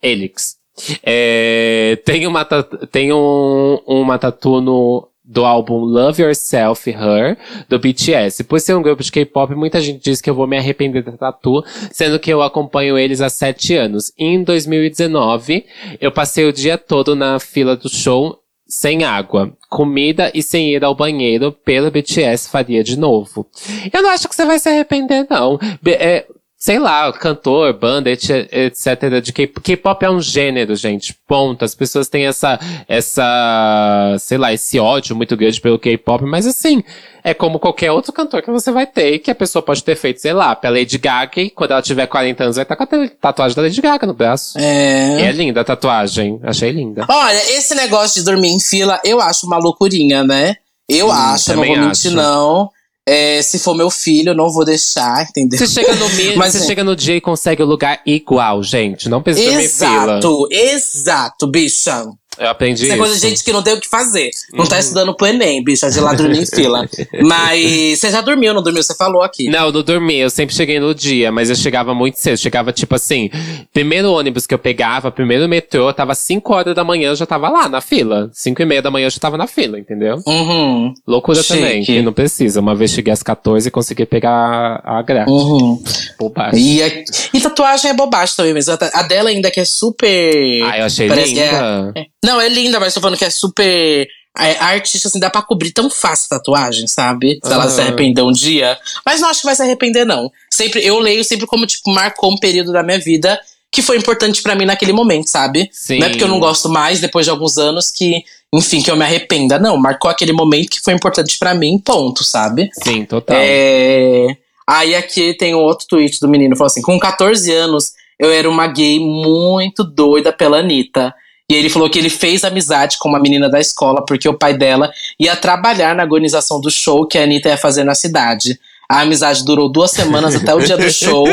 Elix. 0.02 0.58
É, 1.02 1.98
tem 2.04 2.26
uma, 2.26 2.44
tem 2.44 3.10
um, 3.10 3.78
uma 3.86 4.18
tatu 4.18 4.60
no, 4.60 5.08
do 5.32 5.46
álbum 5.46 5.78
Love 5.78 6.22
Yourself, 6.22 6.90
Her, 6.90 7.38
do 7.68 7.78
BTS. 7.78 8.44
Por 8.44 8.60
ser 8.60 8.74
um 8.76 8.82
grupo 8.82 9.02
de 9.02 9.10
K-pop, 9.10 9.54
muita 9.54 9.80
gente 9.80 10.02
diz 10.04 10.20
que 10.20 10.28
eu 10.28 10.34
vou 10.34 10.46
me 10.46 10.58
arrepender 10.58 11.02
da 11.02 11.12
tatu, 11.12 11.64
sendo 11.90 12.18
que 12.18 12.30
eu 12.32 12.42
acompanho 12.42 12.98
eles 12.98 13.22
há 13.22 13.30
sete 13.30 13.74
anos. 13.74 14.12
Em 14.18 14.44
2019, 14.44 15.64
eu 16.00 16.12
passei 16.12 16.44
o 16.44 16.52
dia 16.52 16.76
todo 16.76 17.14
na 17.16 17.38
fila 17.38 17.74
do 17.76 17.88
show 17.88 18.38
sem 18.66 19.04
água, 19.04 19.52
comida 19.68 20.30
e 20.34 20.42
sem 20.42 20.72
ir 20.74 20.84
ao 20.84 20.94
banheiro 20.94 21.52
pelo 21.52 21.90
BTS 21.90 22.48
faria 22.50 22.82
de 22.84 22.98
novo. 22.98 23.46
Eu 23.92 24.02
não 24.02 24.10
acho 24.10 24.28
que 24.28 24.34
você 24.34 24.44
vai 24.46 24.58
se 24.58 24.68
arrepender, 24.68 25.26
não. 25.28 25.58
Be- 25.82 25.92
é, 25.92 26.26
sei 26.62 26.78
lá, 26.78 27.12
cantor, 27.12 27.72
banda, 27.72 28.08
etc, 28.08 29.20
de 29.20 29.32
K-pop 29.32 30.04
é 30.04 30.08
um 30.08 30.20
gênero, 30.20 30.76
gente. 30.76 31.12
Ponto. 31.26 31.64
As 31.64 31.74
pessoas 31.74 32.08
têm 32.08 32.26
essa, 32.26 32.56
essa, 32.86 34.14
sei 34.20 34.38
lá, 34.38 34.52
esse 34.52 34.78
ódio 34.78 35.16
muito 35.16 35.36
grande 35.36 35.60
pelo 35.60 35.76
K-pop, 35.76 36.24
mas 36.24 36.46
assim, 36.46 36.84
é 37.24 37.34
como 37.34 37.58
qualquer 37.58 37.90
outro 37.90 38.12
cantor 38.12 38.42
que 38.42 38.50
você 38.52 38.70
vai 38.70 38.86
ter, 38.86 39.18
que 39.18 39.28
a 39.28 39.34
pessoa 39.34 39.60
pode 39.60 39.82
ter 39.82 39.96
feito, 39.96 40.20
sei 40.20 40.32
lá, 40.32 40.54
pela 40.54 40.78
Lady 40.78 40.98
Gaga, 40.98 41.40
e 41.40 41.50
quando 41.50 41.72
ela 41.72 41.82
tiver 41.82 42.06
40 42.06 42.44
anos 42.44 42.54
vai 42.54 42.62
estar 42.62 42.76
com 42.76 42.84
a 42.84 43.08
tatuagem 43.20 43.56
da 43.56 43.62
Lady 43.62 43.80
Gaga 43.80 44.06
no 44.06 44.14
braço. 44.14 44.56
E 44.56 44.62
É. 44.62 45.22
é 45.22 45.32
linda 45.32 45.62
a 45.62 45.64
tatuagem. 45.64 46.38
Achei 46.44 46.70
linda. 46.70 47.04
Olha, 47.08 47.56
esse 47.56 47.74
negócio 47.74 48.20
de 48.20 48.24
dormir 48.24 48.50
em 48.50 48.60
fila, 48.60 49.00
eu 49.04 49.20
acho 49.20 49.48
uma 49.48 49.58
loucurinha, 49.58 50.22
né? 50.22 50.54
Eu 50.88 51.10
acho, 51.10 51.50
eu 51.50 51.56
não 51.56 51.64
vou 51.64 51.76
mentir, 51.76 52.12
acho. 52.12 52.16
não. 52.16 52.70
É, 53.08 53.42
se 53.42 53.58
for 53.58 53.74
meu 53.74 53.90
filho, 53.90 54.30
eu 54.30 54.34
não 54.34 54.50
vou 54.50 54.64
deixar, 54.64 55.26
entendeu? 55.28 55.58
Você 55.58 55.66
chega 55.66 55.94
no, 55.96 56.08
mi- 56.10 56.36
Mas 56.36 56.52
você 56.52 56.58
é. 56.58 56.66
chega 56.66 56.84
no 56.84 56.94
dia 56.94 57.16
e 57.16 57.20
consegue 57.20 57.62
o 57.62 57.66
lugar 57.66 58.00
igual, 58.06 58.62
gente. 58.62 59.08
Não 59.08 59.20
precisa 59.20 59.48
dormir 59.50 59.64
em 59.64 59.68
fila. 59.68 60.18
Exato, 60.18 60.48
exato, 60.50 61.46
bicha. 61.48 62.04
Eu 62.38 62.48
aprendi 62.48 62.84
Isso 62.84 62.92
é 62.92 62.96
coisa 62.96 63.14
de 63.14 63.20
gente 63.20 63.44
que 63.44 63.52
não 63.52 63.62
tem 63.62 63.74
o 63.74 63.80
que 63.80 63.88
fazer. 63.88 64.30
Não 64.52 64.60
Uhum. 64.64 64.66
tá 64.70 64.78
estudando 64.78 65.14
pro 65.14 65.26
Enem, 65.26 65.62
bicha, 65.62 65.90
de 65.90 66.00
lá 66.00 66.14
dormir 66.14 66.40
em 66.42 66.46
fila. 66.46 66.88
Mas 67.22 67.98
você 67.98 68.10
já 68.10 68.20
dormiu, 68.20 68.54
não 68.54 68.62
dormiu? 68.62 68.82
Você 68.82 68.94
falou 68.94 69.22
aqui. 69.22 69.48
Não, 69.48 69.66
eu 69.66 69.72
não 69.72 69.82
dormi, 69.82 70.16
eu 70.18 70.30
sempre 70.30 70.54
cheguei 70.54 70.80
no 70.80 70.94
dia, 70.94 71.30
mas 71.30 71.50
eu 71.50 71.56
chegava 71.56 71.94
muito 71.94 72.16
cedo. 72.18 72.36
Chegava, 72.38 72.72
tipo 72.72 72.94
assim, 72.94 73.30
primeiro 73.72 74.10
ônibus 74.12 74.46
que 74.46 74.54
eu 74.54 74.58
pegava, 74.58 75.10
primeiro 75.10 75.48
metrô, 75.48 75.92
tava 75.92 76.14
5 76.14 76.52
horas 76.54 76.74
da 76.74 76.82
manhã, 76.84 77.08
eu 77.10 77.16
já 77.16 77.26
tava 77.26 77.48
lá 77.48 77.68
na 77.68 77.80
fila. 77.80 78.30
5 78.32 78.60
e 78.62 78.64
meia 78.64 78.82
da 78.82 78.90
manhã 78.90 79.06
eu 79.06 79.10
já 79.10 79.18
tava 79.18 79.36
na 79.36 79.46
fila, 79.46 79.78
entendeu? 79.78 80.18
Uhum, 80.26 80.92
Loucura 81.06 81.42
Chique. 81.42 81.54
também, 81.60 81.82
que 81.84 82.00
não 82.02 82.12
precisa. 82.12 82.60
Uma 82.60 82.74
vez 82.74 82.90
cheguei 82.92 83.12
às 83.12 83.22
14 83.22 83.68
e 83.68 83.70
consegui 83.70 84.06
pegar 84.06 84.80
a, 84.84 84.98
a 84.98 85.02
grátis. 85.02 85.32
uhum. 85.32 85.82
Bobagem. 86.18 86.60
E, 86.60 86.82
a- 86.82 87.04
e 87.34 87.40
tatuagem 87.40 87.90
é 87.90 87.94
bobagem 87.94 88.34
também, 88.36 88.54
mas 88.54 88.68
a, 88.68 88.76
dela 89.02 89.30
ainda 89.30 89.50
que 89.50 89.60
é 89.60 89.64
super. 89.64 90.62
Ah, 90.64 90.78
eu 90.78 90.84
achei 90.86 91.08
Parece 91.08 91.34
que 91.34 91.40
é- 91.40 91.50
linda. 91.52 91.92
Não, 92.24 92.40
é 92.40 92.48
linda, 92.48 92.78
mas 92.78 92.94
tô 92.94 93.00
falando 93.00 93.18
que 93.18 93.24
é 93.24 93.30
super. 93.30 94.08
É, 94.38 94.56
artista, 94.58 95.08
assim, 95.08 95.20
dá 95.20 95.28
pra 95.28 95.42
cobrir 95.42 95.72
tão 95.72 95.90
fácil 95.90 96.28
a 96.30 96.38
tatuagem, 96.38 96.86
sabe? 96.86 97.38
Se 97.44 97.52
ela 97.52 97.68
se 97.68 97.80
arrepender 97.80 98.22
um 98.22 98.32
dia. 98.32 98.78
Mas 99.04 99.20
não 99.20 99.28
acho 99.28 99.40
que 99.40 99.46
vai 99.46 99.54
se 99.54 99.62
arrepender, 99.62 100.06
não. 100.06 100.32
Sempre, 100.50 100.82
eu 100.82 100.98
leio 100.98 101.22
sempre 101.22 101.46
como, 101.46 101.66
tipo, 101.66 101.90
marcou 101.90 102.32
um 102.32 102.38
período 102.38 102.72
da 102.72 102.82
minha 102.82 102.98
vida 102.98 103.38
que 103.70 103.80
foi 103.80 103.96
importante 103.96 104.42
pra 104.42 104.54
mim 104.54 104.66
naquele 104.66 104.92
momento, 104.92 105.28
sabe? 105.28 105.68
Sim. 105.72 105.98
Não 105.98 106.06
é 106.06 106.10
porque 106.10 106.24
eu 106.24 106.28
não 106.28 106.38
gosto 106.38 106.68
mais 106.68 107.00
depois 107.00 107.24
de 107.24 107.30
alguns 107.30 107.56
anos 107.56 107.90
que, 107.90 108.22
enfim, 108.52 108.82
que 108.82 108.90
eu 108.90 108.96
me 108.96 109.02
arrependa. 109.02 109.58
Não, 109.58 109.78
marcou 109.78 110.10
aquele 110.10 110.32
momento 110.32 110.70
que 110.70 110.80
foi 110.80 110.92
importante 110.92 111.38
pra 111.38 111.54
mim, 111.54 111.78
ponto, 111.78 112.22
sabe? 112.22 112.68
Sim, 112.84 113.06
total. 113.06 113.34
É... 113.38 114.36
Aí 114.66 114.94
aqui 114.94 115.34
tem 115.34 115.54
outro 115.54 115.86
tweet 115.88 116.20
do 116.20 116.28
menino, 116.28 116.54
falou 116.54 116.66
assim, 116.66 116.82
com 116.82 116.98
14 116.98 117.50
anos, 117.50 117.92
eu 118.18 118.30
era 118.30 118.48
uma 118.48 118.66
gay 118.66 119.00
muito 119.00 119.82
doida 119.82 120.32
pela 120.32 120.58
Anitta. 120.58 121.14
E 121.50 121.54
ele 121.54 121.68
falou 121.68 121.90
que 121.90 121.98
ele 121.98 122.08
fez 122.08 122.44
amizade 122.44 122.96
com 122.98 123.08
uma 123.08 123.20
menina 123.20 123.48
da 123.48 123.60
escola 123.60 124.04
porque 124.06 124.28
o 124.28 124.34
pai 124.34 124.56
dela 124.56 124.90
ia 125.18 125.36
trabalhar 125.36 125.94
na 125.94 126.02
organização 126.02 126.60
do 126.60 126.70
show 126.70 127.06
que 127.06 127.18
a 127.18 127.24
Anitta 127.24 127.48
ia 127.48 127.56
fazer 127.56 127.84
na 127.84 127.94
cidade. 127.94 128.58
A 128.88 129.00
amizade 129.00 129.44
durou 129.44 129.70
duas 129.70 129.90
semanas 129.90 130.34
até 130.34 130.54
o 130.54 130.60
dia 130.60 130.76
do 130.76 130.90
show 130.92 131.24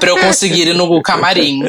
pra 0.00 0.10
eu 0.10 0.18
conseguir 0.18 0.66
ir 0.68 0.74
no 0.74 1.00
camarim. 1.00 1.62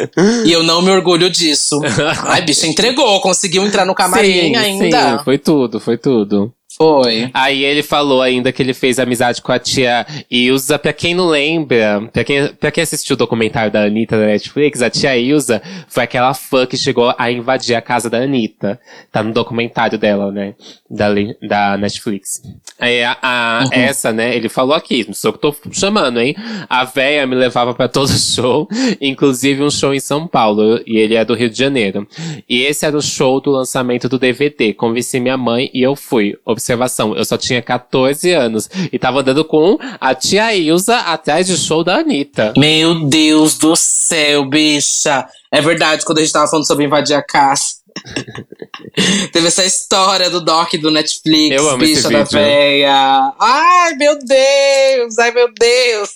E 0.44 0.52
eu 0.52 0.64
não 0.64 0.82
me 0.82 0.90
orgulho 0.90 1.30
disso. 1.30 1.80
Ai, 2.26 2.42
bicho, 2.42 2.66
entregou, 2.66 3.22
conseguiu 3.22 3.64
entrar 3.66 3.86
no 3.86 3.94
camarim 3.94 4.54
sim, 4.54 4.56
ainda. 4.56 5.18
Sim, 5.18 5.24
foi 5.24 5.38
tudo, 5.38 5.80
foi 5.80 5.98
tudo. 5.98 6.52
Foi. 6.78 7.30
Aí 7.34 7.64
ele 7.64 7.82
falou 7.82 8.22
ainda 8.22 8.52
que 8.52 8.62
ele 8.62 8.74
fez 8.74 9.00
amizade 9.00 9.42
com 9.42 9.52
a 9.52 9.60
tia 9.60 10.06
Ilza. 10.30 10.78
Pra 10.78 10.92
quem 10.92 11.16
não 11.16 11.28
lembra, 11.28 12.10
pra 12.12 12.24
quem, 12.24 12.48
pra 12.50 12.72
quem 12.72 12.84
assistiu 12.84 13.14
o 13.14 13.18
documentário 13.18 13.72
da 13.72 13.84
Anitta 13.84 14.18
da 14.18 14.26
Netflix, 14.26 14.82
a 14.82 14.90
tia 14.90 15.16
Ilza 15.18 15.62
foi 15.88 16.04
aquela 16.04 16.34
fã 16.34 16.66
que 16.66 16.76
chegou 16.78 17.14
a 17.18 17.32
invadir 17.32 17.76
a 17.76 17.82
casa 17.82 18.10
da 18.10 18.18
Anitta. 18.18 18.80
Tá 19.12 19.24
no 19.24 19.32
documentário 19.32 19.98
dela, 19.98 20.32
né? 20.32 20.54
Da, 20.90 21.08
da 21.48 21.78
Netflix. 21.78 22.42
Aí 22.80 23.04
a, 23.04 23.18
a- 23.22 23.46
Uhum. 23.66 23.70
essa, 23.72 24.12
né? 24.12 24.36
Ele 24.36 24.50
falou 24.50 24.76
aqui, 24.76 25.06
não 25.08 25.14
sou 25.14 25.30
eu 25.30 25.34
que 25.34 25.40
tô 25.40 25.56
chamando, 25.72 26.20
hein? 26.20 26.36
A 26.70 26.84
véia 26.84 27.26
me 27.26 27.36
levava 27.36 27.74
pra 27.74 27.88
todo 27.88 28.10
show, 28.20 28.68
inclusive 29.00 29.64
um 29.64 29.70
show 29.72 29.94
em 29.94 30.00
São 30.00 30.28
Paulo. 30.28 30.82
E 30.86 30.98
ele 30.98 31.16
é 31.16 31.24
do 31.24 31.34
Rio 31.34 31.50
de 31.50 31.58
Janeiro. 31.58 32.06
E 32.50 32.64
esse 32.64 32.86
era 32.86 32.98
o 32.98 33.02
show 33.02 33.40
do 33.40 33.52
lançamento 33.52 34.10
do 34.10 34.20
DVD. 34.20 34.74
Convenci 34.74 35.20
minha 35.20 35.38
mãe 35.38 35.70
e 35.74 35.82
eu 35.82 35.96
fui. 35.96 36.38
Observação, 36.66 37.16
eu 37.16 37.24
só 37.24 37.38
tinha 37.38 37.62
14 37.62 38.32
anos. 38.32 38.68
E 38.92 38.98
tava 38.98 39.20
andando 39.20 39.46
com 39.46 39.78
a 40.02 40.16
tia 40.16 40.56
Ilza 40.56 40.98
atrás 40.98 41.48
do 41.48 41.56
show 41.56 41.84
da 41.84 41.98
Anitta. 41.98 42.54
Meu 42.58 43.06
Deus 43.08 43.56
do 43.56 43.76
céu, 43.76 44.44
bicha. 44.46 45.28
É 45.52 45.62
verdade, 45.62 46.04
quando 46.04 46.18
a 46.18 46.22
gente 46.22 46.34
tava 46.34 46.48
falando 46.48 46.66
sobre 46.66 46.86
invadir 46.86 47.16
a 47.16 47.22
casa. 47.22 47.76
Teve 49.32 49.48
essa 49.48 49.64
história 49.64 50.28
do 50.30 50.42
doc 50.42 50.74
do 50.74 50.90
Netflix, 50.90 51.56
Eu 51.56 51.70
amo 51.70 51.78
bicha 51.78 52.10
da 52.10 52.24
véia. 52.24 53.34
Ai, 53.40 53.94
meu 53.94 54.18
Deus, 54.18 55.20
ai, 55.20 55.32
meu 55.32 55.50
Deus. 55.54 56.10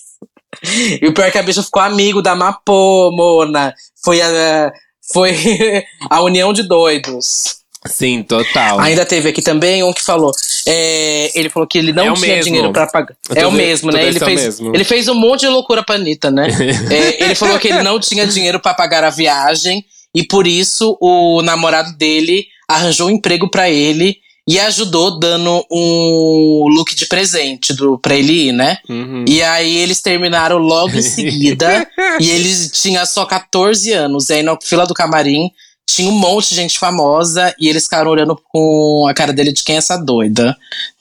E 0.99 1.05
o 1.07 1.13
pior 1.13 1.27
é 1.27 1.31
que 1.31 1.37
a 1.37 1.43
bicha 1.43 1.61
ficou 1.61 1.81
amigo 1.83 2.23
da 2.23 2.35
Mapô, 2.35 3.11
Mona. 3.11 3.73
Foi 4.03 4.19
a. 4.19 4.73
foi 5.13 5.35
a 6.09 6.21
união 6.23 6.51
de 6.51 6.67
doidos. 6.67 7.58
Sim, 7.85 8.23
total. 8.23 8.79
Ainda 8.79 9.05
teve 9.05 9.29
aqui 9.29 9.41
também 9.41 9.81
um 9.83 9.93
que 9.93 10.01
falou. 10.03 10.31
é, 10.67 11.31
ele 11.33 11.49
falou 11.49 11.67
que 11.67 11.77
ele 11.77 11.93
não 11.93 12.11
É 12.11 12.13
tinha 12.13 12.27
mesmo. 12.35 12.43
dinheiro 12.43 12.71
pra 12.73 12.87
pagar. 12.87 13.15
É 13.33 13.47
o 13.47 13.51
mesmo, 13.51 13.91
né? 13.91 14.05
Ele 14.05 14.19
fez, 14.19 14.41
mesmo. 14.41 14.75
ele 14.75 14.83
fez 14.83 15.07
um 15.07 15.15
monte 15.15 15.41
de 15.41 15.47
loucura 15.47 15.81
pra 15.83 15.95
Anitta, 15.95 16.29
né? 16.29 16.47
É, 16.91 17.23
ele 17.23 17.35
falou 17.35 17.57
que 17.57 17.69
ele 17.69 17.81
não 17.81 17.99
tinha 17.99 18.27
dinheiro 18.27 18.59
pra 18.59 18.73
pagar 18.73 19.03
a 19.03 19.09
viagem 19.09 19.83
e 20.13 20.23
por 20.23 20.45
isso 20.45 20.97
o 20.99 21.41
namorado 21.41 21.95
dele 21.97 22.45
arranjou 22.67 23.07
um 23.07 23.11
emprego 23.11 23.49
pra 23.49 23.69
ele 23.69 24.17
e 24.47 24.59
ajudou 24.59 25.19
dando 25.19 25.63
um 25.71 26.65
look 26.75 26.95
de 26.95 27.05
presente 27.05 27.71
do, 27.73 27.97
pra 27.99 28.15
ele 28.15 28.47
ir, 28.47 28.51
né? 28.51 28.77
Uhum. 28.89 29.23
E 29.27 29.41
aí 29.43 29.77
eles 29.77 30.01
terminaram 30.01 30.57
logo 30.57 30.95
em 30.97 31.01
seguida. 31.03 31.87
e 32.19 32.29
ele 32.29 32.69
tinha 32.69 33.05
só 33.05 33.25
14 33.25 33.91
anos. 33.93 34.29
E 34.29 34.33
aí 34.33 34.43
na 34.43 34.57
fila 34.61 34.85
do 34.87 34.93
camarim 34.93 35.51
tinha 35.89 36.09
um 36.09 36.17
monte 36.17 36.49
de 36.49 36.55
gente 36.55 36.79
famosa. 36.79 37.53
E 37.59 37.67
eles 37.67 37.83
ficaram 37.83 38.11
olhando 38.11 38.39
com 38.51 39.07
a 39.07 39.13
cara 39.13 39.33
dele 39.33 39.51
de 39.51 39.63
quem 39.63 39.75
é 39.75 39.79
essa 39.79 39.97
doida. 39.97 40.55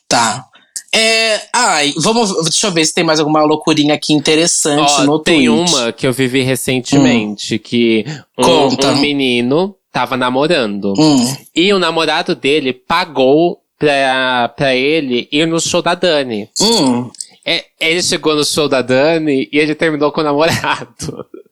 Tá. 0.09 0.45
É, 0.93 1.43
ai, 1.53 1.93
vamos. 1.99 2.33
Deixa 2.45 2.67
eu 2.67 2.73
ver 2.73 2.85
se 2.87 2.95
tem 2.95 3.05
mais 3.05 3.21
alguma 3.21 3.43
loucurinha 3.43 3.95
aqui 3.95 4.15
interessante 4.15 4.93
Ó, 4.99 5.05
no 5.05 5.19
tem 5.19 5.45
tweet. 5.45 5.71
uma 5.71 5.93
que 5.93 6.07
eu 6.07 6.13
vivi 6.13 6.43
recentemente, 6.43 7.59
que 7.59 8.07
um, 8.39 8.43
Conta. 8.43 8.89
um 8.93 8.97
menino 8.97 9.75
tava 9.93 10.17
namorando. 10.17 10.95
Hum. 10.99 11.37
E 11.55 11.73
o 11.75 11.79
namorado 11.79 12.35
dele 12.35 12.73
pagou 12.73 13.61
pra, 13.79 14.49
pra 14.57 14.75
ele 14.75 15.29
ir 15.31 15.47
no 15.47 15.61
show 15.61 15.83
da 15.83 15.95
Dani. 15.95 16.49
Hum. 16.61 17.11
É, 17.45 17.65
ele 17.81 18.03
chegou 18.03 18.35
no 18.35 18.45
show 18.45 18.69
da 18.69 18.83
Dani 18.83 19.49
e 19.53 19.59
ele 19.59 19.75
terminou 19.75 20.11
com 20.11 20.21
o 20.21 20.25
namorado. 20.25 21.27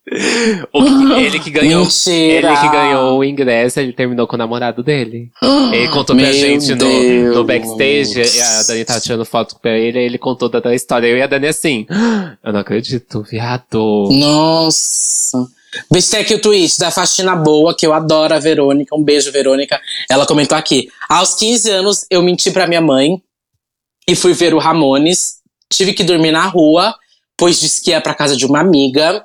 O 0.73 0.85
que- 0.85 1.13
ele 1.21 1.39
que 1.41 1.51
ganhou. 1.51 1.83
Mentira. 1.85 2.49
Ele 2.49 2.57
que 2.61 2.69
ganhou 2.69 3.19
o 3.19 3.25
ingresso, 3.25 3.81
ele 3.81 3.93
terminou 3.93 4.27
com 4.27 4.37
o 4.37 4.39
namorado 4.39 4.83
dele. 4.83 5.31
Ele 5.73 5.89
contou 5.89 6.15
pra 6.17 6.25
Meu 6.27 6.33
gente 6.33 6.75
no, 6.75 7.35
no 7.35 7.45
backstage, 7.45 8.37
e 8.37 8.41
a 8.41 8.63
Dani 8.63 8.85
tava 8.85 9.01
tirando 9.01 9.25
foto 9.25 9.57
pra 9.61 9.73
ele, 9.77 9.99
ele 9.99 10.17
contou 10.17 10.49
toda 10.49 10.69
a 10.71 10.75
história. 10.75 11.07
Eu 11.09 11.17
e 11.19 11.23
a 11.23 11.27
Dani 11.27 11.49
assim, 11.49 11.87
"Ah, 11.91 12.37
eu 12.45 12.53
não 12.53 12.61
acredito, 12.61 13.23
viado. 13.23 14.09
Nossa. 14.13 15.47
Bicho, 15.93 16.11
tem 16.11 16.21
aqui 16.21 16.35
o 16.35 16.41
tweet 16.41 16.79
da 16.79 16.91
Faxina 16.91 17.35
Boa, 17.37 17.75
que 17.77 17.85
eu 17.87 17.93
adoro 17.93 18.33
a 18.35 18.39
Verônica. 18.39 18.95
Um 18.97 19.03
beijo, 19.03 19.31
Verônica. 19.33 19.79
Ela 20.09 20.25
comentou 20.25 20.57
aqui. 20.57 20.89
Aos 21.09 21.35
15 21.35 21.71
anos, 21.71 22.07
eu 22.11 22.23
menti 22.23 22.51
pra 22.51 22.67
minha 22.67 22.81
mãe 22.81 23.21
e 24.09 24.15
fui 24.17 24.33
ver 24.33 24.55
o 24.55 24.59
Ramones. 24.59 25.35
Tive 25.71 25.93
que 25.93 26.05
dormir 26.05 26.31
na 26.33 26.47
rua, 26.47 26.95
pois 27.37 27.61
disse 27.61 27.83
que 27.83 27.91
ia 27.91 28.01
pra 28.01 28.15
casa 28.15 28.37
de 28.37 28.47
uma 28.47 28.61
amiga. 28.61 29.23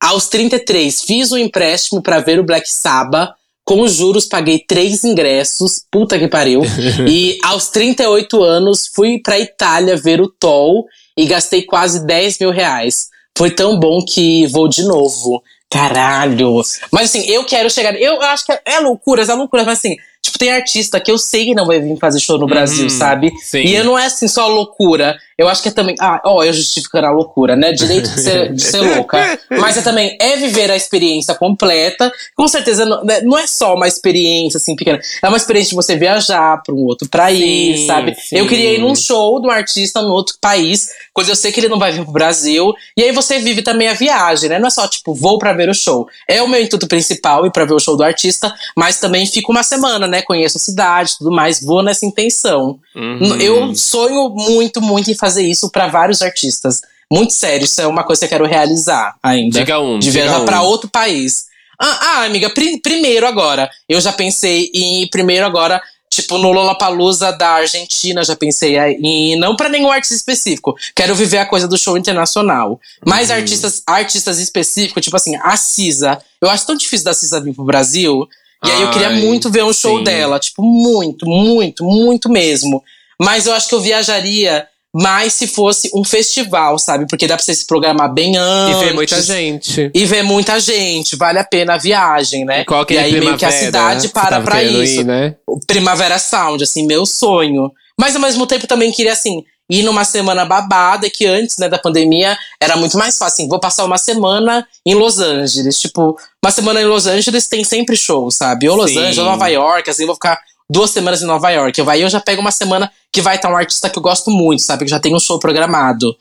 Aos 0.00 0.28
33, 0.28 1.02
fiz 1.02 1.32
um 1.32 1.38
empréstimo 1.38 2.00
pra 2.02 2.20
ver 2.20 2.38
o 2.38 2.44
Black 2.44 2.70
Sabbath. 2.70 3.30
Com 3.64 3.82
os 3.82 3.92
juros, 3.94 4.24
paguei 4.24 4.60
três 4.60 5.04
ingressos. 5.04 5.82
Puta 5.90 6.18
que 6.18 6.26
pariu. 6.28 6.62
e 7.06 7.36
aos 7.44 7.68
38 7.68 8.42
anos, 8.42 8.86
fui 8.94 9.18
pra 9.22 9.38
Itália 9.38 9.96
ver 9.96 10.20
o 10.22 10.28
Toll 10.28 10.86
e 11.16 11.26
gastei 11.26 11.62
quase 11.62 12.06
10 12.06 12.38
mil 12.38 12.50
reais. 12.50 13.08
Foi 13.36 13.50
tão 13.50 13.78
bom 13.78 14.02
que 14.04 14.46
vou 14.46 14.68
de 14.68 14.84
novo. 14.84 15.42
Caralho. 15.70 16.62
Mas 16.90 17.10
assim, 17.10 17.28
eu 17.30 17.44
quero 17.44 17.68
chegar. 17.70 17.94
Eu 18.00 18.22
acho 18.22 18.46
que 18.46 18.52
é, 18.52 18.60
é 18.64 18.80
loucura, 18.80 19.22
é 19.22 19.34
loucura, 19.34 19.64
mas 19.64 19.78
assim, 19.78 19.96
tipo, 20.22 20.38
tem 20.38 20.50
artista 20.50 20.98
que 20.98 21.10
eu 21.10 21.18
sei 21.18 21.44
que 21.44 21.54
não 21.54 21.66
vai 21.66 21.78
vir 21.78 21.98
fazer 21.98 22.20
show 22.20 22.38
no 22.38 22.46
Brasil, 22.46 22.84
Uhum, 22.84 22.88
sabe? 22.90 23.30
sim. 23.42 23.58
E 23.58 23.74
eu 23.76 23.84
não 23.84 23.98
é 23.98 24.06
assim 24.06 24.26
só 24.28 24.46
loucura. 24.48 25.18
Eu 25.38 25.48
acho 25.48 25.62
que 25.62 25.68
é 25.68 25.72
também. 25.72 25.94
Ah, 26.00 26.20
ó, 26.24 26.42
eu 26.42 26.52
justificando 26.52 27.06
a 27.06 27.12
loucura, 27.12 27.54
né? 27.54 27.70
Direito 27.70 28.10
de 28.10 28.20
ser, 28.20 28.52
de 28.52 28.60
ser 28.60 28.80
louca. 28.80 29.38
Mas 29.48 29.76
é 29.76 29.82
também 29.82 30.18
é 30.20 30.36
viver 30.36 30.68
a 30.68 30.74
experiência 30.74 31.32
completa. 31.32 32.10
Com 32.34 32.48
certeza 32.48 32.84
não, 32.84 33.04
né, 33.04 33.20
não 33.20 33.38
é 33.38 33.46
só 33.46 33.76
uma 33.76 33.86
experiência 33.86 34.58
assim 34.58 34.74
pequena. 34.74 34.98
É 35.22 35.28
uma 35.28 35.36
experiência 35.36 35.70
de 35.70 35.76
você 35.76 35.94
viajar 35.94 36.60
para 36.60 36.74
um 36.74 36.84
outro 36.84 37.08
país, 37.08 37.80
Sim, 37.80 37.86
sabe? 37.86 38.16
sim. 38.16 38.36
Eu 38.36 38.48
queria 38.48 38.74
ir 38.74 38.80
num 38.80 38.96
show 38.96 39.40
do 39.40 39.48
artista 39.48 40.02
no 40.02 40.08
outro 40.08 40.34
país, 40.40 40.88
coisa 41.14 41.30
eu 41.30 41.36
sei 41.36 41.52
que 41.52 41.60
ele 41.60 41.68
não 41.68 41.78
vai 41.78 41.92
vir 41.92 42.02
pro 42.02 42.12
Brasil. 42.12 42.74
E 42.96 43.04
aí 43.04 43.12
você 43.12 43.38
vive 43.38 43.62
também 43.62 43.86
a 43.86 43.94
viagem, 43.94 44.48
né? 44.48 44.58
Não 44.58 44.66
é 44.66 44.70
só 44.70 44.88
tipo, 44.88 45.14
vou 45.14 45.38
pra 45.38 45.52
ver 45.52 45.68
o 45.68 45.74
show. 45.74 46.08
É 46.26 46.42
o 46.42 46.48
meu 46.48 46.60
intuito 46.60 46.88
principal 46.88 47.46
ir 47.46 47.52
pra 47.52 47.64
ver 47.64 47.74
o 47.74 47.78
show 47.78 47.96
do 47.96 48.02
artista, 48.02 48.52
mas 48.76 48.98
também 48.98 49.24
fico 49.24 49.52
uma 49.52 49.62
semana, 49.62 50.08
né? 50.08 50.20
Conheço 50.20 50.58
a 50.58 50.60
cidade, 50.60 51.16
tudo 51.16 51.30
mais, 51.30 51.62
vou 51.62 51.80
nessa 51.80 52.04
intenção. 52.04 52.80
Uhum. 52.96 53.36
Eu 53.40 53.72
sonho 53.76 54.30
muito, 54.30 54.82
muito 54.82 55.08
em 55.08 55.14
fazer 55.14 55.27
isso 55.36 55.70
pra 55.70 55.86
vários 55.88 56.22
artistas. 56.22 56.80
Muito 57.10 57.32
sério, 57.32 57.64
isso 57.64 57.80
é 57.80 57.86
uma 57.86 58.04
coisa 58.04 58.20
que 58.20 58.24
eu 58.26 58.28
quero 58.38 58.46
realizar 58.46 59.16
ainda. 59.22 59.58
Diga 59.58 59.80
um, 59.80 59.98
De 59.98 60.10
viajar 60.10 60.40
um. 60.40 60.44
pra 60.44 60.62
outro 60.62 60.88
país. 60.90 61.46
Ah, 61.80 61.98
ah, 62.20 62.24
amiga, 62.24 62.50
pri- 62.50 62.78
primeiro 62.80 63.26
agora. 63.26 63.70
Eu 63.88 64.00
já 64.00 64.12
pensei 64.12 64.70
em 64.74 65.02
ir 65.02 65.08
primeiro 65.10 65.46
agora, 65.46 65.80
tipo, 66.10 66.36
no 66.36 66.50
Lollapalooza 66.52 67.32
da 67.32 67.50
Argentina, 67.50 68.22
já 68.24 68.34
pensei 68.36 68.76
em 68.78 69.38
não 69.38 69.54
pra 69.56 69.68
nenhum 69.68 69.90
artista 69.90 70.14
específico. 70.16 70.74
Quero 70.94 71.14
viver 71.14 71.38
a 71.38 71.46
coisa 71.46 71.66
do 71.68 71.78
show 71.78 71.96
internacional. 71.96 72.78
Mas 73.06 73.30
Uhum. 73.30 73.36
artistas, 73.36 73.82
artistas 73.86 74.38
específicos, 74.38 75.02
tipo 75.02 75.16
assim, 75.16 75.34
a 75.36 75.56
Cisa. 75.56 76.18
Eu 76.42 76.50
acho 76.50 76.66
tão 76.66 76.76
difícil 76.76 77.04
da 77.04 77.14
Cisa 77.14 77.40
vir 77.40 77.54
pro 77.54 77.64
Brasil. 77.64 78.28
E 78.64 78.70
aí 78.70 78.82
eu 78.82 78.90
queria 78.90 79.08
Ai, 79.08 79.20
muito 79.20 79.48
ver 79.50 79.62
um 79.64 79.72
show 79.72 79.98
sim. 79.98 80.04
dela. 80.04 80.38
Tipo, 80.40 80.62
muito, 80.62 81.24
muito, 81.26 81.84
muito 81.84 82.28
mesmo. 82.28 82.82
Mas 83.20 83.46
eu 83.46 83.54
acho 83.54 83.68
que 83.68 83.74
eu 83.74 83.80
viajaria 83.80 84.66
mais 84.94 85.34
se 85.34 85.46
fosse 85.46 85.90
um 85.94 86.02
festival, 86.02 86.78
sabe? 86.78 87.06
Porque 87.08 87.26
dá 87.26 87.36
pra 87.36 87.44
você 87.44 87.54
se 87.54 87.66
programar 87.66 88.12
bem 88.12 88.34
E 88.34 88.38
antes. 88.38 88.80
ver 88.80 88.94
muita 88.94 89.22
gente. 89.22 89.90
E 89.94 90.06
ver 90.06 90.22
muita 90.22 90.58
gente, 90.58 91.14
vale 91.16 91.38
a 91.38 91.44
pena 91.44 91.74
a 91.74 91.78
viagem, 91.78 92.44
né? 92.44 92.60
E 92.62 92.64
qual 92.64 92.84
que 92.86 92.94
e 92.94 92.96
é 92.96 93.00
aí 93.00 93.20
meio 93.20 93.36
que 93.36 93.44
a 93.44 93.52
cidade 93.52 94.08
para 94.08 94.40
pra 94.40 94.62
isso. 94.62 95.00
Ir, 95.00 95.04
né? 95.04 95.36
Primavera 95.66 96.18
Sound, 96.18 96.62
assim, 96.62 96.86
meu 96.86 97.04
sonho. 97.04 97.70
Mas 98.00 98.14
ao 98.14 98.22
mesmo 98.22 98.46
tempo 98.46 98.66
também 98.66 98.90
queria, 98.92 99.12
assim, 99.12 99.44
ir 99.70 99.82
numa 99.82 100.04
semana 100.04 100.44
babada, 100.46 101.10
que 101.10 101.26
antes, 101.26 101.58
né, 101.58 101.68
da 101.68 101.78
pandemia, 101.78 102.36
era 102.60 102.76
muito 102.76 102.96
mais 102.96 103.18
fácil. 103.18 103.34
Assim, 103.42 103.48
vou 103.48 103.60
passar 103.60 103.84
uma 103.84 103.98
semana 103.98 104.66
em 104.86 104.94
Los 104.94 105.18
Angeles. 105.18 105.78
Tipo, 105.78 106.16
uma 106.42 106.50
semana 106.50 106.80
em 106.80 106.86
Los 106.86 107.06
Angeles 107.06 107.46
tem 107.46 107.62
sempre 107.62 107.96
show, 107.96 108.30
sabe? 108.30 108.68
Ou 108.68 108.76
Los 108.76 108.90
Sim. 108.90 108.98
Angeles, 108.98 109.18
ou 109.18 109.24
Nova 109.26 109.48
York, 109.48 109.90
assim, 109.90 110.06
vou 110.06 110.14
ficar 110.14 110.40
duas 110.70 110.90
semanas 110.90 111.22
em 111.22 111.26
Nova 111.26 111.50
York. 111.50 111.78
Eu 111.78 111.84
vai, 111.84 112.02
eu 112.02 112.08
já 112.08 112.20
pego 112.20 112.40
uma 112.40 112.50
semana 112.50 112.90
que 113.12 113.22
vai 113.22 113.36
estar 113.36 113.50
um 113.50 113.56
artista 113.56 113.88
que 113.88 113.98
eu 113.98 114.02
gosto 114.02 114.30
muito, 114.30 114.62
sabe? 114.62 114.84
Que 114.84 114.90
já 114.90 115.00
tem 115.00 115.14
um 115.14 115.20
show 115.20 115.38
programado. 115.38 116.14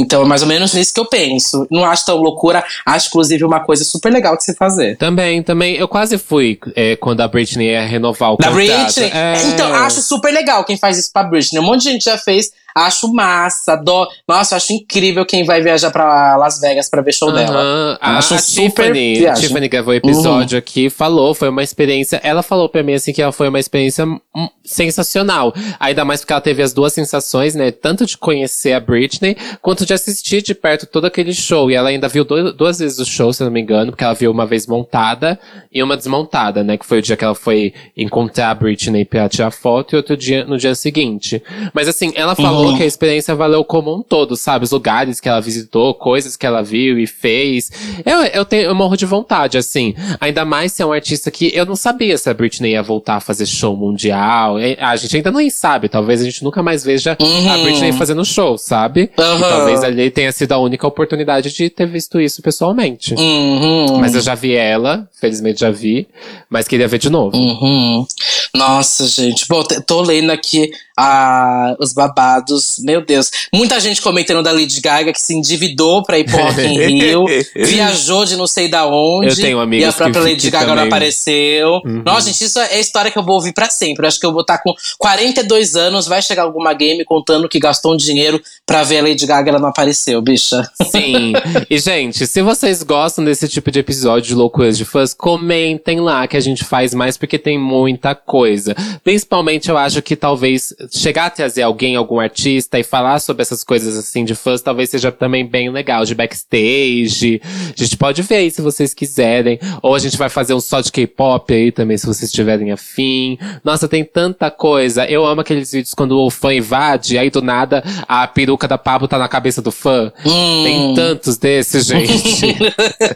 Então 0.00 0.22
é 0.22 0.24
mais 0.24 0.42
ou 0.42 0.48
menos 0.48 0.72
nisso 0.74 0.94
que 0.94 1.00
eu 1.00 1.06
penso. 1.06 1.66
Não 1.68 1.84
acho 1.84 2.06
tão 2.06 2.16
loucura, 2.18 2.64
acho 2.86 3.08
inclusive 3.08 3.44
uma 3.44 3.58
coisa 3.58 3.82
super 3.82 4.12
legal 4.12 4.36
de 4.36 4.44
se 4.44 4.54
fazer. 4.54 4.96
Também, 4.96 5.42
também. 5.42 5.74
Eu 5.74 5.88
quase 5.88 6.16
fui 6.16 6.56
é, 6.76 6.94
quando 6.94 7.20
a 7.20 7.26
Britney 7.26 7.72
ia 7.72 7.84
renovar 7.84 8.32
o 8.32 8.36
Da 8.36 8.48
contrato. 8.48 8.54
Britney? 8.94 9.10
É. 9.12 9.42
Então, 9.48 9.74
acho 9.74 10.00
super 10.00 10.32
legal 10.32 10.64
quem 10.64 10.76
faz 10.76 10.96
isso 10.98 11.10
pra 11.12 11.24
Britney. 11.24 11.60
Um 11.60 11.64
monte 11.64 11.82
de 11.82 11.90
gente 11.90 12.04
já 12.04 12.16
fez. 12.16 12.52
Acho 12.86 13.12
massa. 13.12 13.76
Dó. 13.76 14.06
Nossa, 14.26 14.56
acho 14.56 14.72
incrível 14.72 15.24
quem 15.26 15.44
vai 15.44 15.60
viajar 15.60 15.90
pra 15.90 16.36
Las 16.36 16.60
Vegas 16.60 16.88
pra 16.88 17.02
ver 17.02 17.12
show 17.12 17.32
dela. 17.32 17.58
Aham. 17.60 17.98
A, 18.00 18.18
Acho 18.18 18.34
a 18.34 18.38
super 18.38 18.70
Tiffany, 18.86 19.14
viagem. 19.18 19.28
Uhum. 19.42 19.48
Tiffany 19.48 19.68
gravou 19.68 19.92
o 19.92 19.96
episódio 19.96 20.58
aqui, 20.58 20.88
falou, 20.90 21.34
foi 21.34 21.48
uma 21.48 21.62
experiência. 21.62 22.20
Ela 22.22 22.42
falou 22.42 22.68
pra 22.68 22.82
mim 22.82 22.94
assim 22.94 23.12
que 23.12 23.20
ela 23.22 23.32
foi 23.32 23.48
uma 23.48 23.58
experiência 23.58 24.04
hum, 24.06 24.48
sensacional. 24.64 25.52
Ainda 25.78 26.04
mais 26.04 26.20
porque 26.20 26.32
ela 26.32 26.40
teve 26.40 26.62
as 26.62 26.72
duas 26.72 26.92
sensações, 26.92 27.54
né? 27.54 27.70
Tanto 27.70 28.06
de 28.06 28.16
conhecer 28.16 28.72
a 28.72 28.80
Britney, 28.80 29.36
quanto 29.60 29.84
de 29.84 29.92
assistir 29.92 30.42
de 30.42 30.54
perto 30.54 30.86
todo 30.86 31.06
aquele 31.06 31.32
show. 31.34 31.70
E 31.70 31.74
ela 31.74 31.88
ainda 31.88 32.08
viu 32.08 32.24
dois- 32.24 32.52
duas 32.54 32.78
vezes 32.78 32.98
o 32.98 33.04
show, 33.04 33.32
se 33.32 33.42
não 33.42 33.50
me 33.50 33.60
engano, 33.60 33.92
porque 33.92 34.04
ela 34.04 34.14
viu 34.14 34.30
uma 34.30 34.46
vez 34.46 34.66
montada 34.66 35.38
e 35.72 35.82
uma 35.82 35.96
desmontada, 35.96 36.62
né? 36.62 36.76
Que 36.76 36.86
foi 36.86 36.98
o 36.98 37.02
dia 37.02 37.16
que 37.16 37.24
ela 37.24 37.34
foi 37.34 37.72
encontrar 37.96 38.50
a 38.50 38.54
Britney 38.54 39.04
pra 39.04 39.28
tirar 39.28 39.50
foto 39.50 39.92
e 39.92 39.96
outro 39.96 40.16
dia 40.16 40.44
no 40.44 40.56
dia 40.56 40.74
seguinte. 40.74 41.42
Mas 41.72 41.88
assim, 41.88 42.12
ela 42.14 42.34
falou 42.34 42.66
Uhum. 42.66 42.67
Que 42.76 42.82
a 42.82 42.86
experiência 42.86 43.34
valeu 43.34 43.64
como 43.64 43.94
um 43.96 44.02
todo, 44.02 44.36
sabe? 44.36 44.64
Os 44.64 44.70
lugares 44.70 45.20
que 45.20 45.28
ela 45.28 45.40
visitou, 45.40 45.94
coisas 45.94 46.36
que 46.36 46.46
ela 46.46 46.62
viu 46.62 46.98
e 46.98 47.06
fez. 47.06 47.70
Eu, 48.04 48.18
eu 48.24 48.44
tenho, 48.44 48.64
eu 48.64 48.74
morro 48.74 48.96
de 48.96 49.06
vontade, 49.06 49.56
assim. 49.58 49.94
Ainda 50.20 50.44
mais 50.44 50.72
se 50.72 50.82
é 50.82 50.86
um 50.86 50.92
artista 50.92 51.30
que 51.30 51.50
eu 51.54 51.64
não 51.66 51.76
sabia 51.76 52.16
se 52.18 52.28
a 52.28 52.34
Britney 52.34 52.72
ia 52.72 52.82
voltar 52.82 53.16
a 53.16 53.20
fazer 53.20 53.46
show 53.46 53.76
mundial. 53.76 54.56
A 54.78 54.96
gente 54.96 55.16
ainda 55.16 55.30
nem 55.30 55.50
sabe. 55.50 55.88
Talvez 55.88 56.20
a 56.20 56.24
gente 56.24 56.42
nunca 56.44 56.62
mais 56.62 56.84
veja 56.84 57.16
a 57.18 57.24
Uhum. 57.24 57.62
Britney 57.64 57.92
fazendo 57.92 58.24
show, 58.24 58.56
sabe? 58.58 59.10
Aham. 59.18 59.40
talvez 59.40 59.82
ali 59.84 60.10
tenha 60.10 60.32
sido 60.32 60.52
a 60.52 60.58
única 60.58 60.86
oportunidade 60.86 61.52
de 61.52 61.70
ter 61.70 61.86
visto 61.86 62.20
isso 62.20 62.42
pessoalmente. 62.42 63.14
Uhum. 63.14 63.98
Mas 64.00 64.14
eu 64.14 64.20
já 64.20 64.34
vi 64.34 64.54
ela, 64.54 65.08
felizmente 65.20 65.60
já 65.60 65.70
vi, 65.70 66.08
mas 66.48 66.66
queria 66.66 66.88
ver 66.88 66.98
de 66.98 67.10
novo. 67.10 67.36
Uhum. 67.36 68.06
Nossa, 68.54 69.06
gente. 69.06 69.46
Bom, 69.48 69.62
tô 69.86 70.00
lendo 70.00 70.30
aqui 70.30 70.70
ah, 70.96 71.76
os 71.78 71.92
babados 71.92 72.57
todos. 72.58 72.78
Meu 72.80 73.00
Deus. 73.04 73.30
Muita 73.54 73.78
gente 73.80 74.02
comentando 74.02 74.42
da 74.42 74.52
Lady 74.52 74.80
Gaga 74.80 75.12
que 75.12 75.20
se 75.20 75.34
endividou 75.34 76.02
pra 76.02 76.18
ir 76.18 76.24
pro 76.24 76.36
Rock 76.36 76.60
in 76.60 76.78
Rio. 76.98 77.24
viajou 77.54 78.24
de 78.24 78.36
não 78.36 78.46
sei 78.46 78.68
da 78.68 78.86
onde. 78.86 79.28
Eu 79.28 79.36
tenho 79.36 79.60
amigas 79.60 79.86
E 79.86 79.88
a 79.88 79.92
própria 79.92 80.22
que- 80.22 80.30
Lady 80.30 80.50
Gaga 80.50 80.74
não 80.74 80.84
apareceu. 80.84 81.80
Uhum. 81.84 82.02
Nossa, 82.04 82.26
gente, 82.30 82.44
isso 82.44 82.58
é 82.58 82.78
história 82.78 83.10
que 83.10 83.18
eu 83.18 83.22
vou 83.24 83.36
ouvir 83.36 83.52
pra 83.52 83.70
sempre. 83.70 84.04
Eu 84.04 84.08
acho 84.08 84.18
que 84.20 84.26
eu 84.26 84.32
vou 84.32 84.42
estar 84.42 84.58
com 84.58 84.72
42 84.98 85.76
anos, 85.76 86.06
vai 86.06 86.20
chegar 86.22 86.42
alguma 86.42 86.72
game 86.74 87.04
contando 87.04 87.48
que 87.48 87.58
gastou 87.58 87.94
um 87.94 87.96
dinheiro 87.96 88.40
pra 88.66 88.82
ver 88.82 88.98
a 88.98 89.02
Lady 89.02 89.26
Gaga, 89.26 89.50
ela 89.50 89.58
não 89.58 89.68
apareceu, 89.68 90.20
bicha. 90.20 90.68
Sim. 90.90 91.32
E, 91.70 91.78
gente, 91.78 92.26
se 92.26 92.42
vocês 92.42 92.82
gostam 92.82 93.24
desse 93.24 93.48
tipo 93.48 93.70
de 93.70 93.78
episódio 93.78 94.28
de 94.28 94.34
loucuras 94.34 94.76
de 94.76 94.84
fãs, 94.84 95.14
comentem 95.14 96.00
lá 96.00 96.26
que 96.26 96.36
a 96.36 96.40
gente 96.40 96.64
faz 96.64 96.92
mais, 96.94 97.16
porque 97.16 97.38
tem 97.38 97.58
muita 97.58 98.14
coisa. 98.14 98.74
Principalmente, 99.02 99.68
eu 99.68 99.76
acho 99.78 100.02
que 100.02 100.14
talvez 100.16 100.74
chegar 100.92 101.26
a 101.26 101.30
trazer 101.30 101.62
alguém, 101.62 101.96
algum 101.96 102.18
artista, 102.20 102.37
e 102.46 102.82
falar 102.82 103.18
sobre 103.18 103.42
essas 103.42 103.64
coisas 103.64 103.96
assim 103.96 104.24
de 104.24 104.34
fãs, 104.34 104.60
talvez 104.60 104.90
seja 104.90 105.10
também 105.10 105.46
bem 105.46 105.70
legal, 105.70 106.04
de 106.04 106.14
backstage. 106.14 107.40
A 107.44 107.82
gente 107.82 107.96
pode 107.96 108.22
ver 108.22 108.36
aí 108.36 108.50
se 108.50 108.62
vocês 108.62 108.94
quiserem. 108.94 109.58
Ou 109.82 109.94
a 109.94 109.98
gente 109.98 110.16
vai 110.16 110.28
fazer 110.28 110.54
um 110.54 110.60
só 110.60 110.80
de 110.80 110.92
K-pop 110.92 111.52
aí 111.52 111.72
também, 111.72 111.96
se 111.96 112.06
vocês 112.06 112.30
tiverem 112.30 112.72
afim. 112.72 113.38
Nossa, 113.64 113.88
tem 113.88 114.04
tanta 114.04 114.50
coisa. 114.50 115.04
Eu 115.06 115.24
amo 115.26 115.40
aqueles 115.40 115.72
vídeos 115.72 115.94
quando 115.94 116.18
o 116.18 116.30
fã 116.30 116.54
invade, 116.54 117.18
aí 117.18 117.30
do 117.30 117.42
nada 117.42 117.82
a 118.06 118.26
peruca 118.26 118.68
da 118.68 118.78
Pablo 118.78 119.08
tá 119.08 119.18
na 119.18 119.28
cabeça 119.28 119.60
do 119.60 119.70
fã. 119.70 120.12
Hum. 120.24 120.64
Tem 120.64 120.94
tantos 120.94 121.36
desses, 121.36 121.86
gente. 121.86 122.56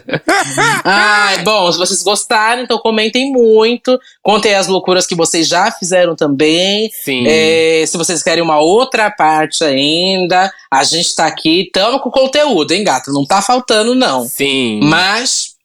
Ai, 0.83 1.43
bom, 1.43 1.71
se 1.71 1.77
vocês 1.77 2.03
gostarem, 2.03 2.63
então 2.63 2.77
comentem 2.77 3.31
muito. 3.31 3.99
Contem 4.21 4.55
as 4.55 4.67
loucuras 4.67 5.05
que 5.05 5.15
vocês 5.15 5.47
já 5.47 5.71
fizeram 5.71 6.15
também. 6.15 6.89
Sim. 6.91 7.25
É, 7.27 7.83
se 7.85 7.97
vocês 7.97 8.21
querem 8.23 8.43
uma 8.43 8.59
outra 8.59 9.12
parte 9.15 9.63
ainda, 9.63 10.51
a 10.71 10.83
gente 10.83 11.15
tá 11.15 11.25
aqui, 11.25 11.69
tamo 11.73 11.99
com 11.99 12.11
conteúdo, 12.11 12.71
hein, 12.71 12.83
gata? 12.83 13.11
Não 13.11 13.25
tá 13.25 13.41
faltando, 13.41 13.95
não. 13.95 14.27
Sim. 14.27 14.79
Mas 14.83 15.55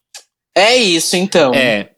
é 0.57 0.77
isso, 0.77 1.17
então. 1.17 1.53
É. 1.55 1.91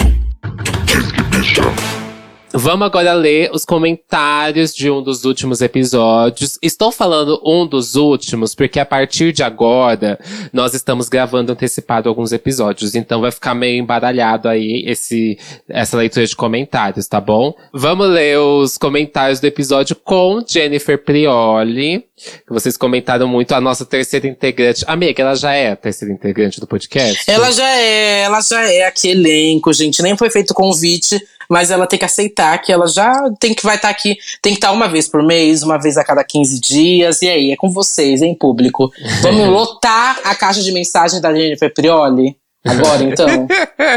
Vamos 2.53 2.85
agora 2.85 3.13
ler 3.13 3.49
os 3.53 3.65
comentários 3.65 4.75
de 4.75 4.91
um 4.91 5.01
dos 5.01 5.25
últimos 5.25 5.61
episódios. 5.61 6.59
Estou 6.61 6.91
falando 6.91 7.41
um 7.47 7.65
dos 7.65 7.95
últimos 7.95 8.57
porque 8.57 8.81
a 8.81 8.85
partir 8.85 9.33
de 9.33 9.45
agora 9.45 10.19
nós 10.53 10.75
estamos 10.75 11.09
gravando 11.09 11.53
antecipado 11.53 12.09
alguns 12.09 12.33
episódios, 12.33 12.97
então 12.97 13.21
vai 13.21 13.31
ficar 13.31 13.55
meio 13.55 13.81
embaralhado 13.81 14.49
aí 14.49 14.83
esse 14.85 15.39
essa 15.69 15.97
leitura 15.97 16.27
de 16.27 16.35
comentários, 16.35 17.07
tá 17.07 17.21
bom? 17.21 17.55
Vamos 17.73 18.09
ler 18.09 18.39
os 18.41 18.77
comentários 18.77 19.39
do 19.39 19.47
episódio 19.47 19.95
com 19.95 20.45
Jennifer 20.45 20.99
Prioli, 20.99 22.05
que 22.47 22.53
vocês 22.53 22.77
comentaram 22.77 23.29
muito 23.29 23.53
a 23.55 23.61
nossa 23.61 23.85
terceira 23.85 24.27
integrante. 24.27 24.85
Amiga, 24.89 25.23
ela 25.23 25.37
já 25.37 25.53
é 25.53 25.71
a 25.71 25.77
terceira 25.77 26.13
integrante 26.13 26.59
do 26.59 26.67
podcast? 26.67 27.31
Ela 27.31 27.53
já 27.53 27.69
é, 27.69 28.23
ela 28.23 28.41
já 28.41 28.69
é 28.69 28.87
aqui 28.87 29.11
elenco, 29.11 29.73
gente. 29.73 30.03
Nem 30.03 30.17
foi 30.17 30.31
feito 30.31 30.53
convite, 30.53 31.21
mas 31.51 31.73
ela 31.73 31.87
tem 31.87 31.99
que 31.99 32.05
aceitar 32.05 32.57
que 32.59 32.73
ela 32.73 32.87
já 32.87 33.13
tem 33.41 33.53
que 33.53 33.65
vai 33.65 33.75
estar 33.75 33.89
aqui, 33.89 34.17
tem 34.41 34.53
que 34.53 34.59
estar 34.59 34.71
uma 34.71 34.89
vez 34.89 35.09
por 35.09 35.21
mês, 35.21 35.65
uma 35.65 35.79
vez 35.79 35.97
a 35.97 36.05
cada 36.05 36.23
15 36.23 36.61
dias. 36.61 37.23
E 37.23 37.29
aí, 37.29 37.51
é 37.51 37.57
com 37.57 37.71
vocês, 37.71 38.23
hein, 38.23 38.37
público? 38.39 38.93
Vamos 39.21 39.49
lotar 39.49 40.21
a 40.23 40.33
caixa 40.37 40.63
de 40.63 40.71
mensagem 40.71 41.21
da 41.21 41.35
Jennifer 41.35 41.75
Prioli? 41.75 42.37
Agora, 42.65 43.03
então? 43.03 43.49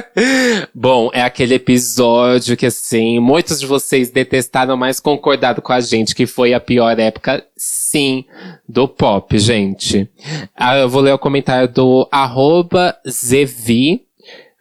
Bom, 0.74 1.12
é 1.14 1.22
aquele 1.22 1.56
episódio 1.56 2.56
que, 2.56 2.66
assim, 2.66 3.20
muitos 3.20 3.60
de 3.60 3.66
vocês 3.66 4.10
detestaram, 4.10 4.76
mas 4.78 5.02
concordaram 5.02 5.62
com 5.62 5.74
a 5.74 5.82
gente 5.82 6.16
que 6.16 6.26
foi 6.26 6.54
a 6.54 6.62
pior 6.62 6.98
época, 6.98 7.46
sim, 7.58 8.24
do 8.68 8.88
pop, 8.88 9.38
gente. 9.38 10.10
Ah, 10.56 10.78
eu 10.78 10.90
vou 10.90 11.02
ler 11.02 11.14
o 11.14 11.20
comentário 11.20 11.68
do 11.68 12.08
arroba 12.10 12.98
Zevi. 13.08 14.06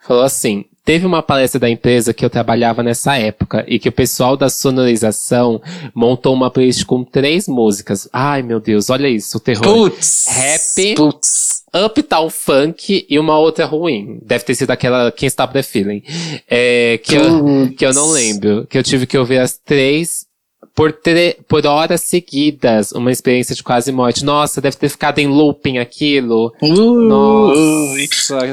Falou 0.05 0.25
assim. 0.25 0.65
Teve 0.85 1.07
uma 1.07 1.23
palestra 1.23 1.61
da 1.61 1.71
empresa 1.71 2.13
que 2.13 2.25
eu 2.25 2.31
trabalhava 2.31 2.83
nessa 2.83 3.17
época 3.17 3.65
e 3.69 3.79
que 3.79 3.89
o 3.89 3.93
pessoal 3.93 4.37
da 4.37 4.51
sonorização 4.51 5.63
montou 5.95 6.35
uma 6.35 6.51
playlist 6.51 6.85
com 6.85 7.05
três 7.05 7.47
músicas. 7.47 8.09
Ai, 8.13 8.43
meu 8.43 8.59
Deus, 8.59 8.91
olha 8.91 9.09
isso, 9.09 9.37
o 9.39 9.41
terror. 9.41 9.63
Putz. 9.63 10.27
Rap. 10.29 10.95
Putz. 10.97 11.63
Uptown 11.73 12.29
Funk 12.29 13.07
e 13.09 13.19
uma 13.19 13.39
outra 13.39 13.65
ruim. 13.65 14.19
Deve 14.23 14.45
ter 14.45 14.55
sido 14.57 14.73
aquela 14.73 15.11
Can't 15.13 15.27
Stop 15.27 15.53
the 15.53 15.63
Feeling. 15.63 16.03
É, 16.51 16.99
que, 17.03 17.15
eu, 17.15 17.73
que 17.77 17.87
eu 17.87 17.95
não 17.95 18.11
lembro. 18.11 18.67
Que 18.67 18.77
eu 18.77 18.83
tive 18.83 19.07
que 19.07 19.17
ouvir 19.17 19.39
as 19.39 19.57
três 19.57 20.27
por, 20.75 20.93
tre 20.93 21.39
por 21.49 21.67
horas 21.67 22.03
seguidas. 22.03 22.93
Uma 22.93 23.13
experiência 23.13 23.55
de 23.55 23.63
quase 23.63 23.93
morte. 23.93 24.25
Nossa, 24.25 24.61
deve 24.61 24.77
ter 24.77 24.89
ficado 24.89 25.19
em 25.19 25.27
looping 25.27 25.79
aquilo. 25.79 26.53
Nossa. 26.61 27.61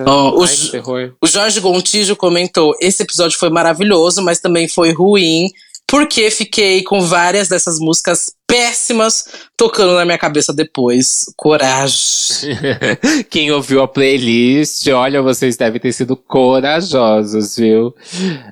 Ó, 0.06 0.38
o 0.38 0.44
Ai, 0.44 0.72
terror. 0.72 1.14
O 1.22 1.28
Jorge 1.28 1.60
Gontijo 1.60 2.16
comentou: 2.16 2.74
esse 2.82 3.04
episódio 3.04 3.38
foi 3.38 3.50
maravilhoso, 3.50 4.22
mas 4.22 4.40
também 4.40 4.68
foi 4.68 4.91
ruim, 4.91 5.48
porque 5.88 6.30
fiquei 6.30 6.84
com 6.84 7.02
várias 7.02 7.48
dessas 7.48 7.80
músicas 7.80 8.34
péssimas 8.49 9.26
tocando 9.55 9.93
na 9.93 10.05
minha 10.05 10.17
cabeça 10.17 10.51
depois. 10.51 11.26
Coragem. 11.38 12.57
Quem 13.30 13.51
ouviu 13.51 13.84
a 13.84 13.88
playlist, 13.88 14.88
olha, 14.88 15.21
vocês 15.21 15.55
devem 15.55 15.80
ter 15.80 15.91
sido 15.91 16.15
corajosos, 16.15 17.57
viu? 17.57 17.93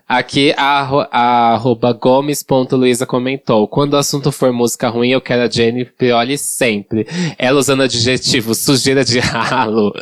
Aqui, 0.08 0.54
a, 0.56 1.08
a 1.12 1.54
arroba 1.54 1.94
gomes.luiza 1.94 3.08
comentou. 3.08 3.68
Quando 3.68 3.94
o 3.94 3.98
assunto 3.98 4.32
for 4.32 4.52
música 4.52 4.88
ruim, 4.90 5.10
eu 5.10 5.22
quero 5.22 5.44
a 5.44 5.50
Jenny 5.50 5.86
Prioli 5.86 6.38
sempre. 6.38 7.08
Ela 7.38 7.60
usando 7.60 7.84
adjetivo 7.84 8.54
sujeira 8.54 9.04
de 9.04 9.18
ralo. 9.20 9.94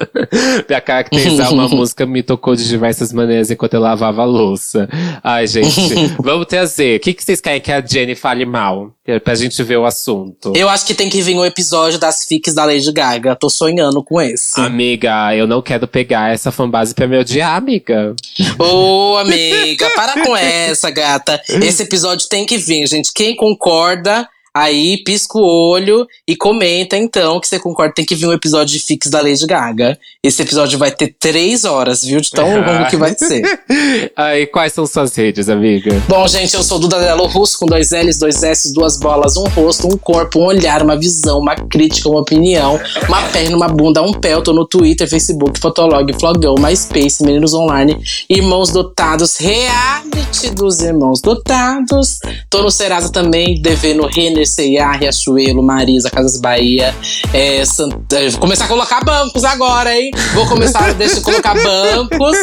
pra 0.68 0.82
caracterizar 0.82 1.54
uma 1.54 1.70
música 1.70 2.06
me 2.06 2.22
tocou 2.22 2.56
de 2.56 2.68
diversas 2.68 3.14
maneiras 3.14 3.50
enquanto 3.50 3.76
eu 3.76 3.80
lavava 3.80 4.24
a 4.24 4.26
louça. 4.26 4.90
Ai, 5.24 5.48
gente. 5.48 6.14
vamos 6.20 6.48
trazer. 6.48 6.98
O 6.98 7.00
que, 7.00 7.14
que 7.14 7.24
vocês 7.24 7.40
querem 7.40 7.62
que 7.62 7.72
a 7.72 7.80
Jenny 7.80 8.16
fale 8.16 8.46
mal? 8.46 8.92
Pra 9.24 9.36
gente 9.36 9.62
ver 9.62 9.78
o 9.78 9.85
assunto. 9.86 10.54
Eu 10.56 10.70
acho 10.70 10.86
que 10.86 10.94
tem 10.94 11.10
que 11.10 11.22
vir 11.22 11.36
um 11.36 11.46
episódio 11.46 12.00
das 12.00 12.26
fics 12.26 12.54
da 12.54 12.66
Lady 12.66 12.92
Gaga. 12.92 13.36
Tô 13.36 13.50
sonhando 13.50 14.04
com 14.04 14.22
esse. 14.22 14.60
Amiga, 14.60 15.36
eu 15.36 15.48
não 15.48 15.62
quero 15.62 15.88
pegar 15.88 16.34
essa 16.34 16.52
fanbase 16.52 16.94
pra 16.94 17.08
me 17.08 17.18
odiar, 17.18 17.56
amiga. 17.56 18.16
Ô, 18.58 19.18
amiga, 19.18 19.90
para 19.96 20.24
com 20.24 20.36
essa, 20.36 20.90
gata. 20.90 21.42
Esse 21.48 21.84
episódio 21.84 22.28
tem 22.28 22.46
que 22.46 22.58
vir, 22.58 22.88
gente. 22.88 23.12
Quem 23.14 23.36
concorda, 23.36 24.28
aí 24.56 25.04
pisca 25.04 25.38
o 25.38 25.42
olho 25.42 26.08
e 26.26 26.34
comenta, 26.34 26.96
então, 26.96 27.42
que 27.42 27.48
você 27.48 27.60
concorda. 27.60 27.94
Tem 27.94 28.06
que 28.06 28.16
vir 28.16 28.26
um 28.26 28.32
episódio 28.32 28.78
de 28.78 28.80
Fix 28.82 29.10
da 29.10 29.20
Lady 29.20 29.46
Gaga. 29.46 30.00
Esse 30.24 30.44
episódio 30.44 30.80
vai 30.80 30.92
ter 30.92 31.14
três 31.20 31.66
horas, 31.66 32.06
viu? 32.06 32.22
De 32.22 32.32
tão 32.32 32.56
longo 32.56 32.90
que 32.90 32.96
vai 32.96 33.14
ser. 33.18 33.44
Aí, 34.16 34.48
quais 34.48 34.72
são 34.72 34.88
suas 34.88 35.14
redes, 35.14 35.50
amiga? 35.50 36.02
Bom, 36.08 36.26
gente, 36.26 36.56
eu 36.56 36.64
sou 36.64 36.80
Duda 36.80 37.00
Delo 37.00 37.28
Russo, 37.28 37.60
com 37.60 37.66
dois 37.66 37.92
L's, 37.92 38.18
dois 38.18 38.42
S, 38.44 38.74
duas 38.74 38.98
bolas, 38.98 39.36
um 39.36 39.44
rosto, 39.50 39.88
um 39.88 39.98
corpo, 39.98 40.40
um 40.40 40.46
olhar, 40.46 40.82
uma 40.82 40.96
visão, 40.96 41.40
uma 41.40 41.56
crítica, 41.56 42.08
uma 42.08 42.22
opinião, 42.22 42.80
uma 43.10 43.24
perna, 43.24 43.58
uma 43.58 43.68
bunda, 43.68 44.02
um 44.02 44.14
pé. 44.14 44.36
Eu 44.36 44.42
tô 44.42 44.54
no 44.54 44.66
Twitter, 44.66 45.10
Facebook, 45.10 45.60
Fotolog, 45.60 46.10
Flogão, 46.18 46.56
MySpace, 46.58 47.24
Meninos 47.24 47.54
Online, 47.54 48.02
Irmãos 48.30 48.72
Dotados, 48.72 49.36
reality 49.36 50.50
dos 50.52 50.82
Irmãos 50.82 51.20
Dotados. 51.20 52.20
Tô 52.50 52.62
no 52.62 52.72
Serasa 52.72 53.12
também, 53.12 53.62
devendo 53.62 54.06
Renner, 54.08 54.45
C&A, 54.46 54.92
Riachuelo, 54.92 55.62
Marisa, 55.64 56.10
Casas 56.10 56.40
Bahia. 56.40 56.94
É, 57.34 57.64
Santa... 57.66 58.30
Vou 58.32 58.42
começar 58.42 58.66
a 58.66 58.68
colocar 58.68 59.04
bancos 59.04 59.44
agora, 59.44 59.96
hein? 59.96 60.12
Vou 60.34 60.48
começar, 60.48 60.90
eu 61.00 61.22
colocar 61.22 61.54
bancos. 61.54 62.38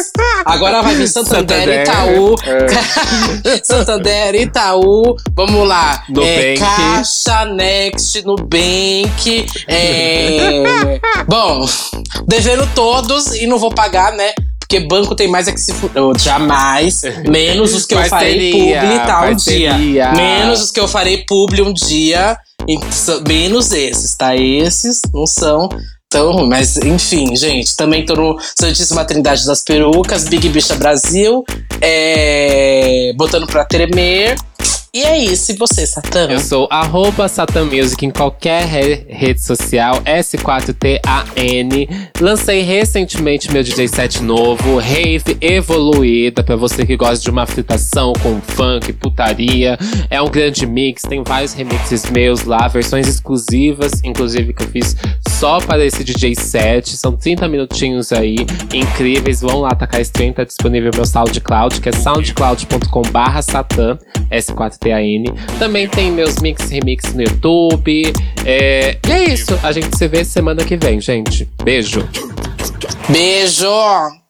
Agora 0.45 0.81
vai 0.81 0.95
vir 0.95 1.07
Santander, 1.07 1.59
Santander, 1.59 1.81
Itaú. 1.81 2.35
Santander, 3.63 4.35
Itaú. 4.35 5.15
Vamos 5.35 5.67
lá. 5.67 6.03
É, 6.09 6.11
Nubank. 6.11 6.59
Caixa, 6.59 7.45
Next, 7.45 8.25
Nubank. 8.25 9.45
É... 9.67 10.99
Bom, 11.27 11.65
devendo 12.27 12.67
todos 12.73 13.33
e 13.35 13.47
não 13.47 13.57
vou 13.57 13.69
pagar, 13.69 14.13
né? 14.13 14.33
Porque 14.73 14.87
banco 14.87 15.13
tem 15.15 15.27
mais 15.27 15.47
é 15.47 15.51
que 15.51 15.61
se 15.61 15.71
Jamais. 16.17 17.03
Menos 17.29 17.75
os 17.75 17.85
que 17.85 17.93
eu 17.93 18.03
farei 18.05 18.51
publi 18.51 18.99
tá, 19.05 19.29
um 19.29 19.35
dia. 19.35 20.11
Menos 20.13 20.61
os 20.61 20.71
que 20.71 20.79
eu 20.79 20.87
farei 20.87 21.23
publi 21.27 21.61
um 21.61 21.71
dia. 21.71 22.35
Menos 23.27 23.71
esses, 23.71 24.15
tá? 24.15 24.35
Esses 24.35 25.01
não 25.13 25.27
são 25.27 25.69
tão 26.09 26.31
ruins. 26.31 26.49
Mas, 26.49 26.77
enfim, 26.77 27.35
gente. 27.35 27.75
Também 27.77 28.03
tô 28.03 28.15
no 28.15 28.39
Santíssima 28.57 29.05
Trindade 29.05 29.45
das 29.45 29.61
Perucas, 29.61 30.27
Big 30.27 30.49
Bicha 30.49 30.73
Brasil. 30.73 31.43
É... 31.79 33.13
Botando 33.15 33.45
pra 33.45 33.65
tremer. 33.65 34.35
E 34.95 35.01
é 35.01 35.17
isso, 35.17 35.51
e 35.51 35.55
você, 35.55 35.87
Satã? 35.87 36.27
Eu 36.29 36.39
sou 36.39 36.67
arroba 36.69 37.25
Music 37.65 38.05
em 38.05 38.11
qualquer 38.11 38.63
re 38.65 39.03
rede 39.09 39.41
social, 39.41 39.99
S4TAN. 40.03 41.01
Lancei 42.21 42.61
recentemente 42.61 43.51
meu 43.51 43.63
DJ 43.63 43.87
set 43.87 44.21
novo, 44.21 44.77
Rave 44.77 45.35
Evoluída, 45.41 46.43
pra 46.43 46.55
você 46.55 46.85
que 46.85 46.95
gosta 46.95 47.23
de 47.23 47.31
uma 47.31 47.47
fritação 47.47 48.13
com 48.21 48.39
funk, 48.39 48.93
putaria. 48.93 49.79
É 50.11 50.21
um 50.21 50.29
grande 50.29 50.67
mix, 50.67 51.01
tem 51.01 51.23
vários 51.23 51.53
remixes 51.53 52.07
meus 52.11 52.43
lá, 52.43 52.67
versões 52.67 53.07
exclusivas, 53.07 53.93
inclusive 54.03 54.53
que 54.53 54.61
eu 54.61 54.67
fiz 54.67 54.95
só 55.27 55.59
para 55.59 55.83
esse 55.83 56.03
DJ 56.03 56.35
set. 56.35 56.95
São 56.95 57.17
30 57.17 57.47
minutinhos 57.47 58.13
aí, 58.13 58.35
incríveis. 58.71 59.41
Vão 59.41 59.61
lá, 59.61 59.71
tacar 59.71 60.01
stream, 60.01 60.33
tá 60.33 60.43
disponível 60.43 60.91
meu 60.93 61.03
SoundCloud, 61.03 61.81
que 61.81 61.89
é 61.89 61.91
soundcloud.com 61.91 63.01
barra 63.11 63.41
Satã, 63.41 63.97
S4 64.29 64.82
TAN 64.83 65.57
Também 65.57 65.87
tem 65.87 66.11
meus 66.11 66.39
mix 66.39 66.69
remix 66.69 67.13
no 67.13 67.21
YouTube. 67.23 68.13
É... 68.45 68.97
E 69.07 69.11
é 69.11 69.23
isso. 69.33 69.57
A 69.63 69.71
gente 69.71 69.97
se 69.97 70.07
vê 70.07 70.23
semana 70.25 70.63
que 70.63 70.75
vem, 70.75 70.99
gente. 70.99 71.47
Beijo. 71.63 72.07
Beijo! 73.09 74.22